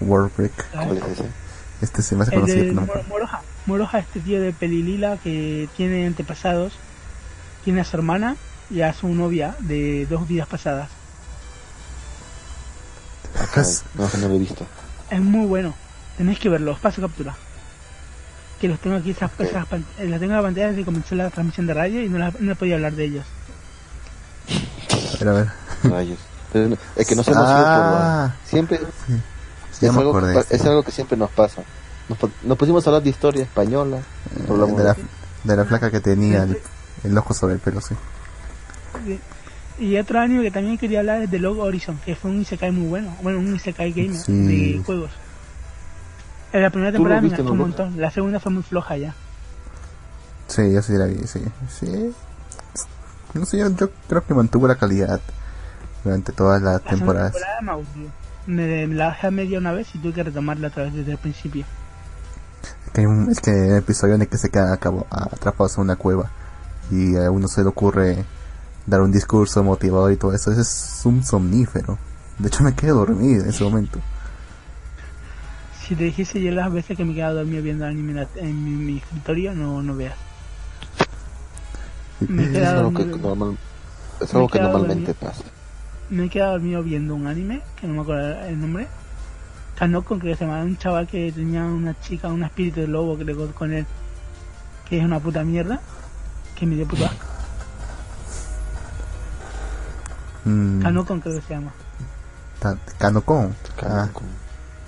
World 0.00 0.32
Break. 0.36 0.70
¿Cuál 0.72 0.98
es 0.98 1.04
ese? 1.04 1.24
Este 1.80 2.02
se 2.02 2.16
me 2.16 2.22
hace 2.24 2.34
El 2.34 2.40
conocido. 2.40 2.64
de 2.66 2.72
no. 2.74 2.86
Moroja. 3.08 3.42
Moroja, 3.66 3.98
este 4.00 4.20
tío 4.20 4.40
de 4.40 4.52
pelilila 4.52 5.18
que 5.18 5.68
tiene 5.76 6.06
antepasados, 6.06 6.72
tiene 7.64 7.80
a 7.82 7.84
su 7.84 7.96
hermana 7.96 8.36
y 8.70 8.82
a 8.82 8.92
su 8.94 9.08
novia 9.08 9.56
de 9.60 10.06
dos 10.06 10.26
vidas 10.28 10.46
pasadas. 10.48 10.88
Acá, 13.40 13.62
no, 13.94 14.08
no 14.20 14.28
lo 14.28 14.34
he 14.34 14.38
visto. 14.38 14.66
Es 15.10 15.20
muy 15.20 15.46
bueno. 15.46 15.74
Tenéis 16.16 16.38
que 16.38 16.48
verlo, 16.48 16.72
os 16.72 16.78
paso 16.78 17.00
captura. 17.00 17.34
Que 18.60 18.68
los 18.68 18.78
tengo 18.78 18.96
aquí, 18.96 19.10
esas, 19.12 19.30
esas 19.38 19.66
eh, 19.98 20.06
las 20.06 20.20
tengo 20.20 20.32
en 20.32 20.36
la 20.36 20.42
pantalla 20.42 20.66
desde 20.68 20.80
que 20.80 20.84
comenzó 20.84 21.14
la 21.14 21.30
transmisión 21.30 21.66
de 21.66 21.74
radio 21.74 22.02
y 22.02 22.08
no, 22.08 22.18
la- 22.18 22.32
no 22.38 22.52
he 22.52 22.54
podido 22.56 22.76
hablar 22.76 22.92
de 22.92 23.04
ellos. 23.06 23.24
A 25.14 25.18
ver, 25.24 25.28
a 25.28 25.32
ver. 25.32 25.48
Rayos. 25.84 26.18
Pero 26.52 26.68
no- 26.68 26.76
es 26.96 27.06
que 27.06 27.14
no 27.16 27.22
se 27.22 27.30
emociona 27.30 27.62
Ah. 28.26 28.34
por 28.42 28.48
Siempre 28.48 28.80
es, 29.80 29.88
algo, 29.96 30.10
acordé. 30.10 30.44
es 30.50 30.64
algo 30.66 30.82
que 30.82 30.90
siempre 30.92 31.16
nos 31.16 31.30
pasa. 31.30 31.62
Nos, 32.08 32.18
po- 32.18 32.30
nos 32.42 32.58
pusimos 32.58 32.86
a 32.86 32.90
hablar 32.90 33.02
de 33.02 33.10
historia 33.10 33.42
española. 33.44 33.98
Eh, 33.98 34.52
de, 34.52 34.56
la, 34.84 34.94
de- 34.94 35.04
de 35.44 35.56
la 35.56 35.64
flaca 35.64 35.90
que 35.90 36.00
tenía 36.00 36.42
el, 36.42 36.58
el 37.04 37.16
ojo 37.16 37.32
sobre 37.32 37.54
el 37.54 37.60
pelo, 37.60 37.80
sí. 37.80 37.94
Y 39.78 39.96
otro 39.96 40.20
anime 40.20 40.42
que 40.42 40.50
también 40.50 40.76
quería 40.76 41.00
hablar 41.00 41.22
es 41.22 41.30
de 41.30 41.38
Log 41.38 41.58
Horizon, 41.58 41.98
que 42.04 42.14
fue 42.14 42.30
un 42.30 42.40
Isekai 42.42 42.70
muy 42.70 42.88
bueno. 42.88 43.16
Bueno, 43.22 43.38
un 43.38 43.54
Isekai 43.54 43.92
gamer 43.92 44.16
Sí. 44.16 44.32
de 44.76 44.82
juegos. 44.84 45.10
En 46.52 46.62
la 46.62 46.70
primera 46.70 46.90
¿Tú 46.90 46.98
lo 46.98 47.04
temporada 47.04 47.20
me 47.22 47.28
gustó 47.28 47.52
un 47.52 47.58
montón. 47.58 48.00
La 48.00 48.10
segunda 48.10 48.40
fue 48.40 48.52
muy 48.52 48.62
floja 48.62 48.96
ya. 48.96 49.14
Sí, 50.48 50.72
yo 50.72 50.82
sí 50.82 50.92
la 50.94 51.06
vi, 51.06 51.26
sí. 51.26 51.40
sí. 51.68 52.12
No 53.34 53.46
sé, 53.46 53.58
yo, 53.58 53.70
yo 53.76 53.90
creo 54.08 54.26
que 54.26 54.34
mantuvo 54.34 54.66
la 54.66 54.74
calidad 54.74 55.20
durante 56.04 56.32
todas 56.32 56.60
las 56.60 56.82
La 56.84 56.90
temporadas. 56.90 57.32
temporada 57.32 57.78
me 58.46 58.86
la 58.88 59.10
dejé 59.10 59.26
a 59.28 59.30
media 59.30 59.58
una 59.58 59.70
vez 59.72 59.94
y 59.94 59.98
tuve 59.98 60.12
que 60.12 60.24
retomarla 60.24 60.68
otra 60.68 60.84
vez 60.84 60.94
desde 60.94 61.12
el 61.12 61.18
principio. 61.18 61.64
Es 62.86 62.90
que 62.92 63.00
hay 63.02 63.06
un 63.06 63.30
es 63.30 63.40
que 63.40 63.50
hay 63.52 63.70
un 63.70 63.76
episodio 63.76 64.14
en 64.16 64.22
el 64.22 64.28
que 64.28 64.38
se 64.38 64.50
quedan 64.50 64.72
acabo- 64.72 65.06
atrapados 65.10 65.76
en 65.76 65.82
una 65.84 65.94
cueva 65.96 66.30
y 66.90 67.16
a 67.16 67.30
uno 67.30 67.46
se 67.46 67.62
le 67.62 67.68
ocurre 67.68 68.24
dar 68.86 69.00
un 69.00 69.12
discurso 69.12 69.62
motivador 69.62 70.12
y 70.12 70.16
todo 70.16 70.32
eso. 70.34 70.50
Ese 70.52 70.62
es 70.62 71.00
un 71.04 71.22
somnífero. 71.24 71.98
De 72.38 72.48
hecho, 72.48 72.62
me 72.62 72.74
quedé 72.74 72.90
dormido 72.90 73.42
en 73.44 73.50
ese 73.50 73.62
momento. 73.64 73.98
Si 75.86 75.94
te 75.96 76.04
dijese 76.04 76.40
yo 76.40 76.52
las 76.52 76.72
veces 76.72 76.96
que 76.96 77.04
me 77.04 77.12
he 77.12 77.14
quedado 77.16 77.36
dormido 77.36 77.62
viendo 77.62 77.84
anime 77.84 78.26
en, 78.36 78.64
mi, 78.64 78.70
mi 78.70 78.98
escritorio, 78.98 79.54
no, 79.54 79.82
no 79.82 79.96
veas. 79.96 80.14
Me 82.28 82.42
he 82.44 82.46
Es 82.46 82.52
quedado 82.52 82.78
algo 82.78 82.92
que, 82.94 83.04
dormido. 83.04 83.28
normal, 83.28 83.58
es 84.20 84.34
algo 84.34 84.48
que 84.48 84.60
normalmente 84.60 85.14
pasa. 85.14 85.42
Me 86.10 86.24
he 86.26 86.28
quedado 86.28 86.52
dormido 86.52 86.82
viendo 86.82 87.14
un 87.14 87.26
anime, 87.26 87.60
que 87.80 87.86
no 87.86 87.94
me 87.94 88.00
acuerdo 88.02 88.44
el 88.46 88.60
nombre. 88.60 88.86
Kanoko, 89.78 90.18
creo 90.18 90.32
que 90.34 90.38
se 90.38 90.44
llama, 90.44 90.62
un 90.62 90.76
chaval 90.76 91.06
que 91.06 91.32
tenía 91.32 91.64
una 91.64 91.98
chica, 92.00 92.28
un 92.28 92.42
espíritu 92.42 92.80
de 92.80 92.86
lobo 92.88 93.16
que 93.16 93.24
le 93.24 93.34
co- 93.34 93.50
con 93.52 93.72
él, 93.72 93.86
que 94.88 94.98
es 94.98 95.04
una 95.04 95.18
puta 95.20 95.42
mierda, 95.42 95.80
que 96.54 96.66
me 96.66 96.76
dio 96.76 96.86
puto 96.86 97.06
asco. 97.06 97.26
Mm, 100.44 100.80
Kanoko 100.82 101.20
creo 101.20 101.34
que 101.36 101.46
se 101.46 101.54
llama. 101.54 101.72
Kanokon. 102.98 103.54
Ah, 103.82 104.08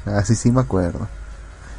ah, 0.07 0.23
sí, 0.25 0.35
sí 0.35 0.51
me 0.53 0.61
acuerdo. 0.61 1.09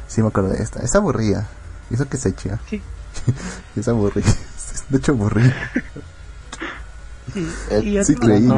Sí 0.08 0.22
me 0.22 0.28
acuerdo 0.28 0.50
de 0.50 0.62
esta. 0.62 0.80
Es 0.82 0.94
aburrida. 0.94 1.48
¿Y 1.90 1.94
eso 1.94 2.08
que 2.08 2.16
se 2.16 2.30
echa? 2.30 2.58
Sí, 2.68 2.82
Es 3.76 3.88
aburrida. 3.88 4.26
De 4.88 4.98
hecho, 4.98 5.12
aburrida. 5.12 5.54
sí. 7.32 7.48
El- 7.70 7.88
y 7.88 8.04
sí 8.04 8.14
creí. 8.16 8.48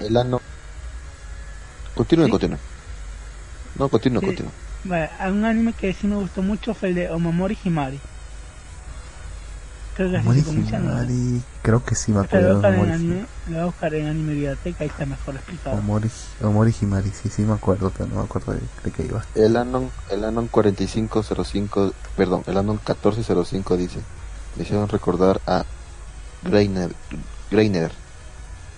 el 0.00 0.16
ano. 0.16 0.40
Continúe, 1.94 2.24
¿Sí? 2.26 2.30
continúe. 2.30 2.58
No, 3.78 3.88
continúe, 3.88 4.20
Sí. 4.20 4.26
continúe. 4.26 4.50
Vale, 4.84 5.10
un 5.30 5.44
anime 5.44 5.72
que 5.72 5.92
sí 5.94 6.06
me 6.06 6.16
gustó 6.16 6.42
mucho 6.42 6.74
fue 6.74 6.90
el 6.90 6.94
de 6.96 7.10
Omamori 7.10 7.56
Himari. 7.64 8.00
Creo 9.94 10.10
que 10.10 10.16
así 10.16 10.42
se 10.42 11.40
Creo 11.62 11.84
que 11.84 11.94
sí 11.94 12.12
me 12.12 12.22
Este 12.22 12.40
lo 12.40 12.42
voy 12.42 12.50
a 12.50 12.54
acuerdo. 12.54 12.54
buscar 12.54 12.74
en 12.74 12.80
Omori, 12.80 12.92
anime, 12.92 13.26
lo 13.46 13.52
voy 13.52 13.60
a 13.60 13.64
buscar 13.66 13.94
en 13.94 14.06
anime 14.06 14.32
biblioteca, 14.32 14.76
ahí 14.84 14.88
está 14.88 15.06
mejor 15.06 15.34
explicado. 15.36 15.76
Omori, 15.76 16.10
Omori 16.42 16.74
Himari, 16.80 17.10
sí, 17.10 17.28
sí 17.28 17.42
me 17.42 17.52
acuerdo, 17.54 17.90
pero 17.96 18.08
no 18.08 18.16
me 18.16 18.22
acuerdo 18.22 18.52
de, 18.54 18.60
de 18.82 18.90
qué 18.90 19.04
iba. 19.04 19.24
El 19.34 19.56
Anon, 19.56 19.90
el 20.10 20.24
Anon 20.24 20.48
4505, 20.48 21.92
perdón, 22.16 22.42
el 22.46 22.56
Anon 22.58 22.76
1405 22.76 23.76
dice, 23.76 24.00
me 24.56 24.64
hicieron 24.64 24.88
recordar 24.88 25.40
a 25.46 25.64
Greiner, 26.42 26.92
Greiner, 27.50 27.92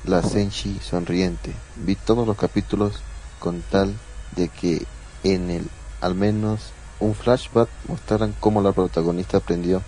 la 0.04 0.22
Senshi 0.22 0.78
sonriente. 0.80 1.52
Vi 1.76 1.96
todos 1.96 2.26
los 2.26 2.36
capítulos 2.36 3.00
con 3.38 3.62
tal 3.62 3.94
de 4.36 4.48
que 4.48 4.86
en 5.24 5.50
el 5.50 5.66
al 6.00 6.14
menos 6.14 6.72
un 7.00 7.14
flashback 7.14 7.68
mostraran 7.88 8.34
cómo 8.38 8.62
la 8.62 8.72
protagonista 8.72 9.38
aprendió 9.38 9.82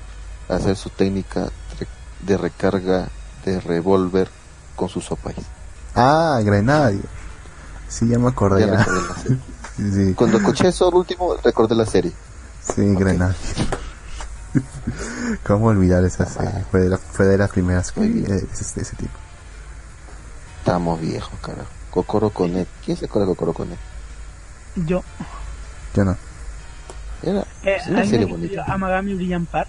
hacer 0.48 0.76
su 0.76 0.90
técnica 0.90 1.48
de 2.20 2.36
recarga 2.36 3.08
de 3.44 3.60
revólver 3.60 4.28
con 4.76 4.88
sus 4.88 5.04
sopais. 5.04 5.38
Ah, 5.94 6.40
Grenadio. 6.42 7.02
Sí, 7.88 8.08
ya 8.08 8.18
me 8.18 8.28
acordé. 8.28 8.66
Ya 8.66 8.72
Ya. 8.72 8.78
recordé 8.84 9.08
la 9.08 9.14
serie. 9.14 9.38
Sí, 9.76 9.92
sí, 10.08 10.14
Cuando 10.14 10.36
escuché 10.38 10.68
eso 10.68 10.88
al 10.88 10.94
último, 10.94 11.34
recordé 11.42 11.74
la 11.74 11.86
serie. 11.86 12.12
sí, 12.62 12.94
Grenadio. 12.94 13.34
¿Cómo 15.46 15.66
olvidar 15.66 16.04
esa 16.04 16.26
serie? 16.26 16.64
Fue 16.70 16.80
de, 16.80 16.88
la- 16.90 16.98
fue 16.98 17.26
de 17.26 17.38
las 17.38 17.50
primeras 17.50 17.92
que 17.92 18.00
vi 18.00 18.20
de 18.22 18.36
ese, 18.52 18.74
de 18.76 18.82
ese 18.82 18.96
tipo. 18.96 19.12
Estamos 20.60 21.00
viejos, 21.00 21.32
carajo. 21.40 21.68
Kokoro 21.90 22.30
Konet. 22.30 22.68
¿Quién 22.84 22.96
se 22.96 23.06
acuerda 23.06 23.26
de 23.28 23.34
Kokoro 23.34 23.52
Konet? 23.54 23.78
Yo, 24.76 25.02
Yo 25.94 26.04
no. 26.04 26.16
Era 27.22 27.44
eh, 27.64 27.78
una 27.88 28.04
serie 28.04 28.26
bonita. 28.26 28.64
Amagami 28.68 29.14
Brilliant 29.14 29.48
Park. 29.48 29.68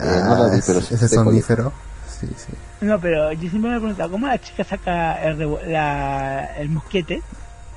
Eh, 0.00 0.22
no 0.24 0.36
la 0.44 0.50
vi, 0.50 0.58
es- 0.58 0.66
pero 0.66 0.80
sí 0.80 0.94
ese 0.94 1.08
sonífero. 1.08 1.72
Sí, 2.20 2.26
sí. 2.36 2.52
No, 2.82 2.98
pero 3.00 3.32
yo 3.32 3.48
siempre 3.50 3.70
me 3.70 3.76
he 3.76 3.80
preguntado, 3.80 4.10
¿cómo 4.10 4.26
la 4.26 4.38
chica 4.40 4.64
saca 4.64 5.22
el, 5.24 5.38
revo- 5.38 5.62
la, 5.66 6.56
el 6.56 6.68
mosquete 6.70 7.22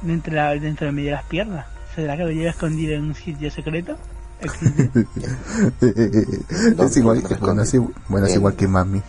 dentro 0.02 0.32
de, 0.34 0.38
la, 0.40 0.50
dentro 0.56 0.86
de 0.88 0.92
medio 0.92 1.10
de 1.10 1.16
las 1.16 1.26
piernas? 1.26 1.66
¿Será 1.96 2.16
que 2.18 2.24
lo 2.24 2.30
lleva 2.32 2.50
escondido 2.52 2.94
en 2.96 3.06
un 3.06 3.16
sitio 3.16 3.50
secreto? 3.52 3.98
Exclusivo. 4.42 4.90
¿Dónde- 5.82 6.86
es 6.86 6.98
igual 6.98 7.24
que, 7.24 7.36
bueno, 7.36 7.62
es, 7.64 7.74
igual- 7.74 7.94
bueno, 8.08 8.26
es 8.28 8.34
En- 8.34 8.40
igual 8.40 8.56
que 8.56 8.68
Mami. 8.68 9.02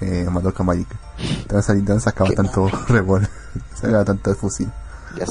Eh, 0.00 0.26
Madoka 0.30 0.62
Magica. 0.64 0.96
¿De 1.18 1.46
dónde 1.48 1.62
sali- 1.62 1.80
de 1.80 1.86
dónde 1.86 2.02
sacaba 2.02 2.30
tanto 2.30 2.68
revólver? 2.88 3.28
Sacaba 3.74 4.04
tanto 4.04 4.34
fusil. 4.34 4.70
Ya, 5.16 5.26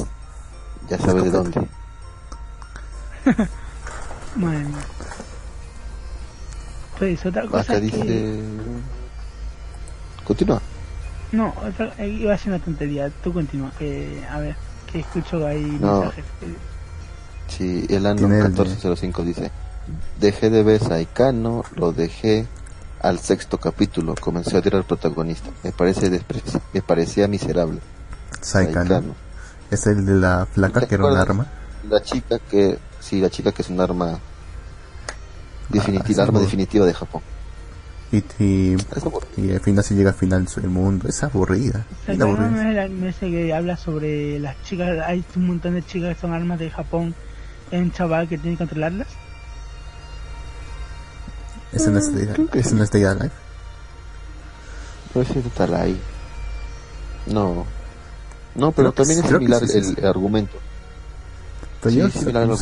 ya 0.88 0.98
sabes 0.98 1.24
de 1.24 1.30
dónde. 1.30 1.60
Mía. 1.60 1.68
Pues 6.98 7.24
otra 7.26 7.42
cosa 7.46 7.60
Acá 7.60 7.74
que... 7.74 7.80
dice... 7.80 8.40
Continúa. 10.24 10.60
No, 11.32 11.52
otra, 11.66 11.92
eh, 11.98 12.08
iba 12.08 12.34
a 12.34 12.38
ser 12.38 12.52
una 12.52 12.62
tontería. 12.62 13.10
Tú 13.22 13.32
continúa, 13.32 13.72
que 13.78 14.22
a 14.30 14.38
ver, 14.38 14.54
que 14.90 15.00
escucho 15.00 15.46
ahí 15.46 15.78
No. 15.80 16.00
mensajes. 16.00 16.24
Sí, 17.48 17.86
el 17.88 18.06
año 18.06 18.18
Tiene 18.18 18.36
el 18.36 18.42
de- 18.42 18.48
1405 18.50 19.22
dice... 19.24 19.50
Dejé 20.20 20.48
de 20.48 20.62
ver 20.62 20.80
Saikano, 20.80 21.64
lo 21.74 21.92
dejé 21.92 22.46
al 23.00 23.18
sexto 23.18 23.58
capítulo. 23.58 24.14
Comencé 24.14 24.54
a 24.54 24.60
odiar 24.60 24.76
al 24.76 24.84
protagonista. 24.84 25.50
Me 25.64 25.72
parece 25.72 26.08
despre- 26.08 26.60
me 26.72 26.82
parecía 26.82 27.26
miserable. 27.26 27.80
Saikano. 28.40 28.88
Saikano. 28.88 29.14
Es 29.72 29.86
el 29.88 30.06
de 30.06 30.14
la 30.14 30.46
flaca 30.46 30.80
¿Te 30.82 30.86
que 30.86 30.94
era 30.94 31.06
un 31.06 31.16
arma. 31.16 31.46
La 31.88 32.00
chica 32.00 32.38
que, 32.38 32.78
sí, 33.00 33.20
la 33.20 33.28
chica 33.28 33.50
que 33.50 33.62
es 33.62 33.70
un 33.70 33.80
arma 33.80 34.20
definitiva, 35.72 36.22
arma 36.24 36.38
no. 36.38 36.44
definitiva 36.44 36.86
de 36.86 36.94
Japón. 36.94 37.22
Y, 38.12 38.18
y, 38.42 38.74
Es 38.74 39.02
aburrido. 39.04 39.32
y 39.36 39.52
al 39.52 39.60
final 39.60 39.82
se 39.84 39.94
llega 39.94 40.10
al 40.10 40.16
final 40.16 40.44
del 40.44 40.68
mundo. 40.68 41.08
Es 41.08 41.22
aburrida. 41.22 41.86
¿Se 42.04 42.12
Es 42.12 42.20
acuerdan 42.20 42.54
aburrida. 42.58 42.82
anime 42.84 43.08
ese 43.08 43.30
que 43.30 43.54
habla 43.54 43.76
sobre 43.76 44.38
las 44.38 44.60
chicas? 44.64 44.98
Hay 45.06 45.24
un 45.36 45.46
montón 45.46 45.74
de 45.74 45.82
chicas 45.84 46.14
que 46.14 46.20
son 46.20 46.32
armas 46.34 46.58
de 46.58 46.70
Japón. 46.70 47.14
Hay 47.70 47.78
un 47.78 47.90
chaval 47.92 48.28
que 48.28 48.36
tiene 48.36 48.56
que 48.56 48.58
controlarlas. 48.58 49.08
Es 51.72 51.86
en 51.86 51.96
este, 51.96 52.28
creo 52.28 52.48
que 52.48 52.58
es 52.58 52.66
sí. 52.68 52.74
en 52.74 52.82
este 52.82 53.06
Alive. 53.06 53.30
No 55.14 55.76
ahí. 55.76 56.00
No. 57.26 57.64
No, 58.54 58.72
pero 58.72 58.92
también 58.92 59.20
es 59.20 59.26
similar 59.26 59.66
sí, 59.66 59.82
sí, 59.82 59.94
el 59.96 60.06
argumento. 60.06 60.58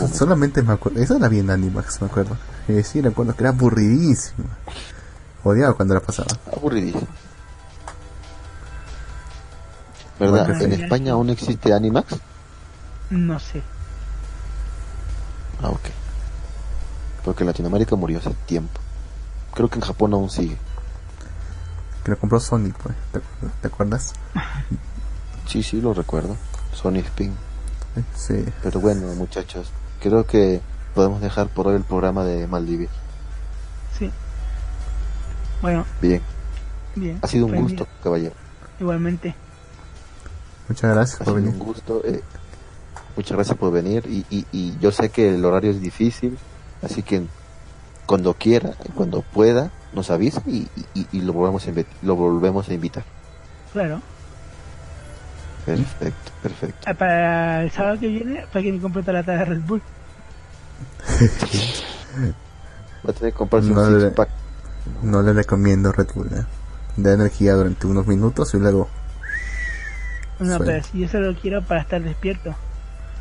Solamente 0.09 0.63
me 0.63 0.73
acuerdo. 0.75 1.01
Esa 1.01 1.19
la 1.19 1.29
vi 1.29 1.41
en 1.41 1.51
Animax, 1.51 2.01
me 2.01 2.07
acuerdo. 2.07 2.37
Eh, 2.71 2.85
sí, 2.85 3.01
recuerdo 3.01 3.35
que 3.35 3.43
era 3.43 3.51
aburridísima. 3.51 4.57
Odiaba 5.43 5.75
cuando 5.75 5.95
la 5.95 6.01
pasaba. 6.01 6.29
Aburridísimo. 6.57 7.07
¿Verdad? 10.19 10.47
Bueno, 10.49 10.65
¿En 10.65 10.75
sí. 10.77 10.83
España 10.83 11.13
aún 11.13 11.31
existe 11.31 11.73
Animax? 11.73 12.15
No 13.11 13.39
sé. 13.41 13.63
Ah, 15.63 15.71
ok. 15.71 15.81
Porque 17.25 17.45
Latinoamérica 17.45 17.97
murió 17.97 18.19
hace 18.19 18.31
tiempo. 18.47 18.81
Creo 19.55 19.69
que 19.69 19.77
en 19.77 19.83
Japón 19.83 20.13
aún 20.15 20.31
sigue. 20.31 20.57
Que 22.05 22.13
lo 22.13 22.19
compró 22.19 22.39
Sony, 22.39 22.73
pues. 22.83 22.95
¿Te, 23.13 23.21
te 23.63 23.67
acuerdas? 23.67 24.13
Sí, 25.47 25.65
sí, 25.65 25.81
lo 25.81 25.93
recuerdo. 25.93 26.37
Sony 26.73 26.99
Spin. 26.99 27.35
Sí. 28.15 28.45
Pero 28.63 28.79
bueno, 28.79 29.09
muchachos, 29.15 29.69
creo 30.01 30.25
que 30.25 30.61
podemos 30.95 31.21
dejar 31.21 31.49
por 31.49 31.67
hoy 31.69 31.77
el 31.77 31.85
programa 31.85 32.25
de 32.25 32.47
Maldivir. 32.47 32.89
Sí. 33.99 34.11
Bueno, 35.63 35.85
Bien, 36.01 36.23
bien. 36.97 37.19
ha 37.23 37.27
sido 37.27 37.47
un 37.47 37.53
Pues 37.53 37.63
gusto, 37.65 37.87
caballero. 38.03 38.35
Igualmente. 38.79 39.35
Muchas 40.69 40.95
gracias 40.95 41.21
Ha 41.21 41.25
por 41.25 41.35
sido 41.35 41.45
venir. 41.47 41.53
un 41.61 41.67
gusto. 41.67 42.03
eh, 42.05 42.23
muchas 43.17 43.33
gracias 43.37 43.59
por 43.59 43.73
venir. 43.73 44.05
Y, 44.07 44.25
y, 44.31 44.47
y 44.53 44.79
yo 44.79 44.91
sé 44.93 45.11
que 45.11 45.35
el 45.35 45.45
horario 45.45 45.71
es 45.71 45.81
difícil, 45.81 46.39
así 46.83 47.03
que 47.03 47.23
cuando 48.07 48.35
quiera, 48.35 48.71
cuando 48.95 49.23
pueda, 49.23 49.71
nos 49.93 50.11
avisa 50.11 50.43
y, 50.47 50.67
y, 50.95 51.07
y 51.13 51.21
lo, 51.21 51.33
volvemos 51.33 51.67
a 51.67 51.71
lo 52.03 52.17
volvemos 52.17 52.69
a 52.69 52.75
invitar. 52.75 53.05
Claro. 53.73 54.01
Perfecto, 55.67 56.33
perfecto. 56.43 56.79
Ah, 56.87 56.95
Para 56.95 57.63
el 57.63 57.71
sábado 57.71 58.01
que 58.01 58.09
viene, 58.09 58.47
para 58.53 58.63
que 58.63 58.73
me 58.73 58.81
compre 58.81 59.03
otra 59.03 59.13
lata 59.13 59.33
de 59.33 59.45
Red 59.45 59.61
Bull. 59.61 59.83
Va 63.07 63.11
a 63.11 63.13
tener 63.13 63.33
que 63.33 63.39
comprarse 63.39 63.71
No 63.71 63.83
un 63.83 63.99
le- 64.03 64.11
pack. 64.11 64.29
No 65.03 65.23
le 65.23 65.33
recomiendo 65.33 65.93
Red 65.93 66.09
Bull. 66.15 66.29
eh. 66.33 66.45
Da 66.97 67.13
energía 67.15 67.55
durante 67.55 67.87
unos 67.87 68.07
minutos 68.07 68.53
y 68.55 68.59
luego. 68.59 68.89
No, 70.39 70.59
pero 70.59 70.83
si 70.83 71.01
yo 71.01 71.09
solo 71.09 71.35
quiero 71.41 71.63
para 71.63 71.83
estar 71.83 72.03
despierto. 72.03 72.55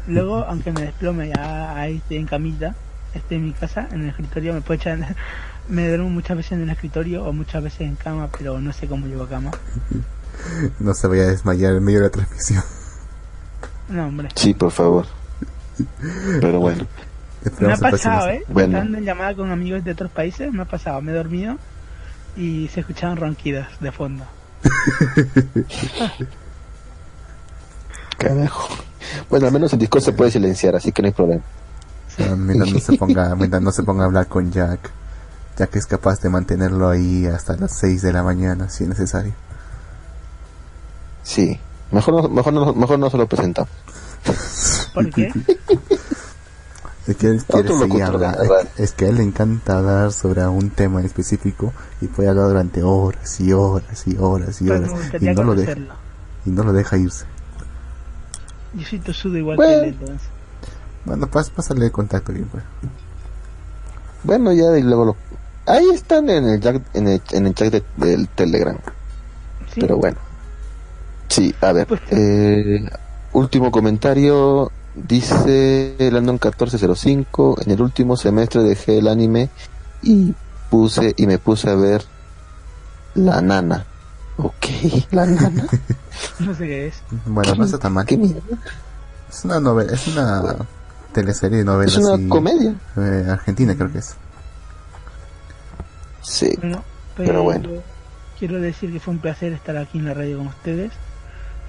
Luego, 0.08 0.44
aunque 0.46 0.72
me 0.72 0.82
desplome 0.82 1.30
ya 1.30 1.76
ahí 1.78 1.98
estoy 1.98 2.18
en 2.18 2.26
camita, 2.26 2.76
estoy 3.14 3.38
en 3.38 3.46
mi 3.46 3.52
casa, 3.54 3.88
en 3.92 4.02
el 4.04 4.10
escritorio, 4.10 4.54
me 4.54 4.62
puedo 4.62 4.80
echar, 4.80 5.16
me 5.70 5.88
duermo 5.88 6.10
muchas 6.10 6.38
veces 6.38 6.54
en 6.54 6.62
el 6.64 6.70
escritorio 6.70 7.26
o 7.26 7.34
muchas 7.34 7.62
veces 7.64 7.82
en 7.82 7.96
cama, 7.96 8.30
pero 8.38 8.60
no 8.60 8.74
sé 8.74 8.88
cómo 8.88 9.06
llevo 9.08 9.28
cama. 9.28 9.52
No 10.80 10.94
se 10.94 11.06
vaya 11.08 11.24
a 11.24 11.28
desmayar 11.28 11.76
en 11.76 11.84
medio 11.84 12.00
de 12.00 12.06
la 12.06 12.12
transmisión. 12.12 12.64
No, 13.90 14.08
hombre. 14.08 14.30
Sí, 14.36 14.54
por 14.54 14.72
favor. 14.72 15.06
Pero 16.40 16.60
bueno, 16.62 16.88
Me 17.60 17.74
ha 17.74 17.78
pasado. 17.78 18.30
¿eh? 18.30 18.44
Bueno. 18.48 18.78
Estando 18.78 18.98
en 18.98 19.06
llamada 19.06 19.36
con 19.36 19.52
amigos 19.52 19.84
de 19.84 19.92
otros 19.92 20.12
países, 20.12 20.52
me 20.52 20.64
ha 20.64 20.66
pasado, 20.66 21.02
me 21.02 21.12
he 21.12 21.16
dormido 21.16 21.58
y 22.36 22.68
se 22.70 22.82
escuchaban 22.82 23.18
ronquidas 23.18 23.68
de 23.80 23.92
fondo. 23.92 24.26
carajo. 28.18 28.68
Bueno, 29.30 29.48
al 29.48 29.54
menos 29.54 29.72
el 29.74 29.80
Discord 29.80 30.04
se 30.04 30.12
puede 30.12 30.30
silenciar, 30.30 30.76
así 30.76 30.92
que 30.92 31.02
no 31.02 31.08
hay 31.08 31.14
problema. 31.14 31.42
Ah, 32.20 32.36
mientras 32.36 32.72
no 32.72 32.80
se 32.80 32.98
ponga 32.98 33.36
mientras 33.38 33.62
no 33.62 33.72
se 33.72 33.84
ponga 33.84 34.04
a 34.04 34.08
hablar 34.08 34.28
con 34.28 34.52
Jack 34.52 34.92
Jack 35.56 35.76
es 35.76 35.86
capaz 35.86 36.20
de 36.22 36.30
mantenerlo 36.30 36.90
ahí 36.90 37.26
hasta 37.28 37.56
las 37.56 37.78
6 37.78 38.02
de 38.02 38.12
la 38.12 38.24
mañana 38.24 38.68
si 38.68 38.84
es 38.84 38.90
necesario 38.90 39.34
Sí, 41.24 41.60
mejor 41.92 42.24
no, 42.24 42.30
mejor 42.30 42.54
no, 42.54 42.74
mejor 42.74 42.98
no 42.98 43.10
se 43.10 43.18
lo 43.18 43.28
presentamos. 43.28 43.70
¿Por 44.96 45.12
qué? 45.12 45.32
es 47.12 47.18
que 47.18 47.28
él 47.28 47.44
quiere 47.46 47.68
seguir 47.70 47.98
de 47.98 48.04
hablando 48.04 48.56
es 48.78 48.92
que 48.94 49.06
a 49.06 49.10
él 49.10 49.16
le 49.18 49.24
encanta 49.24 49.78
hablar 49.80 50.12
sobre 50.12 50.46
un 50.48 50.70
tema 50.70 51.00
en 51.00 51.06
específico 51.06 51.74
y 52.02 52.08
puede 52.08 52.30
hablar 52.30 52.48
durante 52.50 52.84
horas 52.84 53.40
y 53.40 53.52
horas 53.54 54.04
y 54.08 54.18
horas 54.18 54.62
y 54.62 54.66
Pero 54.68 54.94
horas 54.94 55.12
y 55.22 55.26
no 55.26 55.44
lo 55.44 55.56
deja 55.56 55.74
y 56.46 56.50
no 56.50 56.64
lo 56.64 56.74
deja 56.74 56.98
irse 56.98 57.26
Yo 58.74 58.86
soy 58.86 59.00
tosudo 59.00 59.38
igual 59.38 59.58
Bueno. 59.58 59.72
que 59.82 59.88
él, 59.90 59.96
entonces. 60.00 60.28
bueno 61.06 61.28
pas, 61.28 61.50
pásale 61.50 61.86
el 61.86 61.92
contacto 61.92 62.32
bien 62.34 62.48
pues 62.52 62.64
Bueno, 64.24 64.52
ya 64.52 64.78
y 64.78 64.84
luego 64.84 65.06
lo... 65.06 65.16
Ahí 65.66 65.88
están 65.94 66.30
en 66.30 66.46
el, 66.50 66.60
chat- 66.62 66.82
en 66.94 67.08
el, 67.08 67.22
en 67.32 67.48
el 67.48 67.54
chat 67.54 67.72
de- 67.72 67.84
del 67.98 68.28
Telegram. 68.30 68.76
Sí, 69.74 69.82
Pero 69.82 69.98
bueno. 69.98 70.18
Sí, 71.28 71.54
a 71.62 71.72
ver. 71.74 71.86
Pues- 71.86 72.02
eh, 72.10 72.90
último 73.34 73.70
comentario. 73.72 74.72
Dice 75.08 75.96
Landon 76.12 76.36
1405. 76.36 77.58
En 77.66 77.72
el 77.72 77.82
último 77.82 78.16
semestre 78.18 78.64
dejé 78.64 78.98
el 79.00 79.08
anime 79.08 79.50
y 80.02 80.34
puse 80.70 81.14
y 81.18 81.28
me 81.28 81.38
puse 81.40 81.70
a 81.70 81.76
ver 81.76 82.04
La 83.16 83.42
Nana. 83.42 83.86
Ok, 84.38 84.66
La 85.12 85.26
Nana. 85.26 85.66
no 86.40 86.54
sé 86.56 86.66
qué 86.68 86.88
es. 86.88 86.96
bueno 87.26 87.56
no 87.56 87.66
está 87.66 87.78
tan 87.78 87.94
mal 87.94 88.06
¿Qué 88.06 88.18
mierda? 88.18 88.42
es 89.30 89.46
una 89.46 89.60
novela 89.60 89.94
es 89.94 90.08
una 90.08 90.56
teleserie 91.14 91.60
de 91.60 91.64
novelas 91.66 91.96
Es 91.98 92.04
una 92.06 92.22
y- 92.24 92.28
comedia. 92.28 92.76
eh, 92.98 93.26
argentina 93.30 93.76
creo 93.76 93.92
que 93.92 94.00
es 94.00 94.16
Sí. 96.22 96.56
Bueno, 96.60 96.84
Pero 97.16 97.44
bueno. 97.44 97.70
Quiero 98.38 98.60
decir 98.60 98.92
que 98.94 99.00
fue 99.00 99.14
un 99.14 99.20
placer 99.20 99.52
estar 99.54 99.76
aquí 99.78 99.98
en 99.98 100.06
la 100.06 100.14
radio 100.14 100.38
con 100.38 100.48
ustedes. 100.48 100.92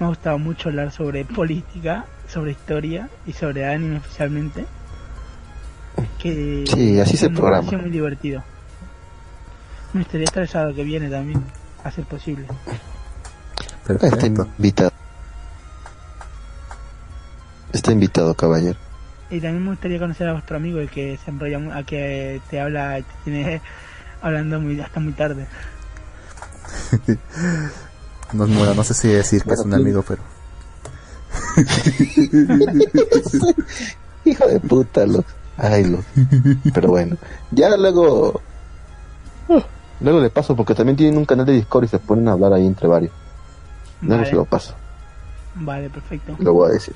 Me 0.01 0.05
ha 0.07 0.09
gustado 0.09 0.39
mucho 0.39 0.69
hablar 0.69 0.91
sobre 0.91 1.23
política, 1.25 2.05
sobre 2.27 2.53
historia 2.53 3.07
y 3.27 3.33
sobre 3.33 3.67
anime 3.71 3.97
especialmente. 3.97 4.65
Que 6.17 6.65
Sí, 6.67 6.99
así 6.99 7.17
es 7.17 7.21
el 7.21 7.29
me 7.29 7.37
programa. 7.37 7.59
pareció 7.67 7.77
muy 7.77 7.91
divertido. 7.91 8.43
Me 9.93 9.99
gustaría 10.01 10.25
estar 10.25 10.41
el 10.41 10.49
sábado 10.49 10.73
que 10.73 10.83
viene 10.83 11.07
también, 11.07 11.43
a 11.83 11.91
ser 11.91 12.05
posible. 12.05 12.47
Está 13.87 14.09
perfecto 14.09 14.47
invitado. 14.57 14.91
Está 17.71 17.91
invitado, 17.91 18.33
caballero. 18.33 18.79
Y 19.29 19.39
también 19.39 19.63
me 19.65 19.69
gustaría 19.69 19.99
conocer 19.99 20.27
a 20.29 20.33
vuestro 20.33 20.57
amigo, 20.57 20.79
el 20.79 20.89
que 20.89 21.19
se 21.23 21.29
enrolla, 21.29 21.59
mu- 21.59 21.71
a 21.73 21.83
que 21.83 22.41
te 22.49 22.59
habla, 22.59 22.95
te 22.97 23.03
tiene 23.23 23.61
hablando 24.23 24.59
muy, 24.59 24.79
hasta 24.81 24.99
muy 24.99 25.13
tarde. 25.13 25.45
no, 28.33 28.47
bueno, 28.47 28.73
no 28.73 28.83
sé 28.83 28.93
si 28.93 29.07
decir 29.07 29.43
que 29.43 29.53
es 29.53 29.59
un 29.59 29.73
amigo 29.73 30.03
pero 30.07 30.21
Hijo 34.25 34.47
de 34.47 34.59
puta, 34.59 35.05
lo. 35.05 35.23
Ay, 35.57 35.85
lo. 35.85 36.03
Pero 36.73 36.89
bueno, 36.89 37.17
ya 37.51 37.75
luego. 37.77 38.41
Luego 39.99 40.19
le 40.19 40.29
paso 40.29 40.55
porque 40.55 40.73
también 40.73 40.97
tienen 40.97 41.17
un 41.17 41.25
canal 41.25 41.45
de 41.45 41.53
Discord 41.53 41.85
y 41.85 41.87
se 41.87 41.99
ponen 41.99 42.27
a 42.27 42.33
hablar 42.33 42.53
ahí 42.53 42.65
entre 42.65 42.87
varios. 42.87 43.11
Luego 44.01 44.25
se 44.25 44.33
lo 44.33 44.45
paso, 44.45 44.73
vale, 45.53 45.89
perfecto. 45.89 46.35
lo 46.39 46.53
voy 46.53 46.71
a 46.71 46.73
decir. 46.73 46.95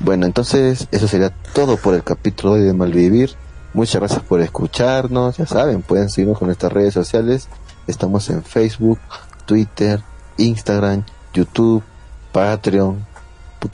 Bueno, 0.00 0.26
entonces 0.26 0.88
eso 0.90 1.06
sería 1.06 1.30
todo 1.52 1.76
por 1.76 1.94
el 1.94 2.02
capítulo 2.02 2.54
de 2.54 2.60
hoy 2.60 2.66
de 2.66 2.72
Malvivir. 2.72 3.30
Muchas 3.72 4.00
gracias 4.00 4.22
por 4.22 4.40
escucharnos. 4.40 5.36
Ya 5.36 5.46
saben, 5.46 5.82
pueden 5.82 6.10
seguirnos 6.10 6.38
con 6.38 6.48
nuestras 6.48 6.72
redes 6.72 6.94
sociales. 6.94 7.48
Estamos 7.86 8.28
en 8.30 8.42
Facebook, 8.42 8.98
Twitter, 9.46 10.02
Instagram, 10.38 11.04
YouTube, 11.32 11.82
Patreon. 12.32 13.06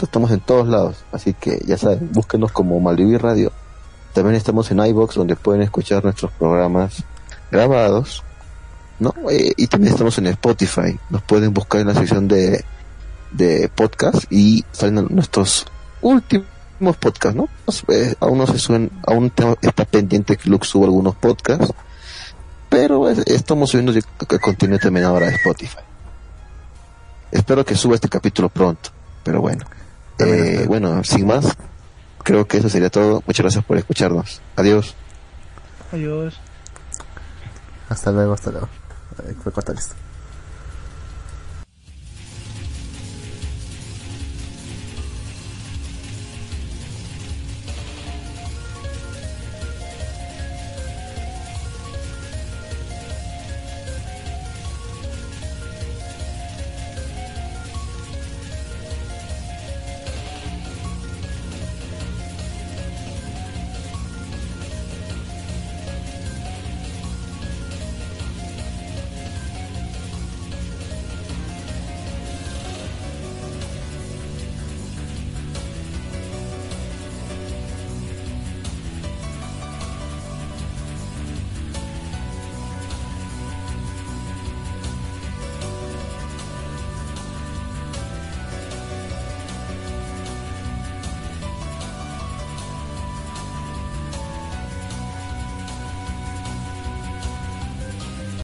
Estamos 0.02 0.30
en 0.30 0.40
todos 0.40 0.68
lados. 0.68 0.98
Así 1.12 1.34
que 1.34 1.60
ya 1.66 1.76
saben, 1.76 2.10
búsquenos 2.12 2.52
como 2.52 2.78
Malvivir 2.78 3.20
Radio. 3.22 3.50
También 4.14 4.36
estamos 4.36 4.70
en 4.70 4.78
iBox 4.84 5.16
donde 5.16 5.34
pueden 5.36 5.62
escuchar 5.62 6.05
nuestros 6.05 6.30
programas 6.32 7.02
grabados. 7.50 8.22
¿no? 9.00 9.14
Eh, 9.30 9.52
y 9.56 9.66
también 9.66 9.92
estamos 9.92 10.16
en 10.18 10.26
Spotify. 10.28 10.98
Nos 11.10 11.22
pueden 11.22 11.52
buscar 11.55 11.80
en 11.80 11.89
la 11.89 11.94
sección 11.94 12.28
de, 12.28 12.64
de 13.32 13.68
podcast 13.74 14.24
y 14.30 14.64
salen 14.72 15.06
nuestros 15.10 15.66
últimos 16.02 16.97
podcasts, 17.00 17.36
¿no? 17.36 17.48
Sé, 17.72 17.84
eh, 17.89 18.14
aún 18.20 18.39
no 18.39 18.47
se 18.47 18.58
suben, 18.58 18.90
aún 19.06 19.32
está 19.62 19.84
pendiente 19.86 20.36
que 20.36 20.48
Lux 20.50 20.68
suba 20.68 20.84
algunos 20.86 21.14
podcasts, 21.16 21.72
pero 22.68 23.08
es- 23.08 23.26
estamos 23.26 23.70
subiendo 23.70 23.92
contenido 24.40 24.78
también 24.78 25.06
ahora 25.06 25.26
de 25.26 25.34
Spotify. 25.36 25.78
Espero 27.31 27.65
que 27.65 27.75
suba 27.75 27.94
este 27.94 28.09
capítulo 28.09 28.49
pronto, 28.49 28.91
pero 29.23 29.41
bueno. 29.41 29.65
Eh, 30.18 30.65
bueno, 30.67 31.02
sin 31.05 31.26
más, 31.26 31.57
creo 32.23 32.47
que 32.47 32.59
eso 32.59 32.68
sería 32.68 32.91
todo. 32.91 33.23
Muchas 33.26 33.44
gracias 33.44 33.65
por 33.65 33.78
escucharnos. 33.78 34.41
Adiós. 34.57 34.94
Adiós. 35.92 36.39
Hasta 37.89 38.12
luego, 38.12 38.34
hasta 38.34 38.50
luego. 38.50 38.68
Fue 39.42 39.52
cortar 39.52 39.76
esto. 39.76 39.94